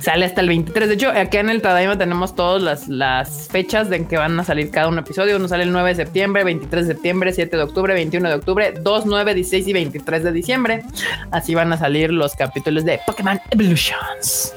Sale 0.00 0.24
hasta 0.24 0.40
el 0.40 0.48
23. 0.48 0.88
De 0.88 0.94
hecho, 0.94 1.10
aquí 1.10 1.36
en 1.36 1.50
el 1.50 1.60
Tadaima 1.60 1.98
tenemos 1.98 2.34
todas 2.34 2.62
las, 2.62 2.88
las 2.88 3.48
fechas 3.48 3.90
de 3.90 3.96
en 3.96 4.06
que 4.06 4.16
van 4.16 4.38
a 4.40 4.44
salir 4.44 4.70
cada 4.70 4.88
un 4.88 4.98
episodio. 4.98 5.36
Uno 5.36 5.46
sale 5.46 5.64
el 5.64 5.72
9 5.72 5.90
de 5.90 5.94
septiembre, 5.96 6.42
23 6.42 6.88
de 6.88 6.94
septiembre, 6.94 7.32
7 7.34 7.54
de 7.54 7.62
octubre, 7.62 7.92
21 7.92 8.28
de 8.28 8.34
octubre, 8.34 8.72
2, 8.80 9.04
9, 9.04 9.34
16 9.34 9.68
y 9.68 9.72
23 9.74 10.24
de 10.24 10.32
diciembre. 10.32 10.84
Así 11.30 11.54
van 11.54 11.70
a 11.74 11.76
salir 11.76 12.12
los 12.12 12.34
capítulos 12.34 12.86
de 12.86 12.98
Pokémon 13.06 13.38
Evolutions. 13.50 14.54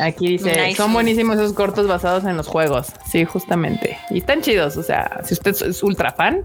Aquí 0.00 0.28
dice, 0.28 0.50
Nice. 0.66 0.76
son 0.76 0.92
buenísimos 0.92 1.36
esos 1.36 1.52
cortos 1.52 1.86
basados 1.86 2.24
en 2.24 2.36
los 2.36 2.46
juegos. 2.46 2.88
Sí, 3.10 3.24
justamente. 3.24 3.98
Y 4.10 4.18
están 4.18 4.42
chidos. 4.42 4.76
O 4.76 4.82
sea, 4.82 5.20
si 5.24 5.34
usted 5.34 5.54
es 5.66 5.82
ultra 5.82 6.12
fan, 6.12 6.42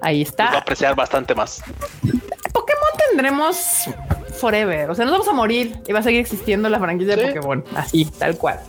ahí 0.00 0.24
Los 0.24 0.28
va 0.34 0.44
a 0.44 0.46
está. 0.48 0.58
apreciar 0.58 0.94
bastante 0.94 1.34
más. 1.34 1.62
Pokémon 2.52 2.82
tendremos 3.10 3.84
forever. 4.40 4.90
O 4.90 4.94
sea, 4.94 5.04
nos 5.04 5.12
vamos 5.12 5.28
a 5.28 5.32
morir 5.32 5.76
y 5.86 5.92
va 5.92 6.00
a 6.00 6.02
seguir 6.02 6.20
existiendo 6.20 6.68
la 6.68 6.78
franquicia 6.78 7.16
de. 7.16 7.26
Pokémon. 7.28 7.64
Así, 7.74 8.04
tal 8.18 8.36
cual. 8.36 8.60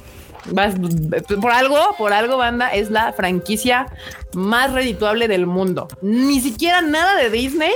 Vas- 0.51 0.75
por 1.41 1.51
algo, 1.51 1.77
por 1.97 2.13
algo, 2.13 2.37
banda, 2.37 2.69
es 2.69 2.89
la 2.89 3.11
franquicia 3.11 3.87
más 4.33 4.71
redituable 4.73 5.27
del 5.27 5.45
mundo. 5.45 5.87
Ni 6.01 6.39
siquiera 6.39 6.81
nada 6.81 7.15
de 7.15 7.29
Disney. 7.29 7.71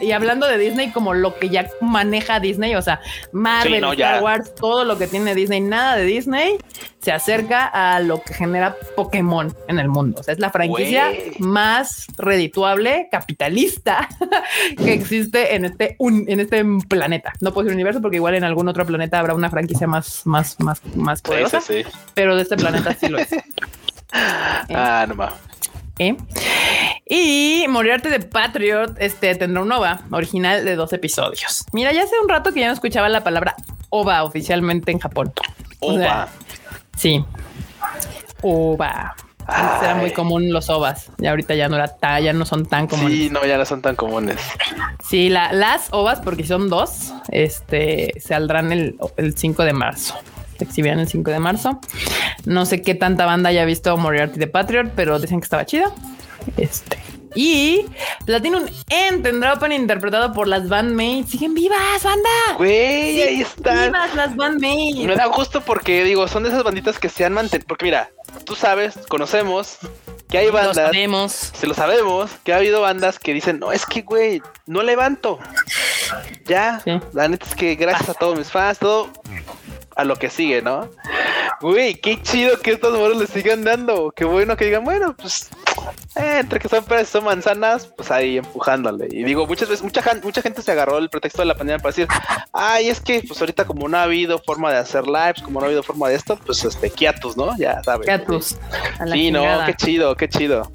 Y 0.00 0.12
hablando 0.12 0.46
de 0.48 0.58
Disney 0.58 0.90
como 0.90 1.14
lo 1.14 1.38
que 1.38 1.48
ya 1.48 1.68
maneja 1.80 2.40
Disney, 2.40 2.74
o 2.74 2.82
sea, 2.82 3.00
Marvel, 3.32 3.74
Sí, 3.76 3.80
no, 3.80 3.92
Star. 3.92 4.22
Wars, 4.22 4.54
todo 4.54 4.84
lo 4.84 4.98
que 4.98 5.06
tiene 5.06 5.34
Disney, 5.34 5.60
nada 5.60 5.96
de 5.96 6.04
Disney 6.04 6.56
se 7.00 7.12
acerca 7.12 7.64
a 7.66 8.00
lo 8.00 8.20
que 8.22 8.34
genera 8.34 8.74
Pokémon 8.96 9.54
en 9.68 9.78
el 9.78 9.88
mundo. 9.88 10.18
O 10.20 10.22
sea, 10.22 10.34
es 10.34 10.40
la 10.40 10.50
franquicia 10.50 11.10
más 11.38 12.06
redituable, 12.18 13.08
capitalista 13.10 14.08
que 14.76 14.92
existe 14.94 15.54
en 15.54 15.64
este, 15.66 15.94
un- 15.98 16.24
en 16.28 16.40
este 16.40 16.64
planeta. 16.88 17.32
No 17.40 17.52
puede 17.54 17.68
ser 17.68 17.74
universo 17.74 18.02
porque 18.02 18.16
igual 18.16 18.34
en 18.34 18.44
algún 18.44 18.66
otro 18.68 18.84
planeta 18.84 19.18
habrá 19.20 19.34
una 19.34 19.48
franquicia 19.48 19.86
más, 19.86 20.26
más, 20.26 20.58
más, 20.60 20.82
más 20.96 21.22
poderosa, 21.22 21.60
sí, 21.60 21.84
sí. 21.84 21.90
pero 22.14 22.34
de 22.34 22.42
este 22.42 22.56
planeta 22.56 22.94
sí 22.94 23.08
lo 23.08 23.18
es. 23.18 23.28
Ah, 24.10 25.04
no 25.06 25.14
más. 25.14 25.34
¿Eh? 25.98 26.16
Y 27.06 27.64
Moriarty 27.68 28.08
de 28.10 28.20
Patriot 28.20 28.94
este, 28.98 29.34
tendrá 29.34 29.62
un 29.62 29.72
OVA 29.72 30.00
original 30.10 30.64
de 30.64 30.76
dos 30.76 30.92
episodios. 30.92 31.64
Mira, 31.72 31.92
ya 31.92 32.02
hace 32.02 32.14
un 32.22 32.28
rato 32.28 32.52
que 32.52 32.60
ya 32.60 32.66
no 32.68 32.72
escuchaba 32.74 33.08
la 33.08 33.24
palabra 33.24 33.54
OVA 33.90 34.24
oficialmente 34.24 34.92
en 34.92 34.98
Japón. 34.98 35.32
O 35.80 35.96
sea, 35.96 36.24
Opa. 36.24 36.28
Sí. 36.96 37.24
OVA. 38.42 39.14
Antes 39.46 39.82
Era 39.82 39.94
muy 39.94 40.10
común 40.12 40.52
los 40.52 40.68
ovas 40.68 41.10
y 41.18 41.26
ahorita 41.26 41.54
ya 41.54 41.70
no 41.70 41.76
era 41.76 41.88
ta- 41.88 42.20
ya 42.20 42.34
no 42.34 42.44
son 42.44 42.66
tan 42.66 42.86
comunes. 42.86 43.16
Sí, 43.16 43.30
no, 43.30 43.46
ya 43.46 43.56
no 43.56 43.64
son 43.64 43.80
tan 43.80 43.96
comunes. 43.96 44.36
Sí, 45.02 45.30
la- 45.30 45.52
las 45.54 45.88
ovas, 45.90 46.20
porque 46.20 46.44
son 46.46 46.68
dos, 46.68 47.14
este, 47.30 48.12
saldrán 48.20 48.72
el, 48.72 48.98
el 49.16 49.34
5 49.38 49.64
de 49.64 49.72
marzo. 49.72 50.14
Se 50.58 50.64
exhibirán 50.64 50.98
el 50.98 51.08
5 51.08 51.30
de 51.30 51.38
marzo. 51.38 51.80
No 52.44 52.66
sé 52.66 52.82
qué 52.82 52.94
tanta 52.94 53.24
banda 53.26 53.50
haya 53.50 53.64
visto 53.64 53.96
Moriarty 53.96 54.38
de 54.38 54.46
Patriot, 54.48 54.90
pero 54.96 55.18
dicen 55.18 55.40
que 55.40 55.44
estaba 55.44 55.64
chido. 55.64 55.94
Este. 56.56 56.98
Y 57.34 57.84
Platinum 58.24 58.64
End 58.88 59.22
tendrá 59.22 59.52
opening 59.52 59.80
interpretado 59.80 60.32
por 60.32 60.48
las 60.48 60.68
bandmates. 60.68 61.30
Siguen 61.30 61.54
vivas, 61.54 62.02
banda. 62.02 62.28
Güey, 62.56 62.72
ahí 63.22 63.28
Siguen 63.28 63.40
están. 63.42 63.92
Vivas 63.92 64.14
las 64.14 64.34
bandmates. 64.34 64.96
Me 65.06 65.14
da 65.14 65.26
gusto 65.26 65.60
porque 65.60 66.02
digo, 66.04 66.26
son 66.26 66.42
de 66.44 66.48
esas 66.48 66.64
banditas 66.64 66.98
que 66.98 67.08
se 67.08 67.24
han 67.24 67.34
mantenido. 67.34 67.66
Porque 67.68 67.84
mira, 67.84 68.10
tú 68.44 68.54
sabes, 68.56 68.98
conocemos 69.08 69.78
que 70.30 70.38
hay 70.38 70.46
Lo 70.46 70.52
bandas, 70.52 70.76
sabemos. 70.76 71.32
se 71.32 71.66
lo 71.66 71.74
sabemos, 71.74 72.30
que 72.44 72.52
ha 72.52 72.56
habido 72.56 72.80
bandas 72.80 73.18
que 73.18 73.32
dicen, 73.34 73.58
no, 73.60 73.72
es 73.72 73.86
que 73.86 74.02
güey, 74.02 74.42
no 74.66 74.82
levanto. 74.82 75.38
Ya, 76.46 76.80
Sí. 76.82 76.98
la 77.12 77.28
neta 77.28 77.46
es 77.46 77.54
que 77.54 77.74
gracias 77.76 78.08
a 78.10 78.14
todos 78.14 78.36
mis 78.38 78.50
fans, 78.50 78.78
todo 78.78 79.10
a 79.98 80.04
lo 80.04 80.14
que 80.16 80.30
sigue, 80.30 80.62
¿no? 80.62 80.88
Güey, 81.60 81.96
qué 81.96 82.22
chido 82.22 82.56
que 82.60 82.70
estos 82.70 82.96
moros 82.96 83.16
le 83.18 83.26
sigan 83.26 83.64
dando. 83.64 84.12
Qué 84.14 84.24
bueno 84.24 84.56
que 84.56 84.66
digan, 84.66 84.84
bueno, 84.84 85.16
pues 85.16 85.50
eh, 86.14 86.38
entre 86.38 86.60
que 86.60 86.68
son 86.68 86.84
peras 86.84 87.08
y 87.08 87.10
son 87.10 87.24
manzanas, 87.24 87.86
pues 87.86 88.12
ahí 88.12 88.38
empujándole. 88.38 89.08
Y 89.10 89.24
digo, 89.24 89.44
muchas 89.48 89.68
veces, 89.68 89.82
mucha, 89.82 90.04
mucha 90.22 90.40
gente 90.40 90.62
se 90.62 90.70
agarró 90.70 90.98
el 90.98 91.10
pretexto 91.10 91.42
de 91.42 91.46
la 91.46 91.56
pandemia 91.56 91.78
para 91.82 91.90
decir, 91.90 92.06
ay, 92.52 92.88
es 92.88 93.00
que 93.00 93.24
pues 93.26 93.40
ahorita 93.40 93.64
como 93.64 93.88
no 93.88 93.98
ha 93.98 94.04
habido 94.04 94.38
forma 94.38 94.70
de 94.70 94.78
hacer 94.78 95.04
lives, 95.08 95.42
como 95.42 95.58
no 95.58 95.64
ha 95.64 95.66
habido 95.66 95.82
forma 95.82 96.08
de 96.08 96.14
esto, 96.14 96.38
pues 96.46 96.64
este, 96.64 96.90
quiatus, 96.90 97.36
¿no? 97.36 97.56
Ya 97.58 97.82
sabes. 97.82 98.06
La 99.00 99.12
Sí, 99.12 99.32
no, 99.32 99.42
qué 99.66 99.74
chido, 99.74 100.16
qué 100.16 100.28
chido. 100.28 100.70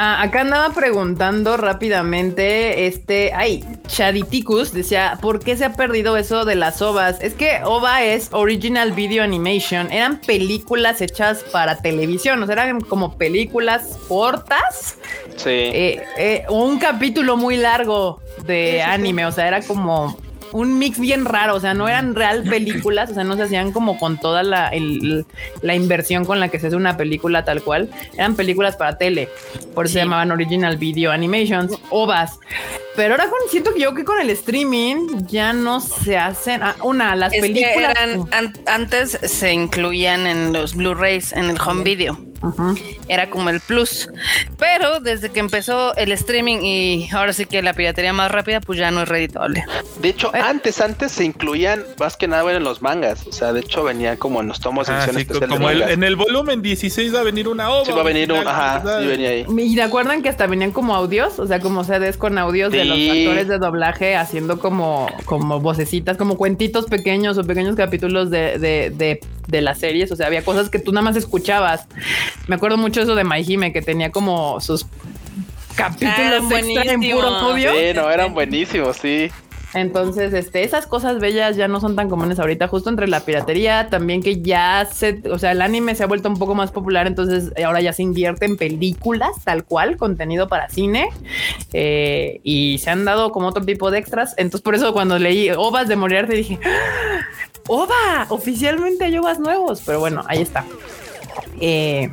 Ah, 0.00 0.22
acá 0.22 0.42
andaba 0.42 0.72
preguntando 0.72 1.56
rápidamente, 1.56 2.86
este, 2.86 3.32
ay, 3.34 3.64
Chaditicus 3.88 4.72
decía, 4.72 5.18
¿por 5.20 5.40
qué 5.40 5.56
se 5.56 5.64
ha 5.64 5.72
perdido 5.72 6.16
eso 6.16 6.44
de 6.44 6.54
las 6.54 6.80
OVAs? 6.80 7.20
Es 7.20 7.34
que 7.34 7.58
OVA 7.64 8.04
es 8.04 8.28
Original 8.30 8.92
Video 8.92 9.24
Animation, 9.24 9.90
eran 9.90 10.20
películas 10.20 11.00
hechas 11.00 11.42
para 11.50 11.78
televisión, 11.82 12.40
o 12.40 12.46
sea, 12.46 12.52
eran 12.52 12.80
como 12.80 13.18
películas 13.18 13.98
cortas, 14.06 14.98
Sí. 15.34 15.50
eh, 15.50 16.02
eh, 16.16 16.44
o 16.48 16.62
un 16.64 16.78
capítulo 16.78 17.36
muy 17.36 17.56
largo 17.56 18.20
de 18.46 18.80
anime, 18.82 19.26
o 19.26 19.32
sea, 19.32 19.48
era 19.48 19.62
como 19.62 20.16
un 20.52 20.78
mix 20.78 20.98
bien 20.98 21.24
raro, 21.24 21.54
o 21.54 21.60
sea, 21.60 21.74
no 21.74 21.88
eran 21.88 22.14
real 22.14 22.42
películas, 22.48 23.10
o 23.10 23.14
sea, 23.14 23.24
no 23.24 23.36
se 23.36 23.42
hacían 23.44 23.72
como 23.72 23.98
con 23.98 24.18
toda 24.18 24.42
la, 24.42 24.68
el- 24.68 25.26
la 25.62 25.74
inversión 25.74 26.24
con 26.24 26.40
la 26.40 26.48
que 26.48 26.58
se 26.58 26.68
hace 26.68 26.76
una 26.76 26.96
película 26.96 27.44
tal 27.44 27.62
cual, 27.62 27.90
eran 28.14 28.34
películas 28.36 28.76
para 28.76 28.98
tele, 28.98 29.28
por 29.74 29.86
eso 29.86 29.94
se 29.94 29.98
llamaban 30.00 30.30
Original 30.32 30.76
Video 30.76 31.10
Animations, 31.12 31.72
OVAs. 31.90 32.38
Pero 32.96 33.14
ahora 33.14 33.28
con, 33.30 33.38
siento 33.48 33.72
que 33.74 33.80
yo 33.80 33.94
que 33.94 34.04
con 34.04 34.20
el 34.20 34.28
streaming 34.30 35.24
ya 35.28 35.52
no 35.52 35.80
se 35.80 36.16
hacen, 36.16 36.62
ah, 36.64 36.74
una, 36.82 37.14
las 37.14 37.32
Es 37.32 37.42
que 37.42 37.48
películas... 37.48 37.90
eran, 37.96 38.24
an- 38.32 38.52
antes 38.66 39.18
se 39.22 39.52
incluían 39.52 40.26
en 40.26 40.52
los 40.52 40.74
Blu-rays, 40.74 41.32
en 41.32 41.44
el 41.50 41.60
home 41.60 41.84
video. 41.84 42.18
Era 43.08 43.30
como 43.30 43.50
el 43.50 43.60
plus. 43.60 44.08
Pero 44.58 45.00
desde 45.00 45.30
que 45.30 45.40
empezó 45.40 45.94
el 45.96 46.12
streaming 46.12 46.58
y 46.62 47.08
ahora 47.12 47.32
sí 47.32 47.46
que 47.46 47.62
la 47.62 47.72
piratería 47.74 48.12
más 48.12 48.30
rápida, 48.30 48.60
pues 48.60 48.78
ya 48.78 48.90
no 48.90 49.02
es 49.02 49.08
reditable. 49.08 49.64
De 50.00 50.08
hecho, 50.10 50.34
Eh. 50.34 50.40
antes, 50.40 50.80
antes 50.80 51.12
se 51.12 51.24
incluían 51.24 51.84
más 51.98 52.16
que 52.16 52.28
nada 52.28 52.50
en 52.52 52.64
los 52.64 52.82
mangas. 52.82 53.26
O 53.26 53.32
sea, 53.32 53.52
de 53.52 53.60
hecho 53.60 53.84
venían 53.84 54.16
como 54.16 54.40
en 54.40 54.48
los 54.48 54.60
tomos 54.60 54.88
Ah, 54.88 55.06
sí, 55.14 55.24
como 55.26 55.68
el- 55.70 55.82
en 55.82 56.02
el 56.02 56.16
volumen 56.16 56.62
16 56.62 57.14
va 57.14 57.20
a 57.20 57.22
venir 57.24 57.48
una 57.48 57.70
obra. 57.70 57.84
Sí 57.86 57.92
va 57.92 58.00
a 58.00 58.04
venir 58.04 58.32
un, 58.32 58.46
ajá, 58.46 58.82
sí 59.00 59.06
venía 59.06 59.30
ahí. 59.30 59.46
Y 59.58 59.76
recuerdan 59.78 60.22
que 60.22 60.28
hasta 60.28 60.46
venían 60.46 60.70
como 60.72 60.94
audios, 60.94 61.38
o 61.38 61.46
sea, 61.46 61.60
como 61.60 61.84
CDs 61.84 62.16
con 62.16 62.38
audios 62.38 62.72
de 62.72 62.84
los 62.84 62.96
actores 62.98 63.48
de 63.48 63.58
doblaje 63.58 64.16
haciendo 64.16 64.58
como, 64.58 65.08
como 65.24 65.60
vocecitas, 65.60 66.16
como 66.16 66.36
cuentitos 66.36 66.86
pequeños 66.86 67.36
o 67.38 67.44
pequeños 67.44 67.76
capítulos 67.76 68.30
de, 68.30 68.58
de, 68.58 68.90
de, 68.94 69.20
de 69.48 69.62
las 69.62 69.78
series. 69.78 70.12
O 70.12 70.16
sea, 70.16 70.28
había 70.28 70.44
cosas 70.44 70.70
que 70.70 70.78
tú 70.78 70.92
nada 70.92 71.02
más 71.04 71.16
escuchabas. 71.16 71.86
Me 72.46 72.54
acuerdo 72.54 72.76
mucho 72.76 73.00
eso 73.00 73.14
de 73.14 73.24
Maihime, 73.24 73.72
que 73.72 73.82
tenía 73.82 74.10
como 74.12 74.60
sus 74.60 74.86
capítulos 75.74 76.44
eran 76.50 76.52
extra 76.52 76.92
en 76.92 77.00
puro 77.00 77.28
audio. 77.28 77.72
Sí, 77.72 77.94
no, 77.94 78.10
eran 78.10 78.34
buenísimos, 78.34 78.96
sí. 78.96 79.30
Entonces, 79.74 80.32
este, 80.32 80.64
esas 80.64 80.86
cosas 80.86 81.20
bellas 81.20 81.56
ya 81.56 81.68
no 81.68 81.78
son 81.78 81.94
tan 81.94 82.08
comunes 82.08 82.38
ahorita, 82.38 82.68
justo 82.68 82.88
entre 82.88 83.06
la 83.06 83.20
piratería, 83.20 83.88
también 83.90 84.22
que 84.22 84.40
ya 84.40 84.88
se, 84.90 85.20
o 85.30 85.38
sea, 85.38 85.52
el 85.52 85.60
anime 85.60 85.94
se 85.94 86.04
ha 86.04 86.06
vuelto 86.06 86.28
un 86.30 86.38
poco 86.38 86.54
más 86.54 86.72
popular, 86.72 87.06
entonces 87.06 87.52
ahora 87.62 87.82
ya 87.82 87.92
se 87.92 88.02
invierte 88.02 88.46
en 88.46 88.56
películas, 88.56 89.32
tal 89.44 89.64
cual, 89.64 89.98
contenido 89.98 90.48
para 90.48 90.70
cine, 90.70 91.10
eh, 91.74 92.40
y 92.44 92.78
se 92.78 92.88
han 92.90 93.04
dado 93.04 93.30
como 93.30 93.48
otro 93.48 93.62
tipo 93.64 93.90
de 93.90 93.98
extras. 93.98 94.34
Entonces, 94.38 94.62
por 94.62 94.74
eso 94.74 94.94
cuando 94.94 95.18
leí 95.18 95.50
ovas 95.50 95.86
de 95.86 95.96
Moriarty 95.96 96.34
dije, 96.34 96.58
¡Ova! 97.68 98.26
Oficialmente 98.30 99.04
hay 99.04 99.16
ovas 99.18 99.38
nuevos, 99.38 99.82
pero 99.84 100.00
bueno, 100.00 100.24
ahí 100.26 100.42
está. 100.42 100.64
Eh, 101.60 102.10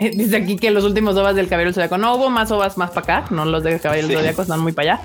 Dice 0.14 0.36
aquí 0.36 0.56
que 0.56 0.70
los 0.70 0.84
últimos 0.84 1.16
ovas 1.16 1.34
del 1.36 1.46
Caballero 1.48 1.68
del 1.68 1.74
Zodíaco 1.74 1.98
no 1.98 2.14
hubo 2.14 2.30
más 2.30 2.50
ovas 2.50 2.78
más 2.78 2.90
para 2.90 3.18
acá, 3.18 3.34
no 3.34 3.44
los 3.44 3.62
del 3.62 3.80
Caballero 3.80 4.08
del 4.08 4.16
Sí. 4.16 4.22
Zodíaco 4.22 4.42
están 4.42 4.60
muy 4.60 4.72
para 4.72 4.94
allá. 4.94 5.02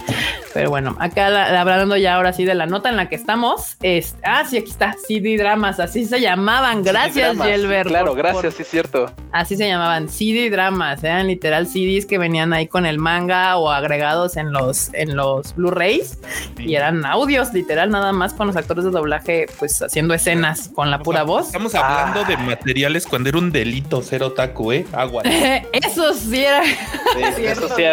Pero 0.54 0.70
bueno, 0.70 0.96
acá 1.00 1.30
la- 1.30 1.52
la- 1.52 1.62
hablando 1.62 1.98
ya 1.98 2.16
ahora 2.16 2.32
sí 2.32 2.46
de 2.46 2.56
la 2.56 2.66
nota 2.66 2.90
en 2.90 2.96
la 2.96 3.10
que 3.10 3.16
estamos. 3.16 3.76
Es, 3.82 4.16
ah, 4.24 4.46
sí, 4.50 4.58
aquí 4.58 4.72
está, 4.72 4.96
CD 5.08 5.38
Dramas, 5.38 5.80
así 5.82 6.06
se 6.06 6.22
llamaban. 6.22 6.82
Gracias, 6.84 7.38
Gelber. 7.38 7.88
Claro, 7.88 8.08
por- 8.10 8.18
gracias, 8.18 8.42
por- 8.44 8.52
sí 8.54 8.62
es 8.62 8.70
cierto. 8.70 9.12
así 9.34 9.58
se 9.58 9.68
llamaban, 9.68 10.08
CD 10.08 10.50
Dramas, 10.50 11.04
eran 11.04 11.28
literal 11.28 11.68
CDs 11.68 12.06
que 12.06 12.18
venían 12.18 12.54
ahí 12.54 12.68
con 12.68 12.86
el 12.86 12.98
manga 12.98 13.58
o 13.58 13.70
agregados 13.70 14.38
en 14.38 14.54
los, 14.54 14.94
en 14.94 15.18
los 15.18 15.54
Blu-rays 15.56 16.20
y 16.58 16.76
eran 16.76 17.06
audios, 17.06 17.54
literal, 17.54 17.90
nada 17.90 18.14
más 18.14 18.34
con 18.34 18.48
los 18.48 18.56
actores 18.56 18.86
de 18.86 18.92
doblaje, 18.92 19.48
pues 19.60 19.82
haciendo 19.82 20.14
escenas 20.14 20.70
con 20.74 20.90
la 20.90 21.00
pura 21.00 21.24
voz. 21.24 21.48
Estamos 21.48 21.76
hablando 21.76 22.24
de 22.24 22.38
materiales 22.38 23.06
cuando 23.06 23.28
era 23.28 23.38
un 23.40 23.52
delito 23.52 24.02
ser 24.02 24.24
otaku, 24.24 24.72
¿eh? 24.72 24.85
Agua. 24.94 25.24
Eso 25.72 26.14
sí 26.14 26.44
era. 26.46 26.64
Sí, 26.64 27.46
eso 27.46 27.68
sí. 27.76 27.84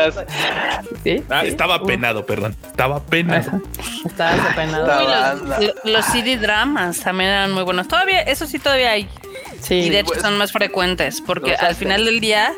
Sí, 1.05 1.23
Ah, 1.29 1.41
sí. 1.43 1.49
estaba 1.49 1.77
Uh, 1.83 1.87
penado, 1.87 2.25
perdón. 2.27 2.55
Estaba 2.67 3.01
penado. 3.01 3.61
Estaba 4.05 4.33
desapenado. 4.33 4.85
Estaba- 4.87 5.35
los, 5.61 5.75
los 5.85 6.05
CD 6.07 6.37
dramas 6.37 7.01
también 7.01 7.31
eran 7.31 7.53
muy 7.53 7.63
buenos. 7.65 7.89
Todavía, 7.89 8.21
eso 8.23 8.47
sí 8.47 8.59
todavía 8.59 8.91
hay. 8.93 9.09
Sí. 9.61 9.75
y 9.77 9.91
de 9.91 10.01
hecho 10.01 10.09
pues, 10.15 10.23
son 10.23 10.37
más 10.39 10.51
frecuentes 10.51 11.21
porque 11.21 11.55
al 11.55 11.77
final 11.77 12.05
del 12.05 12.19
día, 12.21 12.53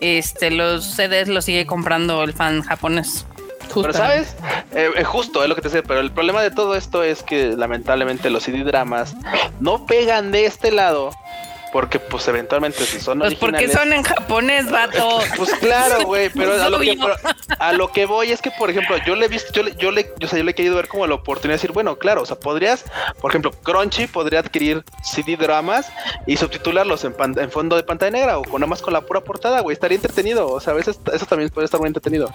este, 0.00 0.50
los 0.50 0.84
CDs 0.84 1.28
los 1.28 1.46
sigue 1.46 1.64
comprando 1.64 2.22
el 2.22 2.34
fan 2.34 2.60
japonés. 2.62 3.24
Pero 3.74 3.92
sabes, 3.92 4.36
Eh, 4.74 4.90
eh, 4.96 5.04
justo 5.04 5.42
es 5.44 5.48
lo 5.48 5.54
que 5.54 5.62
te 5.62 5.70
sé, 5.70 5.82
pero 5.82 6.00
el 6.00 6.10
problema 6.10 6.42
de 6.42 6.50
todo 6.50 6.74
esto 6.74 7.02
es 7.04 7.22
que 7.22 7.54
lamentablemente 7.56 8.28
los 8.28 8.42
CD 8.42 8.64
dramas 8.64 9.14
no 9.60 9.86
pegan 9.86 10.32
de 10.32 10.44
este 10.46 10.70
lado 10.72 11.12
porque 11.72 11.98
pues 11.98 12.26
eventualmente 12.28 12.84
si 12.84 12.98
son 13.00 13.20
Pues 13.20 13.34
porque 13.36 13.66
originales- 13.66 13.72
son 13.78 13.92
en 13.92 14.02
japonés, 14.02 14.70
vato. 14.70 15.20
Pues 15.36 15.52
claro, 15.54 16.04
güey, 16.04 16.28
pero 16.34 16.60
a 16.62 16.68
lo, 16.68 16.78
que, 16.80 16.96
pero 17.00 17.14
a 17.58 17.72
lo 17.72 17.92
que 17.92 18.06
voy 18.06 18.32
es 18.32 18.42
que, 18.42 18.50
por 18.50 18.70
ejemplo, 18.70 18.96
yo 19.06 19.14
le 19.14 19.26
he 19.26 19.28
visto, 19.28 19.52
yo 19.52 19.62
le, 19.62 19.74
yo 19.76 19.90
le, 19.90 20.12
o 20.22 20.26
sea, 20.26 20.38
yo 20.38 20.44
le 20.44 20.50
he 20.50 20.54
querido 20.54 20.76
ver 20.76 20.88
como 20.88 21.06
la 21.06 21.14
oportunidad 21.14 21.54
de 21.54 21.58
decir, 21.58 21.72
bueno, 21.72 21.96
claro, 21.96 22.22
o 22.22 22.26
sea, 22.26 22.36
podrías, 22.38 22.84
por 23.20 23.30
ejemplo, 23.30 23.52
Crunchy 23.52 24.06
podría 24.06 24.40
adquirir 24.40 24.84
CD 25.04 25.36
dramas 25.36 25.90
y 26.26 26.36
subtitularlos 26.36 27.04
en, 27.04 27.12
pan- 27.12 27.38
en 27.38 27.50
fondo 27.50 27.76
de 27.76 27.82
pantalla 27.82 28.10
negra 28.10 28.38
o 28.38 28.42
con 28.42 28.60
nada 28.60 28.68
más 28.68 28.82
con 28.82 28.92
la 28.92 29.00
pura 29.02 29.20
portada, 29.20 29.60
güey, 29.60 29.74
estaría 29.74 29.96
entretenido, 29.96 30.48
o 30.48 30.60
sea, 30.60 30.72
a 30.72 30.76
veces 30.76 30.98
eso 31.12 31.26
también 31.26 31.50
puede 31.50 31.64
estar 31.66 31.78
muy 31.80 31.86
entretenido. 31.88 32.32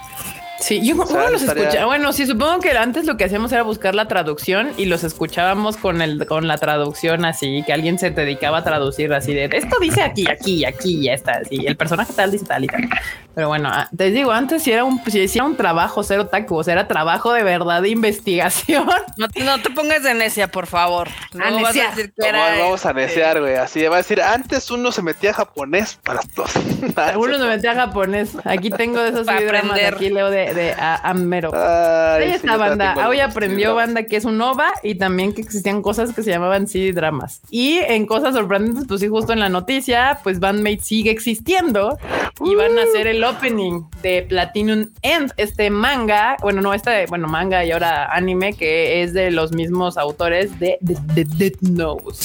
Sí, 0.59 0.81
yo 0.85 1.01
O 1.01 1.05
sea, 1.05 1.17
uno 1.17 1.29
los 1.31 1.41
estaría- 1.41 1.63
escuchaba. 1.63 1.85
Bueno, 1.87 2.13
sí, 2.13 2.25
supongo 2.25 2.59
que 2.59 2.71
antes 2.77 3.05
lo 3.05 3.17
que 3.17 3.25
hacíamos 3.25 3.51
era 3.51 3.63
buscar 3.63 3.93
la 3.93 4.07
traducción 4.07 4.71
y 4.77 4.85
los 4.85 5.03
escuchábamos 5.03 5.75
con 5.77 6.01
el 6.01 6.25
con 6.25 6.47
la 6.47 6.57
traducción 6.57 7.25
así, 7.25 7.61
que 7.65 7.73
alguien 7.73 7.99
se 7.99 8.09
dedicaba 8.11 8.59
a 8.59 8.63
traducir 8.63 9.13
así 9.13 9.33
de 9.33 9.49
esto 9.51 9.77
dice 9.81 10.01
aquí, 10.01 10.25
aquí, 10.29 10.63
aquí, 10.65 11.03
ya 11.03 11.13
está. 11.13 11.33
Así, 11.33 11.65
el 11.65 11.75
personaje 11.75 12.13
tal 12.13 12.31
dice 12.31 12.45
tal 12.45 12.63
y 12.63 12.67
tal. 12.67 12.87
Pero 13.35 13.49
bueno, 13.49 13.69
ah, 13.71 13.89
te 13.95 14.11
digo, 14.11 14.31
antes 14.31 14.63
sí 14.63 14.71
era 14.71 14.85
un, 14.85 15.01
sí, 15.07 15.27
sí 15.27 15.39
era 15.39 15.45
un 15.45 15.57
trabajo 15.57 16.03
cero 16.03 16.27
taco, 16.27 16.55
o 16.55 16.63
sea, 16.63 16.71
era 16.73 16.87
trabajo 16.87 17.33
de 17.33 17.43
verdad 17.43 17.81
de 17.81 17.89
investigación. 17.89 18.87
No, 19.17 19.29
te- 19.29 19.43
no 19.45 19.61
te 19.61 19.69
pongas 19.69 20.03
de 20.03 20.13
necia, 20.13 20.49
por 20.49 20.67
favor. 20.67 21.07
No 21.33 21.45
Ah, 21.45 21.49
vas 21.51 21.61
necia. 21.73 21.87
a 21.87 21.95
decir 21.95 22.13
que 22.13 22.31
Vamos, 22.33 22.85
a 22.85 22.89
este, 22.89 23.01
neciar, 23.01 23.39
güey, 23.39 23.55
así 23.55 23.81
va 23.83 23.95
a 23.95 23.97
decir, 23.99 24.21
antes 24.21 24.69
uno 24.71 24.91
se 24.91 25.01
metía 25.01 25.29
a 25.29 25.33
japonés 25.33 25.99
para 26.03 26.19
todos. 26.35 26.51
Uno 27.17 27.37
se 27.37 27.45
metía 27.45 27.71
a 27.71 27.75
japonés. 27.75 28.31
Aquí 28.43 28.69
tengo 28.69 29.01
de 29.01 29.09
esos 29.09 29.25
Para 29.25 29.39
aprender. 29.39 29.93
aquí 29.95 30.09
leo 30.09 30.29
de, 30.29 30.44
de 30.53 30.71
a, 30.71 31.09
Amero. 31.09 31.51
Ay, 31.53 32.23
Ahí 32.23 32.29
sí, 32.29 32.35
está 32.35 32.57
también 32.57 32.77
banda. 32.77 33.07
Hoy 33.09 33.19
aprendió 33.19 33.75
banda 33.75 34.03
que 34.03 34.17
es 34.17 34.25
un 34.25 34.39
OVA 34.41 34.71
y 34.83 34.95
también 34.95 35.33
que 35.33 35.41
existían 35.41 35.81
cosas 35.81 36.13
que 36.13 36.23
se 36.23 36.31
llamaban 36.31 36.67
CD 36.67 36.91
dramas. 36.91 37.41
Y 37.49 37.77
en 37.77 38.05
cosas 38.05 38.35
sorprendentes, 38.35 38.85
pues 38.87 39.01
sí, 39.01 39.07
justo 39.07 39.33
en 39.33 39.39
la 39.39 39.49
noticia, 39.49 40.19
pues 40.23 40.39
Bandmate 40.39 40.81
sigue 40.81 41.11
existiendo 41.11 41.97
y 42.43 42.55
van 42.55 42.77
a 42.77 42.83
hacer 42.83 43.07
el 43.07 43.23
opening 43.23 43.83
de 44.01 44.23
Platinum 44.23 44.87
End, 45.01 45.31
este 45.37 45.69
manga, 45.69 46.37
bueno, 46.41 46.61
no, 46.61 46.73
este, 46.73 47.05
bueno, 47.07 47.27
manga 47.27 47.63
y 47.63 47.71
ahora 47.71 48.05
anime 48.13 48.53
que 48.53 49.03
es 49.03 49.13
de 49.13 49.31
los 49.31 49.51
mismos 49.51 49.97
autores 49.97 50.59
de, 50.59 50.77
de, 50.81 50.97
de 51.13 51.25
Death 51.25 51.61
Note. 51.61 52.15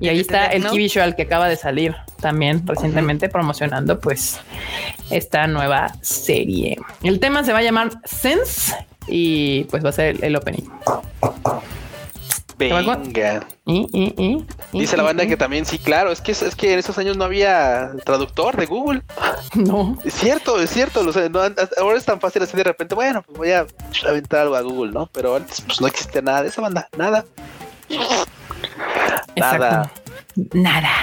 Y 0.00 0.08
ahí 0.08 0.16
¿De 0.16 0.22
está 0.22 0.46
el 0.46 0.66
key 0.66 0.78
visual 0.78 1.16
que 1.16 1.22
acaba 1.22 1.48
de 1.48 1.56
salir 1.56 1.94
también 2.20 2.66
recientemente 2.66 3.28
promocionando 3.28 3.98
pues 3.98 4.40
esta 5.10 5.46
nueva 5.46 5.92
serie. 6.02 6.76
El 7.02 7.20
tema 7.20 7.44
se 7.44 7.52
va 7.52 7.58
a 7.60 7.62
llamar 7.62 7.90
Sense 8.04 8.74
y 9.06 9.64
pues 9.64 9.84
va 9.84 9.90
a 9.90 9.92
ser 9.92 10.22
el, 10.24 10.36
opening. 10.36 10.64
Venga. 12.58 13.46
Y, 13.66 13.86
y, 13.92 14.14
y, 14.16 14.46
y, 14.72 14.80
Dice 14.80 14.96
la 14.96 15.02
banda 15.02 15.24
y. 15.24 15.28
que 15.28 15.36
también 15.36 15.66
sí, 15.66 15.78
claro, 15.78 16.10
es 16.10 16.22
que 16.22 16.32
es 16.32 16.54
que 16.56 16.72
en 16.72 16.78
esos 16.78 16.96
años 16.96 17.16
no 17.16 17.24
había 17.24 17.90
traductor 18.04 18.56
de 18.56 18.64
Google. 18.64 19.02
no. 19.54 19.98
Es 20.04 20.14
cierto, 20.14 20.58
es 20.60 20.70
cierto. 20.70 21.00
o 21.00 21.12
sea, 21.12 21.28
no, 21.28 21.42
an- 21.42 21.54
ahora 21.78 21.98
es 21.98 22.04
tan 22.06 22.18
fácil 22.18 22.42
así 22.42 22.56
de 22.56 22.64
repente, 22.64 22.94
bueno, 22.94 23.22
pues 23.22 23.36
voy 23.36 23.50
a 23.50 23.66
aventar 24.08 24.40
algo 24.40 24.56
a 24.56 24.62
Google, 24.62 24.92
¿no? 24.92 25.06
Pero 25.12 25.36
antes 25.36 25.60
pues 25.60 25.80
no 25.80 25.86
existía 25.86 26.22
nada 26.22 26.42
de 26.42 26.48
esa 26.48 26.62
banda, 26.62 26.88
nada. 26.96 27.26
Nada. 29.36 29.90
Nada. 30.54 30.94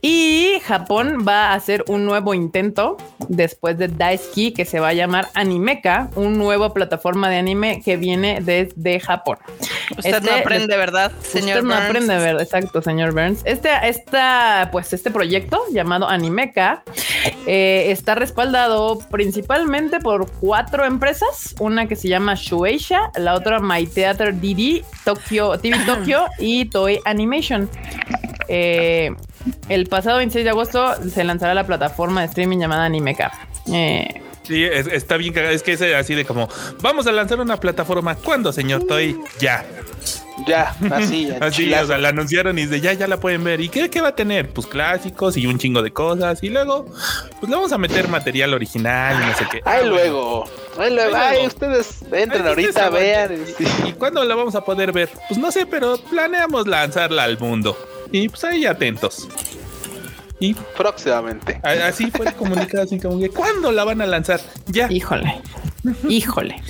Y 0.00 0.60
Japón 0.64 1.24
va 1.26 1.48
a 1.50 1.54
hacer 1.54 1.84
un 1.88 2.04
nuevo 2.04 2.34
intento 2.34 2.96
después 3.28 3.76
de 3.78 3.88
Daisuke 3.88 4.54
que 4.54 4.64
se 4.64 4.78
va 4.78 4.88
a 4.88 4.92
llamar 4.92 5.28
Animeka, 5.34 6.08
un 6.14 6.38
nuevo 6.38 6.72
plataforma 6.72 7.28
de 7.28 7.36
anime 7.36 7.82
que 7.84 7.96
viene 7.96 8.38
desde 8.40 9.00
Japón. 9.00 9.38
Usted 9.96 10.14
Este- 10.16 10.30
no 10.30 10.36
aprende, 10.36 10.76
¿verdad, 10.76 11.12
señor? 11.22 11.58
Usted 11.58 11.68
no 11.68 11.74
aprende, 11.74 12.16
¿verdad? 12.16 12.42
Exacto, 12.42 12.80
señor 12.80 13.12
Burns. 13.12 13.40
Este, 13.44 13.70
esta, 13.82 14.68
pues 14.70 14.92
este 14.92 15.10
proyecto 15.10 15.60
llamado 15.72 16.08
Animeca 16.08 16.82
eh, 17.46 17.86
está 17.90 18.14
respaldado 18.14 18.98
principalmente 19.10 19.98
por 19.98 20.30
cuatro 20.40 20.84
empresas. 20.84 21.54
Una 21.58 21.88
que 21.88 21.96
se 21.96 22.08
llama 22.08 22.34
Shueisha, 22.36 23.10
la 23.16 23.34
otra 23.34 23.58
My 23.58 23.86
Theater 23.86 24.34
DD, 24.34 24.84
Tokyo, 25.04 25.58
TV 25.58 25.76
Tokyo 25.84 26.26
y 26.38 26.66
Toei 26.66 27.00
Animation. 27.04 27.68
Eh, 28.48 29.10
el 29.68 29.86
pasado 29.86 30.18
26 30.18 30.44
de 30.44 30.50
agosto 30.50 30.94
se 31.10 31.24
lanzará 31.24 31.54
la 31.54 31.66
plataforma 31.66 32.20
de 32.22 32.26
streaming 32.28 32.58
llamada 32.58 32.84
Animeca. 32.84 33.32
Eh, 33.72 34.22
Sí, 34.44 34.64
es- 34.64 34.86
está 34.86 35.18
bien 35.18 35.34
cagado. 35.34 35.52
Es 35.54 35.62
que 35.62 35.72
es 35.74 35.82
así 35.82 36.14
de 36.14 36.24
como, 36.24 36.48
vamos 36.80 37.06
a 37.06 37.12
lanzar 37.12 37.38
una 37.38 37.60
plataforma. 37.60 38.14
¿Cuándo, 38.14 38.50
señor 38.50 38.84
Toy? 38.86 39.14
Ya. 39.40 39.62
Ya, 40.46 40.74
así, 40.90 41.28
Así, 41.40 41.64
chilazo. 41.64 41.84
o 41.84 41.86
sea, 41.88 41.98
la 41.98 42.08
anunciaron 42.10 42.58
y 42.58 42.64
de 42.64 42.80
ya, 42.80 42.94
ya 42.94 43.06
la 43.08 43.18
pueden 43.18 43.44
ver. 43.44 43.60
¿Y 43.60 43.68
qué, 43.68 43.90
qué 43.90 44.00
va 44.00 44.08
a 44.08 44.14
tener? 44.14 44.48
Pues 44.48 44.66
clásicos 44.66 45.36
y 45.36 45.44
un 45.46 45.58
chingo 45.58 45.82
de 45.82 45.90
cosas. 45.90 46.42
Y 46.42 46.48
luego, 46.48 46.86
pues 47.40 47.50
le 47.50 47.56
vamos 47.56 47.72
a 47.72 47.76
meter 47.78 48.08
material 48.08 48.54
original 48.54 49.22
y 49.22 49.26
no 49.26 49.34
sé 49.36 49.44
qué. 49.50 49.60
Ay, 49.66 49.80
Ah, 49.82 49.86
luego. 49.86 50.44
Ay, 50.78 50.94
luego. 50.94 51.14
Ahí 51.14 51.22
Ay, 51.26 51.32
luego. 51.34 51.48
ustedes 51.48 52.02
entren 52.10 52.42
Ay, 52.44 52.48
ahorita, 52.48 52.88
ustedes 52.88 52.92
vean. 52.92 53.30
sí. 53.58 53.64
¿Y 53.88 53.92
cuándo 53.94 54.24
la 54.24 54.34
vamos 54.34 54.54
a 54.54 54.62
poder 54.64 54.92
ver? 54.92 55.10
Pues 55.28 55.38
no 55.38 55.52
sé, 55.52 55.66
pero 55.66 55.98
planeamos 56.08 56.66
lanzarla 56.66 57.24
al 57.24 57.38
mundo. 57.38 57.76
Y 58.12 58.28
pues 58.28 58.44
ahí 58.44 58.64
atentos. 58.66 59.28
Y 60.40 60.54
Próximamente. 60.54 61.60
así 61.64 62.10
fue 62.12 62.26
el 62.26 62.34
comunicado, 62.34 62.84
así 62.84 63.00
como 63.00 63.18
que 63.18 63.28
¿cuándo 63.28 63.72
la 63.72 63.82
van 63.84 64.00
a 64.00 64.06
lanzar? 64.06 64.40
Ya. 64.66 64.86
Híjole, 64.90 65.40
híjole. 66.08 66.62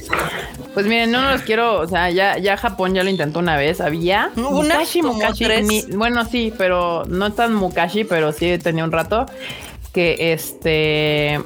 Pues 0.72 0.86
miren, 0.86 1.10
no 1.10 1.20
los 1.30 1.42
quiero, 1.42 1.80
o 1.80 1.86
sea, 1.86 2.08
ya, 2.10 2.38
ya 2.38 2.56
Japón 2.56 2.94
ya 2.94 3.04
lo 3.04 3.10
intentó 3.10 3.40
una 3.40 3.56
vez, 3.58 3.82
había 3.82 4.30
Una, 4.36 4.50
Mukashi, 4.76 5.02
Mukashi, 5.02 5.44
mi- 5.64 5.82
bueno, 5.96 6.24
sí, 6.24 6.50
pero 6.56 7.04
no 7.08 7.32
tan 7.34 7.54
Mukashi, 7.54 8.04
pero 8.04 8.32
sí 8.32 8.56
tenía 8.58 8.84
un 8.84 8.92
rato 8.92 9.26
que 9.98 10.32
este 10.32 11.40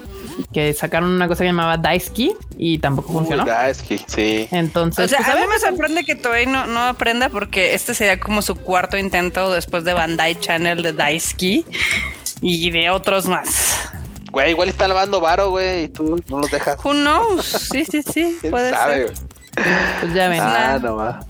que 0.53 0.75
sacaron 0.75 1.09
una 1.09 1.27
cosa 1.27 1.39
que 1.43 1.47
llamaba 1.47 1.79
Daisuke 1.79 2.37
y 2.59 2.79
tampoco 2.79 3.11
funcionó. 3.15 3.45
Uy, 3.45 3.49
que 3.89 3.99
sí. 4.07 4.47
Entonces, 4.51 5.07
O 5.07 5.09
sea, 5.09 5.19
pues, 5.19 5.29
a 5.31 5.33
a 5.33 5.37
mí 5.37 5.47
me 5.51 5.59
sorprende 5.59 6.05
que 6.05 6.15
Toei 6.17 6.45
no, 6.45 6.67
no 6.67 6.81
aprenda 6.83 7.31
porque 7.31 7.73
este 7.73 7.95
sería 7.95 8.21
como 8.21 8.43
su 8.43 8.57
cuarto 8.57 8.99
intento 8.99 9.51
después 9.51 9.85
de 9.85 9.95
Bandai 9.95 10.39
Channel 10.39 10.83
de 10.83 10.93
Daisuke 10.93 11.65
y 12.43 12.71
de 12.71 12.91
otros 12.91 13.27
más. 13.27 13.89
Güey, 14.31 14.51
igual 14.51 14.69
están 14.69 14.91
lavando 14.91 15.19
varo, 15.19 15.49
güey, 15.49 15.85
y 15.85 15.89
tú 15.89 16.23
no 16.29 16.41
los 16.41 16.51
dejas. 16.51 16.79
Who 16.85 16.93
knows? 16.93 17.47
Sí, 17.47 17.87
sí, 17.87 18.03
sí, 18.03 18.37
¿Quién 18.39 18.51
puede 18.51 18.71
sabe, 18.71 19.09
ser. 19.09 19.13
Pues 20.01 20.13
ya 20.13 20.29
ven. 20.29 20.41
Ah, 20.43 20.79
no 20.83 20.97
va. 20.97 21.21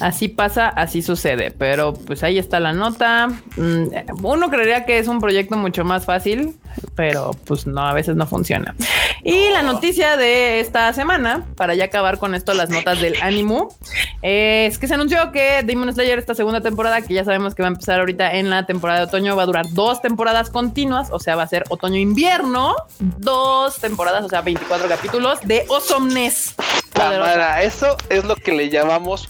Así 0.00 0.28
pasa, 0.28 0.68
así 0.68 1.02
sucede. 1.02 1.50
Pero 1.50 1.94
pues 1.94 2.22
ahí 2.22 2.38
está 2.38 2.60
la 2.60 2.72
nota. 2.72 3.28
Mm, 3.56 3.86
Uno 4.22 4.50
creería 4.50 4.84
que 4.84 4.98
es 4.98 5.08
un 5.08 5.20
proyecto 5.20 5.56
mucho 5.56 5.84
más 5.84 6.04
fácil, 6.04 6.56
pero 6.94 7.32
pues 7.44 7.66
no, 7.66 7.86
a 7.86 7.92
veces 7.92 8.16
no 8.16 8.26
funciona. 8.26 8.74
Y 9.22 9.50
la 9.50 9.62
noticia 9.62 10.16
de 10.16 10.60
esta 10.60 10.92
semana, 10.92 11.46
para 11.56 11.74
ya 11.74 11.84
acabar 11.86 12.18
con 12.18 12.34
esto, 12.34 12.54
las 12.54 12.70
notas 12.70 13.00
del 13.00 13.16
ánimo, 13.22 13.74
es 14.22 14.78
que 14.78 14.86
se 14.86 14.94
anunció 14.94 15.32
que 15.32 15.62
Demon 15.64 15.92
Slayer, 15.92 16.18
esta 16.18 16.34
segunda 16.34 16.60
temporada, 16.60 17.02
que 17.02 17.14
ya 17.14 17.24
sabemos 17.24 17.54
que 17.54 17.62
va 17.62 17.68
a 17.68 17.72
empezar 17.72 18.00
ahorita 18.00 18.34
en 18.34 18.50
la 18.50 18.66
temporada 18.66 19.00
de 19.00 19.06
otoño, 19.06 19.36
va 19.36 19.42
a 19.42 19.46
durar 19.46 19.66
dos 19.70 20.00
temporadas 20.00 20.50
continuas, 20.50 21.08
o 21.10 21.18
sea, 21.18 21.36
va 21.36 21.42
a 21.42 21.48
ser 21.48 21.64
otoño-invierno, 21.68 22.76
dos 23.00 23.76
temporadas, 23.76 24.24
o 24.24 24.28
sea, 24.28 24.42
24 24.42 24.88
capítulos 24.88 25.40
de. 25.42 25.64
Poderosa. 26.92 27.20
Cámara, 27.20 27.62
eso 27.62 27.96
es 28.08 28.24
lo 28.24 28.36
que 28.36 28.52
le 28.52 28.70
llamamos 28.70 29.28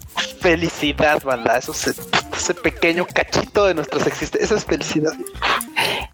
felicidad, 0.50 1.22
banda. 1.22 1.58
Eso 1.58 1.72
es 1.72 1.86
ese 2.36 2.54
pequeño 2.54 3.06
cachito 3.12 3.66
de 3.66 3.74
nuestras 3.74 4.06
existencias. 4.06 4.44
Eso 4.50 4.56
es 4.56 4.64
felicidad. 4.64 5.12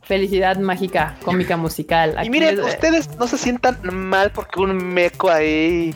Felicidad 0.02 0.58
mágica, 0.58 1.16
cómica 1.24 1.56
musical. 1.56 2.16
Y 2.24 2.30
miren, 2.30 2.56
les- 2.56 2.66
ustedes 2.66 3.08
no 3.18 3.26
se 3.26 3.38
sientan 3.38 3.78
mal 3.92 4.30
porque 4.32 4.60
un 4.60 4.76
meco 4.76 5.30
ahí, 5.30 5.94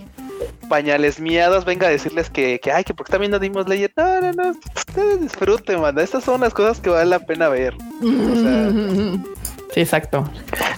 pañales 0.69 1.19
miados, 1.21 1.65
venga 1.65 1.87
a 1.87 1.91
decirles 1.91 2.29
que, 2.31 2.61
que 2.61 2.71
ay, 2.73 2.85
que 2.85 2.93
porque 2.95 3.11
también 3.13 3.33
no 3.33 3.39
dimos 3.39 3.67
leyes. 3.69 3.91
No, 3.97 4.21
no, 4.21 4.33
no. 4.33 4.55
Ustedes 4.75 5.21
disfruten, 5.21 5.81
banda. 5.81 6.03
Estas 6.03 6.25
son 6.25 6.41
las 6.43 6.53
cosas 6.55 6.81
que 6.81 6.91
vale 6.91 7.07
la 7.11 7.21
pena 7.21 7.49
ver. 7.49 7.75
Sí, 9.77 9.81
exacto. 9.83 10.27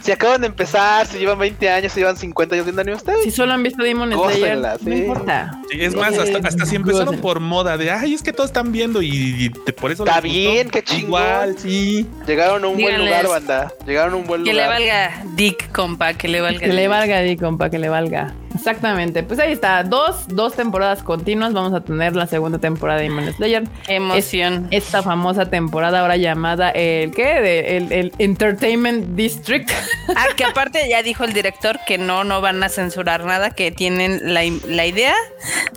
Si 0.02 0.10
acaban 0.10 0.40
de 0.40 0.48
empezar, 0.48 1.06
si 1.06 1.18
llevan 1.18 1.38
20 1.38 1.70
años, 1.70 1.92
si 1.92 2.00
llevan 2.00 2.16
50 2.16 2.54
años 2.56 2.64
viendo 2.66 2.82
anime, 2.82 2.96
ustedes. 2.96 3.22
Si 3.22 3.30
solo 3.30 3.52
han 3.52 3.62
visto 3.62 3.80
Demon 3.84 4.10
Slayer, 4.12 4.58
no 4.58 4.76
sí. 4.78 4.90
importa. 4.90 5.52
Sí, 5.70 5.78
es 5.80 5.94
más, 5.94 6.18
hasta, 6.18 6.38
hasta 6.48 6.66
si 6.66 6.74
empezaron 6.74 7.18
por 7.18 7.38
moda 7.38 7.76
de 7.76 7.92
ay, 7.92 8.14
es 8.14 8.22
que 8.22 8.32
todos 8.32 8.50
están 8.50 8.72
viendo 8.72 9.00
y, 9.00 9.10
y 9.44 9.50
te- 9.50 9.72
por 9.72 9.92
eso 9.92 10.04
Está 10.04 10.20
les 10.20 10.32
gustó. 10.32 10.50
bien, 10.52 10.70
qué 10.70 10.82
chingón. 10.82 11.06
Igual, 11.22 11.58
sí. 11.58 12.06
Llegaron 12.26 12.64
a 12.64 12.66
un 12.66 12.80
buen 12.80 12.98
lugar, 12.98 13.28
banda. 13.28 13.72
Llegaron 13.86 14.14
a 14.14 14.16
un 14.16 14.26
buen 14.26 14.42
Que 14.42 14.52
le 14.52 14.62
lugar. 14.64 14.80
valga 14.80 15.22
Dick, 15.36 15.70
compa, 15.70 16.14
que 16.14 16.26
le 16.26 16.40
valga. 16.40 16.58
Que 16.58 16.66
le 16.66 16.80
Dick. 16.82 16.90
valga, 16.90 17.20
di, 17.20 17.36
compa, 17.36 17.70
que 17.70 17.78
le 17.78 17.88
valga. 17.88 18.34
Exactamente. 18.54 19.22
Pues 19.22 19.38
ahí 19.40 19.52
está. 19.52 19.82
Dos, 19.84 20.26
dos 20.28 20.54
temporadas 20.54 21.02
continuas. 21.02 21.52
Vamos 21.52 21.72
a 21.72 21.80
tener 21.80 22.16
la 22.16 22.26
segunda 22.26 22.58
temporada 22.58 22.98
de 23.00 23.04
Demon 23.08 23.32
Slayer. 23.34 23.64
Emoción. 23.88 24.68
Esta 24.70 25.02
famosa 25.02 25.46
temporada 25.50 26.00
ahora 26.00 26.16
llamada 26.16 26.70
el 26.70 27.12
¿qué? 27.12 27.40
De- 27.40 27.76
el, 27.76 27.92
el 27.92 28.12
Entertainment 28.18 29.14
District. 29.16 29.70
Ah, 30.16 30.26
que 30.36 30.44
aparte 30.44 30.88
ya 30.88 31.02
dijo 31.02 31.24
el 31.24 31.32
director 31.32 31.78
que 31.86 31.98
no, 31.98 32.24
no 32.24 32.40
van 32.40 32.62
a 32.62 32.68
censurar 32.68 33.24
nada, 33.24 33.50
que 33.50 33.70
tienen 33.70 34.20
la, 34.34 34.42
la 34.66 34.86
idea 34.86 35.14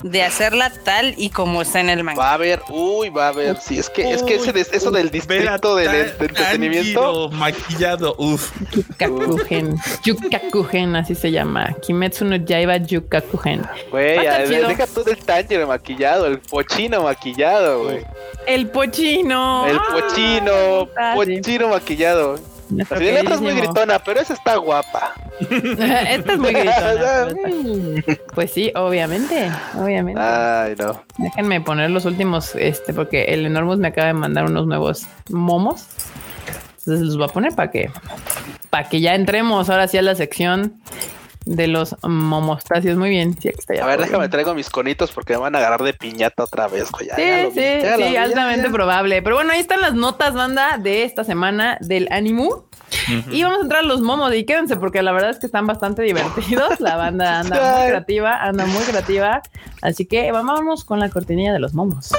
de 0.03 0.23
hacerla 0.23 0.71
tal 0.83 1.13
y 1.17 1.29
como 1.29 1.61
está 1.61 1.79
en 1.81 1.89
el 1.89 2.03
manga. 2.03 2.19
Va 2.21 2.31
a 2.31 2.33
haber, 2.35 2.61
uy, 2.69 3.09
va 3.09 3.25
a 3.25 3.29
haber. 3.29 3.57
Sí, 3.57 3.77
es 3.77 3.89
que, 3.89 4.11
es 4.11 4.23
que 4.23 4.35
ese 4.35 4.53
des- 4.53 4.71
eso 4.73 4.91
del 4.91 5.09
distrito 5.11 5.75
del 5.75 5.91
de 5.91 6.01
entretenimiento. 6.01 7.29
Maquillado, 7.31 8.15
uf. 8.17 8.51
Yukakugen. 8.71 9.75
Yukakugen, 10.03 10.95
así 10.95 11.15
se 11.15 11.31
llama. 11.31 11.75
Kimetsu 11.85 12.25
no 12.25 12.35
Yaiba 12.37 12.60
Yukakugen. 12.87 13.61
Güey, 13.91 14.19
deja 14.19 14.87
tú 14.87 15.03
del 15.03 15.17
Tanjiro 15.17 15.67
maquillado, 15.67 16.25
el 16.27 16.39
pochino 16.39 17.03
maquillado, 17.03 17.83
güey. 17.83 18.05
El 18.47 18.69
pochino. 18.69 19.67
El 19.67 19.77
Ah, 19.77 19.83
pochino, 19.91 20.87
ah, 20.97 21.13
pochino 21.15 21.67
maquillado. 21.69 22.39
Nuestro 22.69 22.97
Así 22.97 23.05
es 23.07 23.41
muy 23.41 23.53
gritona, 23.53 23.99
pero 23.99 24.21
esa 24.21 24.33
está 24.33 24.55
guapa. 24.55 25.13
Esta 25.41 26.33
es 26.33 26.39
muy 26.39 26.53
gritona. 26.53 27.27
Pues 28.33 28.51
sí, 28.51 28.71
obviamente, 28.75 29.51
obviamente. 29.77 30.21
Ay, 30.21 30.75
no. 30.79 31.03
Déjenme 31.17 31.59
poner 31.59 31.89
los 31.89 32.05
últimos, 32.05 32.55
este, 32.55 32.93
porque 32.93 33.25
el 33.25 33.45
Enormous 33.45 33.77
me 33.77 33.89
acaba 33.89 34.07
de 34.07 34.13
mandar 34.13 34.45
unos 34.45 34.67
nuevos 34.67 35.05
momos. 35.29 35.85
Entonces 36.79 37.05
los 37.05 37.17
voy 37.17 37.25
a 37.25 37.33
poner 37.33 37.53
para 37.53 37.69
que, 37.71 37.91
para 38.69 38.87
que 38.87 39.01
ya 39.01 39.15
entremos 39.15 39.69
ahora 39.69 39.87
sí 39.89 39.97
a 39.97 40.01
la 40.01 40.15
sección 40.15 40.79
de 41.45 41.67
los 41.67 41.95
momostacios. 42.03 42.97
Muy 42.97 43.09
bien, 43.09 43.35
sí, 43.39 43.49
aquí 43.49 43.59
está 43.59 43.75
ya. 43.75 43.83
A 43.83 43.87
ver, 43.87 43.99
déjame 43.99 44.29
traigo 44.29 44.53
mis 44.53 44.69
conitos 44.69 45.11
porque 45.11 45.33
me 45.33 45.39
van 45.39 45.55
a 45.55 45.59
agarrar 45.59 45.83
de 45.83 45.93
piñata 45.93 46.43
otra 46.43 46.67
vez, 46.67 46.91
güey. 46.91 47.09
Sí, 47.15 47.21
ya 47.21 47.43
lo 47.43 47.49
vi, 47.49 47.55
sí, 47.55 47.81
ya 47.81 47.97
lo 47.97 47.97
sí, 47.97 48.03
vi, 48.03 48.13
ya, 48.13 48.23
altamente 48.23 48.67
ya. 48.67 48.73
probable. 48.73 49.21
Pero 49.21 49.35
bueno, 49.35 49.53
ahí 49.53 49.59
están 49.59 49.81
las 49.81 49.93
notas, 49.93 50.33
banda, 50.33 50.77
de 50.77 51.03
esta 51.03 51.23
semana 51.23 51.77
del 51.81 52.07
Animu. 52.11 52.63
Y 53.31 53.43
vamos 53.43 53.59
a 53.59 53.61
entrar 53.61 53.83
a 53.83 53.87
los 53.87 54.01
momos 54.01 54.33
y 54.35 54.43
quédense 54.45 54.75
porque 54.75 55.01
la 55.01 55.13
verdad 55.13 55.29
es 55.29 55.39
que 55.39 55.45
están 55.45 55.65
bastante 55.65 56.01
divertidos. 56.01 56.79
La 56.79 56.97
banda 56.97 57.39
anda 57.39 57.77
muy 57.77 57.87
creativa, 57.87 58.35
anda 58.35 58.65
muy 58.65 58.83
creativa. 58.83 59.41
Así 59.81 60.05
que 60.05 60.31
vamos 60.31 60.83
con 60.83 60.99
la 60.99 61.09
cortinilla 61.09 61.53
de 61.53 61.59
los 61.59 61.73
momos. 61.73 62.11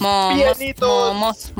Momos, 0.00 0.34
Pianitos. 0.56 1.14
momos, 1.14 1.52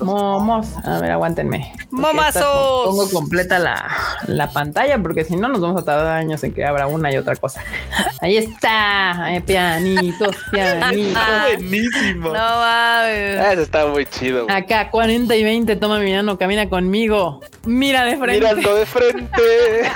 momos. 0.00 0.66
A 0.84 0.98
ver, 1.00 1.12
aguántenme. 1.12 1.72
Momazos. 1.90 2.86
Pongo 2.86 3.08
completa 3.10 3.58
la, 3.58 3.88
la 4.26 4.50
pantalla 4.50 4.98
porque 4.98 5.24
si 5.24 5.36
no 5.36 5.48
nos 5.48 5.60
vamos 5.60 5.82
a 5.82 5.84
tardar 5.84 6.16
años 6.18 6.42
en 6.44 6.52
que 6.52 6.64
abra 6.64 6.86
una 6.86 7.12
y 7.12 7.16
otra 7.16 7.36
cosa. 7.36 7.62
Ahí 8.20 8.36
está. 8.36 9.34
eh, 9.34 9.40
pianitos, 9.40 10.34
pianitos. 10.50 11.22
Buenísimo. 11.56 12.28
No 12.28 12.32
mames. 12.34 13.38
Ah, 13.38 13.52
Eso 13.52 13.62
está 13.62 13.86
muy 13.86 14.04
chido. 14.06 14.44
güey. 14.44 14.56
Acá 14.56 14.90
40 14.90 15.34
y 15.36 15.44
20, 15.44 15.76
toma 15.76 15.98
mi 16.00 16.12
mano, 16.12 16.36
camina 16.38 16.68
conmigo. 16.68 17.40
Mira 17.64 18.04
de 18.04 18.16
frente. 18.16 18.40
Mirando 18.40 18.74
de 18.74 18.86
frente. 18.86 19.42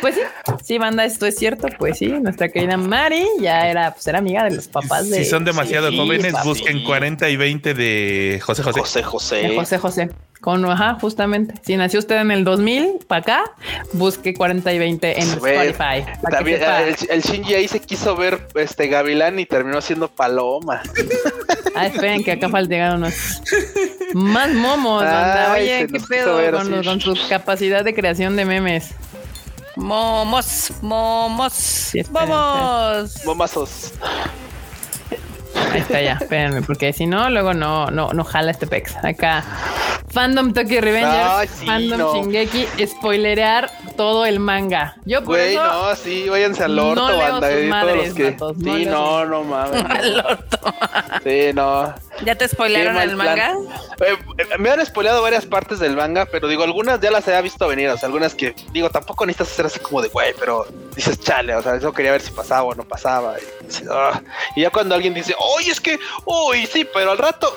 Pues 0.00 0.14
sí, 0.14 0.20
sí, 0.64 0.78
banda, 0.78 1.04
esto 1.04 1.26
es 1.26 1.36
cierto. 1.36 1.68
Pues 1.78 1.98
sí, 1.98 2.06
nuestra 2.08 2.48
querida 2.48 2.76
Mari 2.78 3.26
ya 3.40 3.68
era, 3.68 3.92
pues 3.92 4.06
era 4.06 4.18
amiga 4.18 4.42
de 4.44 4.52
los 4.56 4.68
papás 4.68 5.10
de. 5.10 5.18
Si 5.18 5.24
son 5.26 5.44
demasiado 5.44 5.85
Sí, 5.90 5.96
jóvenes, 5.96 6.32
papi. 6.32 6.48
busquen 6.48 6.84
40 6.84 7.28
y 7.28 7.36
20 7.36 7.74
de 7.74 8.40
José 8.42 8.62
José. 8.62 8.80
José 8.80 9.02
José. 9.02 9.36
de 9.36 9.56
José 9.56 9.78
José. 9.78 10.10
Con, 10.40 10.64
ajá, 10.66 10.98
justamente. 11.00 11.54
Si 11.64 11.76
nació 11.76 11.98
usted 11.98 12.20
en 12.20 12.30
el 12.30 12.44
2000 12.44 13.06
para 13.08 13.20
acá, 13.20 13.44
busque 13.94 14.34
40 14.34 14.72
y 14.72 14.78
20 14.78 15.20
en 15.20 15.28
Spotify. 15.28 16.04
También, 16.30 16.60
el, 16.62 16.96
el 17.08 17.22
Shinji 17.22 17.54
ahí 17.54 17.68
se 17.68 17.80
quiso 17.80 18.14
ver 18.16 18.46
este 18.54 18.86
Gavilán 18.86 19.38
y 19.38 19.46
terminó 19.46 19.80
siendo 19.80 20.08
paloma. 20.08 20.82
Ah, 21.74 21.86
esperen 21.86 22.22
que 22.22 22.32
acá 22.32 22.48
faltan 22.48 22.70
llegar 22.70 22.96
unos 22.96 23.14
más 24.14 24.52
momos. 24.52 25.04
Ay, 25.04 25.62
Oye, 25.62 25.86
qué 25.92 26.00
pedo 26.00 26.36
ver 26.36 26.54
con, 26.54 26.84
con 26.84 27.00
su 27.00 27.16
capacidad 27.28 27.84
de 27.84 27.94
creación 27.94 28.36
de 28.36 28.44
memes. 28.44 28.94
Momos, 29.76 30.72
momos. 30.80 31.94
esperen, 31.94 32.28
Vamos. 32.30 33.24
Momazos. 33.24 33.92
Ahí 35.72 35.80
está 35.80 36.00
ya, 36.02 36.12
espérenme, 36.20 36.62
porque 36.62 36.92
si 36.92 37.06
no, 37.06 37.28
luego 37.30 37.54
no, 37.54 37.86
no, 37.90 38.12
no 38.12 38.24
jala 38.24 38.50
este 38.50 38.66
pex. 38.66 38.94
Acá, 39.04 39.44
Fandom 40.08 40.52
Tokyo 40.52 40.80
Revengers, 40.80 41.30
Ay, 41.30 41.48
sí, 41.48 41.66
Fandom 41.66 41.98
no. 41.98 42.14
Shingeki, 42.14 42.66
spoilerear 42.86 43.70
todo 43.96 44.24
el 44.26 44.40
manga. 44.40 44.96
Yo 45.04 45.20
por 45.22 45.36
Güey, 45.36 45.54
eso 45.54 45.62
no, 45.64 45.94
sí, 45.96 46.28
váyanse 46.28 46.64
al 46.64 46.78
orto, 46.78 47.02
no 47.02 47.08
leo 47.16 47.18
banda. 47.18 47.48
sus 47.50 47.56
y 47.58 47.68
todos 47.68 47.70
madres, 47.70 48.06
los 48.08 48.14
que... 48.16 48.30
vatos, 48.30 48.56
no 48.58 48.74
sí, 48.76 48.84
leo 48.84 48.92
no, 48.94 49.20
sus- 49.20 49.28
no 49.28 49.44
mames. 49.44 49.84
Al 49.90 50.20
orto. 50.26 50.58
Sí, 51.26 51.50
no. 51.52 51.92
¿Ya 52.24 52.36
te 52.36 52.46
spoilearon 52.46 52.96
el 52.98 53.16
manga? 53.16 53.56
Eh, 53.98 54.16
me 54.60 54.70
han 54.70 54.86
spoileado 54.86 55.22
varias 55.22 55.44
partes 55.44 55.80
del 55.80 55.96
manga, 55.96 56.24
pero 56.26 56.46
digo, 56.46 56.62
algunas 56.62 57.00
ya 57.00 57.10
las 57.10 57.26
había 57.26 57.40
visto 57.40 57.66
venir, 57.66 57.88
o 57.88 57.96
sea, 57.98 58.06
algunas 58.06 58.32
que, 58.36 58.54
digo, 58.70 58.90
tampoco 58.90 59.26
necesitas 59.26 59.52
hacer 59.52 59.66
así 59.66 59.80
como 59.80 60.02
de, 60.02 60.08
güey, 60.08 60.34
pero 60.38 60.68
dices, 60.94 61.18
chale, 61.18 61.56
o 61.56 61.62
sea, 61.62 61.74
eso 61.74 61.92
quería 61.92 62.12
ver 62.12 62.20
si 62.20 62.30
pasaba 62.30 62.62
o 62.62 62.74
no 62.76 62.84
pasaba. 62.84 63.34
Y, 63.40 63.74
"Ah". 63.90 64.22
Y 64.54 64.62
ya 64.62 64.70
cuando 64.70 64.94
alguien 64.94 65.14
dice, 65.14 65.34
oye, 65.56 65.72
es 65.72 65.80
que, 65.80 65.98
uy, 66.26 66.64
sí, 66.66 66.86
pero 66.94 67.10
al 67.10 67.18
rato, 67.18 67.52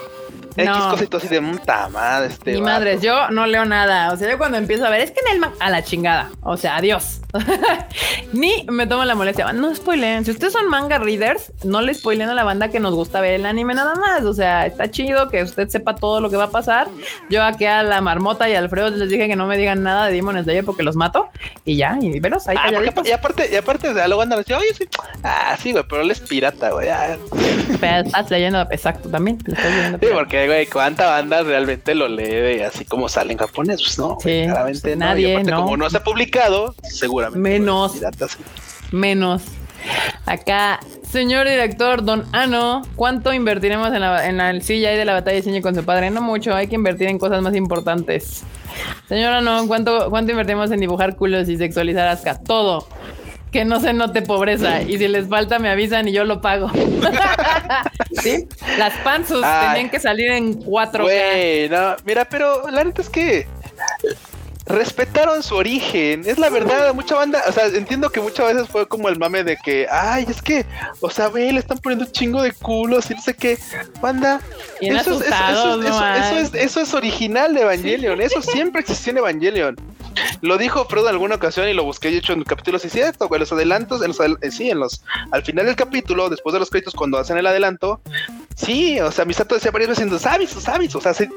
X 0.59 0.69
No. 0.77 0.91
cositas 0.91 1.23
así 1.23 1.33
de 1.33 1.41
puta 1.41 1.89
madre, 1.89 2.27
este. 2.29 2.51
Ni 2.53 2.59
vato". 2.61 2.73
madres, 2.73 3.01
yo 3.01 3.29
no 3.31 3.45
leo 3.45 3.65
nada. 3.65 4.11
O 4.13 4.17
sea, 4.17 4.29
yo 4.29 4.37
cuando 4.37 4.57
empiezo 4.57 4.85
a 4.85 4.89
ver, 4.89 5.01
es 5.01 5.11
que 5.11 5.19
en 5.31 5.43
el 5.43 5.49
a 5.59 5.69
la 5.69 5.83
chingada. 5.83 6.29
O 6.41 6.57
sea, 6.57 6.77
adiós. 6.77 7.21
Ni 8.33 8.65
me 8.69 8.87
tomo 8.87 9.05
la 9.05 9.15
molestia. 9.15 9.51
No 9.53 9.73
spoileen. 9.75 10.25
Si 10.25 10.31
ustedes 10.31 10.53
son 10.53 10.67
manga 10.67 10.97
readers, 10.97 11.51
no 11.63 11.81
le 11.81 11.93
spoileen 11.93 12.29
a 12.29 12.33
la 12.33 12.43
banda 12.43 12.69
que 12.69 12.79
nos 12.79 12.93
gusta 12.93 13.21
ver 13.21 13.33
el 13.35 13.45
anime 13.45 13.73
nada 13.73 13.95
más. 13.95 14.23
O 14.23 14.33
sea, 14.33 14.65
está 14.65 14.89
chido 14.91 15.29
que 15.29 15.43
usted 15.43 15.67
sepa 15.69 15.95
todo 15.95 16.21
lo 16.21 16.29
que 16.29 16.37
va 16.37 16.45
a 16.45 16.51
pasar. 16.51 16.87
Yo 17.29 17.43
aquí 17.43 17.65
a 17.65 17.83
la 17.83 18.01
marmota 18.01 18.49
y 18.49 18.53
a 18.55 18.59
Alfredo 18.59 18.89
les 18.89 19.09
dije 19.09 19.27
que 19.27 19.35
no 19.35 19.47
me 19.47 19.57
digan 19.57 19.83
nada 19.83 20.07
de 20.07 20.13
Demon 20.13 20.41
Slayer 20.43 20.65
porque 20.65 20.83
los 20.83 20.95
mato. 20.95 21.29
Y 21.65 21.77
ya, 21.77 21.97
y 22.01 22.19
veros 22.19 22.47
ahí 22.47 22.55
Ah, 22.59 22.69
y 22.71 23.11
aparte, 23.11 23.49
y 23.51 23.55
aparte, 23.55 23.93
sea, 23.93 24.07
luego 24.07 24.21
andan 24.21 24.39
así, 24.39 24.53
oye, 24.53 24.73
sí. 24.77 24.85
Ah, 25.23 25.55
sí, 25.61 25.71
güey, 25.71 25.83
pero 25.87 26.01
él 26.01 26.11
es 26.11 26.19
pirata, 26.19 26.71
güey. 26.71 26.89
ah". 26.89 27.15
Estás 27.81 28.29
leyendo, 28.29 28.61
exacto, 28.71 29.09
también. 29.09 29.37
estás 29.45 29.65
leyendo. 29.73 29.99
Sí, 30.01 30.07
porque, 30.13 30.47
güey, 30.49 30.65
cuánta 30.67 31.07
banda 31.07 31.43
realmente 31.43 31.95
lo 31.95 32.07
lee 32.07 32.23
de 32.23 32.65
así 32.65 32.85
como 32.85 33.07
sale 33.07 33.33
en 33.33 33.39
japonés, 33.39 33.81
pues 33.81 33.97
no. 33.99 34.17
Sí, 34.21 34.43
claramente 34.45 34.95
no. 34.95 35.05
nadie, 35.05 35.29
y 35.29 35.31
aparte, 35.33 35.51
no. 35.51 35.63
como 35.63 35.77
no 35.77 35.89
se 35.89 35.97
ha 35.97 36.03
publicado, 36.03 36.75
seguramente. 36.83 37.39
Menos. 37.39 37.93
menos. 38.91 39.43
Acá 40.25 40.79
Señor 41.09 41.49
director, 41.49 42.03
don 42.03 42.23
Ano, 42.33 42.83
¿cuánto 42.95 43.33
invertiremos 43.33 43.91
en 43.93 44.01
la, 44.01 44.27
en 44.27 44.37
la 44.37 44.61
silla 44.61 44.91
de 44.91 45.05
la 45.05 45.13
batalla 45.13 45.33
de 45.33 45.41
diseño 45.41 45.63
con 45.63 45.73
su 45.73 45.83
padre? 45.83 46.11
No 46.11 46.21
mucho, 46.21 46.53
hay 46.53 46.67
que 46.67 46.75
invertir 46.75 47.07
en 47.07 47.17
cosas 47.17 47.41
más 47.41 47.55
importantes. 47.55 48.43
Señor 49.07 49.33
Ano, 49.33 49.65
¿cuánto, 49.67 50.11
¿cuánto 50.11 50.31
invertimos 50.31 50.69
en 50.69 50.79
dibujar 50.79 51.15
culos 51.15 51.49
y 51.49 51.57
sexualizar 51.57 52.07
a 52.07 52.11
Asuka? 52.11 52.37
Todo. 52.43 52.87
Que 53.51 53.65
no 53.65 53.79
se 53.79 53.93
note 53.93 54.21
pobreza. 54.21 54.81
Y 54.81 54.97
si 54.97 55.07
les 55.07 55.27
falta, 55.27 55.57
me 55.59 55.69
avisan 55.69 56.07
y 56.07 56.11
yo 56.11 56.23
lo 56.23 56.39
pago. 56.41 56.69
¿Sí? 58.21 58.47
Las 58.77 58.93
panzas 58.97 59.41
Ay. 59.43 59.69
tenían 59.69 59.89
que 59.89 59.99
salir 59.99 60.31
en 60.31 60.61
4K. 60.61 61.01
Güey, 61.01 61.69
no, 61.69 61.95
mira, 62.05 62.25
pero 62.25 62.69
la 62.69 62.83
neta 62.83 63.01
es 63.01 63.09
que 63.09 63.47
respetaron 64.69 65.41
su 65.43 65.55
origen, 65.55 66.23
es 66.25 66.37
la 66.37 66.49
verdad, 66.49 66.93
mucha 66.93 67.15
banda, 67.15 67.41
o 67.47 67.51
sea, 67.51 67.65
entiendo 67.67 68.09
que 68.11 68.21
muchas 68.21 68.53
veces 68.53 68.69
fue 68.69 68.87
como 68.87 69.09
el 69.09 69.17
mame 69.17 69.43
de 69.43 69.57
que, 69.57 69.87
ay, 69.91 70.25
es 70.29 70.41
que, 70.41 70.65
o 71.01 71.09
sea, 71.09 71.27
ve, 71.27 71.51
le 71.51 71.59
están 71.59 71.79
poniendo 71.79 72.05
un 72.05 72.11
chingo 72.11 72.41
de 72.41 72.51
culos 72.51 73.09
y 73.09 73.15
no 73.15 73.21
sé 73.21 73.33
qué, 73.33 73.57
banda, 73.99 74.39
eso, 75.01 75.11
es- 75.23 75.27
eso- 75.81 76.37
es, 76.37 76.53
eso 76.53 76.81
es 76.81 76.93
original 76.93 77.53
de 77.55 77.61
Evangelion, 77.61 78.21
eso 78.21 78.41
siempre 78.41 78.81
existió 78.81 79.11
en 79.11 79.17
Evangelion. 79.17 79.75
Lo 80.41 80.57
dijo 80.57 80.85
Freud 80.85 81.03
en 81.05 81.09
alguna 81.11 81.35
ocasión 81.35 81.67
y 81.69 81.73
lo 81.73 81.83
busqué 81.83 82.09
de 82.11 82.17
hecho 82.17 82.33
en 82.33 82.43
capítulos 82.43 82.83
y 82.85 82.89
cierto, 82.89 83.27
güey, 83.27 83.39
los 83.39 83.51
adelantos, 83.51 84.01
en 84.01 84.09
los, 84.09 84.19
eh, 84.19 84.51
sí, 84.51 84.69
en 84.69 84.79
los, 84.79 85.03
al 85.31 85.43
final 85.43 85.65
del 85.65 85.75
capítulo, 85.75 86.29
después 86.29 86.53
de 86.53 86.59
los 86.59 86.69
créditos, 86.69 86.93
cuando 86.93 87.17
hacen 87.17 87.37
el 87.37 87.47
adelanto, 87.47 88.01
sí, 88.59 88.99
o 88.99 89.11
sea, 89.11 89.25
Misato 89.25 89.55
decía 89.55 89.71
varias 89.71 89.89
veces, 89.89 90.05
diciendo, 90.05 90.19
sabes, 90.19 90.49
sabes, 90.51 90.95
o 90.95 91.01
sea, 91.01 91.13
se- 91.13 91.29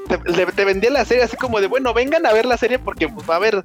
te, 0.55 0.65
vendía 0.65 0.89
la 0.89 1.05
serie 1.05 1.23
así 1.23 1.37
como 1.37 1.59
de, 1.61 1.67
bueno, 1.67 1.93
vengan 1.93 2.25
a 2.25 2.33
ver 2.33 2.45
la 2.45 2.57
serie 2.57 2.79
porque 2.79 3.07
pues, 3.07 3.27
va 3.29 3.35
a 3.35 3.37
haber 3.37 3.61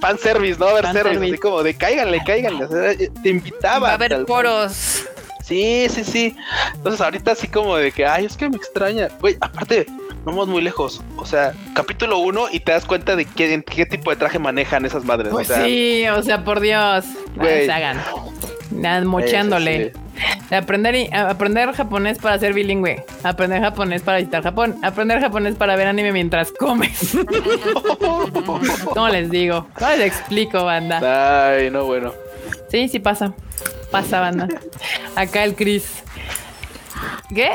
fan 0.00 0.18
service, 0.18 0.58
¿no? 0.58 0.66
Va 0.66 0.70
a 0.70 0.74
haber 0.74 0.84
Fanservice. 0.84 1.14
service, 1.14 1.34
así 1.34 1.40
como 1.40 1.62
de 1.62 1.74
cáiganle, 1.74 2.22
cáiganle, 2.24 2.64
o 2.64 2.68
sea, 2.68 2.96
te 3.22 3.28
invitaba. 3.28 3.80
Va 3.80 3.90
a 3.90 3.94
haber 3.94 4.24
poros. 4.24 5.06
Sí, 5.44 5.86
sí, 5.90 6.04
sí. 6.04 6.36
Entonces 6.74 7.00
ahorita 7.02 7.32
así 7.32 7.48
como 7.48 7.76
de 7.76 7.92
que, 7.92 8.06
ay, 8.06 8.24
es 8.24 8.36
que 8.36 8.48
me 8.48 8.56
extraña. 8.56 9.08
Güey, 9.20 9.36
aparte, 9.42 9.86
vamos 10.24 10.48
muy 10.48 10.62
lejos. 10.62 11.02
O 11.16 11.26
sea, 11.26 11.52
capítulo 11.74 12.18
1 12.18 12.46
y 12.50 12.60
te 12.60 12.72
das 12.72 12.86
cuenta 12.86 13.14
de 13.14 13.26
qué, 13.26 13.86
tipo 13.86 14.10
de 14.10 14.16
traje 14.16 14.38
manejan 14.38 14.86
esas 14.86 15.04
madres. 15.04 15.28
Pues 15.32 15.50
o 15.50 15.54
sea, 15.54 15.64
sí, 15.64 16.08
o 16.08 16.22
sea, 16.22 16.44
por 16.44 16.60
Dios. 16.60 17.04
Güey. 17.36 17.66
Güey. 17.66 17.70
hagan. 17.70 18.00
Mochándole. 18.70 19.92
Aprender, 20.50 21.14
aprender 21.14 21.72
japonés 21.72 22.18
para 22.18 22.38
ser 22.38 22.52
bilingüe. 22.54 23.04
Aprender 23.22 23.60
japonés 23.60 24.02
para 24.02 24.18
visitar 24.18 24.42
Japón. 24.42 24.76
Aprender 24.82 25.20
japonés 25.20 25.56
para 25.56 25.76
ver 25.76 25.86
anime 25.88 26.12
mientras 26.12 26.52
comes. 26.52 27.16
¿Cómo 28.94 29.08
les 29.08 29.30
digo? 29.30 29.66
¿Cómo 29.78 29.90
les 29.92 30.06
explico, 30.06 30.64
banda? 30.64 31.48
Ay, 31.48 31.70
no, 31.70 31.84
bueno. 31.84 32.12
Sí, 32.68 32.88
sí 32.88 32.98
pasa. 32.98 33.32
Pasa, 33.90 34.20
banda. 34.20 34.48
Acá 35.16 35.44
el 35.44 35.54
Chris. 35.54 36.02
¿Qué? 37.34 37.52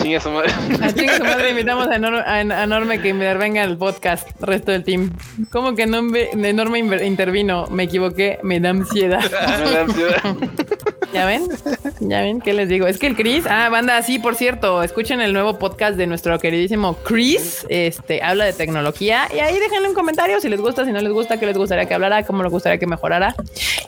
Chinga 0.00 0.20
su 0.20 0.30
madre. 0.30 0.52
A 0.82 0.92
chinga 0.92 1.16
su 1.16 1.24
madre 1.24 1.50
invitamos 1.50 1.88
a, 1.88 1.96
Enor- 1.96 2.24
a 2.24 2.34
a 2.34 2.62
Enorme 2.64 3.00
que 3.00 3.08
intervenga 3.08 3.64
en 3.64 3.70
el 3.70 3.76
podcast, 3.78 4.28
resto 4.40 4.70
del 4.70 4.84
team. 4.84 5.10
¿Cómo 5.50 5.74
que 5.74 5.86
no 5.86 5.98
Enorme 6.16 6.78
intervino? 6.78 7.66
Me 7.66 7.84
equivoqué, 7.84 8.38
me 8.42 8.60
da 8.60 8.70
ansiedad. 8.70 9.20
Me 9.64 9.70
da 9.72 9.80
ansiedad. 9.80 10.36
¿Ya 11.12 11.24
ven? 11.24 11.48
¿Ya 12.00 12.20
ven? 12.20 12.40
¿Qué 12.40 12.52
les 12.52 12.68
digo? 12.68 12.86
Es 12.86 12.98
que 12.98 13.06
el 13.06 13.16
Chris, 13.16 13.46
ah, 13.48 13.70
banda, 13.70 14.00
sí, 14.02 14.18
por 14.18 14.34
cierto, 14.36 14.82
escuchen 14.82 15.20
el 15.22 15.32
nuevo 15.32 15.58
podcast 15.58 15.96
de 15.96 16.06
nuestro 16.06 16.38
queridísimo 16.38 16.96
Chris, 17.02 17.66
este, 17.70 18.22
habla 18.22 18.44
de 18.44 18.52
tecnología 18.52 19.26
y 19.34 19.38
ahí 19.38 19.58
déjenle 19.58 19.88
un 19.88 19.94
comentario 19.94 20.38
si 20.40 20.50
les 20.50 20.60
gusta, 20.60 20.84
si 20.84 20.92
no 20.92 21.00
les 21.00 21.10
gusta, 21.12 21.40
qué 21.40 21.46
les 21.46 21.56
gustaría 21.56 21.86
que 21.86 21.94
hablara, 21.94 22.24
cómo 22.24 22.42
les 22.42 22.52
gustaría 22.52 22.78
que 22.78 22.86
mejorara 22.86 23.34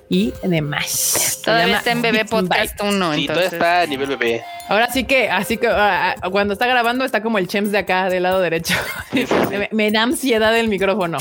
y 0.08 0.32
demás. 0.42 1.40
Todavía 1.44 1.76
está 1.76 1.92
en 1.92 2.02
Bebé 2.02 2.24
Podcast 2.24 2.80
1. 2.82 2.90
Sí, 3.14 3.26
todo 3.26 3.36
entonces. 3.36 3.52
está 3.52 3.80
a 3.82 3.86
nivel 3.86 4.08
bebé. 4.08 4.42
Ahora 4.68 4.90
sí 4.90 5.04
que, 5.04 5.28
así 5.28 5.56
que 5.58 5.66
ah, 5.66 5.99
cuando 6.30 6.54
está 6.54 6.66
grabando 6.66 7.04
está 7.04 7.22
como 7.22 7.38
el 7.38 7.48
Chems 7.48 7.72
de 7.72 7.78
acá, 7.78 8.08
del 8.08 8.22
lado 8.22 8.40
derecho. 8.40 8.74
me, 9.50 9.68
me 9.72 9.90
da 9.90 10.02
ansiedad 10.02 10.56
el 10.56 10.68
micrófono. 10.68 11.18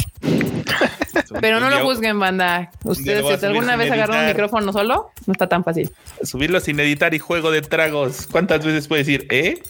Pero 1.42 1.60
no 1.60 1.70
lo 1.70 1.86
juzguen, 1.86 2.20
banda. 2.20 2.72
Ustedes, 2.84 3.40
si 3.40 3.46
alguna 3.46 3.76
vez 3.76 3.92
agarran 3.92 4.22
un 4.22 4.28
micrófono 4.28 4.74
solo, 4.74 5.12
no 5.26 5.34
está 5.34 5.48
tan 5.48 5.64
fácil. 5.64 5.92
Subirlo 6.24 6.60
sin 6.60 6.80
editar 6.80 7.14
y 7.14 7.20
juego 7.20 7.52
de 7.52 7.62
tragos. 7.62 8.28
¿Cuántas 8.32 8.66
veces 8.66 8.88
puedes 8.88 9.06
decir, 9.06 9.28
eh? 9.30 9.62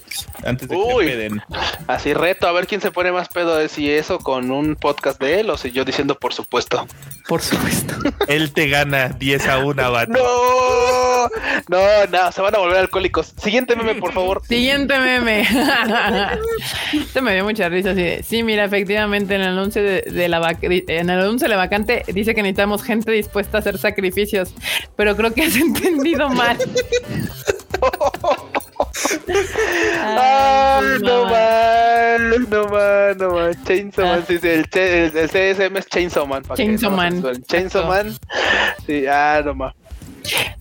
Antes 0.44 0.70
de 0.70 0.76
Uy. 0.76 1.06
que 1.06 1.12
peden. 1.12 1.42
Así 1.88 2.14
reto 2.14 2.48
a 2.48 2.52
ver 2.52 2.68
quién 2.68 2.82
se 2.82 2.92
pone 2.92 3.12
más 3.12 3.30
pedo 3.30 3.58
de 3.58 3.68
si 3.68 3.92
eso 3.92 4.20
con 4.20 4.52
un 4.52 4.76
podcast 4.76 5.20
de 5.20 5.42
él 5.42 5.50
o 5.50 5.58
si 5.58 5.72
yo 5.72 5.86
diciendo 5.86 6.16
por 6.16 6.34
supuesto. 6.34 6.88
Por 7.28 7.42
supuesto. 7.42 7.94
Él 8.28 8.52
te 8.54 8.68
gana 8.70 9.10
10 9.10 9.48
a 9.48 9.60
1, 9.60 9.92
vato. 9.92 10.12
No, 10.12 11.30
no, 11.70 11.78
no, 12.12 12.32
se 12.32 12.42
van 12.42 12.56
a 12.56 12.58
volver 12.58 12.78
alcohólicos. 12.80 13.34
Siguiente 13.42 13.76
meme, 13.76 13.96
por 13.96 14.12
favor. 14.12 14.42
Siguiente 14.48 15.00
meme. 15.00 15.42
Esto 16.94 17.22
me 17.22 17.34
dio 17.36 17.44
mucha 17.46 17.70
risa. 17.70 17.92
Así 17.92 18.02
de, 18.02 18.24
sí, 18.24 18.44
mira, 18.44 18.66
efectivamente, 18.66 19.36
en 19.36 19.42
el 19.42 19.48
anuncio 19.50 19.82
de, 19.84 20.02
de 20.02 20.28
la 20.28 20.42
vac- 20.42 20.60
en 20.88 21.10
el 21.10 21.20
anuncio 21.20 21.46
de 21.46 21.50
la 21.50 21.58
vacante 21.58 22.04
dice 22.08 22.34
que 22.36 22.42
necesitamos 22.42 22.84
gente 22.84 23.12
dispuesta 23.12 23.58
a 23.58 23.62
hacer 23.62 23.78
sacrificios, 23.78 24.54
pero 24.96 25.16
creo 25.16 25.34
que 25.34 25.44
has 25.44 25.56
entendido 25.58 26.28
mal. 26.30 26.58
Ah, 30.02 30.80
Ay, 30.82 31.00
no 31.02 31.26
man, 31.26 32.50
no 32.50 32.68
man, 32.68 33.18
no 33.18 33.30
man. 33.32 33.64
Chainsaw 33.64 34.06
Man, 34.06 34.20
Ah. 34.22 34.26
sí, 34.28 34.38
sí, 34.40 34.48
el, 34.48 34.66
el, 34.74 35.18
el 35.18 35.30
CSM 35.30 35.78
es 35.78 35.88
Chainsaw 35.88 36.26
Man. 36.26 36.44
Chainsaw 36.56 36.92
Man. 36.92 37.24
Chainsaw 37.48 37.86
Man. 37.88 38.18
Sí, 38.86 39.06
ah, 39.08 39.42
no 39.46 39.54
man. 39.54 39.74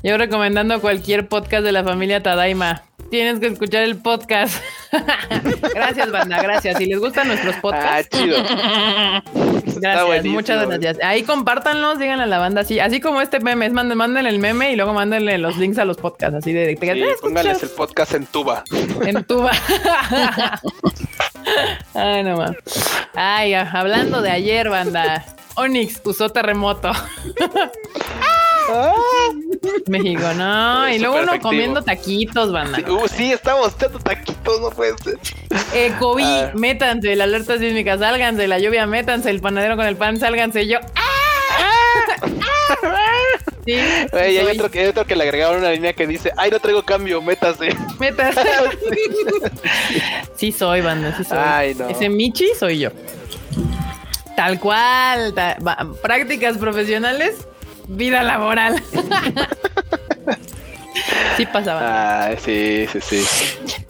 Yo 0.02 0.16
recomendando 0.16 0.80
cualquier 0.80 1.28
podcast 1.28 1.64
de 1.64 1.72
la 1.72 1.84
familia 1.84 2.22
Tadaima. 2.22 2.82
Tienes 3.10 3.40
que 3.40 3.46
escuchar 3.46 3.84
el 3.84 3.96
podcast. 3.96 4.62
gracias, 5.74 6.10
banda, 6.10 6.42
gracias. 6.42 6.76
Si 6.76 6.84
les 6.86 6.98
gustan 7.00 7.28
nuestros 7.28 7.54
Ah, 7.56 7.60
podcasts, 7.62 8.18
chido. 8.18 8.36
gracias, 9.80 10.24
muchas 10.26 10.66
gracias. 10.66 10.98
Ahí 11.02 11.22
compártanlos, 11.22 11.98
díganle 11.98 12.24
a 12.24 12.26
la 12.26 12.38
banda 12.38 12.60
así, 12.60 12.80
así 12.80 13.00
como 13.00 13.22
este 13.22 13.40
meme, 13.40 13.64
es 13.64 13.72
manden, 13.72 13.96
mándenle 13.96 14.28
el 14.28 14.38
meme 14.38 14.72
y 14.72 14.76
luego 14.76 14.92
mándenle 14.92 15.38
los 15.38 15.56
links 15.56 15.78
a 15.78 15.86
los 15.86 15.96
podcasts, 15.96 16.36
así 16.36 16.52
de, 16.52 16.66
de, 16.66 16.76
Sí, 16.76 17.04
póngales 17.22 17.62
el 17.62 17.70
podcast 17.70 18.12
en 18.12 18.26
tuba. 18.26 18.62
en 19.06 19.24
tuba. 19.24 19.52
Ay, 21.94 22.22
no 22.24 22.36
más. 22.36 22.52
Ay, 23.14 23.54
ah, 23.54 23.70
hablando 23.72 24.20
de 24.20 24.30
ayer, 24.30 24.68
banda. 24.68 25.24
Onyx 25.54 26.02
usó 26.04 26.28
terremoto. 26.28 26.92
México, 29.86 30.22
no. 30.36 30.88
Y 30.88 30.98
luego 30.98 31.20
uno 31.22 31.40
comiendo 31.40 31.82
taquitos, 31.82 32.52
banda. 32.52 32.78
Sí, 32.78 32.84
uh, 32.90 33.08
sí, 33.08 33.32
estamos 33.32 33.74
echando 33.76 33.98
taquitos, 33.98 34.60
no 34.60 34.70
puede 34.70 34.94
ser. 34.98 35.18
Eh, 35.74 35.92
COVID, 35.98 36.24
Ah. 36.24 36.50
métanse, 36.54 37.14
la 37.16 37.24
alerta 37.24 37.58
sísmica, 37.58 37.96
sálganse, 37.98 38.46
la 38.46 38.58
lluvia, 38.58 38.86
métanse, 38.86 39.30
el 39.30 39.40
panadero 39.40 39.76
con 39.76 39.86
el 39.86 39.96
pan, 39.96 40.18
sálganse, 40.18 40.66
yo. 40.66 40.78
¡ah! 40.94 41.04
Sí, 43.64 43.76
Güey, 44.12 44.38
hay, 44.38 44.46
soy. 44.46 44.56
otro, 44.56 44.70
que- 44.70 44.80
hay 44.80 44.86
otro 44.86 45.04
que 45.06 45.14
le 45.14 45.24
agregaron 45.24 45.58
una 45.58 45.70
línea 45.70 45.92
que 45.92 46.06
dice, 46.06 46.32
ay, 46.38 46.50
no 46.50 46.58
traigo 46.58 46.82
cambio, 46.84 47.20
métase. 47.20 47.76
Métanse. 47.98 48.40
Sí 50.36 50.52
soy, 50.52 50.80
banda, 50.80 51.14
sí 51.16 51.24
soy. 51.24 51.36
Ay, 51.38 51.74
no. 51.74 51.86
Ese 51.88 52.08
Michi 52.08 52.48
soy 52.58 52.78
yo. 52.78 52.90
Tal 54.36 54.58
cual. 54.58 55.34
ta- 55.34 55.58
prácticas 56.00 56.56
profesionales, 56.56 57.34
vida 57.88 58.22
laboral. 58.22 58.82
sí 61.36 61.46
pasaba. 61.46 62.26
Ay, 62.26 62.36
sí, 62.38 62.86
sí, 62.92 63.00
sí. 63.00 63.24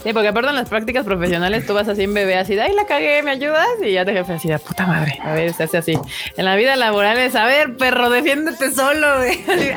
Sí, 0.02 0.12
porque 0.12 0.28
aparte 0.28 0.50
en 0.50 0.56
las 0.56 0.68
prácticas 0.68 1.04
profesionales 1.04 1.66
tú 1.66 1.74
vas 1.74 1.88
así 1.88 2.04
en 2.04 2.14
bebé 2.14 2.36
así 2.36 2.54
de, 2.54 2.62
ay, 2.62 2.74
la 2.74 2.86
cagué, 2.86 3.22
¿me 3.22 3.32
ayudas? 3.32 3.66
Y 3.82 3.92
ya 3.92 4.04
te 4.04 4.12
jefe 4.12 4.34
así 4.34 4.48
de, 4.48 4.58
puta 4.58 4.86
madre. 4.86 5.18
A 5.22 5.32
ver, 5.32 5.52
se 5.52 5.64
hace 5.64 5.78
así. 5.78 5.98
En 6.36 6.44
la 6.44 6.56
vida 6.56 6.76
laboral 6.76 7.18
es, 7.18 7.34
a 7.34 7.44
ver, 7.44 7.76
perro, 7.76 8.08
defiéndete 8.10 8.70
solo, 8.70 9.18
güey. 9.18 9.42
De, 9.46 9.74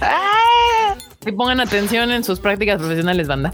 ¡Ah! 0.00 0.96
Y 1.24 1.32
pongan 1.32 1.60
atención 1.60 2.10
en 2.10 2.24
sus 2.24 2.40
prácticas 2.40 2.78
profesionales, 2.78 3.28
banda. 3.28 3.52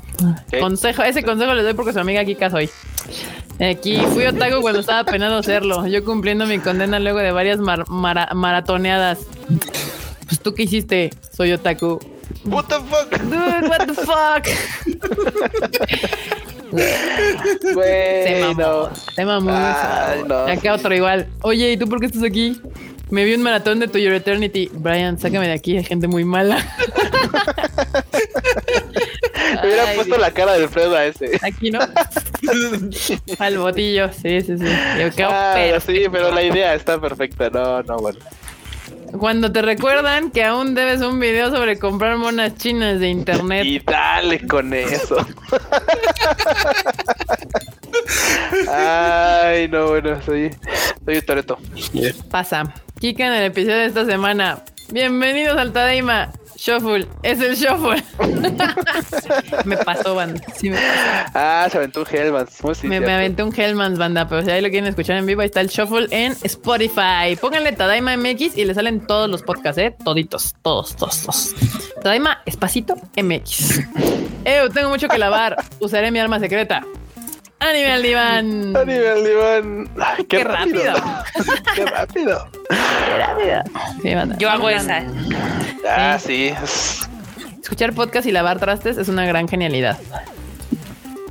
Consejo, 0.61 1.03
ese 1.03 1.25
consejo 1.25 1.53
les 1.53 1.65
doy 1.65 1.75
porque 1.75 1.93
su 1.93 1.99
amiga 1.99 2.25
Kika 2.25 2.49
soy. 2.49 2.71
Aquí 3.61 3.97
fui 4.13 4.27
otaku 4.27 4.61
cuando 4.61 4.81
estaba 4.81 5.05
penado 5.05 5.43
serlo. 5.43 5.87
Yo 5.87 6.05
cumpliendo 6.05 6.47
mi 6.47 6.59
condena 6.59 6.99
luego 6.99 7.19
de 7.21 7.33
varias 7.33 7.59
mar- 7.59 7.89
mara- 7.89 8.31
maratoneadas. 8.35 9.21
Pues 10.27 10.41
tú 10.41 10.55
qué 10.55 10.65
hiciste, 10.65 11.11
soy 11.35 11.53
otaku. 11.53 11.99
What 12.45 12.65
the 12.67 12.75
fuck? 12.77 13.11
Dude, 13.23 13.69
what 13.69 13.87
the 13.87 13.95
fuck? 13.95 14.47
Se 17.85 18.41
mamó. 18.43 18.91
Se 19.15 19.25
mamó. 19.25 19.51
No. 20.27 20.35
Acá 20.47 20.75
otro 20.75 20.95
igual. 20.95 21.29
Oye, 21.43 21.73
¿y 21.73 21.77
tú 21.77 21.89
por 21.89 22.01
qué 22.01 22.07
estás 22.07 22.23
aquí? 22.25 22.61
Me 23.11 23.25
vi 23.25 23.35
un 23.35 23.43
maratón 23.43 23.79
de 23.79 23.87
To 23.89 23.99
Your 23.99 24.13
Eternity. 24.15 24.69
Brian, 24.73 25.19
sácame 25.19 25.47
de 25.47 25.53
aquí, 25.55 25.77
hay 25.77 25.85
gente 25.85 26.09
muy 26.09 26.25
mala. 26.25 26.59
Me 29.63 29.69
hubiera 29.69 29.85
puesto 29.95 30.05
Dios. 30.05 30.19
la 30.19 30.31
cara 30.31 30.53
de 30.55 30.65
Alfredo 30.65 30.97
a 30.97 31.05
ese. 31.07 31.39
Aquí 31.43 31.71
no. 31.71 31.81
Al 33.39 33.59
botillo. 33.59 34.13
Sí, 34.13 34.41
sí, 34.41 34.59
sí. 34.59 34.65
Yo 35.01 35.11
quedo 35.15 35.29
Ah, 35.31 35.53
perfecto. 35.55 35.93
sí, 35.93 36.07
pero 36.11 36.31
la 36.33 36.43
idea 36.43 36.75
está 36.75 37.01
perfecta. 37.01 37.51
No, 37.51 37.83
no, 37.83 37.97
bueno. 37.99 38.19
Cuando 39.19 39.51
te 39.53 39.63
recuerdan 39.63 40.31
que 40.31 40.45
aún 40.45 40.75
debes 40.75 41.01
un 41.01 41.19
video 41.21 41.51
sobre 41.51 41.79
comprar 41.79 42.17
monas 42.19 42.57
chinas 42.57 42.99
de 43.01 43.09
internet. 43.09 43.65
Y 43.65 43.79
dale 43.79 44.47
con 44.47 44.75
eso. 44.75 45.17
Ay, 48.69 49.69
no, 49.69 49.89
bueno, 49.89 50.21
soy, 50.23 50.51
soy 51.05 51.17
un 51.17 51.23
Toreto. 51.23 51.59
Pasa. 52.31 52.75
Kika 53.01 53.27
en 53.27 53.33
el 53.35 53.45
episodio 53.45 53.77
de 53.79 53.87
esta 53.87 54.05
semana. 54.05 54.63
Bienvenidos 54.91 55.57
al 55.59 55.73
Tadaima. 55.73 56.33
Shuffle. 56.57 57.07
Es 57.23 57.41
el 57.41 57.55
Shuffle. 57.55 58.03
me 59.65 59.77
pasó, 59.79 60.15
banda. 60.15 60.41
Sí, 60.57 60.71
me 60.71 60.77
pasó. 60.77 61.31
Ah, 61.35 61.69
se 61.71 61.79
aventó 61.79 62.01
un 62.01 62.07
Hellmans. 62.11 62.63
Muy 62.63 62.75
Me, 62.85 63.01
me 63.01 63.15
aventé 63.15 63.43
un 63.43 63.53
Hellmans, 63.55 63.99
banda, 63.99 64.29
pero 64.29 64.43
si 64.43 64.51
ahí 64.51 64.63
lo 64.63 64.69
quieren 64.71 64.89
escuchar 64.89 65.17
en 65.17 65.27
vivo, 65.27 65.43
ahí 65.43 65.47
está 65.47 65.61
el 65.61 65.69
Shuffle 65.69 66.07
en 66.11 66.37
Spotify. 66.43 67.37
Pónganle 67.41 67.73
Tadaima 67.73 68.17
MX 68.17 68.57
y 68.57 68.65
le 68.65 68.75
salen 68.75 69.07
todos 69.07 69.29
los 69.29 69.43
podcasts, 69.43 69.79
¿eh? 69.79 69.95
Toditos, 70.05 70.55
todos, 70.63 70.97
todos, 70.97 71.23
todos. 71.23 71.55
Tadaima 72.03 72.43
Espacito 72.47 72.95
MX. 73.17 73.81
Eu, 74.45 74.71
tengo 74.71 74.89
mucho 74.89 75.09
que 75.09 75.19
lavar. 75.19 75.57
Usaré 75.81 76.11
mi 76.11 76.21
arma 76.21 76.39
secreta. 76.39 76.85
Anime 77.59 77.91
al 77.93 78.03
diván. 78.03 78.77
A 78.77 78.85
nivel 78.85 79.25
diván. 79.25 79.89
Ay, 80.01 80.25
qué, 80.25 80.39
Qué 80.39 80.45
rápido. 80.45 80.83
rápido. 80.95 81.15
qué 81.75 81.87
rápido. 81.87 82.49
Sí. 84.03 84.11
Yo 84.39 84.51
hago 84.51 84.69
esa. 84.69 85.03
Ah, 85.89 86.19
sí. 86.19 86.49
es- 86.63 87.09
Escuchar 87.63 87.93
podcast 87.95 88.27
y 88.27 88.33
lavar 88.33 88.61
trastes 88.61 88.97
es 88.99 89.09
una 89.09 89.27
gran 89.27 89.49
genialidad. 89.49 89.99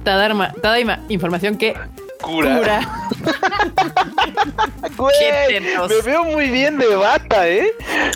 Tadarma, 0.04 0.52
Tadaima, 0.62 1.00
información 1.10 1.58
que 1.58 1.76
Cura. 2.22 2.58
cura. 2.58 2.80
Güey, 4.98 5.14
Qué 5.20 5.60
me 5.90 6.02
veo 6.02 6.24
muy 6.26 6.50
bien 6.50 6.78
de 6.78 6.96
bata, 6.96 7.48
¿eh? 7.48 7.68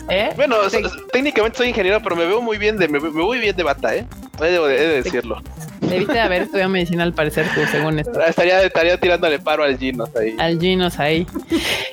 ¿Eh? 0.10 0.30
Bueno, 0.36 0.58
Te- 0.70 0.84
técnicamente 1.12 1.58
soy 1.58 1.70
ingeniero, 1.70 2.02
pero 2.02 2.16
me 2.16 2.26
veo 2.26 2.42
muy 2.42 2.58
bien 2.58 2.78
de, 2.78 2.88
me, 2.88 3.00
me 3.00 3.10
voy 3.10 3.40
bien 3.40 3.56
de 3.56 3.64
bata, 3.64 3.96
¿eh? 3.96 4.06
He 4.40 4.46
de, 4.46 4.58
he 4.58 4.88
de 4.88 5.02
decirlo. 5.04 5.42
Debiste 5.82 6.14
de 6.14 6.20
haber 6.20 6.42
estudiado 6.44 6.70
medicina 6.70 7.04
al 7.04 7.14
parecer 7.14 7.46
tú, 7.56 7.62
según 7.72 8.00
esto. 8.00 8.22
Estaría, 8.22 8.62
estaría 8.64 8.98
tirándole 9.00 9.40
paro 9.40 9.64
al 9.64 9.78
Ginos 9.78 10.10
ahí. 10.16 10.36
Al 10.38 10.60
Ginos 10.60 11.00
ahí. 11.00 11.26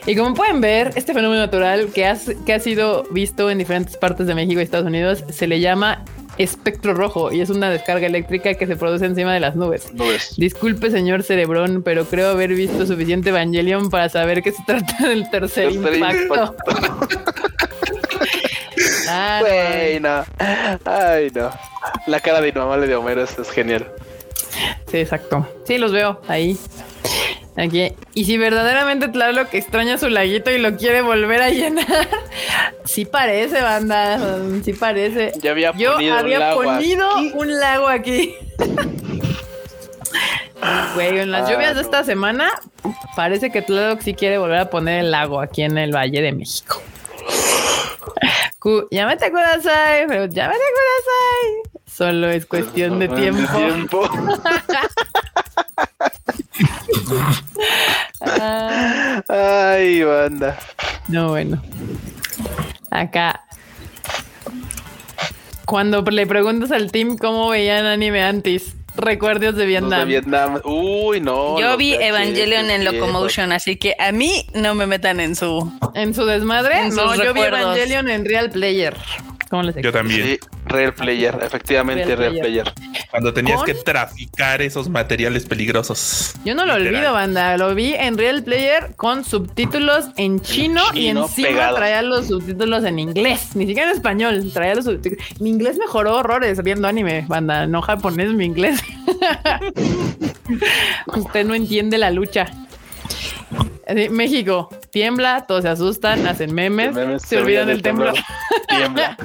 Y 0.06 0.14
como 0.16 0.34
pueden 0.34 0.60
ver, 0.60 0.92
este 0.96 1.14
fenómeno 1.14 1.40
natural 1.42 1.88
que, 1.94 2.06
has- 2.06 2.32
que 2.44 2.52
ha 2.54 2.60
sido 2.60 3.04
visto 3.10 3.50
en 3.50 3.58
diferentes 3.58 3.96
partes 3.96 4.26
de 4.26 4.34
México 4.34 4.60
y 4.60 4.64
Estados 4.64 4.86
Unidos 4.86 5.24
se 5.30 5.46
le 5.46 5.60
llama 5.60 6.04
espectro 6.38 6.92
rojo 6.92 7.32
y 7.32 7.40
es 7.40 7.48
una 7.48 7.70
descarga 7.70 8.06
eléctrica 8.06 8.52
que 8.54 8.66
se 8.66 8.76
produce 8.76 9.06
encima 9.06 9.32
de 9.32 9.40
las 9.40 9.56
nubes. 9.56 9.94
Nubes. 9.94 10.34
Disculpe, 10.36 10.90
señor 10.90 11.22
Cerebrón, 11.22 11.82
pero 11.82 12.04
creo 12.04 12.28
haber 12.30 12.50
visto 12.52 12.84
suficiente 12.84 13.30
Evangelion 13.30 13.88
para 13.88 14.10
saber 14.10 14.42
que 14.42 14.52
se 14.52 14.62
trata 14.66 15.08
del 15.08 15.30
tercer, 15.30 15.72
Tercer 15.72 15.94
impacto. 15.94 16.54
Ah, 19.08 19.40
no. 19.40 19.46
Güey, 19.46 20.00
no. 20.00 20.24
Ay, 20.84 21.30
no. 21.34 21.50
La 22.06 22.20
cara 22.20 22.40
de 22.40 22.48
inmamable 22.48 22.86
de 22.86 22.96
Homero 22.96 23.22
es, 23.22 23.38
es 23.38 23.50
genial. 23.50 23.86
Sí, 24.90 24.98
exacto. 24.98 25.46
Sí, 25.66 25.78
los 25.78 25.92
veo 25.92 26.20
ahí. 26.28 26.56
Aquí. 27.56 27.92
Y 28.14 28.24
si 28.26 28.36
verdaderamente 28.36 29.08
Tlaloc 29.08 29.52
extraña 29.54 29.96
su 29.96 30.08
laguito 30.10 30.50
y 30.50 30.58
lo 30.58 30.76
quiere 30.76 31.00
volver 31.02 31.40
a 31.40 31.48
llenar, 31.50 31.86
sí 32.84 33.04
parece, 33.06 33.62
banda. 33.62 34.18
Sí 34.62 34.72
parece. 34.74 35.32
Ya 35.40 35.52
había 35.52 35.72
Yo 35.76 35.94
ponido 35.94 36.12
un 36.14 36.18
había 36.20 36.38
lago 36.38 36.62
ponido 36.62 37.10
aquí. 37.16 37.32
un 37.34 37.58
lago 37.60 37.88
aquí. 37.88 38.34
Güey, 40.94 41.18
en 41.20 41.30
las 41.30 41.48
Ah, 41.48 41.52
lluvias 41.52 41.70
de 41.74 41.82
no. 41.82 41.86
esta 41.86 42.02
semana 42.04 42.50
parece 43.14 43.50
que 43.50 43.62
Tlaloc 43.62 44.00
sí 44.00 44.14
quiere 44.14 44.38
volver 44.38 44.58
a 44.58 44.70
poner 44.70 45.00
el 45.00 45.10
lago 45.10 45.40
aquí 45.40 45.62
en 45.62 45.76
el 45.78 45.94
Valle 45.94 46.22
de 46.22 46.32
México. 46.32 46.80
Llámate 48.90 49.30
Kudasai, 49.30 50.06
pero 50.08 50.26
llámate 50.26 50.58
Kudasai. 50.58 51.82
Solo 51.86 52.28
es 52.28 52.46
cuestión 52.46 52.98
de 52.98 53.08
tiempo. 53.08 53.56
Tiempo. 53.56 54.08
Ah. 58.20 59.22
Ay, 59.28 60.02
banda. 60.02 60.58
No, 61.08 61.28
bueno. 61.28 61.62
Acá. 62.90 63.44
Cuando 65.64 66.02
le 66.02 66.26
preguntas 66.26 66.72
al 66.72 66.90
team 66.92 67.16
cómo 67.16 67.48
veían 67.48 67.86
anime 67.86 68.22
antes, 68.22 68.74
recuerdos 68.96 69.54
de 69.56 69.66
Vietnam. 69.66 70.00
de 70.00 70.04
Vietnam. 70.06 70.60
Uy, 70.64 71.20
no. 71.20 71.58
Yo 71.60 71.76
vi 71.76 71.94
Evangelion 71.94 72.70
en. 72.70 72.84
Locomotion, 72.84 73.52
así 73.52 73.76
que 73.76 73.94
a 73.98 74.12
mí 74.12 74.46
no 74.54 74.74
me 74.74 74.86
metan 74.86 75.20
en 75.20 75.34
su. 75.34 75.72
En 75.94 76.14
su 76.14 76.24
desmadre, 76.24 76.78
En 76.80 76.94
no, 76.94 77.14
yo 77.14 77.34
vi. 77.34 77.40
Evangelion 77.40 78.08
en 78.08 78.24
Real 78.24 78.50
Player. 78.50 78.96
¿Cómo 79.50 79.62
les 79.62 79.76
Yo 79.76 79.92
también. 79.92 80.26
Sí, 80.26 80.38
Real 80.66 80.92
Player, 80.94 81.38
efectivamente, 81.42 82.04
Real 82.04 82.18
Real, 82.18 82.32
Player. 82.40 82.72
Player. 82.74 83.06
Cuando 83.10 83.32
tenías 83.32 83.58
¿Con? 83.58 83.66
que 83.66 83.74
traficar 83.74 84.60
esos 84.60 84.88
materiales 84.88 85.46
peligrosos. 85.46 86.34
Yo 86.44 86.54
no 86.54 86.66
lo 86.66 86.76
Literal. 86.76 86.94
olvido, 86.96 87.12
banda. 87.12 87.56
Lo 87.56 87.74
vi 87.74 87.94
en 87.94 88.18
Real 88.18 88.42
Player 88.42 88.94
con 88.96 89.24
subtítulos 89.24 90.06
en 90.16 90.40
chino, 90.40 90.82
y 90.94 91.06
chino 91.08 91.26
encima 91.26 91.48
pegado. 91.48 91.76
traía 91.76 92.02
los 92.02 92.26
subtítulos 92.26 92.84
en 92.84 92.98
inglés. 92.98 93.54
Ni 93.54 93.66
siquiera 93.66 93.90
en 93.90 93.96
español. 93.96 94.50
Traía 94.52 94.74
los 94.74 94.84
subtítulos. 94.86 95.24
Mi 95.40 95.50
inglés 95.50 95.76
mejoró 95.78 96.16
horrores 96.16 96.62
viendo 96.62 96.88
anime, 96.88 97.24
banda. 97.28 97.66
No 97.66 97.82
japonés, 97.82 98.32
mi 98.32 98.44
inglés. 98.46 98.80
Usted 101.06 101.46
no 101.46 101.54
entiende 101.54 101.98
la 101.98 102.10
lucha. 102.10 102.46
Así, 103.86 104.08
México 104.08 104.68
tiembla, 104.90 105.46
todos 105.46 105.62
se 105.62 105.68
asustan, 105.68 106.26
hacen 106.26 106.52
memes, 106.52 106.92
Memes, 106.94 107.22
se, 107.22 107.38
olvidan 107.38 107.68
del 107.68 107.82
temblor. 107.82 108.14
Tiembla. 108.68 109.16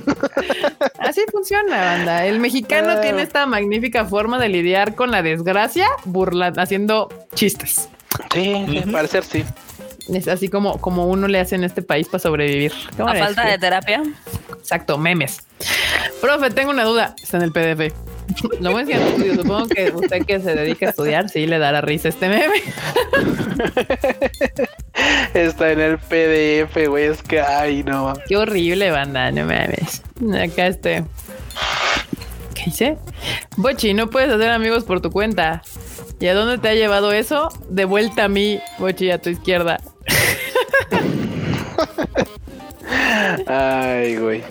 Así 1.00 1.22
funciona, 1.32 1.78
banda. 1.84 2.26
El 2.26 2.40
mexicano 2.40 2.92
Ah. 2.92 3.02
tiene 3.02 3.24
esta 3.24 3.46
magnífica 3.48 4.06
forma 4.06 4.38
de 4.38 4.50
lidiar 4.50 4.94
con 4.96 5.10
la 5.10 5.24
desgracia, 5.24 5.88
burlando, 6.06 6.62
haciendo 6.62 7.10
chistes. 7.34 7.90
Sí, 8.34 8.84
parecer 8.92 9.24
sí. 9.24 9.44
Es 10.14 10.28
así 10.28 10.50
como, 10.50 10.80
como 10.80 11.08
uno 11.08 11.28
le 11.28 11.40
hace 11.40 11.56
en 11.56 11.64
este 11.64 11.82
país 11.82 12.08
para 12.08 12.20
sobrevivir. 12.20 12.74
¿Cómo 12.98 13.10
A 13.10 13.16
falta 13.16 13.48
de 13.48 13.58
terapia. 13.58 14.04
Exacto, 14.60 14.98
memes. 14.98 15.40
Profe, 16.20 16.50
tengo 16.52 16.72
una 16.72 16.84
duda. 16.84 17.16
Está 17.22 17.38
en 17.38 17.44
el 17.44 17.52
PDF. 17.52 17.94
Lo 18.60 18.72
bueno 18.72 18.90
es 18.90 18.98
que 18.98 19.04
no 19.04 19.08
estudio. 19.10 19.36
Supongo 19.36 19.68
que 19.68 19.92
usted 19.92 20.26
que 20.26 20.40
se 20.40 20.56
dedica 20.56 20.88
a 20.88 20.90
estudiar, 20.90 21.30
sí 21.30 21.48
le 21.48 21.60
dará 21.60 21.82
risa 21.82 22.10
este 22.10 22.30
meme. 22.30 22.56
Está 25.34 25.72
en 25.72 25.80
el 25.80 25.98
PDF, 25.98 26.88
güey. 26.88 27.06
Es 27.06 27.24
que, 27.24 27.42
ay, 27.42 27.84
no. 27.84 28.14
Qué 28.28 28.38
horrible, 28.38 28.92
banda. 28.92 29.32
No 29.32 29.46
mames. 29.46 30.04
Acá 30.34 30.68
este. 30.68 31.04
¿Qué 32.54 32.70
hice? 32.70 32.98
Bochi, 33.58 33.94
no 33.94 34.10
puedes 34.10 34.30
hacer 34.30 34.50
amigos 34.50 34.84
por 34.84 35.02
tu 35.02 35.12
cuenta. 35.12 35.62
¿Y 36.20 36.28
a 36.28 36.36
dónde 36.36 36.58
te 36.60 36.70
ha 36.70 36.76
llevado 36.76 37.12
eso? 37.12 37.50
De 37.70 37.86
vuelta 37.86 38.26
a 38.26 38.28
mí, 38.28 38.60
Bochi, 38.78 39.10
a 39.10 39.20
tu 39.20 39.30
izquierda. 39.30 39.80
Ay, 43.48 44.18
güey. 44.18 44.44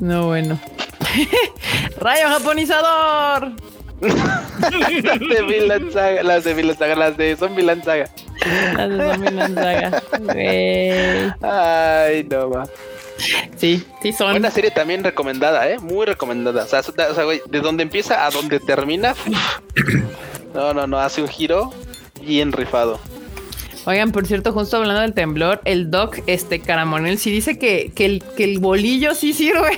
No, 0.00 0.26
bueno. 0.26 0.58
¡Rayo 1.98 2.28
japonizador! 2.28 3.52
Las 4.00 5.20
de 5.20 5.42
Vinland 5.46 5.92
Saga, 5.92 6.22
las 6.22 6.44
de 6.44 6.54
Vinland 6.54 6.78
Saga, 6.78 6.96
las 6.96 7.16
de 7.16 7.36
Zombie 7.36 7.62
Land 7.62 7.84
Saga. 7.84 8.10
Las 8.76 8.90
de 8.90 9.12
Zombie 9.12 9.30
Land 9.30 9.54
Saga. 9.54 10.02
Ay, 12.04 12.24
no 12.24 12.50
va. 12.50 12.66
Sí, 13.56 13.86
sí 14.02 14.12
son. 14.12 14.32
Buena 14.32 14.50
serie 14.50 14.72
también 14.72 15.04
recomendada, 15.04 15.68
¿eh? 15.68 15.78
Muy 15.78 16.04
recomendada. 16.06 16.64
O 16.64 16.66
sea, 16.66 16.80
o 16.80 17.14
sea, 17.14 17.24
güey, 17.24 17.42
de 17.48 17.60
donde 17.60 17.84
empieza 17.84 18.26
a 18.26 18.30
donde 18.30 18.58
termina. 18.58 19.14
No, 20.54 20.74
no, 20.74 20.86
no, 20.86 20.98
hace 20.98 21.22
un 21.22 21.28
giro 21.28 21.72
bien 22.20 22.52
rifado. 22.52 22.98
Oigan, 23.84 24.12
por 24.12 24.26
cierto, 24.26 24.52
justo 24.52 24.76
hablando 24.76 25.00
del 25.02 25.12
temblor, 25.12 25.60
el 25.64 25.90
doc, 25.90 26.18
este 26.28 26.60
Caramonel, 26.60 27.18
sí 27.18 27.32
dice 27.32 27.58
que, 27.58 27.90
que, 27.94 28.04
el, 28.04 28.22
que 28.36 28.44
el 28.44 28.60
bolillo 28.60 29.14
sí 29.16 29.32
sirve. 29.32 29.76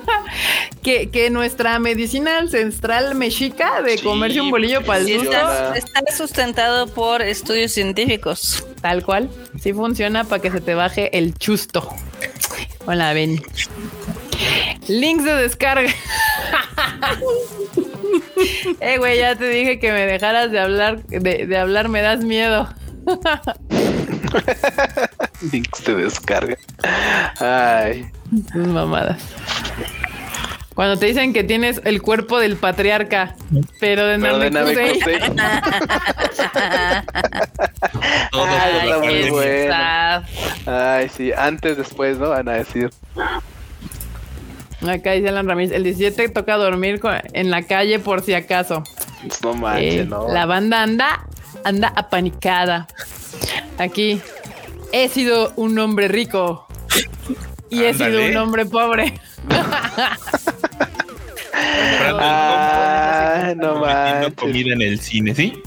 que, 0.82 1.10
que 1.10 1.28
nuestra 1.30 1.78
medicina 1.80 2.38
ancestral 2.38 3.16
mexica 3.16 3.82
de 3.82 3.98
Sí, 3.98 4.04
comerse 4.04 4.40
un 4.40 4.50
bolillo 4.50 4.84
para 4.84 5.00
el 5.00 5.06
Sí, 5.06 5.14
susto, 5.14 5.32
está, 5.32 5.74
está 5.74 6.00
sustentado 6.16 6.86
por 6.86 7.20
estudios 7.20 7.72
científicos. 7.72 8.64
tal 8.80 9.02
cual, 9.04 9.28
sí 9.60 9.72
funciona 9.72 10.22
para 10.22 10.40
que 10.40 10.52
se 10.52 10.60
te 10.60 10.74
baje 10.74 11.16
el 11.18 11.34
chusto. 11.34 11.88
Hola, 12.86 13.12
ven. 13.12 13.42
Links 14.86 15.24
de 15.24 15.34
descarga. 15.34 15.90
eh, 18.80 18.98
güey, 18.98 19.18
ya 19.18 19.34
te 19.34 19.48
dije 19.48 19.80
que 19.80 19.90
me 19.90 20.06
dejaras 20.06 20.52
de 20.52 20.60
hablar, 20.60 21.02
de, 21.04 21.46
de 21.46 21.58
hablar 21.58 21.88
me 21.88 22.02
das 22.02 22.22
miedo. 22.22 22.68
Links 25.52 25.84
de 25.84 25.94
descarga. 25.96 26.56
Ay. 27.40 28.06
Tus 28.52 28.66
mamadas. 28.66 29.22
Cuando 30.74 30.98
te 30.98 31.06
dicen 31.06 31.34
que 31.34 31.44
tienes 31.44 31.82
el 31.84 32.00
cuerpo 32.00 32.38
del 32.38 32.56
patriarca, 32.56 33.34
pero 33.78 34.06
de 34.06 34.18
Pero 34.18 34.38
de 34.38 34.50
Namekusei. 34.50 35.00
Todos 38.30 38.48
Ay, 38.48 38.90
pandemia. 38.90 39.30
bueno. 39.30 39.74
Ay, 40.66 41.10
sí, 41.14 41.30
antes, 41.36 41.76
después, 41.76 42.18
¿no? 42.18 42.30
Van 42.30 42.48
a 42.48 42.52
decir. 42.52 42.90
Acá 44.88 45.12
dice 45.12 45.28
Alan 45.28 45.46
Ramírez, 45.46 45.72
el 45.72 45.84
17 45.84 46.28
toca 46.30 46.56
dormir 46.56 47.00
en 47.34 47.50
la 47.50 47.62
calle 47.62 47.98
por 47.98 48.22
si 48.22 48.32
acaso. 48.34 48.82
No 49.42 49.54
manches, 49.54 49.94
Eh, 49.94 50.06
¿no? 50.08 50.26
La 50.28 50.46
banda 50.46 50.82
anda, 50.82 51.26
anda 51.64 51.92
apanicada. 51.96 52.86
Aquí, 53.78 54.20
he 54.92 55.08
sido 55.08 55.52
un 55.56 55.78
hombre 55.78 56.08
rico 56.08 56.66
y 57.70 57.84
he 57.84 57.94
sido 57.94 58.24
un 58.24 58.36
hombre 58.36 58.66
pobre. 58.66 59.14
Ah, 62.24 63.54
no 63.56 63.76
manches. 63.80 64.34
comida 64.34 64.74
en 64.74 64.82
el 64.82 65.00
cine, 65.00 65.34
¿sí? 65.34 65.60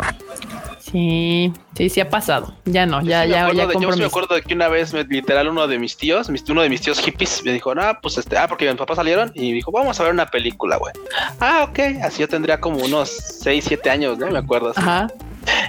Sí, 0.80 1.51
sí, 1.76 1.89
sí 1.89 1.99
ha 1.99 2.09
pasado. 2.09 2.55
Ya 2.65 2.85
no, 2.85 3.01
ya, 3.01 3.23
Sí, 3.23 3.30
me 3.30 3.34
ya, 3.34 3.41
acuerdo 3.41 3.57
ya 3.59 3.67
de- 3.67 3.73
yo 3.85 3.91
sí 3.91 3.99
me 3.99 4.05
acuerdo 4.05 4.35
de 4.35 4.41
que 4.43 4.53
una 4.53 4.67
vez, 4.69 4.93
literal, 5.09 5.47
uno 5.49 5.67
de 5.67 5.77
mis 5.80 5.97
tíos, 5.97 6.30
uno 6.47 6.61
de 6.61 6.69
mis 6.69 6.81
tíos 6.81 6.99
hippies, 6.99 7.43
me 7.43 7.51
dijo, 7.51 7.73
no, 7.76 7.81
pues 8.01 8.17
este, 8.17 8.38
ah, 8.38 8.47
porque 8.47 8.67
mis 8.69 8.76
papás 8.77 8.95
salieron 8.97 9.31
y 9.34 9.51
dijo, 9.51 9.72
vamos 9.72 9.99
a 9.99 10.03
ver 10.03 10.13
una 10.13 10.27
película, 10.27 10.77
güey. 10.77 10.93
Ah, 11.39 11.65
ok, 11.69 11.80
así 12.03 12.22
yo 12.22 12.27
tendría 12.30 12.59
como 12.61 12.77
unos 12.77 13.09
6, 13.09 13.65
7 13.67 13.89
años, 13.89 14.17
¿no? 14.17 14.27
Me 14.27 14.39
acuerdo. 14.39 14.69
así. 14.69 14.80
Ajá. 14.80 15.07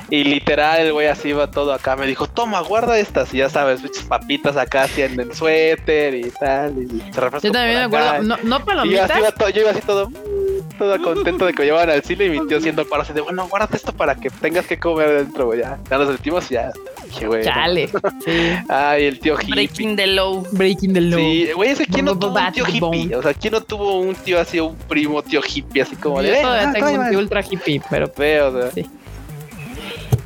Y 0.09 0.24
literal, 0.24 0.81
el 0.81 0.93
güey 0.93 1.09
así 1.09 1.28
iba 1.31 1.51
todo 1.51 1.73
acá, 1.73 1.97
me 1.97 2.07
dijo, 2.07 2.27
toma, 2.28 2.61
guarda 2.61 2.98
estas, 2.98 3.35
y 3.35 3.39
ya 3.39 3.48
sabes, 3.51 3.81
papitas 4.09 4.57
acá 4.57 4.85
así 4.85 5.03
en 5.03 5.19
el 5.19 5.35
suéter 5.35 6.15
y 6.15 6.31
tal, 6.31 6.74
y 6.81 7.01
se 7.12 7.20
refresca 7.20 7.48
Yo 7.48 7.53
también 7.53 7.78
me 7.78 7.85
acuerdo, 7.85 8.23
no, 8.23 8.36
no 8.43 8.57
Y 8.57 8.61
yo, 8.61 8.65
palomitas. 8.65 9.11
así 9.11 9.19
iba 9.19 9.32
todo, 9.32 9.48
yo 9.51 9.61
iba 9.62 9.70
así 9.73 9.81
todo, 9.81 10.09
mm, 10.11 10.78
todo 10.78 11.03
contento 11.03 11.47
de 11.47 11.53
que 11.53 11.61
me 11.61 11.66
llevaban 11.66 11.90
al 11.90 12.03
cine 12.03 12.27
y 12.27 12.31
mi 12.31 12.47
tío 12.47 12.59
haciendo 12.59 12.82
el 12.82 12.89
paro 12.89 13.03
así 13.03 13.12
de, 13.12 13.20
bueno, 13.20 13.48
guárdate 13.48 13.77
esto 13.77 13.93
para 13.93 14.15
que 14.15 14.31
tengas 14.31 14.66
que 14.66 14.78
comer 14.78 15.11
dentro, 15.24 15.47
güey, 15.47 15.61
ya. 15.61 15.78
Ya 15.90 15.98
nos 15.98 16.09
sentimos 16.09 16.51
y 16.51 16.55
ya. 16.55 16.70
Dije, 17.07 17.27
güey. 17.27 17.44
no. 17.44 17.53
Chale. 17.53 17.89
Sí. 18.24 18.53
Ay, 18.69 19.05
el 19.07 19.19
tío 19.20 19.35
hippie. 19.40 19.55
Breaking 19.55 19.97
the 19.97 20.07
low. 20.09 20.47
Breaking 20.53 20.93
the 20.93 21.01
law. 21.01 21.19
Sí, 21.19 21.48
güey, 21.55 21.70
ese 21.70 21.86
quién 21.86 22.05
no 22.05 22.19
tuvo 22.19 22.39
un 22.39 22.53
tío 22.53 22.65
hippie. 22.66 23.15
O 23.16 23.23
sea, 23.23 23.32
quién 23.35 23.53
no 23.53 23.61
tuvo 23.62 24.01
un 24.01 24.15
tío 24.15 24.40
así, 24.40 24.61
un 24.61 24.77
primo 24.77 25.23
tío 25.23 25.40
hippie, 25.47 25.82
así 25.82 25.97
como 25.97 26.20
de. 26.23 26.28
Yo 26.28 26.35
"Eh, 26.35 26.43
todavía 26.43 26.69
ah, 26.69 26.73
tengo 26.73 26.86
un 26.89 26.93
tráeme". 26.94 27.11
tío 27.11 27.19
ultra 27.20 27.40
hippie, 27.48 27.82
pero 27.90 28.09
Feo, 28.09 28.48
o 28.48 28.61
sea. 28.61 28.70
Sí. 28.73 28.86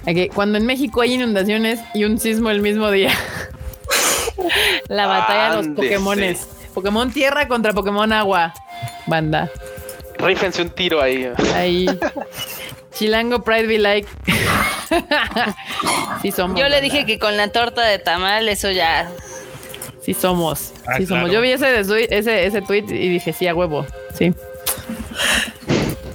Aquí, 0.07 0.29
cuando 0.29 0.59
en 0.59 0.67
México 0.67 1.03
hay 1.03 1.15
inundaciones 1.15 1.81
y 1.95 2.05
un 2.05 2.19
sismo 2.19 2.51
el 2.51 2.61
mismo 2.61 2.91
día. 2.91 3.13
La 4.89 5.07
batalla 5.07 5.51
de 5.51 5.57
los. 5.57 5.69
Pokémones. 5.77 6.49
Pokémon 6.75 7.13
tierra 7.13 7.49
contra 7.49 7.73
Pokémon 7.73 8.13
agua. 8.13 8.55
Banda. 9.07 9.51
Rífense 10.19 10.63
un 10.63 10.71
tiro 10.71 11.01
ahí. 11.03 11.29
Ahí. 11.55 11.87
Chilango 12.95 13.43
Pride 13.43 13.67
be 13.67 13.79
like. 13.79 14.09
sí 16.23 16.31
somos. 16.31 16.59
Yo 16.59 16.65
le 16.69 16.77
banda. 16.77 16.81
dije 16.81 17.07
que 17.07 17.19
con 17.19 17.37
la 17.37 17.49
torta 17.49 17.83
de 17.83 17.99
tamal, 17.99 18.49
eso 18.49 18.71
ya. 18.71 19.11
Sí 20.03 20.15
somos. 20.15 20.73
Ah, 20.87 20.97
sí 20.97 21.07
somos. 21.07 21.31
Yo 21.31 21.41
vi 21.41 21.53
ese, 21.53 21.81
ese, 21.81 22.47
ese 22.47 22.63
tweet 22.63 22.85
y 22.89 23.09
dije, 23.09 23.33
sí, 23.33 23.47
a 23.47 23.55
huevo. 23.55 23.87
Sí. 24.15 24.33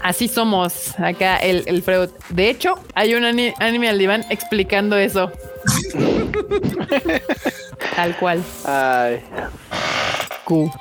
Así 0.06 0.28
somos. 0.28 0.94
Acá 1.00 1.38
el, 1.38 1.64
el 1.66 1.82
Freud. 1.82 2.12
De 2.30 2.48
hecho, 2.48 2.76
hay 2.94 3.16
un 3.16 3.26
ani- 3.26 3.56
anime 3.60 3.90
al 3.90 3.98
diván 3.98 4.24
explicando 4.30 4.96
eso. 4.98 5.32
Tal 7.96 8.16
cual. 8.18 8.44
Ay. 8.66 9.24
Q. 10.44 10.72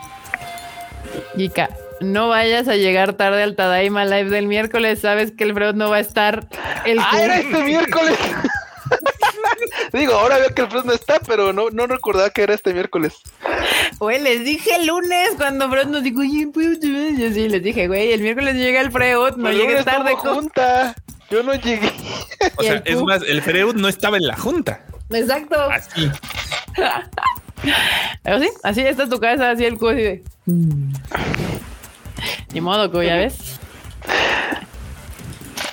Yika, 1.36 1.70
no 2.00 2.28
vayas 2.28 2.68
a 2.68 2.76
llegar 2.76 3.14
tarde 3.14 3.42
al 3.42 3.56
Tadaima 3.56 4.04
Live 4.04 4.28
del 4.28 4.46
miércoles. 4.46 5.00
Sabes 5.00 5.32
que 5.32 5.44
el 5.44 5.54
Freud 5.54 5.74
no 5.74 5.88
va 5.88 5.96
a 5.96 6.00
estar. 6.00 6.46
El. 6.84 6.98
¡Ah, 6.98 7.18
era 7.18 7.38
este 7.38 7.62
miércoles! 7.62 8.18
Digo, 9.98 10.14
ahora 10.14 10.38
veo 10.38 10.52
que 10.54 10.62
el 10.62 10.68
Fred 10.70 10.84
no 10.84 10.92
está, 10.92 11.20
pero 11.20 11.52
no, 11.52 11.70
no 11.70 11.86
recordaba 11.86 12.28
que 12.30 12.42
era 12.42 12.52
este 12.54 12.72
miércoles. 12.74 13.14
Güey, 13.98 14.20
les 14.20 14.44
dije 14.44 14.74
el 14.76 14.86
lunes 14.86 15.30
cuando 15.36 15.68
Freud 15.70 15.86
nos 15.86 16.02
dijo, 16.02 16.20
oye, 16.20 16.48
pues, 16.52 16.80
yo 16.80 17.32
sí 17.32 17.48
les 17.48 17.62
dije, 17.62 17.86
güey, 17.86 18.12
el 18.12 18.20
miércoles 18.20 18.56
llega 18.56 18.80
el 18.80 18.90
Freud, 18.90 19.36
no 19.36 19.52
llegues 19.52 19.84
tarde. 19.84 20.14
co- 20.14 20.34
junta. 20.34 20.94
Yo 21.30 21.42
no 21.42 21.54
llegué. 21.54 21.92
O 22.56 22.62
sea, 22.62 22.82
es 22.84 23.00
más, 23.02 23.22
el 23.22 23.40
Freud 23.40 23.74
no 23.76 23.88
estaba 23.88 24.16
en 24.16 24.26
la 24.26 24.36
junta. 24.36 24.80
Exacto. 25.10 25.60
Así. 25.70 26.10
Pero 28.22 28.40
sí, 28.40 28.48
así 28.62 28.80
está 28.82 29.08
tu 29.08 29.18
cabeza, 29.20 29.50
así 29.50 29.64
el 29.64 29.78
de. 29.78 30.24
"Mm". 30.46 30.92
Ni 32.52 32.60
modo, 32.60 32.90
Q, 32.90 33.02
ya 33.02 33.16
ves. 33.16 33.60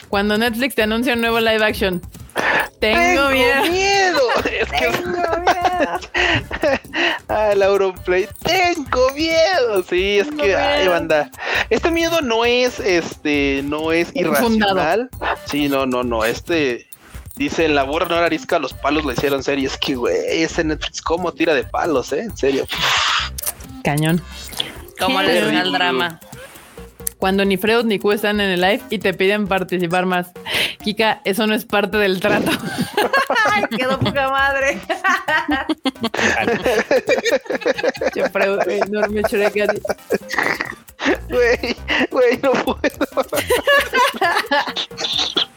Cuando 0.10 0.38
Netflix 0.38 0.76
te 0.76 0.84
anuncia 0.84 1.14
un 1.14 1.22
nuevo 1.22 1.39
live 1.39 1.64
action. 1.65 2.02
Tengo 2.79 3.29
miedo. 3.29 3.63
miedo. 3.69 4.19
Es 4.51 4.69
que. 4.69 4.91
ah, 7.29 7.51
el 7.51 7.61
Auronplay. 7.63 8.27
Tengo 8.43 9.11
miedo. 9.13 9.83
Sí, 9.89 10.19
es 10.19 10.27
Tengo 10.29 10.43
que, 10.43 10.55
ay, 10.55 10.79
miedo. 10.81 10.91
banda. 10.91 11.31
Este 11.69 11.91
miedo 11.91 12.21
no 12.21 12.45
es, 12.45 12.79
este, 12.79 13.61
no 13.63 13.91
es 13.91 14.09
irracional. 14.13 15.09
Sí, 15.45 15.69
no, 15.69 15.85
no, 15.85 16.03
no. 16.03 16.25
Este. 16.25 16.87
Dice, 17.35 17.67
la 17.69 17.83
burra 17.83 18.07
no 18.07 18.17
era 18.17 18.25
arisca, 18.25 18.59
los 18.59 18.73
palos 18.73 19.05
le 19.05 19.13
hicieron 19.13 19.41
serie. 19.41 19.65
Es 19.65 19.77
que, 19.77 19.95
güey, 19.95 20.15
ese 20.43 20.63
Netflix, 20.63 21.01
¿cómo 21.01 21.31
tira 21.31 21.55
de 21.55 21.63
palos, 21.63 22.11
eh? 22.11 22.19
En 22.21 22.37
serio. 22.37 22.67
Cañón. 23.83 24.21
Como 24.99 25.19
Qué 25.19 25.27
le 25.27 25.33
terrible. 25.33 25.61
el 25.61 25.71
drama. 25.71 26.19
Cuando 27.22 27.45
ni 27.45 27.56
Freud 27.56 27.85
ni 27.85 27.99
Q 27.99 28.14
están 28.14 28.41
en 28.41 28.49
el 28.49 28.61
live 28.61 28.81
y 28.89 28.98
te 28.98 29.14
piden 29.14 29.48
participar 29.48 30.07
más. 30.07 30.31
Kika, 30.84 31.22
eso 31.23 31.45
no 31.45 31.53
es 31.53 31.65
parte 31.65 31.98
del 31.98 32.19
trato. 32.19 32.49
Ay, 33.45 33.65
quedó 33.77 33.99
poca 33.99 34.31
madre. 34.31 34.80
Che, 38.11 38.27
Freud, 38.31 38.68
enorme 38.68 39.22
chureca. 39.30 39.68
Güey, 41.30 41.76
güey, 42.10 42.39
no 42.41 42.53
puedo. 42.53 42.80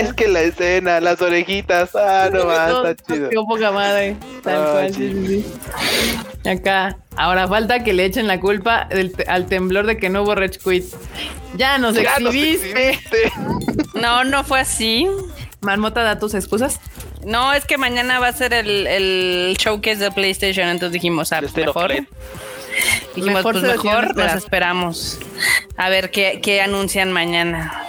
es 0.00 0.12
que 0.14 0.28
la 0.28 0.40
escena, 0.42 1.00
las 1.00 1.20
orejitas. 1.22 1.90
Ah, 1.94 2.28
no 2.32 2.44
más, 2.46 2.68
No, 2.72 2.86
está 2.86 3.04
chido. 3.14 3.28
Quedó 3.30 3.46
poca 3.46 3.70
madre. 3.70 4.16
Tal 4.42 4.54
Ah, 4.56 4.70
cual, 4.72 4.94
sí. 4.94 5.12
sí. 5.26 6.48
Acá. 6.48 6.96
Ahora 7.16 7.46
falta 7.48 7.82
que 7.84 7.92
le 7.92 8.04
echen 8.04 8.26
la 8.26 8.40
culpa 8.40 8.86
del 8.90 9.12
al 9.28 9.46
temblor 9.46 9.86
de 9.86 9.98
que 9.98 10.08
no 10.08 10.22
hubo 10.22 10.34
Rage 10.34 10.58
Quit. 10.58 10.84
Ya 11.56 11.76
nos 11.78 11.94
Ya 11.94 12.18
nos 12.18 12.34
exhibiste. 12.34 12.98
No, 13.94 14.24
no 14.24 14.44
fue 14.44 14.60
así. 14.60 15.06
Marmota 15.60 16.02
da 16.02 16.18
tus 16.18 16.32
excusas. 16.34 16.80
No, 17.24 17.52
es 17.52 17.66
que 17.66 17.76
mañana 17.76 18.18
va 18.18 18.28
a 18.28 18.32
ser 18.32 18.54
el, 18.54 18.86
el 18.86 19.56
showcase 19.58 19.96
de 19.98 20.10
PlayStation, 20.10 20.68
entonces 20.68 20.92
dijimos, 20.94 21.32
ah, 21.32 21.42
mejor. 21.54 21.92
Dijimos, 23.14 23.34
Mejor 23.44 23.52
pues 23.60 23.64
mejor 23.64 24.04
esperar. 24.06 24.38
esperamos. 24.38 25.18
A 25.76 25.90
ver 25.90 26.10
qué, 26.10 26.40
qué 26.42 26.62
anuncian 26.62 27.12
mañana. 27.12 27.84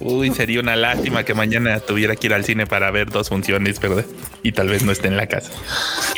Uy, 0.00 0.30
sería 0.30 0.60
una 0.60 0.76
lástima 0.76 1.24
que 1.24 1.34
mañana 1.34 1.80
tuviera 1.80 2.14
que 2.14 2.28
ir 2.28 2.34
al 2.34 2.44
cine 2.44 2.66
para 2.66 2.90
ver 2.90 3.10
dos 3.10 3.28
funciones, 3.28 3.80
¿verdad? 3.80 4.04
Y 4.48 4.52
tal 4.52 4.68
vez 4.68 4.82
no 4.82 4.92
esté 4.92 5.08
en 5.08 5.18
la 5.18 5.26
casa. 5.26 5.50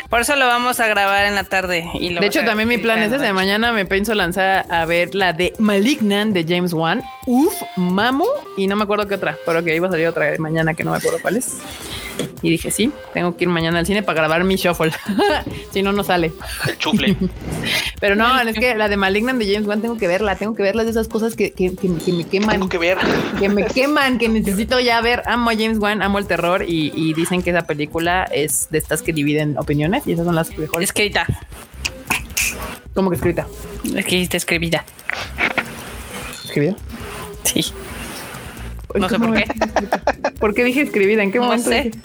Por 0.08 0.20
eso 0.20 0.36
lo 0.36 0.46
vamos 0.46 0.78
a 0.78 0.86
grabar 0.86 1.24
en 1.26 1.34
la 1.34 1.42
tarde. 1.42 1.84
Y 1.94 2.10
lo 2.10 2.20
De 2.20 2.28
hecho, 2.28 2.44
también 2.44 2.68
mi 2.68 2.78
plan 2.78 3.00
es 3.00 3.10
ese. 3.12 3.32
Mañana 3.32 3.72
me 3.72 3.86
pienso 3.86 4.14
lanzar 4.14 4.66
a 4.70 4.84
ver 4.84 5.16
la 5.16 5.32
de 5.32 5.52
Malignant 5.58 6.32
de 6.32 6.44
James 6.46 6.72
Wan. 6.72 7.02
Uf, 7.26 7.52
Mamu. 7.76 8.24
Y 8.56 8.68
no 8.68 8.76
me 8.76 8.84
acuerdo 8.84 9.08
qué 9.08 9.16
otra, 9.16 9.36
pero 9.44 9.64
que 9.64 9.74
iba 9.74 9.88
a 9.88 9.90
salir 9.90 10.06
otra 10.06 10.30
mañana 10.38 10.74
que 10.74 10.84
no 10.84 10.92
me 10.92 10.98
acuerdo 10.98 11.18
cuál 11.20 11.38
es. 11.38 11.58
Y 12.42 12.50
dije, 12.50 12.70
sí, 12.70 12.92
tengo 13.14 13.36
que 13.36 13.44
ir 13.44 13.50
mañana 13.50 13.78
al 13.78 13.86
cine 13.86 14.02
para 14.02 14.18
grabar 14.18 14.44
mi 14.44 14.56
shuffle. 14.56 14.92
si 15.72 15.82
no, 15.82 15.92
no 15.92 16.04
sale. 16.04 16.32
El 16.68 16.76
chufle. 16.78 17.16
Pero 18.00 18.14
no, 18.14 18.40
es 18.40 18.54
que 18.58 18.74
la 18.74 18.88
de 18.88 18.96
Malignant 18.96 19.38
de 19.38 19.50
James 19.52 19.66
Wan 19.66 19.80
tengo 19.80 19.96
que 19.96 20.06
verla. 20.06 20.36
Tengo 20.36 20.54
que 20.54 20.62
verla 20.62 20.84
de 20.84 20.90
esas 20.90 21.08
cosas 21.08 21.34
que, 21.34 21.52
que- 21.52 21.74
que- 21.74 21.94
que 22.04 22.12
me 22.12 22.24
queman. 22.24 22.50
Tengo 22.50 22.68
que 22.68 22.78
ver. 22.78 22.98
que 23.38 23.48
me 23.48 23.64
queman, 23.66 24.18
que 24.18 24.28
necesito 24.28 24.80
ya 24.80 25.00
ver. 25.00 25.22
Amo 25.26 25.50
a 25.50 25.54
James 25.54 25.78
Wan, 25.78 26.02
amo 26.02 26.18
el 26.18 26.26
terror 26.26 26.62
y, 26.66 26.92
y 26.94 27.14
dicen 27.14 27.42
que 27.42 27.50
esa 27.50 27.62
película 27.62 28.19
es 28.24 28.68
de 28.70 28.78
estas 28.78 29.02
que 29.02 29.12
dividen 29.12 29.56
opiniones 29.58 30.06
y 30.06 30.12
esas 30.12 30.24
son 30.26 30.34
las 30.34 30.56
mejores. 30.56 30.88
Escrita. 30.88 31.26
como 32.94 33.10
que 33.10 33.16
escrita. 33.16 33.46
Es 33.84 34.04
que 34.04 34.10
dijiste 34.16 34.36
escribida. 34.36 34.84
¿Escribida? 36.44 36.76
Sí. 37.44 37.72
No 38.94 39.08
sé 39.08 39.18
por 39.18 39.32
qué. 39.34 39.44
¿Por 40.40 40.54
qué 40.54 40.64
dije 40.64 40.82
escribida? 40.82 41.22
¿En 41.22 41.30
qué 41.30 41.38
No 41.38 41.44
momento? 41.44 41.68
sé. 41.70 41.82
dije? 41.84 41.98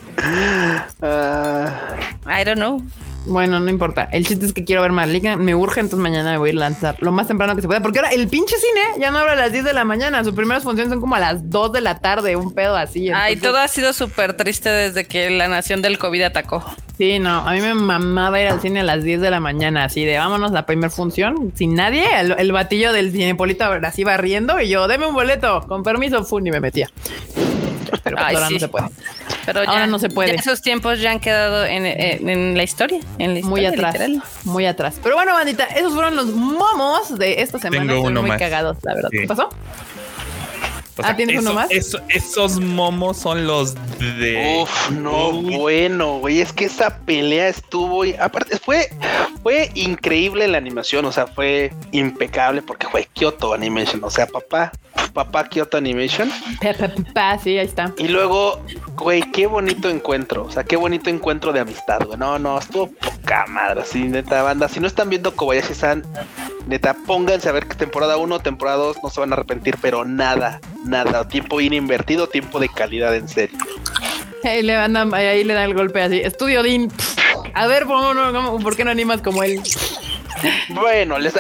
Ah, 1.02 1.96
I 2.28 2.44
don't 2.44 2.58
know. 2.58 2.82
Bueno, 3.26 3.60
no 3.60 3.70
importa. 3.70 4.08
El 4.12 4.26
chiste 4.26 4.46
es 4.46 4.54
que 4.54 4.64
quiero 4.64 4.82
ver 4.82 4.92
Malignant. 4.92 5.42
Me 5.42 5.56
urge, 5.56 5.80
entonces 5.80 6.00
mañana 6.00 6.32
me 6.32 6.38
voy 6.38 6.50
a 6.50 6.54
ir 6.54 6.58
a 6.58 6.62
lanzar 6.62 6.96
lo 7.00 7.12
más 7.12 7.28
temprano 7.28 7.56
que 7.56 7.62
se 7.62 7.68
pueda. 7.68 7.82
Porque 7.82 8.00
ahora 8.00 8.12
el 8.12 8.28
pinche 8.28 8.56
cine 8.58 9.00
ya 9.00 9.12
no 9.12 9.20
abre 9.20 9.34
a 9.34 9.36
las 9.36 9.52
10 9.52 9.64
de 9.64 9.74
la 9.74 9.84
mañana. 9.84 10.24
Sus 10.24 10.34
primeras 10.34 10.64
funciones 10.64 10.92
son 10.92 11.02
como 11.02 11.16
a 11.16 11.20
las 11.20 11.50
2 11.50 11.72
de 11.74 11.82
la 11.82 12.00
tarde, 12.00 12.36
un 12.36 12.54
pedo 12.54 12.76
así. 12.76 13.10
Ay, 13.12 13.38
todo 13.38 13.58
ha 13.58 13.68
sido 13.68 13.94
súper 13.94 14.36
triste 14.38 14.70
desde 14.70 15.06
que 15.06 15.30
la 15.30 15.48
nación 15.48 15.82
del 15.82 15.98
COVID 15.98 16.22
atacó. 16.24 16.64
Sí, 16.98 17.20
no, 17.20 17.40
a 17.46 17.52
mí 17.52 17.60
me 17.60 17.74
mamaba 17.74 18.40
ir 18.40 18.48
al 18.48 18.62
cine 18.62 18.80
a 18.80 18.84
las 18.84 19.04
10 19.04 19.20
de 19.20 19.30
la 19.30 19.42
mañana, 19.42 19.84
así 19.84 20.06
de 20.06 20.18
vámonos 20.18 20.52
la 20.52 20.66
primera 20.66 20.90
función, 20.90 21.52
sin 21.54 21.76
nadie, 21.76 22.06
el, 22.18 22.36
el 22.38 22.52
batillo 22.54 22.94
del 22.94 23.12
Cinepolito 23.12 23.66
así 23.66 24.06
barriendo 24.06 24.62
y 24.62 24.70
yo, 24.70 24.88
deme 24.88 25.06
un 25.06 25.14
boleto, 25.14 25.66
con 25.68 25.84
permiso, 25.84 26.24
fun, 26.24 26.48
y 26.48 26.52
me 26.52 26.62
metía. 26.62 26.90
Pero 28.04 28.18
Ay, 28.20 28.36
ahora 28.36 28.48
sí. 28.48 28.54
no 28.56 28.60
se 28.60 28.68
puede. 28.68 28.88
Pero 29.46 29.64
ya, 29.64 29.70
Ahora 29.70 29.88
no 29.88 30.00
se 30.00 30.10
puede. 30.10 30.30
ya 30.34 30.40
esos 30.40 30.62
tiempos 30.62 31.00
ya 31.00 31.12
han 31.12 31.20
quedado 31.20 31.66
en, 31.66 31.86
en- 31.86 32.30
en 32.30 32.58
la 32.58 32.64
historia. 32.64 33.00
En 33.20 33.36
la 33.40 33.42
Muy 33.48 33.66
atrás, 33.66 33.94
literal. 33.94 34.24
muy 34.44 34.66
atrás. 34.66 34.96
Pero 35.04 35.16
bueno, 35.16 35.34
bandita, 35.34 35.66
esos 35.66 35.94
fueron 35.94 36.16
los 36.16 36.28
momos 36.28 37.18
de 37.18 37.42
esta 37.42 37.60
semana. 37.60 37.94
Tengo 37.94 38.08
uno 38.08 38.22
muy 38.22 38.30
más. 38.32 38.40
cagados, 38.40 38.78
la 38.84 38.96
verdad. 38.96 39.10
Sí. 39.12 39.20
¿Qué 39.22 39.28
pasó? 39.28 39.50
O 40.98 41.02
Ah, 41.04 41.14
¿tienes 41.14 41.40
uno 41.42 41.54
más? 41.54 41.68
eso- 41.72 42.00
esos 42.08 42.58
momos 42.62 43.18
son 43.18 43.46
los 43.46 43.76
de. 44.00 44.62
Uf, 44.62 44.92
no, 44.92 45.28
Uy, 45.32 45.58
bueno, 45.58 46.20
güey, 46.20 46.40
es 46.40 46.54
que 46.54 46.66
esa 46.66 47.00
pelea 47.00 47.50
estuvo, 47.50 48.06
y 48.06 48.14
aparte 48.14 48.58
fue, 48.58 48.88
fue 49.44 49.70
increíble 49.76 50.48
la 50.48 50.58
animación, 50.58 51.04
o 51.04 51.12
sea, 51.12 51.28
fue 51.28 51.74
impecable 51.92 52.62
porque 52.62 52.88
fue 52.88 53.10
Kyoto 53.12 53.54
Animation, 53.54 54.02
o 54.06 54.10
sea, 54.10 54.26
papá, 54.26 54.72
papá 55.14 55.48
Kyoto 55.48 55.78
Animation, 55.78 56.30
Pa, 56.62 56.74
pa, 56.74 56.88
pa, 56.90 57.14
pa, 57.14 57.38
sí, 57.40 57.58
ahí 57.58 57.66
está. 57.66 57.94
y 57.98 58.08
luego, 58.08 58.62
güey, 58.96 59.22
qué 59.32 59.48
bonito 59.48 59.90
encuentro, 59.90 60.44
o 60.46 60.52
sea, 60.52 60.64
qué 60.64 60.76
bonito 60.76 61.10
encuentro 61.10 61.54
de 61.54 61.62
amistad, 61.62 62.00
güey, 62.06 62.18
no, 62.18 62.38
no, 62.40 62.58
estuvo 62.60 62.88
poca 62.88 63.46
madre, 63.48 63.82
así, 63.82 64.04
neta, 64.04 64.42
banda, 64.44 64.68
si 64.68 64.80
no 64.80 64.88
están 64.88 65.10
viendo 65.10 65.36
Kobayashi-san, 65.36 66.04
neta, 66.68 66.96
pónganse 67.06 67.48
a 67.50 67.52
ver 67.54 67.68
que 67.68 67.76
temporada 67.76 68.18
1, 68.18 68.40
temporada 68.40 68.78
2, 68.78 68.98
no 69.04 69.10
se 69.10 69.20
van 69.20 69.32
a 69.32 69.36
arrepentir, 69.36 69.76
pero 69.82 70.04
nada, 70.06 70.60
nada, 70.84 71.28
tiempo 71.28 71.62
invertido, 71.62 72.28
tiempo 72.28 72.60
de 72.60 72.70
calidad, 72.70 73.16
en 73.16 73.28
serio. 73.30 73.58
Ahí 74.44 74.62
le, 74.62 74.76
andan, 74.76 75.14
ahí 75.14 75.44
le 75.44 75.54
dan 75.56 75.64
el 75.70 75.74
golpe 75.74 76.02
así. 76.04 76.20
Estudio 76.20 76.62
Dean. 76.62 76.92
A 77.56 77.66
ver, 77.66 77.86
¿por, 77.88 78.14
no- 78.14 78.32
no- 78.32 78.60
¿por 78.60 78.76
qué 78.76 78.84
no 78.86 78.92
animas 78.92 79.22
como 79.24 79.42
él? 79.42 79.60
Bueno, 80.70 81.18
les, 81.20 81.34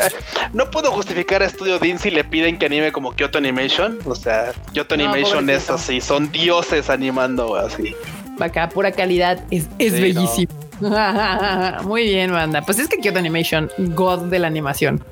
no 0.53 0.69
puedo 0.71 0.91
justificar 0.91 1.43
a 1.43 1.49
Studio 1.49 1.79
Dean 1.79 1.99
si 1.99 2.11
le 2.11 2.23
piden 2.23 2.57
que 2.57 2.65
anime 2.67 2.91
como 2.91 3.11
Kyoto 3.13 3.37
Animation. 3.37 3.99
O 4.05 4.15
sea, 4.15 4.51
Kyoto 4.73 4.95
No, 4.97 5.03
Animation 5.09 5.49
es 5.49 5.69
así, 5.69 6.01
son 6.01 6.31
dioses 6.31 6.89
animando 6.89 7.55
así. 7.55 7.95
Acá, 8.39 8.69
pura 8.69 8.91
calidad. 8.91 9.39
Es, 9.51 9.67
es 9.79 9.93
Sí, 9.93 10.01
bellísimo. 10.01 10.53
Muy 11.83 12.03
bien, 12.03 12.31
banda. 12.33 12.61
Pues 12.61 12.79
es 12.79 12.89
que 12.89 12.97
Kyoto 12.97 13.19
Animation, 13.19 13.69
God 13.77 14.23
de 14.25 14.39
la 14.39 14.47
animación. 14.47 15.03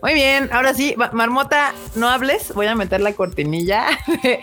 Muy 0.00 0.14
bien, 0.14 0.48
ahora 0.52 0.74
sí, 0.74 0.94
Ma- 0.96 1.10
Marmota, 1.12 1.72
no 1.96 2.08
hables. 2.08 2.52
Voy 2.54 2.66
a 2.66 2.76
meter 2.76 3.00
la 3.00 3.12
cortinilla 3.14 3.86
de, 4.22 4.38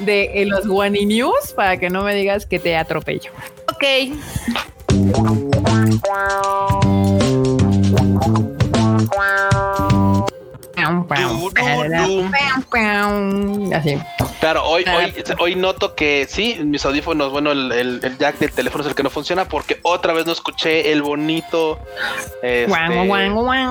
de, 0.00 0.42
eh, 0.42 0.44
los 0.46 0.66
Guani 0.66 1.06
News 1.06 1.52
para 1.56 1.78
que 1.78 1.88
no 1.88 2.02
me 2.02 2.14
digas 2.14 2.44
que 2.44 2.58
te 2.58 2.76
atropello. 2.76 3.30
Ok. 3.72 3.84
Así. 13.74 13.98
Claro, 14.40 14.64
hoy, 14.64 14.84
hoy, 14.96 15.14
hoy 15.40 15.54
noto 15.56 15.94
que 15.96 16.26
sí, 16.28 16.60
mis 16.64 16.84
audífonos, 16.84 17.32
bueno, 17.32 17.50
el, 17.52 17.72
el- 17.72 18.00
el 18.04 18.18
jack 18.18 18.38
del 18.38 18.52
teléfono 18.52 18.82
es 18.84 18.88
el 18.90 18.94
que 18.94 19.02
no 19.02 19.10
funciona 19.10 19.46
porque 19.46 19.80
otra 19.82 20.12
vez 20.12 20.26
no 20.26 20.32
escuché 20.32 20.92
el 20.92 21.02
bonito. 21.02 21.78
este, 22.42 22.68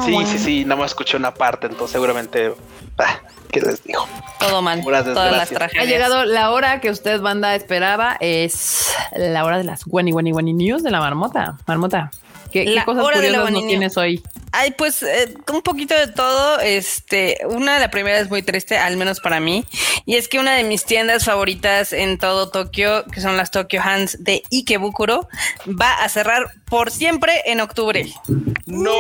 sí, 0.06 0.12
sí, 0.26 0.38
sí, 0.40 0.66
nada 0.66 0.82
más 0.82 0.92
escuché 0.92 1.16
una 1.18 1.34
parte, 1.34 1.68
entonces 1.68 1.92
seguramente. 1.92 2.54
ah, 2.98 3.20
¿Qué 3.52 3.62
les 3.62 3.82
digo? 3.86 4.06
Todo 4.40 4.62
mal. 4.62 4.82
Todas 5.14 5.32
las. 5.32 5.52
Ha 5.82 5.86
llegado 5.86 6.26
la 6.26 6.52
hora 6.52 6.82
que 6.82 6.90
usted, 6.90 7.22
banda, 7.22 7.56
esperaba. 7.56 8.18
Es 8.20 8.94
la 9.16 9.46
hora 9.46 9.58
de 9.58 9.64
las 9.64 9.86
Guani 9.86 10.12
Guani 10.12 10.32
Guani 10.32 10.54
News 10.54 10.84
de 10.84 10.92
la 10.92 11.00
marmota. 11.00 11.56
Marmota, 11.66 12.12
¿qué, 12.52 12.66
qué 12.66 12.84
cosas 12.86 13.04
curiosas 13.04 13.52
News. 13.52 13.68
tienes 13.68 13.98
hoy? 13.98 14.22
Ay, 14.60 14.72
pues 14.72 15.04
eh, 15.04 15.34
un 15.54 15.62
poquito 15.62 15.94
de 15.96 16.08
todo. 16.08 16.60
Este, 16.60 17.38
una, 17.48 17.78
la 17.80 17.92
primera 17.92 18.18
es 18.20 18.30
muy 18.30 18.42
triste, 18.42 18.78
al 18.78 18.98
menos 18.98 19.20
para 19.20 19.40
mí. 19.40 19.66
Y 20.06 20.16
es 20.16 20.28
que 20.28 20.40
una 20.40 20.54
de 20.56 20.64
mis 20.64 20.84
tiendas 20.84 21.26
favoritas 21.26 21.94
en 21.94 22.18
todo 22.18 22.50
Tokio, 22.50 23.04
que 23.06 23.22
son 23.22 23.38
las 23.38 23.52
Tokyo 23.52 23.82
Hands 23.84 24.24
de 24.24 24.42
Ikebukuro, 24.52 25.28
va 25.80 25.94
a 26.04 26.10
cerrar 26.10 26.48
por 26.70 26.90
siempre 26.92 27.42
en 27.46 27.62
octubre. 27.62 28.12
No, 28.66 28.92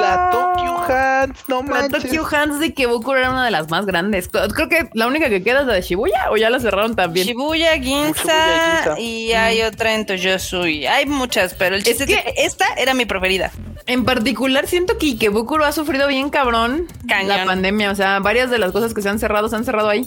la 0.00 0.30
Tokyo 0.30 0.78
Hands, 0.94 1.38
no 1.48 1.62
La 1.62 1.68
manches. 1.68 2.02
Tokyo 2.04 2.26
Hands 2.30 2.58
de 2.60 2.66
Ikebukuro 2.66 3.18
era 3.18 3.30
una 3.30 3.44
de 3.44 3.50
las 3.50 3.68
más 3.68 3.86
grandes. 3.86 4.28
Creo 4.28 4.68
que 4.68 4.88
la 4.94 5.06
única 5.06 5.28
que 5.28 5.42
queda 5.42 5.60
es 5.62 5.66
la 5.66 5.74
de 5.74 5.82
Shibuya 5.82 6.30
o 6.30 6.36
ya 6.36 6.48
la 6.50 6.60
cerraron 6.60 6.94
también. 6.96 7.26
Shibuya, 7.26 7.72
Ginza, 7.74 8.22
Shibuya, 8.22 8.76
Ginza. 8.84 9.00
y 9.00 9.32
hay 9.32 9.62
otra 9.62 9.94
en 9.94 10.06
Toyosu. 10.06 10.66
y 10.66 10.86
Hay 10.86 11.06
muchas, 11.06 11.54
pero 11.54 11.74
el 11.76 11.82
chiste 11.82 12.04
es, 12.04 12.08
que- 12.10 12.22
que 12.34 12.44
esta 12.44 12.66
era 12.76 12.94
mi 12.94 13.04
preferida. 13.04 13.50
En 13.86 14.04
particular, 14.04 14.66
siento 14.76 14.98
que 14.98 15.06
Ikebukuro 15.06 15.64
ha 15.64 15.72
sufrido 15.72 16.06
bien 16.06 16.28
cabrón 16.28 16.86
Cañón. 17.08 17.28
la 17.28 17.44
pandemia. 17.46 17.90
O 17.90 17.94
sea, 17.94 18.20
varias 18.20 18.50
de 18.50 18.58
las 18.58 18.72
cosas 18.72 18.92
que 18.92 19.00
se 19.00 19.08
han 19.08 19.18
cerrado 19.18 19.48
se 19.48 19.56
han 19.56 19.64
cerrado 19.64 19.88
ahí. 19.88 20.06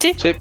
Sí, 0.00 0.12
Sí, 0.16 0.34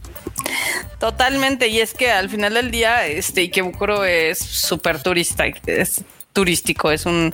totalmente. 0.99 1.67
Y 1.67 1.79
es 1.79 1.93
que 1.93 2.09
al 2.09 2.27
final 2.27 2.55
del 2.55 2.71
día, 2.71 3.05
este 3.05 3.41
Ikebukuro 3.41 4.03
es 4.03 4.39
súper 4.39 5.03
turista, 5.03 5.45
es 5.67 6.03
turístico, 6.38 6.91
es 6.91 7.07
un 7.07 7.34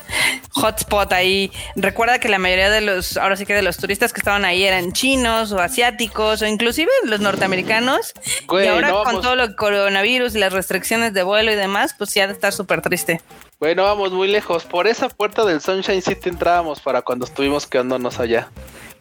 hotspot 0.51 1.11
ahí. 1.11 1.51
Recuerda 1.75 2.19
que 2.19 2.29
la 2.29 2.39
mayoría 2.39 2.69
de 2.69 2.79
los, 2.79 3.17
ahora 3.17 3.35
sí 3.35 3.45
que 3.45 3.53
de 3.53 3.61
los 3.61 3.75
turistas 3.75 4.13
que 4.13 4.21
estaban 4.21 4.45
ahí 4.45 4.63
eran 4.63 4.93
chinos 4.93 5.51
o 5.51 5.59
asiáticos 5.59 6.41
o 6.41 6.45
inclusive 6.45 6.89
los 7.03 7.19
norteamericanos. 7.19 8.13
Güey, 8.47 8.65
y 8.65 8.69
ahora 8.69 8.87
no, 8.87 9.03
con 9.03 9.15
pues- 9.15 9.23
todo 9.25 9.35
lo 9.35 9.57
coronavirus 9.57 10.35
y 10.35 10.39
las 10.39 10.53
restricciones 10.53 11.13
de 11.13 11.21
vuelo 11.23 11.51
y 11.51 11.55
demás, 11.55 11.93
pues 11.97 12.13
ya 12.13 12.27
de 12.27 12.33
estar 12.33 12.53
súper 12.53 12.81
triste. 12.81 13.19
Bueno, 13.59 13.83
vamos 13.83 14.13
muy 14.13 14.29
lejos. 14.29 14.63
Por 14.63 14.87
esa 14.87 15.09
puerta 15.09 15.43
del 15.43 15.59
Sunshine 15.59 16.01
City 16.01 16.29
entrábamos 16.29 16.79
para 16.79 17.01
cuando 17.01 17.25
estuvimos 17.25 17.67
quedándonos 17.67 18.21
allá. 18.21 18.47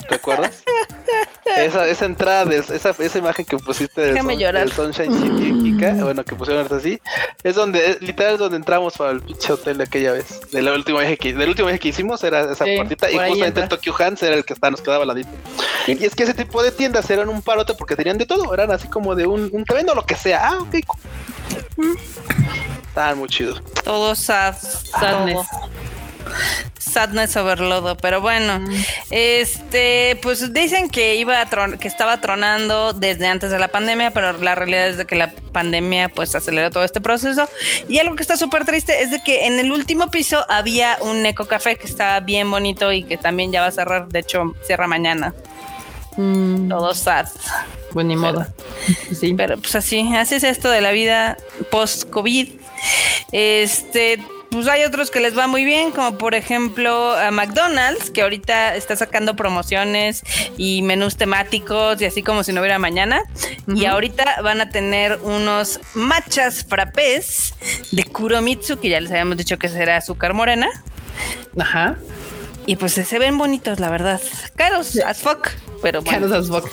¿Recuerdas? 0.08 0.64
esa, 1.44 1.88
esa 1.88 2.04
entrada, 2.04 2.44
de, 2.44 2.58
esa, 2.58 2.90
esa 2.90 3.18
imagen 3.18 3.44
que 3.44 3.58
pusiste 3.58 4.12
del, 4.12 4.38
llorar. 4.38 4.64
del 4.64 4.72
Sunshine 4.72 5.12
City, 5.12 5.62
Kika, 5.62 5.94
bueno, 6.04 6.24
que 6.24 6.34
pusieron 6.34 6.66
así, 6.72 7.00
es 7.42 7.54
donde, 7.54 7.90
es, 7.90 8.02
literal 8.02 8.34
es 8.34 8.38
donde 8.38 8.56
entramos 8.56 8.96
para 8.96 9.10
el 9.10 9.20
pinche 9.20 9.52
hotel 9.52 9.78
de 9.78 9.84
aquella 9.84 10.12
vez. 10.12 10.40
De 10.50 10.62
la 10.62 10.72
última 10.72 11.00
vez 11.00 11.18
que, 11.18 11.32
del 11.32 11.48
último 11.48 11.66
viaje 11.66 11.80
que 11.80 11.88
hicimos 11.88 12.22
era 12.22 12.52
esa 12.52 12.64
Sí, 12.64 12.76
puertita 12.76 13.10
y 13.10 13.18
justamente 13.18 13.60
el. 13.60 13.68
Tokyo 13.68 13.94
Hands 13.98 14.22
era 14.22 14.36
el 14.36 14.44
que 14.44 14.54
está, 14.54 14.70
nos 14.70 14.80
quedaba 14.80 15.02
al 15.02 15.08
ladito. 15.08 15.30
Y 15.86 16.04
es 16.04 16.14
que 16.14 16.22
ese 16.22 16.34
tipo 16.34 16.62
de 16.62 16.70
tiendas 16.70 17.10
eran 17.10 17.28
un 17.28 17.42
parote 17.42 17.74
porque 17.74 17.96
tenían 17.96 18.18
de 18.18 18.26
todo, 18.26 18.54
eran 18.54 18.70
así 18.70 18.88
como 18.88 19.14
de 19.14 19.26
un, 19.26 19.50
un 19.52 19.64
te 19.64 19.74
vendo 19.74 19.94
lo 19.94 20.06
que 20.06 20.14
sea. 20.14 20.48
Ah, 20.48 20.58
ok. 20.60 20.76
Estaban 22.86 23.18
muy 23.18 23.28
chidos. 23.28 23.62
Todo 23.84 24.14
sad, 24.14 24.54
Sadness. 24.54 25.34
todo. 25.34 25.91
Sadness 26.78 27.36
overload, 27.36 27.96
pero 28.02 28.20
bueno, 28.20 28.60
este, 29.10 30.18
pues 30.22 30.52
dicen 30.52 30.90
que 30.90 31.14
iba 31.16 31.40
a 31.40 31.48
tron- 31.48 31.78
que 31.78 31.88
estaba 31.88 32.20
tronando 32.20 32.92
desde 32.92 33.26
antes 33.28 33.50
de 33.50 33.58
la 33.58 33.68
pandemia, 33.68 34.10
pero 34.10 34.32
la 34.38 34.54
realidad 34.54 34.88
es 34.88 34.96
de 34.98 35.06
que 35.06 35.14
la 35.14 35.30
pandemia 35.52 36.08
pues 36.08 36.34
aceleró 36.34 36.70
todo 36.70 36.84
este 36.84 37.00
proceso. 37.00 37.48
Y 37.88 37.98
algo 37.98 38.16
que 38.16 38.22
está 38.22 38.36
súper 38.36 38.64
triste 38.64 39.02
es 39.02 39.10
de 39.10 39.22
que 39.22 39.46
en 39.46 39.58
el 39.58 39.72
último 39.72 40.10
piso 40.10 40.44
había 40.50 40.98
un 41.00 41.24
eco 41.24 41.46
café 41.46 41.76
que 41.76 41.86
estaba 41.86 42.20
bien 42.20 42.50
bonito 42.50 42.92
y 42.92 43.04
que 43.04 43.16
también 43.16 43.52
ya 43.52 43.60
va 43.62 43.68
a 43.68 43.72
cerrar, 43.72 44.08
de 44.08 44.18
hecho 44.18 44.54
cierra 44.66 44.86
mañana. 44.86 45.34
Mm, 46.16 46.68
Todo 46.68 46.94
sad. 46.94 47.26
pues 47.92 48.04
ni 48.04 48.16
modo. 48.16 48.46
Sí. 49.18 49.32
Pero 49.34 49.56
pues 49.56 49.74
así, 49.76 50.14
así 50.14 50.34
es 50.34 50.44
esto 50.44 50.68
de 50.70 50.80
la 50.82 50.90
vida 50.90 51.36
post-COVID. 51.70 52.48
Este, 53.30 54.18
pues 54.52 54.68
hay 54.68 54.84
otros 54.84 55.10
que 55.10 55.18
les 55.18 55.36
va 55.36 55.46
muy 55.46 55.64
bien, 55.64 55.90
como 55.92 56.18
por 56.18 56.34
ejemplo 56.34 57.12
a 57.12 57.30
McDonald's, 57.30 58.10
que 58.10 58.20
ahorita 58.20 58.76
está 58.76 58.94
sacando 58.94 59.34
promociones 59.34 60.22
y 60.58 60.82
menús 60.82 61.16
temáticos 61.16 62.00
y 62.02 62.04
así 62.04 62.22
como 62.22 62.44
si 62.44 62.52
no 62.52 62.60
hubiera 62.60 62.78
mañana. 62.78 63.22
Y 63.66 63.86
ahorita 63.86 64.42
van 64.42 64.60
a 64.60 64.68
tener 64.68 65.18
unos 65.22 65.80
matchas 65.94 66.66
frappés 66.68 67.54
de 67.92 68.04
Kuromitsu, 68.04 68.78
que 68.78 68.90
ya 68.90 69.00
les 69.00 69.10
habíamos 69.10 69.38
dicho 69.38 69.58
que 69.58 69.70
será 69.70 69.96
azúcar 69.96 70.34
morena. 70.34 70.68
Ajá. 71.58 71.96
Y 72.66 72.76
pues 72.76 72.92
se 72.92 73.18
ven 73.18 73.38
bonitos, 73.38 73.80
la 73.80 73.90
verdad. 73.90 74.20
Caros 74.54 74.98
as 74.98 75.18
fuck, 75.18 75.48
pero 75.80 76.02
bueno. 76.02 76.28
Caros 76.28 76.32
as 76.32 76.48
fuck. 76.48 76.70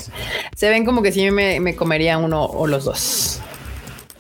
Se 0.55 0.69
ven 0.69 0.85
como 0.85 1.01
que 1.01 1.13
sí 1.13 1.31
me, 1.31 1.59
me 1.61 1.75
comería 1.75 2.17
uno 2.17 2.43
o 2.43 2.67
los 2.67 2.83
dos. 2.83 3.41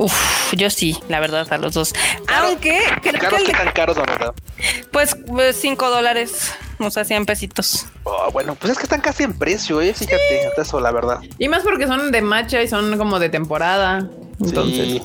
Uf, 0.01 0.53
yo 0.53 0.69
sí, 0.69 0.97
la 1.09 1.19
verdad, 1.19 1.45
a 1.51 1.57
los 1.57 1.73
dos. 1.73 1.93
Aunque 2.27 2.79
creo 3.01 3.19
Caros 3.19 3.41
que 3.41 3.47
de- 3.47 3.53
tan 3.53 3.71
caros, 3.73 3.97
la 3.97 4.03
verdad. 4.05 4.33
pues 4.91 5.15
5 5.59 5.89
dólares, 5.89 6.53
o 6.79 6.89
sea, 6.89 7.03
100 7.03 7.25
pesitos. 7.25 7.85
Oh, 8.05 8.31
bueno, 8.31 8.55
pues 8.55 8.71
es 8.71 8.77
que 8.77 8.83
están 8.85 9.01
casi 9.01 9.23
en 9.23 9.37
precio, 9.37 9.81
eh. 9.81 9.93
Fíjate, 9.93 10.47
hasta 10.47 10.61
eso, 10.61 10.79
la 10.79 10.91
verdad. 10.91 11.19
Y 11.37 11.49
más 11.49 11.63
porque 11.63 11.85
son 11.85 12.11
de 12.13 12.21
matcha 12.21 12.61
y 12.63 12.67
son 12.69 12.97
como 12.97 13.19
de 13.19 13.27
temporada. 13.29 14.07
Entonces, 14.39 14.87
Sí. 14.87 15.01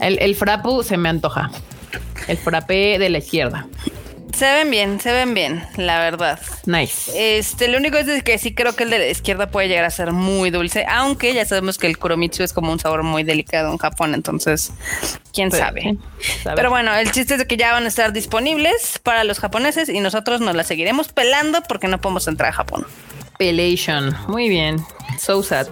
el, 0.00 0.18
el 0.20 0.36
frapu 0.36 0.82
se 0.82 0.98
me 0.98 1.08
antoja. 1.08 1.50
El 2.28 2.36
frappé 2.36 2.98
de 2.98 3.08
la 3.08 3.16
izquierda. 3.18 3.66
Se 4.36 4.50
ven 4.50 4.70
bien, 4.70 5.00
se 5.00 5.12
ven 5.12 5.34
bien, 5.34 5.64
la 5.76 5.98
verdad. 6.00 6.40
Nice. 6.66 7.38
Este, 7.38 7.68
lo 7.68 7.78
único 7.78 7.96
es 7.98 8.06
de 8.06 8.22
que 8.22 8.38
sí 8.38 8.54
creo 8.54 8.74
que 8.74 8.84
el 8.84 8.90
de 8.90 8.98
la 8.98 9.08
izquierda 9.08 9.50
puede 9.50 9.68
llegar 9.68 9.84
a 9.84 9.90
ser 9.90 10.12
muy 10.12 10.50
dulce, 10.50 10.84
aunque 10.88 11.34
ya 11.34 11.44
sabemos 11.44 11.78
que 11.78 11.86
el 11.86 11.98
kuromitsu 11.98 12.42
es 12.42 12.52
como 12.52 12.72
un 12.72 12.78
sabor 12.80 13.02
muy 13.02 13.22
delicado 13.22 13.70
en 13.70 13.78
Japón, 13.78 14.14
entonces, 14.14 14.72
quién 15.32 15.50
Pues, 15.50 15.60
sabe. 15.60 15.96
Pero 16.56 16.70
bueno, 16.70 16.94
el 16.94 17.12
chiste 17.12 17.34
es 17.34 17.38
de 17.40 17.46
que 17.46 17.56
ya 17.56 17.72
van 17.72 17.84
a 17.84 17.88
estar 17.88 18.12
disponibles 18.12 18.98
para 19.02 19.24
los 19.24 19.38
japoneses 19.38 19.88
y 19.88 20.00
nosotros 20.00 20.40
nos 20.40 20.56
la 20.56 20.64
seguiremos 20.64 21.08
pelando 21.08 21.62
porque 21.68 21.88
no 21.88 22.00
podemos 22.00 22.26
entrar 22.26 22.50
a 22.50 22.52
Japón. 22.52 22.86
Pelation. 23.38 24.16
Muy 24.28 24.48
bien. 24.48 24.84
So 25.18 25.42
sad. 25.42 25.66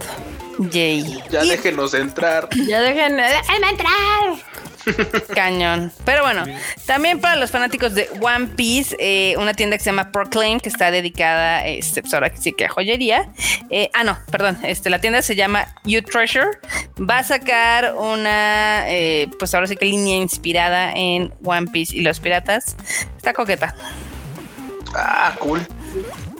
Yay. 0.70 1.22
Ya 1.30 1.44
Y 1.44 1.48
déjenos 1.48 1.94
entrar. 1.94 2.48
Ya 2.66 2.80
dejen, 2.82 3.16
déjenme 3.16 3.70
entrar. 3.70 3.90
Cañón. 5.34 5.92
Pero 6.04 6.22
bueno, 6.22 6.44
también 6.86 7.20
para 7.20 7.36
los 7.36 7.50
fanáticos 7.50 7.94
de 7.94 8.08
One 8.20 8.48
Piece, 8.56 8.96
eh, 8.98 9.34
una 9.38 9.54
tienda 9.54 9.76
que 9.76 9.84
se 9.84 9.90
llama 9.90 10.12
Proclaim, 10.12 10.60
que 10.60 10.68
está 10.68 10.90
dedicada, 10.90 11.66
este, 11.66 12.02
pues 12.02 12.14
ahora 12.14 12.32
sí 12.36 12.52
que 12.52 12.64
a 12.64 12.68
joyería. 12.68 13.30
Eh, 13.70 13.90
ah, 13.94 14.04
no, 14.04 14.18
perdón. 14.30 14.58
Este, 14.62 14.90
la 14.90 15.00
tienda 15.00 15.22
se 15.22 15.36
llama 15.36 15.66
You 15.84 16.02
Treasure. 16.02 16.48
Va 16.98 17.18
a 17.18 17.24
sacar 17.24 17.94
una, 17.94 18.84
eh, 18.90 19.28
pues 19.38 19.54
ahora 19.54 19.66
sí 19.66 19.76
que 19.76 19.84
línea 19.84 20.16
inspirada 20.16 20.92
en 20.92 21.32
One 21.44 21.68
Piece 21.70 21.96
y 21.96 22.00
los 22.02 22.20
piratas. 22.20 22.76
Está 23.16 23.32
coqueta, 23.32 23.74
Ah, 24.94 25.36
cool. 25.38 25.66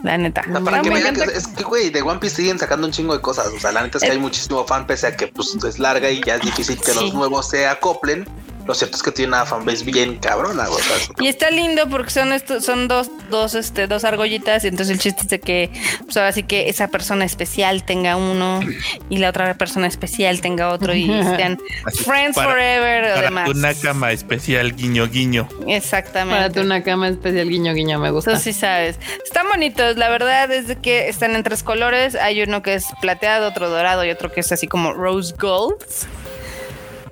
La 0.03 0.17
neta. 0.17 0.41
O 0.47 0.51
sea, 0.51 0.59
para 0.61 0.81
que 0.81 0.89
vean 0.89 1.15
que 1.15 1.23
es 1.23 1.47
que, 1.47 1.63
güey, 1.63 1.89
de 1.89 2.01
One 2.01 2.19
Piece 2.19 2.37
siguen 2.37 2.57
sacando 2.59 2.87
un 2.87 2.93
chingo 2.93 3.13
de 3.13 3.21
cosas. 3.21 3.47
O 3.47 3.59
sea, 3.59 3.71
la 3.71 3.83
neta 3.83 3.97
es 3.97 4.03
que 4.03 4.11
hay 4.11 4.19
muchísimo 4.19 4.65
fan, 4.65 4.87
pese 4.87 5.07
a 5.07 5.15
que 5.15 5.27
pues 5.27 5.55
es 5.63 5.79
larga 5.79 6.09
y 6.09 6.21
ya 6.23 6.35
es 6.35 6.41
difícil 6.41 6.79
que 6.79 6.91
Sí. 6.91 6.99
los 6.99 7.13
nuevos 7.13 7.49
se 7.49 7.67
acoplen. 7.67 8.27
Lo 8.71 8.75
cierto 8.75 8.95
es 8.95 9.03
que 9.03 9.11
tiene 9.11 9.33
una 9.33 9.45
fanbase 9.45 9.83
bien 9.83 10.15
cabrona, 10.17 10.65
güey. 10.67 10.81
O 11.19 11.23
Y 11.23 11.27
está 11.27 11.51
lindo 11.51 11.89
porque 11.89 12.09
son 12.09 12.31
estos, 12.31 12.63
son 12.63 12.87
dos, 12.87 13.11
dos, 13.29 13.53
este, 13.53 13.85
dos 13.87 14.05
argollitas, 14.05 14.63
y 14.63 14.69
entonces 14.69 14.93
el 14.93 14.99
chiste 15.01 15.23
es 15.23 15.27
de 15.27 15.39
que, 15.41 15.69
pues 16.05 16.15
ahora 16.15 16.31
sí 16.31 16.43
que 16.43 16.69
esa 16.69 16.87
persona 16.87 17.25
especial 17.25 17.83
tenga 17.83 18.15
uno 18.15 18.61
y 19.09 19.17
la 19.17 19.27
otra 19.29 19.53
persona 19.55 19.87
especial 19.87 20.39
tenga 20.39 20.69
otro 20.69 20.93
y 20.95 21.05
sean 21.35 21.59
Así, 21.83 22.03
friends 22.05 22.37
para- 22.37 22.49
forever 22.49 23.03
o 23.03 23.15
Para 23.15 23.21
demás. 23.23 23.49
una 23.49 23.73
cama 23.73 24.13
especial, 24.13 24.73
guiño, 24.73 25.07
guiño. 25.09 25.49
Exactamente. 25.67 26.37
Párate 26.37 26.61
una 26.61 26.81
cama 26.81 27.09
especial, 27.09 27.49
guiño, 27.49 27.73
guiño, 27.73 27.99
me 27.99 28.11
gusta. 28.11 28.31
Tú 28.35 28.39
sí 28.39 28.53
sabes. 28.53 28.97
Están 29.25 29.49
bonitos, 29.49 29.97
la 29.97 30.07
verdad 30.07 30.49
es 30.49 30.69
de 30.69 30.77
que 30.77 31.09
están 31.09 31.35
en 31.35 31.43
tres 31.43 31.61
colores. 31.63 32.15
Hay 32.15 32.41
uno 32.41 32.61
que 32.61 32.75
es 32.75 32.85
plateado, 33.01 33.49
otro 33.49 33.69
dorado 33.69 34.05
y 34.05 34.09
otro 34.11 34.31
que 34.31 34.39
es 34.39 34.51
así 34.53 34.67
como 34.67 34.93
rose 34.93 35.35
gold. 35.37 35.75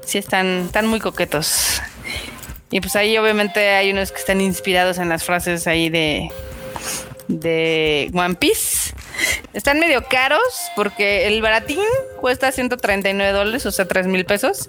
Sí, 0.10 0.18
están, 0.18 0.66
están 0.66 0.88
muy 0.88 1.00
coquetos. 1.00 1.84
Y 2.72 2.82
pues 2.82 2.96
ahí 2.96 3.16
obviamente 3.20 3.70
hay 3.70 3.92
unos 3.92 4.12
que 4.12 4.18
están 4.18 4.42
inspirados 4.42 4.98
en 4.98 5.08
las 5.08 5.24
frases 5.24 5.68
ahí 5.68 5.90
de, 5.90 6.32
de 7.28 8.10
One 8.16 8.34
Piece. 8.34 8.96
Están 9.54 9.80
medio 9.80 10.04
caros 10.06 10.42
porque 10.76 11.28
el 11.28 11.44
baratín 11.44 11.84
cuesta 12.20 12.52
139 12.52 13.32
dólares, 13.32 13.68
o 13.68 13.72
sea, 13.72 13.88
3 13.88 14.08
mil 14.08 14.26
pesos. 14.26 14.68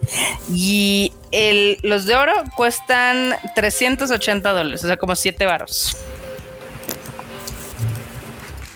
Y 0.52 1.14
el, 1.32 1.78
los 1.84 2.04
de 2.04 2.16
oro 2.16 2.34
cuestan 2.54 3.34
380 3.54 4.52
dólares, 4.52 4.84
o 4.84 4.88
sea, 4.88 4.98
como 4.98 5.16
7 5.16 5.46
varos. 5.46 5.96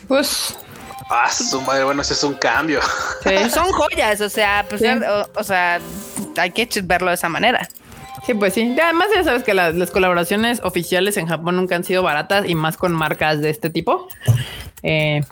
Pues, 0.09 0.57
Ah, 1.10 1.31
su 1.31 1.60
madre, 1.62 1.85
bueno, 1.85 2.02
ese 2.02 2.14
es 2.14 2.24
un 2.24 2.35
cambio. 2.35 2.81
Pues 3.22 3.52
son 3.52 3.70
joyas, 3.72 4.20
o 4.20 4.28
sea, 4.28 4.64
pues, 4.68 4.81
Sí. 4.81 4.86
o, 4.89 5.40
o 5.40 5.44
sea, 5.44 5.81
hay 6.36 6.51
que 6.51 6.68
verlo 6.82 7.09
de 7.09 7.14
esa 7.14 7.28
manera. 7.28 7.68
sí, 8.26 8.35
pues 8.35 8.55
sí. 8.55 8.76
Además, 8.82 9.09
ya 9.14 9.24
sabes 9.24 9.43
que 9.44 9.55
las, 9.55 9.74
las 9.74 9.90
colaboraciones 9.90 10.60
oficiales 10.62 11.16
en 11.16 11.26
Japón 11.26 11.56
nunca 11.56 11.76
han 11.76 11.85
sido 11.85 12.02
baratas 12.02 12.48
y 12.48 12.55
más 12.55 12.76
con 12.76 12.93
marcas 12.93 13.40
de 13.40 13.51
este 13.51 13.70
tipo. 13.70 14.09
Eh, 14.82 15.22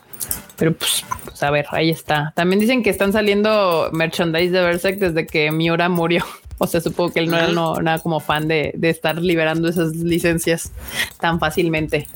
pero 0.57 0.73
pues, 0.73 1.03
pues, 1.25 1.41
a 1.43 1.49
ver, 1.51 1.65
ahí 1.71 1.89
está. 1.89 2.31
También 2.35 2.59
dicen 2.59 2.81
que 2.83 2.89
están 2.89 3.11
saliendo 3.13 3.89
merchandise 3.91 4.51
de 4.51 4.61
Berserk 4.61 4.97
desde 4.99 5.25
que 5.27 5.51
Miura 5.51 5.89
murió. 5.89 6.25
O 6.59 6.67
sea, 6.67 6.79
supongo 6.79 7.11
que 7.11 7.19
él 7.19 7.29
no 7.29 7.35
era 7.35 7.47
no, 7.47 7.75
nada 7.81 7.99
como 7.99 8.19
fan 8.21 8.47
de, 8.47 8.71
de 8.75 8.89
estar 8.89 9.17
liberando 9.17 9.67
esas 9.67 9.95
licencias 9.95 10.71
tan 11.19 11.37
fácilmente. 11.39 12.07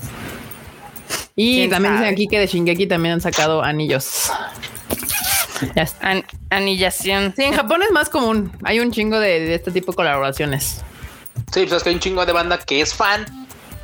Y 1.39 1.57
¿Quién 1.57 1.69
también 1.69 1.93
sabe? 1.93 2.05
dicen 2.07 2.13
aquí 2.15 2.27
que 2.27 2.39
de 2.39 2.47
Shingeki 2.47 2.87
también 2.87 3.13
han 3.13 3.21
sacado 3.21 3.63
anillos. 3.63 4.31
Ya 5.75 5.83
está. 5.83 6.09
An- 6.09 6.25
anillación. 6.49 7.33
Sí, 7.35 7.43
en 7.43 7.53
Japón 7.53 7.81
es 7.83 7.91
más 7.91 8.09
común. 8.09 8.51
Hay 8.63 8.79
un 8.79 8.91
chingo 8.91 9.19
de, 9.19 9.39
de 9.41 9.55
este 9.55 9.71
tipo 9.71 9.91
de 9.91 9.95
colaboraciones. 9.95 10.81
Sí, 11.53 11.61
pues 11.61 11.73
es 11.73 11.83
que 11.83 11.89
hay 11.89 11.95
un 11.95 12.01
chingo 12.01 12.25
de 12.25 12.31
banda 12.33 12.57
que 12.57 12.81
es 12.81 12.93
fan, 12.93 13.25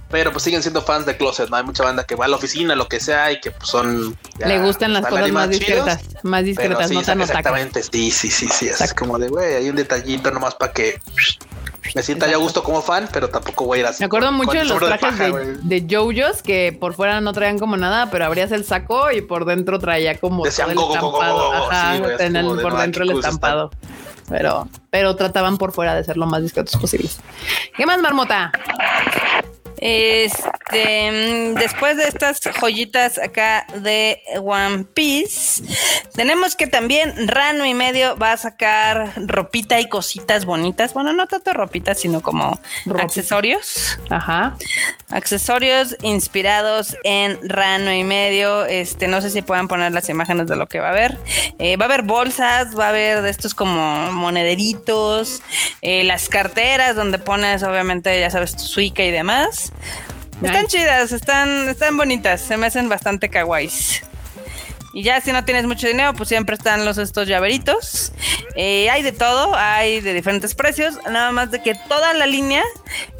pero 0.09 0.31
pues 0.31 0.43
siguen 0.43 0.61
siendo 0.63 0.81
fans 0.81 1.05
de 1.05 1.15
Closet, 1.15 1.49
¿no? 1.49 1.57
Hay 1.57 1.63
mucha 1.63 1.83
banda 1.83 2.03
que 2.05 2.15
va 2.15 2.25
a 2.25 2.27
la 2.27 2.37
oficina, 2.37 2.75
lo 2.75 2.87
que 2.87 2.99
sea, 2.99 3.31
y 3.31 3.39
que 3.39 3.51
pues 3.51 3.69
son... 3.69 4.17
ya 4.39 4.47
Le 4.47 4.59
gustan 4.59 4.91
las 4.93 5.05
cosas 5.05 5.31
más 5.31 5.49
chidos, 5.51 5.59
discretas, 5.85 6.23
más 6.23 6.41
pero 6.41 6.45
discretas, 6.45 6.89
sí, 6.89 6.95
no 6.95 7.01
tan 7.03 7.21
otaku. 7.21 7.37
exactamente, 7.37 7.83
sí, 7.83 8.09
sí, 8.11 8.29
sí, 8.31 8.47
sí, 8.49 8.67
es 8.67 8.93
como 8.95 9.17
de, 9.19 9.29
güey, 9.29 9.55
hay 9.55 9.69
un 9.69 9.75
detallito 9.75 10.31
nomás 10.31 10.55
para 10.55 10.73
que 10.73 10.99
me 11.95 12.03
sienta 12.03 12.27
ya 12.27 12.35
a 12.35 12.37
gusto 12.37 12.63
como 12.63 12.81
fan, 12.81 13.07
pero 13.11 13.29
tampoco 13.29 13.65
voy 13.65 13.79
a 13.79 13.81
ir 13.81 13.87
así. 13.87 14.01
Me 14.01 14.05
acuerdo 14.05 14.27
con- 14.27 14.37
mucho 14.37 14.49
con 14.51 14.57
de 14.59 14.65
los 14.65 14.79
trajes 14.79 14.99
paja, 15.01 15.23
de, 15.25 15.29
güey. 15.31 15.45
de 15.61 15.87
JoJo's 15.89 16.41
que 16.41 16.75
por 16.79 16.93
fuera 16.93 17.21
no 17.21 17.33
traían 17.33 17.59
como 17.59 17.77
nada, 17.77 18.09
pero 18.11 18.25
abrías 18.25 18.51
el 18.51 18.63
saco 18.65 19.11
y 19.11 19.21
por 19.21 19.45
dentro 19.45 19.79
traía 19.79 20.17
como 20.19 20.43
Decían 20.43 20.73
todo 20.73 20.85
el 20.85 20.87
go, 20.87 20.93
estampado. 20.95 21.35
go, 21.37 21.47
go. 21.59 21.71
Ajá, 21.71 21.95
Sí, 21.95 22.01
por 22.61 22.77
dentro 22.77 23.03
el 23.03 23.11
estampado. 23.11 23.71
Pero, 24.29 24.69
pero 24.89 25.15
trataban 25.17 25.57
por 25.57 25.73
fuera 25.73 25.93
de 25.95 26.03
ser 26.05 26.15
lo 26.15 26.25
más 26.25 26.41
discretos 26.41 26.77
posibles. 26.79 27.19
¿Qué 27.75 27.85
más, 27.85 27.99
Marmota? 27.99 28.51
Este, 29.85 31.11
mm, 31.11 31.55
después 31.55 31.97
de 31.97 32.05
estas 32.05 32.39
joyitas 32.57 33.17
acá 33.17 33.67
de 33.75 34.21
One 34.41 34.85
Piece, 34.85 35.61
tenemos 36.15 36.55
que 36.55 36.67
también 36.67 37.27
Rano 37.27 37.65
y 37.65 37.73
medio 37.73 38.15
va 38.15 38.31
a 38.31 38.37
sacar 38.37 39.11
ropita 39.17 39.81
y 39.81 39.89
cositas 39.89 40.45
bonitas. 40.45 40.93
Bueno, 40.93 41.11
no 41.11 41.27
tanto 41.27 41.51
ropita, 41.51 41.95
sino 41.95 42.21
como 42.21 42.61
Ropita. 42.85 43.03
accesorios. 43.03 43.99
Ajá. 44.09 44.55
Accesorios 45.09 45.97
inspirados 46.01 46.95
en 47.03 47.37
Rano 47.43 47.91
y 47.91 48.05
medio. 48.05 48.65
Este, 48.65 49.09
no 49.09 49.19
sé 49.19 49.31
si 49.31 49.41
puedan 49.41 49.67
poner 49.67 49.91
las 49.91 50.07
imágenes 50.07 50.47
de 50.47 50.55
lo 50.55 50.67
que 50.67 50.79
va 50.79 50.87
a 50.87 50.91
haber. 50.91 51.17
Eh, 51.59 51.75
va 51.75 51.85
a 51.85 51.87
haber 51.89 52.03
bolsas, 52.03 52.79
va 52.79 52.85
a 52.85 52.89
haber 52.89 53.21
de 53.21 53.29
estos 53.29 53.53
como 53.53 54.13
monederitos, 54.13 55.41
eh, 55.81 56.05
las 56.05 56.29
carteras 56.29 56.95
donde 56.95 57.19
pones, 57.19 57.63
obviamente, 57.63 58.17
ya 58.17 58.29
sabes, 58.29 58.55
tu 58.55 58.63
suica 58.63 59.03
y 59.03 59.11
demás. 59.11 59.72
Están 60.41 60.67
chidas, 60.67 61.11
están, 61.11 61.69
están 61.69 61.95
bonitas, 61.95 62.41
se 62.41 62.57
me 62.57 62.67
hacen 62.67 62.89
bastante 62.89 63.29
kawaiis. 63.29 64.03
Y 64.93 65.01
ya 65.01 65.19
si 65.21 65.31
no 65.31 65.43
tienes 65.43 65.65
mucho 65.65 65.87
dinero, 65.87 66.13
pues 66.13 66.29
siempre 66.29 66.55
están 66.55 66.85
los 66.85 66.99
estos 66.99 67.27
llaveritos. 67.27 68.11
Eh, 68.55 68.89
hay 68.91 69.01
de 69.01 69.11
todo, 69.11 69.55
hay 69.55 70.01
de 70.01 70.13
diferentes 70.13 70.53
precios. 70.53 70.95
Nada 71.05 71.31
más 71.31 71.49
de 71.49 71.63
que 71.63 71.73
toda 71.87 72.13
la 72.13 72.27
línea 72.27 72.63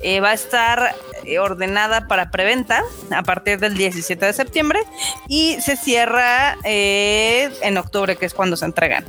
eh, 0.04 0.20
va 0.20 0.30
a 0.30 0.34
estar 0.34 0.96
eh, 1.26 1.40
ordenada 1.40 2.08
para 2.08 2.30
preventa 2.30 2.84
a 3.10 3.24
partir 3.24 3.60
del 3.60 3.76
17 3.76 4.24
de 4.24 4.34
septiembre 4.34 4.82
y 5.28 5.60
se 5.62 5.78
cierra 5.78 6.58
eh, 6.64 7.50
en 7.62 7.78
octubre, 7.78 8.18
que 8.18 8.28
es 8.28 8.34
cuando 8.36 8.56
se 8.56 8.66
entregan. 8.66 9.06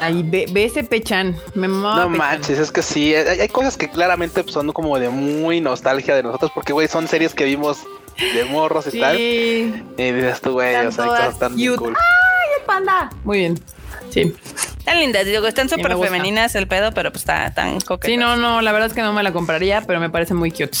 Ahí 0.00 0.22
ve, 0.24 0.46
ve 0.50 0.64
ese 0.64 0.84
pechan. 0.84 1.36
Me 1.54 1.68
mamaba 1.68 1.96
No 2.04 2.12
Pechan. 2.12 2.18
manches, 2.18 2.58
es 2.58 2.70
que 2.70 2.82
sí, 2.82 3.14
hay, 3.14 3.40
hay 3.40 3.48
cosas 3.48 3.76
que 3.76 3.88
claramente 3.88 4.44
son 4.46 4.72
como 4.72 4.98
de 4.98 5.08
muy 5.08 5.60
nostalgia 5.60 6.14
de 6.14 6.22
nosotros, 6.22 6.50
porque, 6.54 6.72
güey, 6.72 6.86
son 6.88 7.08
series 7.08 7.34
que 7.34 7.44
vimos 7.44 7.78
de 8.34 8.44
morros 8.44 8.92
y 8.92 9.00
tal. 9.00 9.18
Y 9.18 9.72
dices 9.96 10.40
tú, 10.40 10.52
güey, 10.52 10.74
o 10.86 10.92
sea, 10.92 11.04
hay 11.04 11.10
cosas 11.10 11.38
tan 11.38 11.52
cute. 11.52 11.76
cool. 11.76 11.94
¡Ay, 11.96 12.48
el 12.60 12.64
panda! 12.66 13.10
Muy 13.24 13.38
bien. 13.38 13.60
Sí. 14.10 14.34
Están 14.78 15.00
lindas, 15.00 15.24
digo, 15.26 15.46
están 15.46 15.68
súper 15.68 15.96
femeninas 15.96 16.54
el 16.54 16.68
pedo, 16.68 16.92
pero 16.92 17.10
pues 17.10 17.22
está 17.22 17.52
tan 17.54 17.80
coquetas. 17.80 18.10
Sí, 18.10 18.16
no, 18.16 18.36
no, 18.36 18.60
la 18.62 18.72
verdad 18.72 18.88
es 18.88 18.94
que 18.94 19.02
no 19.02 19.12
me 19.12 19.22
la 19.22 19.32
compraría, 19.32 19.80
pero 19.82 19.98
me 20.00 20.10
parece 20.10 20.34
muy 20.34 20.50
cute. 20.50 20.78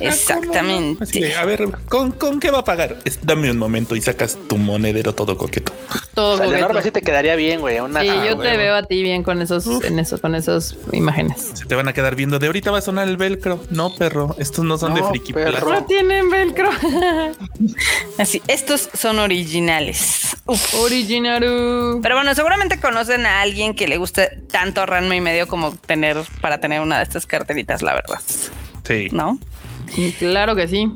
Exactamente. 0.00 1.02
Así 1.04 1.20
de, 1.20 1.34
a 1.34 1.44
ver, 1.44 1.68
¿con, 1.88 2.12
¿con 2.12 2.38
qué 2.40 2.50
va 2.50 2.58
a 2.60 2.64
pagar? 2.64 2.98
Es- 3.04 3.18
dame 3.22 3.50
un 3.50 3.58
momento 3.58 3.96
y 3.96 4.00
sacas 4.00 4.38
tu 4.48 4.56
monedero 4.56 5.14
todo 5.14 5.36
coqueto. 5.36 5.72
Todo 6.14 6.34
O 6.34 6.36
sea, 6.36 6.46
coqueto. 6.46 6.64
enorme 6.64 6.82
sí 6.82 6.90
te 6.90 7.02
quedaría 7.02 7.34
bien, 7.36 7.60
güey. 7.60 7.80
Una, 7.80 8.00
Sí, 8.02 8.08
ah, 8.08 8.26
yo 8.28 8.36
güey. 8.36 8.50
te 8.50 8.56
veo 8.56 8.74
a 8.76 8.82
ti 8.84 9.02
bien 9.02 9.22
con 9.22 9.42
esos, 9.42 9.66
en 9.84 9.98
eso, 9.98 10.20
con 10.20 10.34
esas 10.34 10.76
imágenes. 10.92 11.50
Se 11.54 11.64
te 11.66 11.74
van 11.74 11.88
a 11.88 11.92
quedar 11.92 12.14
viendo 12.14 12.38
de 12.38 12.46
ahorita 12.46 12.70
va 12.70 12.78
a 12.78 12.82
sonar 12.82 13.08
el 13.08 13.16
velcro. 13.16 13.60
No, 13.70 13.94
perro, 13.94 14.36
estos 14.38 14.64
no 14.64 14.78
son 14.78 14.94
de 14.94 15.02
friki 15.02 15.32
perro. 15.32 15.68
No 15.72 15.84
tienen 15.84 16.30
velcro. 16.30 16.70
Así, 18.18 18.42
estos 18.48 18.88
son 18.94 19.18
originales. 19.18 20.36
Uf. 20.46 20.74
Originaru. 20.74 22.00
Pero 22.02 22.14
bueno, 22.14 22.34
seguramente 22.34 22.80
conocen 22.80 23.26
a 23.26 23.40
alguien 23.42 23.74
que 23.74 23.86
le 23.88 23.96
guste 23.98 24.38
tanto 24.50 24.86
Ranma 24.86 25.14
y 25.16 25.20
medio 25.20 25.46
como 25.46 25.72
tener 25.74 26.16
para 26.40 26.58
tener 26.60 26.80
una 26.80 26.98
de 26.98 27.04
estas 27.04 27.26
carteritas, 27.26 27.82
la 27.82 27.94
verdad. 27.94 28.18
Sí. 28.88 29.08
¿No? 29.12 29.38
Claro 30.18 30.56
que 30.56 30.66
sí. 30.66 30.90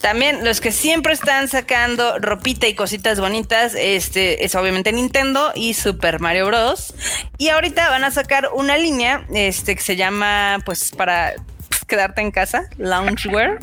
También 0.00 0.44
los 0.44 0.60
que 0.60 0.70
siempre 0.70 1.12
están 1.12 1.48
sacando 1.48 2.18
ropita 2.20 2.68
y 2.68 2.74
cositas 2.74 3.18
bonitas, 3.18 3.74
este 3.74 4.44
es 4.44 4.54
obviamente 4.54 4.92
Nintendo 4.92 5.50
y 5.56 5.74
Super 5.74 6.20
Mario 6.20 6.46
Bros. 6.46 6.94
Y 7.36 7.48
ahorita 7.48 7.90
van 7.90 8.04
a 8.04 8.12
sacar 8.12 8.50
una 8.54 8.78
línea, 8.78 9.26
este 9.34 9.74
que 9.74 9.82
se 9.82 9.96
llama, 9.96 10.58
pues 10.64 10.92
para 10.92 11.34
quedarte 11.88 12.20
en 12.20 12.30
casa, 12.30 12.68
loungewear. 12.76 13.58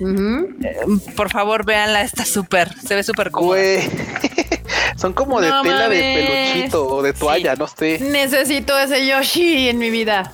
Eh, 0.00 0.76
Por 1.14 1.30
favor, 1.30 1.64
véanla, 1.64 2.02
está 2.02 2.24
súper, 2.24 2.74
se 2.80 2.96
ve 2.96 3.04
súper 3.04 3.30
cómoda. 3.30 3.60
Son 4.96 5.12
como 5.12 5.40
de 5.40 5.50
No 5.50 5.62
tela 5.62 5.88
de 5.88 6.52
peluchito 6.54 6.86
o 6.88 7.02
de 7.02 7.12
toalla, 7.12 7.54
no 7.54 7.68
sé. 7.68 7.98
Necesito 8.00 8.76
ese 8.76 9.06
Yoshi 9.06 9.68
en 9.68 9.78
mi 9.78 9.90
vida. 9.90 10.32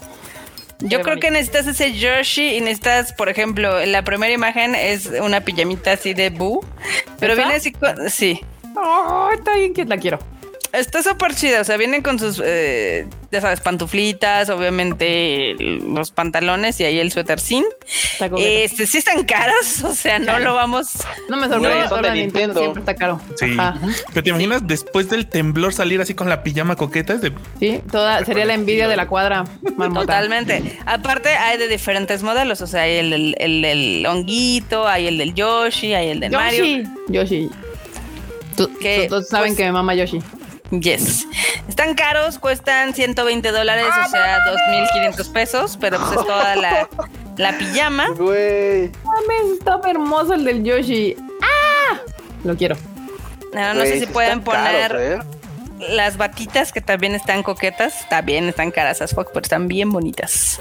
Yo 0.82 1.00
creo 1.02 1.18
que 1.18 1.30
necesitas 1.30 1.66
ese 1.66 1.92
Yoshi 1.92 2.56
y 2.56 2.60
necesitas, 2.60 3.12
por 3.12 3.28
ejemplo, 3.28 3.84
la 3.86 4.02
primera 4.02 4.32
imagen 4.32 4.74
es 4.74 5.06
una 5.06 5.40
pijamita 5.40 5.92
así 5.92 6.14
de 6.14 6.30
Boo, 6.30 6.64
pero 7.18 7.32
¿Esa? 7.34 7.42
viene 7.42 7.56
así 7.56 7.72
con, 7.72 8.10
sí, 8.10 8.40
Oh, 8.74 9.30
está 9.32 9.54
bien 9.56 9.74
que 9.74 9.84
la 9.84 9.96
quiero. 9.98 10.18
Está 10.73 11.03
súper 11.03 11.35
chida, 11.35 11.61
o 11.61 11.65
sea, 11.65 11.77
vienen 11.77 12.03
con 12.03 12.19
sus, 12.19 12.40
eh, 12.44 13.07
ya 13.31 13.40
sabes, 13.40 13.61
pantuflitas, 13.61 14.49
obviamente 14.51 15.55
los 15.59 16.11
pantalones 16.11 16.81
y 16.81 16.85
ahí 16.85 16.99
el 16.99 17.12
suéter 17.12 17.40
sin. 17.40 17.65
Este, 18.39 18.86
sí 18.86 18.99
están 18.99 19.24
caras, 19.24 19.82
o 19.85 19.94
sea, 19.94 20.19
no 20.19 20.39
lo 20.39 20.55
vamos. 20.55 20.89
no 21.28 21.36
me 21.36 21.49
sorprende, 21.49 21.86
no, 21.89 21.97
de 22.03 22.12
Nintendo 22.12 22.61
siempre 22.61 22.81
está 22.81 22.94
caro. 22.94 23.20
Sí. 23.36 23.55
Ajá. 23.59 23.78
Pero 24.12 24.23
te 24.23 24.31
imaginas 24.31 24.66
después 24.66 25.09
del 25.11 25.27
temblor 25.28 25.73
salir 25.74 26.01
así 26.01 26.15
con 26.15 26.28
la 26.28 26.43
pijama 26.43 26.77
coqueta. 26.77 27.15
De 27.16 27.32
Sí, 27.61 27.81
toda 27.90 28.24
sería 28.24 28.44
la 28.44 28.55
envidia 28.55 28.89
de 28.89 28.97
la 28.97 29.07
cuadra. 29.09 29.44
marmota. 29.77 30.01
Totalmente. 30.03 30.78
Aparte, 30.86 31.31
hay 31.31 31.59
de 31.59 31.69
diferentes 31.69 32.23
modelos. 32.23 32.61
O 32.61 32.66
sea, 32.66 32.82
hay 32.82 32.97
el 32.97 33.11
del 33.11 33.35
el, 33.39 33.62
del 33.62 34.07
honguito, 34.07 34.86
hay 34.89 35.07
el 35.07 35.19
del 35.19 35.35
Yoshi, 35.35 35.94
hay 35.94 36.09
el 36.09 36.20
del 36.20 36.32
Mario. 36.32 36.65
Yoshi. 36.65 36.85
Yoshi. 37.09 37.51
Tú- 38.57 38.70
Que, 38.78 39.07
Todos 39.09 39.28
saben 39.28 39.49
pues- 39.49 39.57
que 39.59 39.65
me 39.65 39.73
mama 39.73 39.94
Yoshi. 39.94 40.20
Yes. 40.81 41.27
Están 41.69 41.94
caros, 41.94 42.39
cuestan 42.39 42.94
120 42.94 43.53
dólares, 43.53 43.86
o 44.07 44.11
sea, 44.11 44.39
2.500 44.47 45.32
pesos, 45.32 45.78
pero 45.78 45.99
pues 45.99 46.12
es 46.12 46.27
toda 46.27 46.57
la, 46.57 46.89
la 47.36 47.59
pijama. 47.59 48.09
Güey. 48.11 48.90
Mames, 49.05 49.59
está 49.59 49.78
hermoso 49.89 50.32
el 50.32 50.44
del 50.44 50.65
Yoshi. 50.65 51.15
¡Ah! 51.43 51.99
Lo 52.44 52.57
quiero. 52.57 52.77
No, 53.53 53.74
no 53.74 53.81
güey, 53.81 53.93
sé 53.93 54.01
si 54.01 54.07
pueden 54.07 54.40
caros, 54.40 54.89
poner 54.89 54.97
¿eh? 54.99 55.19
las 55.90 56.16
batitas 56.16 56.73
que 56.73 56.81
también 56.81 57.15
están 57.15 57.43
coquetas. 57.43 58.09
También 58.09 58.49
están 58.49 58.70
caras 58.70 59.03
as 59.03 59.15
fuck, 59.15 59.28
pero 59.28 59.43
están 59.43 59.69
bien 59.69 59.90
bonitas. 59.90 60.59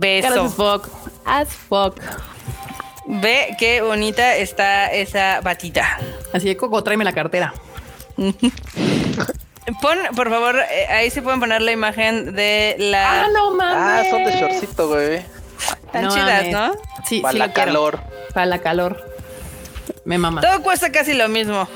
Caras 0.00 0.24
as 0.24 0.34
Beso. 0.34 0.48
fuck. 0.50 0.88
As 1.26 1.48
fuck. 1.48 2.00
Ve 3.06 3.54
qué 3.58 3.82
bonita 3.82 4.36
está 4.36 4.86
esa 4.86 5.40
batita. 5.42 5.98
Así 6.32 6.48
de 6.48 6.56
Coco, 6.56 6.82
tráeme 6.82 7.04
la 7.04 7.12
cartera. 7.12 7.52
Pon, 9.82 9.98
por 10.14 10.30
favor, 10.30 10.56
eh, 10.70 10.86
ahí 10.86 11.10
se 11.10 11.22
pueden 11.22 11.40
poner 11.40 11.60
la 11.60 11.72
imagen 11.72 12.34
de 12.36 12.76
la... 12.78 13.24
¡Ah, 13.24 13.26
no 13.32 13.48
Ah, 13.60 13.98
mames! 13.98 14.10
son 14.10 14.24
de 14.24 14.32
shortcito, 14.38 14.88
güey. 14.88 15.14
Están 15.86 16.04
No 16.04 16.10
chidas, 16.10 16.28
mames. 16.46 16.52
¿no? 16.52 16.72
Sí, 17.04 17.20
Para 17.20 17.32
sí 17.32 17.38
la 17.38 17.46
lo 17.48 17.52
quiero. 17.52 17.66
calor. 17.72 18.00
Para 18.32 18.46
la 18.46 18.58
calor. 18.60 19.04
Me 20.04 20.18
mama. 20.18 20.40
Todo 20.40 20.62
cuesta 20.62 20.92
casi 20.92 21.14
lo 21.14 21.28
mismo. 21.28 21.68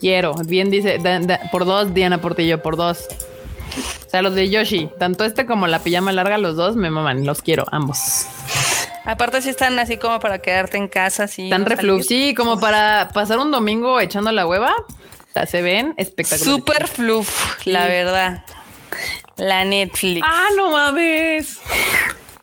Quiero. 0.00 0.34
Bien 0.46 0.68
dice, 0.70 0.98
da- 0.98 1.20
da- 1.20 1.40
por 1.52 1.64
dos, 1.64 1.94
Diana 1.94 2.20
Portillo, 2.20 2.60
por 2.60 2.76
dos. 2.76 3.06
O 4.06 4.10
sea, 4.10 4.20
los 4.20 4.34
de 4.34 4.50
Yoshi, 4.50 4.90
tanto 4.98 5.24
este 5.24 5.46
como 5.46 5.68
la 5.68 5.78
pijama 5.78 6.10
larga, 6.12 6.38
los 6.38 6.56
dos 6.56 6.74
me 6.74 6.90
maman, 6.90 7.24
los 7.24 7.40
quiero, 7.40 7.64
ambos. 7.70 8.26
Aparte 9.04 9.42
sí 9.42 9.48
están 9.48 9.78
así 9.78 9.96
como 9.96 10.20
para 10.20 10.38
quedarte 10.38 10.76
en 10.76 10.88
casa. 10.88 11.24
Están 11.24 11.62
no 11.62 11.68
reflux, 11.68 12.06
sí, 12.06 12.34
como 12.34 12.60
para 12.60 13.10
pasar 13.12 13.38
un 13.38 13.50
domingo 13.50 14.00
echando 14.00 14.30
la 14.32 14.46
hueva. 14.46 14.72
Se 15.46 15.62
ven 15.62 15.94
espectaculares. 15.96 16.44
Super 16.54 16.86
fluff, 16.88 17.64
la 17.66 17.84
Sí. 17.84 17.88
verdad. 17.88 18.44
La 19.36 19.64
Netflix. 19.64 20.22
Ah, 20.28 20.48
no 20.56 20.70
mames. 20.70 21.58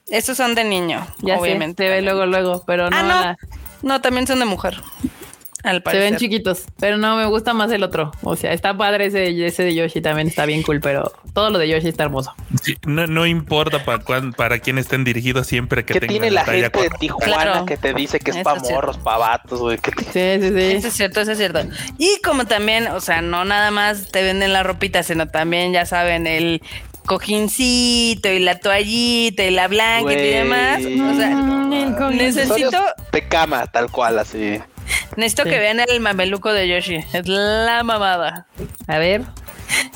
Estos 0.09 0.35
son 0.37 0.55
de 0.55 0.63
niño, 0.63 1.05
Ya 1.19 1.37
obviamente. 1.37 1.83
sé, 1.83 1.89
se 1.89 1.95
ve 1.95 2.01
luego, 2.01 2.25
luego, 2.25 2.63
pero 2.65 2.89
no. 2.89 2.97
Ah, 2.97 3.03
no. 3.03 3.07
la- 3.09 3.37
No, 3.83 4.01
también 4.01 4.27
son 4.27 4.39
de 4.39 4.45
mujer. 4.45 4.81
Al 5.63 5.83
se 5.85 5.97
ven 5.99 6.15
chiquitos, 6.17 6.63
pero 6.79 6.97
no 6.97 7.17
me 7.17 7.25
gusta 7.25 7.53
más 7.53 7.71
el 7.71 7.83
otro. 7.83 8.11
O 8.23 8.35
sea, 8.35 8.53
está 8.53 8.75
padre 8.77 9.07
ese, 9.07 9.45
ese 9.45 9.63
de 9.63 9.75
Yoshi 9.75 9.99
también 10.01 10.27
está 10.27 10.45
bien 10.45 10.63
cool, 10.63 10.79
pero 10.79 11.11
todo 11.33 11.49
lo 11.49 11.59
de 11.59 11.67
Yoshi 11.67 11.89
está 11.89 12.03
hermoso. 12.03 12.33
Sí, 12.61 12.77
no, 12.85 13.07
no 13.07 13.25
importa 13.27 13.83
para 13.83 13.99
cuán, 13.99 14.31
para 14.33 14.59
quién 14.59 14.77
estén 14.77 15.03
dirigidos 15.03 15.47
siempre 15.47 15.83
que 15.83 15.93
¿Qué 15.93 15.99
tengan 15.99 16.13
tiene 16.13 16.31
la 16.31 16.45
talla 16.45 16.63
gente 16.71 16.79
de. 16.83 16.89
Tijuana 16.99 17.25
Claro. 17.43 17.65
que 17.65 17.77
te 17.77 17.93
dice 17.93 18.19
que 18.19 18.31
es 18.31 18.37
Eso 18.37 18.43
para 18.43 18.61
morros, 18.61 18.97
para 18.97 19.17
vatos, 19.17 19.59
güey? 19.59 19.77
¿Qué 19.77 19.91
te- 19.91 20.03
Sí, 20.39 20.47
sí, 20.47 20.53
sí. 20.53 20.75
Eso 20.77 20.87
es 20.87 20.93
cierto, 20.93 21.21
eso 21.21 21.31
es 21.33 21.37
cierto. 21.37 21.61
Y 21.97 22.19
como 22.23 22.45
también, 22.45 22.87
o 22.87 23.01
sea, 23.01 23.21
no 23.21 23.43
nada 23.45 23.69
más 23.71 24.09
te 24.11 24.23
venden 24.23 24.53
la 24.53 24.63
ropita, 24.63 25.03
sino 25.03 25.27
también, 25.27 25.73
ya 25.73 25.85
saben, 25.85 26.25
el 26.25 26.61
cojincito 27.05 28.29
y 28.29 28.39
la 28.39 28.59
toallita 28.59 29.43
y 29.43 29.51
la 29.51 29.67
blanca 29.67 30.13
y 30.13 30.15
demás. 30.15 30.79
O 30.79 31.15
sea, 31.17 31.29
Mm, 31.29 32.15
necesito, 32.17 32.77
De 33.11 33.27
cama, 33.27 33.67
tal 33.67 33.89
cual, 33.91 34.19
así. 34.19 34.59
Necesito 35.15 35.43
Sí. 35.43 35.49
que 35.49 35.59
vean 35.59 35.79
el 35.79 35.99
mameluco 35.99 36.51
de 36.53 36.67
Yoshi. 36.67 37.03
Es 37.13 37.27
la 37.27 37.83
mamada. 37.83 38.45
A 38.87 38.97
ver. 38.97 39.21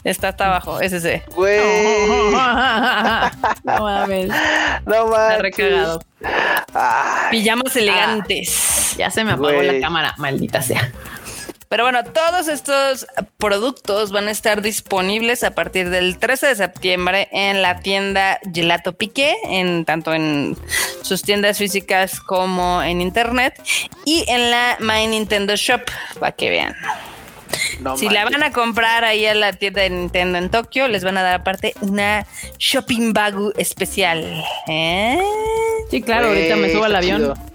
Está 0.03 0.29
hasta 0.29 0.47
abajo, 0.47 0.79
ese 0.81 0.99
sí. 0.99 1.21
Güey. 1.33 1.59
no 3.63 3.79
mames. 3.79 4.29
No 4.85 4.95
Está 4.95 5.05
manches. 5.05 5.41
recagado. 5.41 5.99
Ay, 6.73 7.31
Pijamas 7.31 7.75
elegantes. 7.75 8.95
Ya 8.97 9.09
se 9.09 9.23
me 9.23 9.31
apagó 9.31 9.53
Güey. 9.53 9.79
la 9.79 9.81
cámara, 9.81 10.13
maldita 10.17 10.61
sea. 10.61 10.91
Pero 11.73 11.85
bueno, 11.85 12.03
todos 12.03 12.49
estos 12.49 13.07
productos 13.39 14.11
van 14.11 14.27
a 14.27 14.31
estar 14.31 14.61
disponibles 14.61 15.43
a 15.43 15.55
partir 15.55 15.89
del 15.89 16.19
13 16.19 16.49
de 16.49 16.55
septiembre 16.55 17.29
en 17.31 17.63
la 17.63 17.79
tienda 17.79 18.39
Gelato 18.53 18.93
Piqué, 18.93 19.33
en 19.45 19.83
tanto 19.83 20.13
en 20.13 20.55
sus 21.01 21.23
tiendas 21.23 21.57
físicas 21.57 22.19
como 22.19 22.83
en 22.83 23.01
internet 23.01 23.59
y 24.05 24.23
en 24.27 24.51
la 24.51 24.77
My 24.81 25.07
Nintendo 25.07 25.55
Shop 25.55 25.81
para 26.19 26.33
que 26.33 26.51
vean. 26.51 26.75
no 27.79 27.97
si 27.97 28.07
la 28.07 28.25
van 28.25 28.43
a 28.43 28.51
comprar 28.51 29.03
ahí 29.03 29.25
a 29.25 29.33
la 29.33 29.51
tienda 29.51 29.81
de 29.81 29.89
Nintendo 29.89 30.37
en 30.37 30.51
Tokio, 30.51 30.87
les 30.87 31.03
van 31.03 31.17
a 31.17 31.23
dar 31.23 31.33
aparte 31.33 31.73
una 31.81 32.27
shopping 32.59 33.13
bag 33.13 33.33
especial. 33.57 34.43
¿eh? 34.67 35.19
Sí, 35.89 36.03
claro, 36.03 36.27
ahorita 36.27 36.55
me 36.55 36.71
subo 36.71 36.83
al 36.83 36.95
avión. 36.95 37.33
chido. 37.33 37.52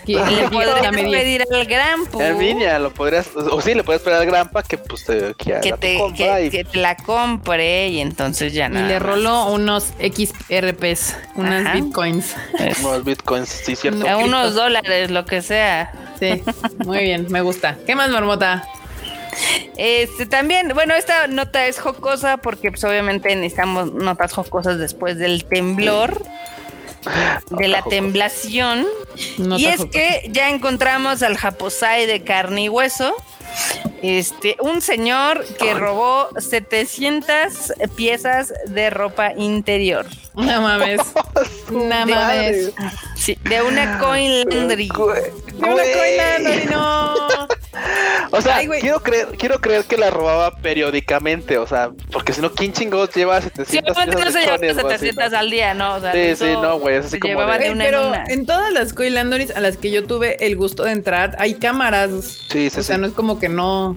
Le 0.06 0.48
podrías 0.48 0.90
pedir 0.90 1.44
al 1.52 1.64
Grampu 1.66 2.20
Herminia, 2.20 2.78
lo 2.78 2.92
podrías, 2.92 3.28
o 3.36 3.60
sí, 3.60 3.74
le 3.74 3.84
puedes 3.84 4.02
pedir 4.02 4.16
al 4.18 4.26
Grampa 4.26 4.62
que 4.62 4.78
pues 4.78 5.04
te, 5.04 5.34
que 5.34 5.52
haga 5.52 5.60
que 5.60 5.72
te, 5.72 5.98
compra 5.98 6.36
que, 6.36 6.44
y- 6.46 6.50
que 6.50 6.64
te 6.64 6.78
la 6.78 6.96
compre 6.96 7.88
y 7.88 8.00
entonces 8.00 8.52
ya 8.52 8.66
Y 8.66 8.70
nada 8.70 8.88
le 8.88 8.94
más. 8.94 9.02
roló 9.02 9.46
unos 9.52 9.92
XRPs, 9.98 11.16
unas 11.34 11.66
Ajá. 11.66 11.74
bitcoins. 11.74 12.34
unos 12.82 13.04
bitcoins, 13.04 13.48
sí, 13.48 13.76
cierto. 13.76 14.08
A 14.08 14.16
unos 14.16 14.54
dólares, 14.54 15.10
lo 15.10 15.24
que 15.26 15.42
sea. 15.42 15.92
Sí, 16.18 16.42
muy 16.84 16.98
bien, 16.98 17.26
me 17.30 17.40
gusta. 17.40 17.76
¿Qué 17.86 17.94
más, 17.94 18.10
Marmota? 18.10 18.66
Este 19.76 20.26
también, 20.26 20.68
bueno, 20.74 20.94
esta 20.94 21.26
nota 21.28 21.66
es 21.66 21.78
jocosa 21.78 22.36
porque 22.38 22.70
pues 22.70 22.82
obviamente 22.84 23.34
necesitamos 23.36 23.92
notas 23.92 24.32
jocosas 24.32 24.78
después 24.78 25.18
del 25.18 25.44
temblor, 25.44 26.20
de 27.50 27.68
la 27.68 27.82
temblación. 27.82 28.86
Y 29.38 29.66
es 29.66 29.84
que 29.86 30.28
ya 30.30 30.50
encontramos 30.50 31.22
al 31.22 31.36
Japosai 31.36 32.06
de 32.06 32.22
carne 32.22 32.64
y 32.64 32.68
hueso. 32.68 33.14
Este, 34.02 34.56
un 34.60 34.80
señor 34.80 35.44
que 35.58 35.74
robó 35.74 36.28
700 36.38 37.72
piezas 37.96 38.52
de 38.66 38.88
ropa 38.90 39.32
interior. 39.36 40.06
No 40.34 40.62
mames. 40.62 41.00
No 41.70 42.04
mames. 42.06 42.72
Sí, 43.14 43.38
de 43.44 43.62
una 43.62 43.98
coin 43.98 44.44
laundry. 44.48 44.88
De 44.88 45.56
una 45.58 45.72
güey. 45.72 45.92
coila, 45.92 46.64
no. 46.70 47.14
O 48.32 48.40
sea, 48.40 48.56
Ay, 48.58 48.68
quiero 48.80 49.00
creer, 49.02 49.28
quiero 49.38 49.60
creer 49.60 49.84
que 49.84 49.96
la 49.96 50.10
robaba 50.10 50.54
periódicamente, 50.56 51.58
o 51.58 51.66
sea, 51.66 51.90
porque 52.12 52.32
si 52.32 52.40
no, 52.40 52.52
¿quién 52.52 52.72
chingados 52.72 53.10
lleva 53.12 53.40
700 53.40 53.68
Sí, 53.68 53.80
no 53.80 54.12
piezas 54.12 54.32
se 54.32 54.38
de 54.38 54.44
llevaba 54.44 54.58
chones, 54.58 54.74
güey, 54.82 54.94
así, 54.94 55.06
700 55.06 55.32
¿no? 55.32 55.38
al 55.38 55.50
día, 55.50 55.74
¿no? 55.74 55.94
O 55.94 56.00
sea, 56.00 56.12
Sí, 56.12 56.36
sí, 56.36 56.44
no, 56.52 56.78
güey, 56.78 56.96
es 56.96 57.06
así 57.06 57.18
como 57.18 57.32
llevaba 57.32 57.58
de- 57.58 57.64
de 57.64 57.70
una 57.72 57.84
Pero 57.84 58.00
en 58.02 58.08
una. 58.08 58.24
en 58.28 58.46
todas 58.46 58.72
las 58.72 58.92
coilandoris 58.92 59.50
a 59.56 59.60
las 59.60 59.76
que 59.76 59.90
yo 59.90 60.04
tuve 60.06 60.44
el 60.46 60.56
gusto 60.56 60.84
de 60.84 60.92
entrar, 60.92 61.34
hay 61.40 61.54
cámaras. 61.54 62.10
Sí, 62.50 62.70
sí, 62.70 62.80
o 62.80 62.82
sea, 62.84 62.96
sí. 62.96 63.00
no 63.00 63.08
es 63.08 63.14
como 63.14 63.39
que 63.40 63.48
no. 63.48 63.96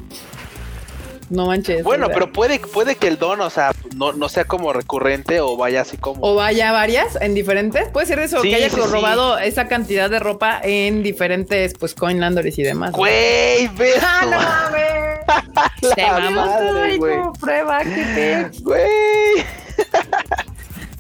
No 1.30 1.48
manches. 1.48 1.84
Bueno, 1.84 2.06
o 2.06 2.08
sea. 2.10 2.14
pero 2.16 2.32
puede, 2.32 2.60
puede 2.60 2.96
que 2.96 3.08
el 3.08 3.18
don, 3.18 3.42
o 3.42 3.50
sea, 3.50 3.72
no, 3.96 4.14
no 4.14 4.30
sea 4.30 4.46
como 4.46 4.72
recurrente 4.74 5.40
o 5.40 5.56
vaya 5.58 5.82
así 5.82 5.98
como. 5.98 6.22
O 6.22 6.36
vaya 6.36 6.72
varias 6.72 7.18
en 7.22 7.34
diferentes. 7.34 7.88
Puede 7.90 8.06
ser 8.06 8.20
eso, 8.20 8.42
Sí, 8.42 8.50
que 8.50 8.56
haya 8.56 8.70
sí, 8.70 8.76
sí. 8.76 8.82
robado 8.92 9.40
esa 9.40 9.68
cantidad 9.68 10.10
de 10.10 10.20
ropa 10.20 10.60
en 10.64 11.02
diferentes, 11.02 11.74
pues, 11.80 11.96
coinlandoris 11.96 12.60
y 12.60 12.64
demás. 12.64 12.92
Güey, 12.92 13.68
ve 13.70 13.94
¡Ah, 14.02 14.26
no 14.26 14.38
mames! 14.38 15.96
Te 15.96 16.06
mamó. 16.06 17.34
prueba, 17.40 17.80
qué. 17.84 18.50
Güey. 18.62 18.84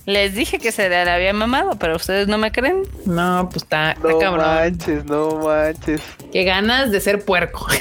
Les 0.05 0.35
dije 0.35 0.59
que 0.59 0.71
se 0.73 0.89
le 0.89 0.97
había 1.09 1.31
mamado, 1.33 1.75
pero 1.79 1.95
ustedes 1.95 2.27
no 2.27 2.37
me 2.37 2.51
creen. 2.51 2.83
No, 3.05 3.47
pues 3.49 3.63
está, 3.63 3.91
está 3.93 4.09
No 4.09 4.19
cabrón. 4.19 4.45
manches, 4.45 5.05
no 5.05 5.39
manches. 5.39 6.01
Qué 6.31 6.43
ganas 6.43 6.91
de 6.91 6.99
ser 6.99 7.23
puerco. 7.23 7.65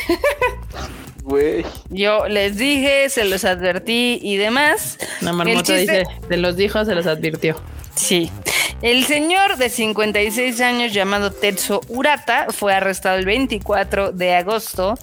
Güey. 1.25 1.65
Yo 1.89 2.27
les 2.27 2.57
dije, 2.57 3.09
se 3.09 3.25
los 3.25 3.45
advertí 3.45 4.19
y 4.23 4.37
demás. 4.39 4.99
La 5.21 5.33
marmota 5.33 5.61
chiste- 5.63 5.79
dice, 5.79 6.05
se 6.29 6.37
los 6.37 6.57
dijo, 6.57 6.85
se 6.85 6.95
los 6.97 7.07
advirtió. 7.07 7.57
Sí. 7.95 8.31
El 8.83 9.05
señor 9.05 9.59
de 9.59 9.69
56 9.69 10.61
años 10.61 10.93
llamado 10.93 11.31
Tetsuo 11.31 11.81
Urata 11.87 12.47
fue 12.51 12.75
arrestado 12.75 13.17
el 13.17 13.25
24 13.25 14.11
de 14.11 14.35
agosto 14.35 14.99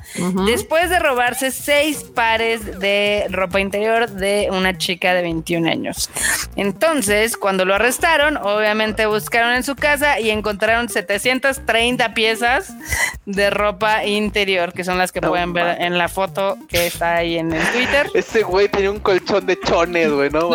después 0.46 0.90
de 0.90 1.00
robarse 1.00 1.52
seis 1.52 2.04
pares 2.04 2.80
de 2.80 3.28
ropa 3.30 3.62
interior 3.62 4.10
de 4.10 4.50
una 4.52 4.78
chica 4.78 5.14
de 5.14 5.22
21 5.22 5.70
años. 5.70 6.10
Entonces, 6.58 7.38
cuando 7.38 7.64
lo 7.64 7.74
arrestaron, 7.74 8.36
obviamente 8.36 9.06
buscaron 9.06 9.54
en 9.54 9.64
su 9.64 9.78
casa 9.78 10.20
y 10.20 10.30
encontraron 10.30 10.90
730 10.90 12.14
piezas 12.14 12.74
de 13.26 13.50
ropa 13.50 14.04
interior, 14.04 14.74
que 14.74 14.84
son 14.84 14.98
las 14.98 15.14
que 15.14 15.22
No 15.22 15.30
pueden 15.30 15.54
ver 15.54 15.82
en 15.82 15.98
la 15.98 16.10
foto 16.10 16.58
que 16.68 16.88
está 16.88 17.16
ahí 17.16 17.38
en 17.38 17.54
el 17.54 17.66
Twitter. 17.72 18.08
Ese 18.14 18.44
güey 18.44 18.68
tenía 18.68 18.92
un 18.92 19.00
colchón 19.00 19.46
de 19.46 19.58
chones, 19.58 20.12
güey, 20.12 20.30
¿no? 20.32 20.50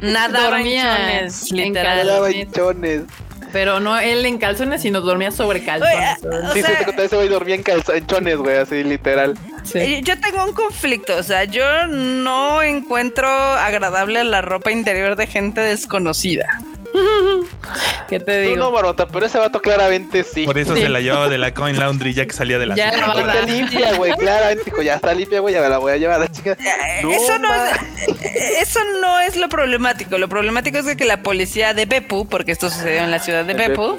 Nada 0.00 0.50
Dormía 0.50 1.28
calzones. 1.72 3.02
Pero 3.52 3.80
no 3.80 3.98
él 3.98 4.24
en 4.24 4.38
calzones, 4.38 4.80
sino 4.80 5.02
dormía 5.02 5.30
sobre 5.30 5.62
calzones. 5.62 6.24
o 6.24 6.52
Sí, 6.54 6.62
sea- 6.62 6.70
sí, 6.70 6.76
te 6.78 6.84
conté, 6.86 7.04
ese 7.04 7.16
güey 7.16 7.28
dormía 7.28 7.54
en, 7.56 7.62
calzo- 7.64 7.94
en 7.94 8.06
chones, 8.06 8.36
güey, 8.38 8.56
así 8.56 8.82
literal. 8.82 9.36
Sí. 9.62 9.78
Eh, 9.78 10.00
Yo 10.02 10.18
tengo 10.18 10.42
un 10.44 10.52
conflicto, 10.54 11.14
o 11.18 11.22
sea, 11.22 11.44
yo 11.44 11.86
no 11.86 12.62
encuentro 12.62 13.28
agradable 13.28 14.24
la 14.24 14.40
ropa 14.40 14.70
interior 14.72 15.16
de 15.16 15.26
gente 15.26 15.60
desconocida. 15.60 16.46
¿Qué 18.08 18.20
te 18.20 18.42
Tú 18.44 18.50
digo? 18.50 18.56
no, 18.56 18.70
Marota, 18.70 19.06
pero 19.06 19.26
ese 19.26 19.38
vato 19.38 19.60
claramente 19.60 20.24
sí. 20.24 20.44
Por 20.44 20.58
eso 20.58 20.74
Sí. 20.76 20.82
se 20.82 20.88
la 20.88 21.00
llevaba 21.00 21.28
de 21.28 21.38
la 21.38 21.54
Coin 21.54 21.78
Laundry 21.78 22.12
ya 22.12 22.26
que 22.26 22.32
salía 22.32 22.58
de 22.58 22.66
la 22.66 22.74
Ya 22.74 22.92
la. 22.92 23.12
Está 23.20 23.42
limpia, 23.42 23.94
güey, 23.94 24.12
claramente, 24.18 24.64
dijo, 24.66 24.82
ya 24.82 24.94
está 24.96 25.14
limpia, 25.14 25.40
güey, 25.40 25.54
ya 25.54 25.60
me 25.62 25.68
la 25.68 25.78
voy 25.78 25.92
a 25.92 25.96
llevar 25.96 26.16
a 26.16 26.24
la 26.24 26.28
chica. 26.32 26.56
No, 27.02 27.10
eso, 27.10 27.38
no 27.38 27.48
es, 27.54 28.62
eso 28.62 28.80
no 29.00 29.20
es 29.20 29.36
lo 29.36 29.48
problemático. 29.48 30.18
Lo 30.18 30.28
problemático 30.28 30.78
es 30.78 30.96
que 30.96 31.04
la 31.04 31.22
policía 31.22 31.72
de 31.74 31.86
Beppu, 31.86 32.26
porque 32.28 32.52
esto 32.52 32.68
sucedió 32.70 33.02
en 33.02 33.10
la 33.10 33.18
ciudad 33.18 33.44
de 33.44 33.54
Beppu, 33.54 33.96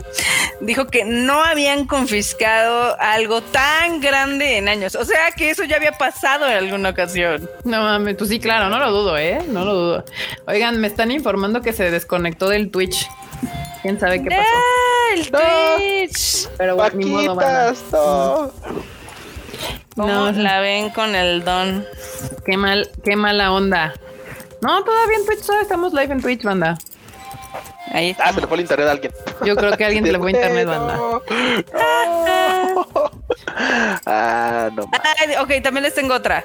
dijo 0.61 0.87
que 0.87 1.03
no 1.05 1.43
habían 1.43 1.85
confiscado 1.87 2.95
algo 2.99 3.41
tan 3.41 3.99
grande 3.99 4.57
en 4.57 4.67
años. 4.69 4.95
O 4.95 5.05
sea 5.05 5.31
que 5.31 5.49
eso 5.49 5.63
ya 5.63 5.77
había 5.77 5.93
pasado 5.93 6.45
en 6.47 6.53
alguna 6.57 6.89
ocasión. 6.89 7.49
No 7.63 7.81
mames, 7.81 8.15
pues 8.15 8.29
sí, 8.29 8.39
claro, 8.39 8.69
no 8.69 8.77
lo 8.79 8.91
dudo, 8.91 9.17
¿eh? 9.17 9.39
No 9.49 9.65
lo 9.65 9.73
dudo. 9.73 10.05
Oigan, 10.47 10.79
me 10.79 10.87
están 10.87 11.11
informando 11.11 11.61
que 11.61 11.73
se 11.73 11.89
desconectó 11.91 12.49
del 12.49 12.69
Twitch. 12.87 13.09
¿Quién 13.81 13.99
sabe 13.99 14.21
qué 14.23 14.29
pasó? 14.29 14.41
¡Ah, 14.41 15.13
el 15.15 15.31
No. 15.31 15.39
Twitch! 15.77 16.49
Pero 16.57 16.75
bueno, 16.75 16.95
ni 16.95 17.05
modo, 17.05 17.35
no. 17.35 18.51
¿Cómo 19.95 20.07
No. 20.07 20.31
la 20.31 20.59
ven 20.61 20.89
con 20.89 21.15
el 21.15 21.43
don? 21.43 21.85
Qué 22.45 22.57
mal, 22.57 22.89
qué 23.03 23.15
mala 23.15 23.51
onda. 23.51 23.93
No, 24.61 24.83
todavía 24.83 25.17
en 25.17 25.25
Twitch, 25.25 25.41
todavía 25.41 25.63
estamos 25.63 25.93
live 25.93 26.13
en 26.13 26.21
Twitch, 26.21 26.43
banda. 26.43 26.77
Ahí 27.91 28.09
está. 28.11 28.23
Ah, 28.29 28.33
se 28.33 28.41
le 28.41 28.47
fue 28.47 28.55
el 28.57 28.61
internet 28.61 28.87
a 28.87 28.91
alguien. 28.91 29.13
Yo 29.45 29.55
creo 29.55 29.77
que 29.77 29.83
a 29.83 29.87
alguien 29.87 30.05
se 30.05 30.11
le 30.11 30.17
fue 30.19 30.31
internet, 30.31 30.67
banda. 30.67 30.95
No. 30.95 31.21
No. 32.75 33.11
Ah, 34.05 34.69
no. 34.73 34.89
Ay, 35.19 35.35
ok, 35.39 35.61
también 35.63 35.83
les 35.83 35.93
tengo 35.93 36.13
otra. 36.15 36.43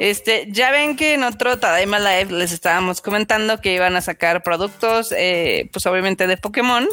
Este, 0.00 0.46
ya 0.48 0.70
ven 0.70 0.96
que 0.96 1.14
en 1.14 1.22
otro 1.24 1.58
Tadaima 1.58 1.98
Live 1.98 2.32
les 2.32 2.52
estábamos 2.52 3.00
comentando 3.00 3.60
que 3.60 3.74
iban 3.74 3.94
a 3.96 4.00
sacar 4.00 4.42
productos, 4.42 5.12
eh, 5.16 5.68
pues 5.72 5.84
obviamente 5.86 6.26
de 6.26 6.36
Pokémon 6.38 6.88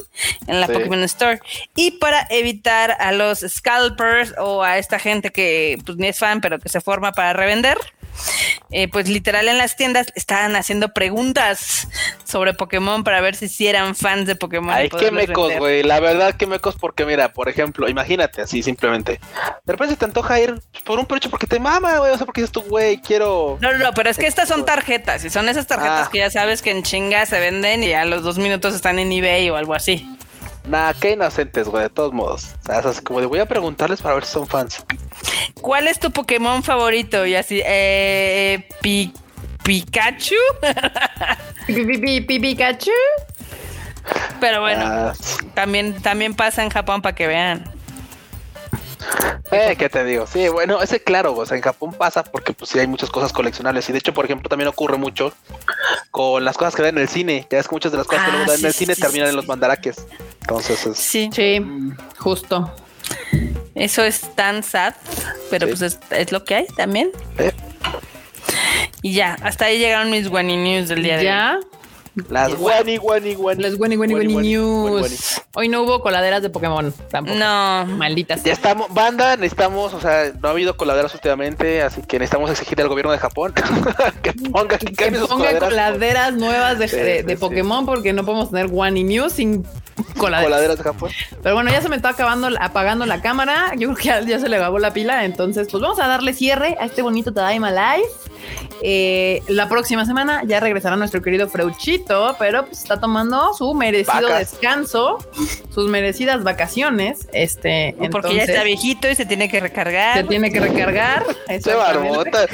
en 0.45 0.59
la 0.59 0.67
Sí. 0.67 0.73
Pokémon 0.73 1.01
Store. 1.03 1.39
Y 1.75 1.91
para 1.91 2.27
evitar 2.29 2.97
a 2.99 3.13
los 3.13 3.39
scalpers 3.39 4.33
o 4.37 4.61
a 4.61 4.77
esta 4.77 4.99
gente 4.99 5.31
que 5.31 5.77
pues 5.85 5.97
ni 5.97 6.07
es 6.07 6.19
fan 6.19 6.41
pero 6.41 6.59
que 6.59 6.69
se 6.69 6.81
forma 6.81 7.13
para 7.13 7.31
revender, 7.33 7.77
eh, 8.71 8.87
pues 8.87 9.07
literal 9.09 9.47
en 9.47 9.57
las 9.57 9.75
tiendas 9.75 10.11
estaban 10.15 10.55
haciendo 10.55 10.89
preguntas 10.93 11.87
sobre 12.23 12.53
Pokémon 12.53 13.03
para 13.03 13.21
ver 13.21 13.35
si 13.35 13.47
sí 13.47 13.67
eran 13.67 13.95
fans 13.95 14.25
de 14.27 14.35
Pokémon. 14.35 14.73
Ay, 14.73 14.89
qué 14.89 15.11
mecos, 15.11 15.53
güey. 15.57 15.83
La 15.83 15.99
verdad, 15.99 16.35
qué 16.35 16.47
mecos, 16.47 16.75
porque 16.75 17.05
mira, 17.05 17.33
por 17.33 17.49
ejemplo, 17.49 17.87
imagínate 17.89 18.41
así 18.41 18.61
simplemente. 18.63 19.19
De 19.65 19.73
repente 19.73 19.93
se 19.95 19.99
te 19.99 20.05
antoja 20.05 20.39
ir 20.39 20.59
por 20.83 20.99
un 20.99 21.05
pecho 21.05 21.29
porque 21.29 21.47
te 21.47 21.59
mama, 21.59 21.97
güey. 21.99 22.11
O 22.11 22.17
sea, 22.17 22.25
porque 22.25 22.41
dices 22.41 22.51
tú, 22.51 22.61
güey, 22.63 22.97
quiero. 23.01 23.57
No, 23.61 23.71
no, 23.71 23.77
no, 23.79 23.93
pero 23.93 24.09
es 24.09 24.17
que 24.17 24.27
estas 24.27 24.47
son 24.49 24.65
tarjetas 24.65 25.23
y 25.23 25.29
son 25.29 25.47
esas 25.49 25.67
tarjetas 25.67 26.07
Ah. 26.07 26.09
que 26.11 26.19
ya 26.19 26.29
sabes 26.29 26.61
que 26.61 26.71
en 26.71 26.83
chinga 26.83 27.25
se 27.25 27.39
venden 27.39 27.83
y 27.83 27.93
a 27.93 28.05
los 28.05 28.23
dos 28.23 28.37
minutos 28.37 28.75
están 28.75 28.99
en 28.99 29.11
eBay 29.11 29.49
o 29.49 29.55
algo 29.55 29.73
así. 29.73 30.07
Nah, 30.67 30.93
qué 30.93 31.11
inocentes, 31.11 31.67
güey, 31.67 31.83
de 31.83 31.89
todos 31.89 32.13
modos. 32.13 32.55
O 32.61 32.65
sea, 32.65 32.79
es 32.79 32.85
así 32.85 33.01
como 33.01 33.19
de 33.21 33.25
voy 33.25 33.39
a 33.39 33.45
preguntarles 33.45 34.01
para 34.01 34.15
ver 34.15 34.25
si 34.25 34.33
son 34.33 34.47
fans. 34.47 34.83
¿Cuál 35.61 35.87
es 35.87 35.99
tu 35.99 36.11
Pokémon 36.11 36.61
favorito? 36.63 37.25
Y 37.25 37.35
así, 37.35 37.61
eh, 37.65 38.67
Pi- 38.81 39.13
Pikachu. 39.63 40.35
Pi, 41.67 41.73
pi, 41.85 41.97
pi, 41.97 42.21
pi, 42.21 42.39
Pikachu. 42.39 42.91
Pero 44.39 44.61
bueno, 44.61 44.83
Ah, 44.85 45.13
también, 45.53 46.01
también 46.01 46.33
pasa 46.33 46.63
en 46.63 46.69
Japón 46.69 47.01
para 47.01 47.15
que 47.15 47.27
vean. 47.27 47.73
eh, 49.51 49.75
¿qué 49.77 49.89
te 49.89 50.03
digo? 50.03 50.27
Sí, 50.27 50.47
bueno, 50.49 50.81
ese 50.81 51.01
claro, 51.01 51.33
o 51.35 51.45
sea, 51.45 51.57
en 51.57 51.63
Japón 51.63 51.93
pasa 51.93 52.23
porque 52.23 52.53
pues 52.53 52.69
sí 52.71 52.79
hay 52.79 52.87
muchas 52.87 53.09
cosas 53.09 53.31
coleccionables. 53.33 53.87
Y 53.89 53.93
de 53.93 53.99
hecho, 53.99 54.13
por 54.13 54.25
ejemplo, 54.25 54.47
también 54.49 54.67
ocurre 54.67 54.97
mucho 54.97 55.33
con 56.11 56.43
las 56.45 56.57
cosas 56.57 56.75
que 56.75 56.83
dan 56.83 56.95
en 56.97 57.01
el 57.03 57.09
cine. 57.09 57.47
Ya 57.49 57.59
es 57.59 57.67
que 57.67 57.75
muchas 57.75 57.91
de 57.91 57.97
las 57.97 58.07
cosas 58.07 58.23
que 58.25 58.31
Ah, 58.31 58.35
luego 58.35 58.51
dan 58.51 58.57
sí, 58.57 58.63
en 58.63 58.67
el 58.67 58.73
sí, 58.73 58.79
cine 58.79 58.95
sí, 58.95 59.01
terminan 59.01 59.27
sí, 59.27 59.29
en 59.31 59.35
los 59.37 59.47
mandaraques. 59.47 60.05
Entonces 60.49 60.85
es. 60.85 60.97
Sí, 60.97 61.29
Sí, 61.33 61.61
justo. 62.17 62.73
eso 63.75 64.03
es 64.03 64.21
tan 64.35 64.63
sad, 64.63 64.93
pero 65.49 65.67
Sí. 65.67 65.73
pues 65.73 65.81
es, 65.81 65.99
es 66.11 66.31
lo 66.31 66.45
que 66.45 66.55
hay 66.55 66.67
también. 66.67 67.11
eh, 67.37 67.51
Y 69.01 69.13
ya, 69.13 69.37
hasta 69.43 69.65
ahí 69.65 69.77
llegaron 69.77 70.09
mis 70.09 70.27
Wani 70.29 70.55
News 70.57 70.87
del 70.87 71.03
día 71.03 71.17
de 71.17 71.29
hoy. 71.29 71.65
Las 72.29 72.55
guani, 72.55 72.97
guani, 72.97 73.35
guani. 73.35 73.61
les 73.61 73.79
Winnie 73.79 73.97
Winnie 73.97 74.15
Guani, 74.15 74.33
Winnie 74.35 74.57
guani, 74.57 74.99
News. 75.01 75.41
Hoy 75.55 75.69
no 75.69 75.83
hubo 75.83 76.01
coladeras 76.01 76.41
de 76.41 76.49
Pokémon 76.49 76.91
tampoco. 77.11 77.37
No, 77.37 77.85
Malditas. 77.85 78.43
Ya 78.43 78.53
estamos, 78.53 78.93
banda, 78.93 79.35
necesitamos, 79.37 79.93
o 79.93 80.01
sea, 80.01 80.31
no 80.41 80.47
ha 80.47 80.51
habido 80.51 80.77
coladeras 80.77 81.13
últimamente, 81.13 81.81
así 81.83 82.01
que 82.01 82.19
necesitamos 82.19 82.49
exigirle 82.51 82.83
al 82.83 82.89
gobierno 82.89 83.11
de 83.11 83.19
Japón 83.19 83.53
que 84.23 84.33
ponga, 84.33 84.77
que 84.77 84.85
Que 84.87 85.11
pongan 85.11 85.27
coladeras. 85.27 85.69
coladeras 85.69 86.33
nuevas 86.33 86.79
de, 86.79 86.87
Sí, 86.87 86.95
de- 86.97 87.17
sí, 87.19 87.23
de 87.25 87.33
sí. 87.35 87.39
Pokémon 87.39 87.85
porque 87.85 88.13
no 88.13 88.25
podemos 88.25 88.49
tener 88.51 88.69
One 88.73 89.03
News 89.03 89.33
sin 89.33 89.63
coladeras. 90.17 90.43
Coladeras 90.45 90.77
de 90.77 90.83
Japón. 90.83 91.11
Pero 91.43 91.55
bueno, 91.55 91.71
ya 91.71 91.81
se 91.81 91.89
me 91.89 91.95
está 91.95 92.09
acabando, 92.09 92.49
apagando 92.59 93.05
la 93.05 93.21
cámara. 93.21 93.71
Yo 93.77 93.93
creo 93.93 93.95
que 93.95 94.03
ya, 94.03 94.21
ya 94.21 94.39
se 94.39 94.49
le 94.49 94.57
acabó 94.57 94.79
la 94.79 94.93
pila. 94.93 95.25
Entonces, 95.25 95.67
pues 95.71 95.81
vamos 95.81 95.99
a 95.99 96.07
darle 96.07 96.33
cierre 96.33 96.77
a 96.79 96.85
este 96.85 97.01
bonito 97.01 97.33
Tadaima 97.33 97.71
Live. 97.71 98.07
Eh, 98.81 99.41
la 99.47 99.67
próxima 99.69 100.05
semana 100.05 100.43
ya 100.45 100.59
regresará 100.59 100.95
nuestro 100.95 101.21
querido 101.21 101.47
Freuchito, 101.49 102.35
pero 102.37 102.65
pues 102.65 102.79
está 102.79 102.99
tomando 102.99 103.53
su 103.53 103.73
merecido 103.73 104.29
Vacas. 104.29 104.51
descanso, 104.51 105.17
sus 105.73 105.89
merecidas 105.89 106.43
vacaciones. 106.43 107.27
Este, 107.33 107.95
porque 107.97 108.05
entonces, 108.05 108.37
ya 108.37 108.43
está 108.43 108.63
viejito 108.63 109.09
y 109.09 109.15
se 109.15 109.25
tiene 109.25 109.49
que 109.49 109.59
recargar. 109.59 110.17
se 110.17 110.23
tiene 110.25 110.51
que 110.51 110.59
recargar. 110.59 111.25
Se 111.59 111.73
barbota. 111.73 112.45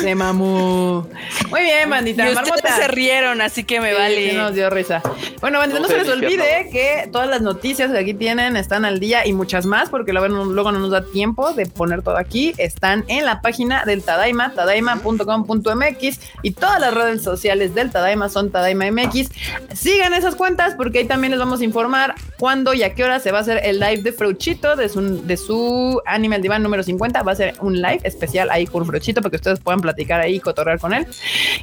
Se 0.00 0.14
mamó. 0.14 1.06
Muy 1.50 1.62
bien, 1.62 1.88
bandita. 1.90 2.28
Y 2.28 2.32
ustedes 2.34 2.74
se 2.74 2.88
rieron, 2.88 3.40
así 3.40 3.64
que 3.64 3.80
me 3.80 3.90
Sí, 3.92 3.98
vale. 3.98 4.30
sí 4.30 4.36
nos 4.36 4.54
dio 4.54 4.70
risa. 4.70 5.02
Bueno, 5.40 5.58
bandita, 5.58 5.80
no, 5.80 5.88
No 5.88 5.92
se 5.92 5.98
les 5.98 6.08
olvide 6.08 6.68
que 6.72 7.08
todas 7.12 7.28
las 7.28 7.42
noticias 7.42 7.90
que 7.90 7.98
aquí 7.98 8.14
tienen 8.14 8.56
están 8.56 8.84
al 8.84 9.00
día 9.00 9.26
y 9.26 9.32
muchas 9.32 9.66
más, 9.66 9.88
porque 9.90 10.12
luego 10.12 10.28
no, 10.28 10.72
nos 10.72 10.90
da 10.90 11.04
tiempo 11.04 11.52
de 11.52 11.66
poner 11.66 12.02
todo 12.02 12.16
aquí. 12.16 12.54
Están 12.58 13.04
en 13.08 13.24
la 13.24 13.40
página 13.42 13.84
del 13.84 14.02
Tadaima, 14.22 14.52
tadaima.com.mx 14.54 16.20
y 16.42 16.52
todas 16.52 16.80
las 16.80 16.94
redes 16.94 17.22
sociales 17.22 17.74
del 17.74 17.90
Tadaima 17.90 18.28
son 18.28 18.52
Tadaima 18.52 18.88
MX. 18.88 19.30
Sigan 19.74 20.14
esas 20.14 20.36
cuentas 20.36 20.74
porque 20.76 21.00
ahí 21.00 21.06
también 21.06 21.32
les 21.32 21.40
vamos 21.40 21.60
a 21.60 21.64
informar 21.64 22.14
cuándo 22.38 22.72
y 22.72 22.84
a 22.84 22.94
qué 22.94 23.02
hora 23.02 23.18
se 23.18 23.32
va 23.32 23.38
a 23.38 23.40
hacer 23.40 23.60
el 23.64 23.80
live 23.80 24.02
de 24.02 24.12
Freuchito, 24.12 24.76
de 24.76 24.88
su, 24.88 25.26
de 25.26 25.36
su 25.36 26.00
Animal 26.06 26.40
Divan 26.40 26.62
número 26.62 26.84
50. 26.84 27.20
Va 27.24 27.32
a 27.32 27.34
ser 27.34 27.54
un 27.60 27.82
live 27.82 27.98
especial 28.04 28.48
ahí 28.52 28.64
con 28.64 28.86
Freuchito 28.86 29.20
para 29.22 29.30
que 29.30 29.36
ustedes 29.36 29.58
puedan 29.58 29.80
platicar 29.80 30.20
ahí 30.20 30.36
y 30.36 30.40
cotorrear 30.40 30.78
con 30.78 30.94
él. 30.94 31.04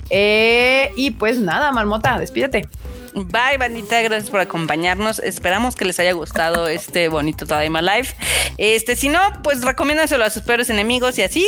Eh, 0.09 0.91
y 0.97 1.11
pues 1.11 1.39
nada, 1.39 1.71
Marmota, 1.71 2.19
despídete. 2.19 2.67
Bye, 3.13 3.57
bandita, 3.57 4.01
gracias 4.01 4.29
por 4.29 4.39
acompañarnos. 4.39 5.19
Esperamos 5.19 5.75
que 5.75 5.85
les 5.85 5.99
haya 5.99 6.13
gustado 6.13 6.67
este 6.67 7.07
bonito 7.07 7.45
Tadaima 7.45 7.81
Live. 7.81 8.09
Este, 8.57 8.95
si 8.95 9.09
no, 9.09 9.19
pues 9.43 9.61
recomiéndenselo 9.61 10.23
a 10.23 10.29
sus 10.29 10.43
peores 10.43 10.69
enemigos 10.69 11.17
y 11.17 11.23
así. 11.23 11.47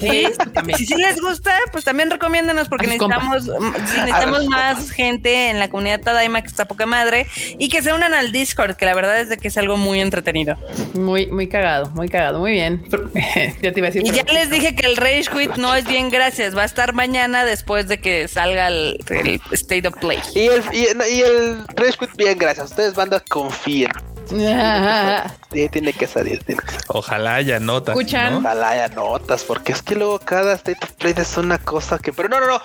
Eh, 0.00 0.32
también. 0.52 0.78
si 0.78 0.86
sí 0.86 0.94
les 0.96 1.20
gusta, 1.20 1.52
pues 1.72 1.84
también 1.84 2.10
recomiéndanos 2.10 2.68
porque 2.68 2.86
necesitamos, 2.86 3.44
mm, 3.44 3.74
sí, 3.86 4.00
necesitamos 4.04 4.46
más 4.46 4.90
gente 4.90 5.50
en 5.50 5.58
la 5.58 5.68
comunidad 5.68 6.00
Tadaima 6.00 6.42
que 6.42 6.48
está 6.48 6.66
poca 6.66 6.86
madre 6.86 7.26
y 7.58 7.68
que 7.68 7.82
se 7.82 7.92
unan 7.92 8.14
al 8.14 8.32
Discord, 8.32 8.76
que 8.76 8.86
la 8.86 8.94
verdad 8.94 9.20
es 9.20 9.28
de 9.28 9.36
que 9.36 9.48
es 9.48 9.58
algo 9.58 9.76
muy 9.76 10.00
entretenido. 10.00 10.56
Muy, 10.94 11.26
muy 11.26 11.48
cagado, 11.48 11.90
muy 11.90 12.08
cagado, 12.08 12.38
muy 12.40 12.52
bien. 12.52 12.84
ya 13.62 13.72
te 13.72 13.80
iba 13.80 13.88
a 13.88 13.90
decir. 13.90 14.06
Y 14.06 14.10
ya 14.10 14.24
les 14.32 14.50
dije 14.50 14.74
que 14.74 14.86
el 14.86 14.96
Rage 14.96 15.26
Quit 15.32 15.56
no 15.56 15.74
es 15.74 15.86
bien 15.86 16.10
gracias, 16.10 16.56
va 16.56 16.62
a 16.62 16.66
estar 16.66 16.92
mañana 16.92 17.44
después 17.44 17.88
de 17.88 17.98
que 17.98 18.28
salga 18.28 18.68
el, 18.68 18.98
el 19.08 19.40
State 19.52 19.88
of 19.88 19.94
Play. 19.98 20.18
Y 20.34 20.46
el, 20.46 20.62
y, 20.72 20.93
y 21.10 21.20
el 21.22 21.64
Quit, 21.98 22.16
bien, 22.16 22.38
gracias. 22.38 22.70
Ustedes, 22.70 22.94
banda, 22.94 23.20
confíen. 23.28 23.90
Sí, 25.54 25.68
tiene 25.68 25.92
que 25.92 26.08
salir. 26.08 26.42
Tiene 26.42 26.60
que 26.62 26.66
salir. 26.66 26.84
Ojalá 26.88 27.36
haya 27.36 27.60
notas. 27.60 27.94
Ojalá 27.96 28.70
haya 28.70 28.88
notas, 28.88 29.44
porque 29.44 29.70
es 29.70 29.82
que 29.82 29.94
luego 29.94 30.18
cada 30.18 30.54
State 30.54 30.80
of 30.82 30.90
Play 30.92 31.14
es 31.16 31.36
una 31.36 31.58
cosa 31.58 31.98
que. 32.00 32.12
Pero 32.12 32.28
no, 32.28 32.40
no, 32.40 32.46
no. 32.48 32.60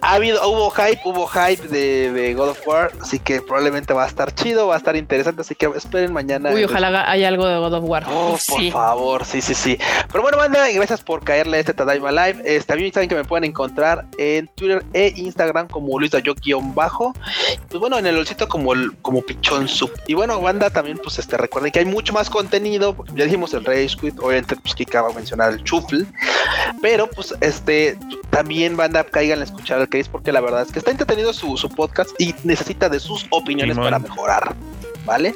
Ha 0.00 0.14
habido, 0.14 0.48
hubo 0.48 0.70
hype, 0.70 1.00
hubo 1.04 1.26
hype 1.26 1.66
de, 1.66 2.12
de 2.12 2.34
God 2.34 2.50
of 2.50 2.66
War, 2.66 2.92
así 3.00 3.18
que 3.18 3.40
probablemente 3.42 3.92
va 3.92 4.04
a 4.04 4.06
estar 4.06 4.32
chido, 4.34 4.68
va 4.68 4.74
a 4.74 4.78
estar 4.78 4.94
interesante, 4.94 5.40
así 5.40 5.56
que 5.56 5.66
esperen 5.74 6.12
mañana. 6.12 6.50
Uy, 6.50 6.60
el- 6.62 6.70
ojalá 6.70 7.10
haya 7.10 7.26
algo 7.28 7.46
de 7.46 7.58
God 7.58 7.74
of 7.74 7.84
War. 7.86 8.04
Oh, 8.08 8.38
por 8.48 8.70
favor, 8.70 9.24
sí, 9.24 9.40
sí, 9.40 9.54
sí. 9.54 9.78
Pero 10.10 10.22
bueno, 10.22 10.38
banda, 10.38 10.70
y 10.70 10.74
gracias 10.74 11.00
por 11.00 11.24
caerle 11.24 11.56
a 11.56 11.60
este 11.60 11.74
Tadaima 11.74 12.12
Live. 12.12 12.42
Eh, 12.44 12.62
también 12.64 12.92
saben 12.92 13.08
que 13.08 13.14
me 13.16 13.24
pueden 13.24 13.44
encontrar 13.44 14.04
en 14.18 14.46
Twitter 14.54 14.84
e 14.92 15.12
Instagram 15.16 15.66
como 15.68 15.98
Luis 15.98 16.12
bajo 16.74 17.12
Pues 17.68 17.80
bueno, 17.80 17.98
en 17.98 18.06
el 18.06 18.16
olcito 18.18 18.48
como 18.48 18.72
el, 18.74 18.96
como 19.02 19.22
Pichón 19.22 19.66
Sub. 19.68 19.90
Y 20.06 20.14
bueno, 20.14 20.40
banda, 20.40 20.70
también, 20.70 20.81
pues 21.02 21.18
este, 21.18 21.36
recuerden 21.36 21.72
que 21.72 21.78
hay 21.80 21.84
mucho 21.84 22.12
más 22.12 22.30
contenido. 22.30 22.96
Ya 23.14 23.24
dijimos 23.24 23.54
el 23.54 23.64
Rage 23.64 23.96
Quit, 24.00 24.18
obviamente, 24.18 24.56
pues 24.56 24.74
Kika 24.74 25.02
va 25.02 25.10
a 25.10 25.12
mencionar 25.12 25.52
el 25.52 25.62
Chufl. 25.64 26.02
Pero, 26.80 27.08
pues, 27.08 27.34
este, 27.40 27.98
también, 28.30 28.76
banda, 28.76 29.04
caigan 29.04 29.40
a 29.40 29.44
escuchar 29.44 29.80
el 29.80 29.88
Case, 29.88 30.08
porque 30.10 30.32
la 30.32 30.40
verdad 30.40 30.62
es 30.62 30.72
que 30.72 30.78
está 30.78 30.90
entretenido 30.90 31.32
su, 31.32 31.56
su 31.56 31.68
podcast 31.68 32.10
y 32.18 32.34
necesita 32.44 32.88
de 32.88 33.00
sus 33.00 33.26
opiniones 33.30 33.74
Simón. 33.74 33.86
para 33.86 33.98
mejorar. 33.98 34.54
¿Vale? 35.04 35.34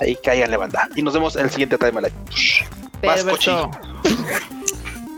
Ahí 0.00 0.16
cáiganle, 0.22 0.56
banda. 0.56 0.88
Y 0.96 1.02
nos 1.02 1.14
vemos 1.14 1.36
en 1.36 1.44
el 1.44 1.50
siguiente 1.50 1.76
Live. 1.80 2.12
Más. 3.02 3.24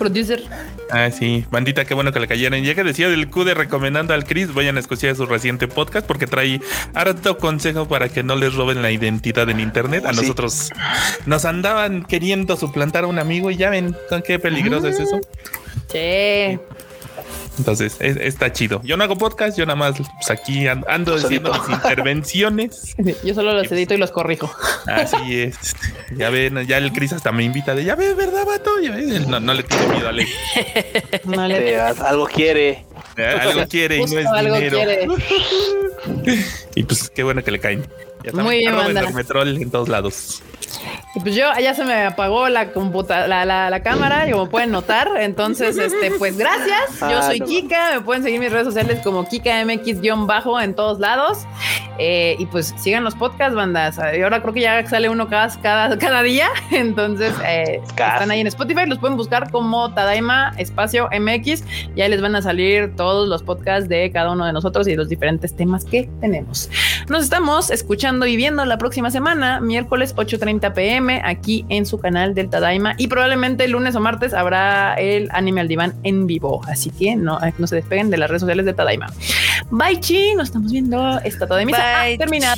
Producer. 0.01 0.43
Ah, 0.91 1.11
sí, 1.11 1.45
bandita, 1.51 1.85
qué 1.85 1.93
bueno 1.93 2.11
que 2.11 2.21
le 2.21 2.27
cayeron. 2.27 2.63
Ya 2.65 2.75
que 2.75 2.83
decía 2.83 3.11
del 3.11 3.29
CUDE 3.29 3.53
recomendando 3.53 4.15
al 4.15 4.25
Chris, 4.25 4.53
vayan 4.55 4.79
a 4.79 4.81
escuchar 4.81 5.15
su 5.15 5.27
reciente 5.27 5.69
podcast 5.69 6.07
porque 6.07 6.27
trae 6.27 6.59
harto 6.95 7.37
consejo 7.37 7.87
para 7.87 8.09
que 8.09 8.23
no 8.23 8.35
les 8.35 8.55
roben 8.55 8.81
la 8.81 8.91
identidad 8.91 9.49
en 9.51 9.61
internet. 9.61 10.07
A 10.07 10.15
Sí. 10.15 10.23
nosotros 10.23 10.71
nos 11.27 11.45
andaban 11.45 12.03
queriendo 12.05 12.57
suplantar 12.57 13.05
a 13.05 13.09
un 13.09 13.19
amigo 13.19 13.51
y 13.51 13.57
ya 13.59 13.69
ven 13.69 13.95
con 14.09 14.23
qué 14.23 14.39
peligroso 14.39 14.89
es 14.89 15.01
eso. 15.01 15.21
Sí. 15.93 16.59
Entonces, 17.61 17.97
es- 18.01 18.17
está 18.17 18.53
chido. 18.53 18.81
Yo 18.85 18.97
no 18.97 19.05
hago 19.05 19.17
podcast, 19.19 19.57
yo 19.59 19.67
nada 19.67 19.77
más 19.77 19.97
pues, 19.99 20.31
aquí 20.31 20.67
an- 20.67 20.85
ando 20.89 21.15
haciendo 21.15 21.53
Solito. 21.55 21.69
mis 21.69 21.77
intervenciones. 21.85 22.95
Yo 23.25 23.35
solo 23.35 23.53
los 23.53 23.71
edito 23.71 23.93
y 23.95 23.99
los 23.99 24.11
corrijo. 24.11 24.51
Así 24.87 25.41
es. 25.41 25.57
Ya 26.17 26.31
ven, 26.31 26.67
ya 26.67 26.79
el 26.79 26.91
Chris 26.93 27.13
hasta 27.13 27.31
me 27.33 27.45
invita 27.45 27.75
de 27.75 27.85
ya 27.85 27.95
ves, 27.97 28.17
¿verdad, 28.17 28.45
vato? 28.47 28.71
Ya 28.83 28.93
ves, 28.93 29.27
no, 29.29 29.39
no 29.41 29.53
le 29.55 29.63
tengo 29.63 29.87
miedo 29.93 30.07
a 30.07 30.11
Alex. 30.11 30.31
No 31.25 31.47
le 31.47 31.59
Te- 31.61 31.79
algo 31.81 32.27
quiere. 32.27 32.85
Algo 33.17 33.67
quiere 33.69 33.99
y 33.99 34.05
no 34.07 34.19
es 34.19 34.27
algo 34.27 34.55
dinero. 34.55 34.77
quiere. 34.77 36.45
Y 36.75 36.83
pues 36.85 37.11
qué 37.11 37.23
bueno 37.23 37.45
que 37.45 37.51
le 37.51 37.59
caen. 37.61 37.87
Ya 38.25 38.31
saben, 38.31 38.45
Muy 38.47 38.59
bien. 38.59 38.75
Enormetrol 38.75 39.57
en 39.63 39.71
todos 39.71 39.89
lados. 39.89 40.43
Y 41.17 41.21
pues 41.21 41.35
yo 41.35 41.47
ya 41.61 41.75
se 41.75 41.85
me 41.85 42.05
apagó 42.05 42.49
la 42.49 42.73
computa 42.73 43.27
la, 43.27 43.45
la, 43.45 43.69
la 43.71 43.83
cámara, 43.83 44.31
como 44.31 44.49
pueden 44.49 44.71
notar. 44.71 45.09
Entonces, 45.19 45.77
este, 45.77 46.13
pues 46.13 46.39
gracias. 46.39 47.01
Yo 47.01 47.19
Ah, 47.19 47.23
soy 47.23 47.41
no. 47.41 47.47
Kika. 47.47 47.91
Me 47.95 48.01
pueden 48.03 48.23
seguir 48.23 48.37
en 48.37 48.43
mis 48.45 48.53
redes 48.53 48.67
sociales 48.67 49.01
como 49.03 49.27
KikaMX-bajo 49.27 50.61
en 50.61 50.75
todos 50.75 51.01
lados. 51.01 51.39
Eh, 51.99 52.37
y 52.39 52.47
pues 52.47 52.73
sigan 52.79 53.03
los 53.05 53.15
podcasts, 53.17 53.55
bandas. 53.55 53.99
Y 54.17 54.23
ahora 54.23 54.41
creo 54.41 54.55
que 54.55 54.61
ya 54.61 54.87
sale 54.87 55.09
uno 55.09 55.29
cada, 55.29 55.49
cada, 55.61 55.99
cada 55.99 56.23
día. 56.23 56.49
Entonces, 56.71 57.35
eh, 57.45 57.81
están 57.89 58.31
ahí 58.31 58.41
en 58.41 58.47
Spotify. 58.47 58.87
Los 58.87 58.99
pueden 58.99 59.17
buscar 59.17 59.51
como 59.51 59.93
Tadaima 59.93 60.53
Espacio 60.57 61.09
MX. 61.13 61.65
Y 61.97 62.01
ahí 62.03 62.09
les 62.11 62.23
van 62.23 62.37
a 62.37 62.43
salir 62.43 62.95
todos 62.95 63.29
los 63.29 63.43
podcasts 63.43 63.89
de 63.89 64.11
cada 64.13 64.31
uno 64.31 64.47
de 64.47 64.53
nosotros 64.53 64.87
y 64.87 64.95
los 64.95 65.09
diferentes 65.09 65.55
temas 65.57 65.85
que 65.85 66.09
tenemos. 66.21 66.71
Nos 67.09 67.25
estamos 67.25 67.71
escuchando 67.71 68.10
y 68.27 68.37
viendo 68.37 68.65
la 68.65 68.79
próxima 68.79 69.11
semana, 69.11 69.61
miércoles 69.61 70.15
8:30 70.17 70.73
pm, 70.75 71.23
aquí 71.25 71.65
en 71.69 71.87
su 71.87 71.99
canal 71.99 72.35
del 72.35 72.51
Tadaima. 72.51 72.95
Y 72.99 73.09
probablemente 73.09 73.65
el 73.65 73.73
lunes 73.73 73.95
o 73.95 74.01
martes 74.01 74.35
habrá 74.35 74.95
el 74.95 75.29
anime 75.33 75.61
al 75.61 75.69
diván 75.69 75.95
en 76.03 76.27
vivo. 76.27 76.61
Así 76.67 76.91
que 76.91 77.17
no, 77.17 77.39
no 77.59 77.67
se 77.67 77.77
despeguen 77.77 78.11
de 78.11 78.19
las 78.19 78.29
redes 78.29 78.41
sociales 78.41 78.67
de 78.67 78.73
Tadaima. 78.75 79.13
Bye, 79.71 80.01
chi. 80.01 80.35
Nos 80.35 80.49
estamos 80.49 80.73
viendo. 80.73 81.19
Esta 81.21 81.47
Tadaima 81.47 81.79
Bye, 82.03 82.19
termina. 82.19 82.55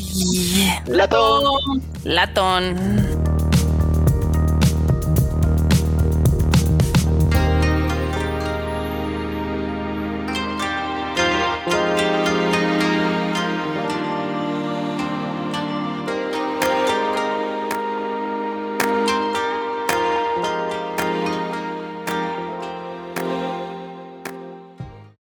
Latón. 0.86 1.82
Latón. 2.04 3.31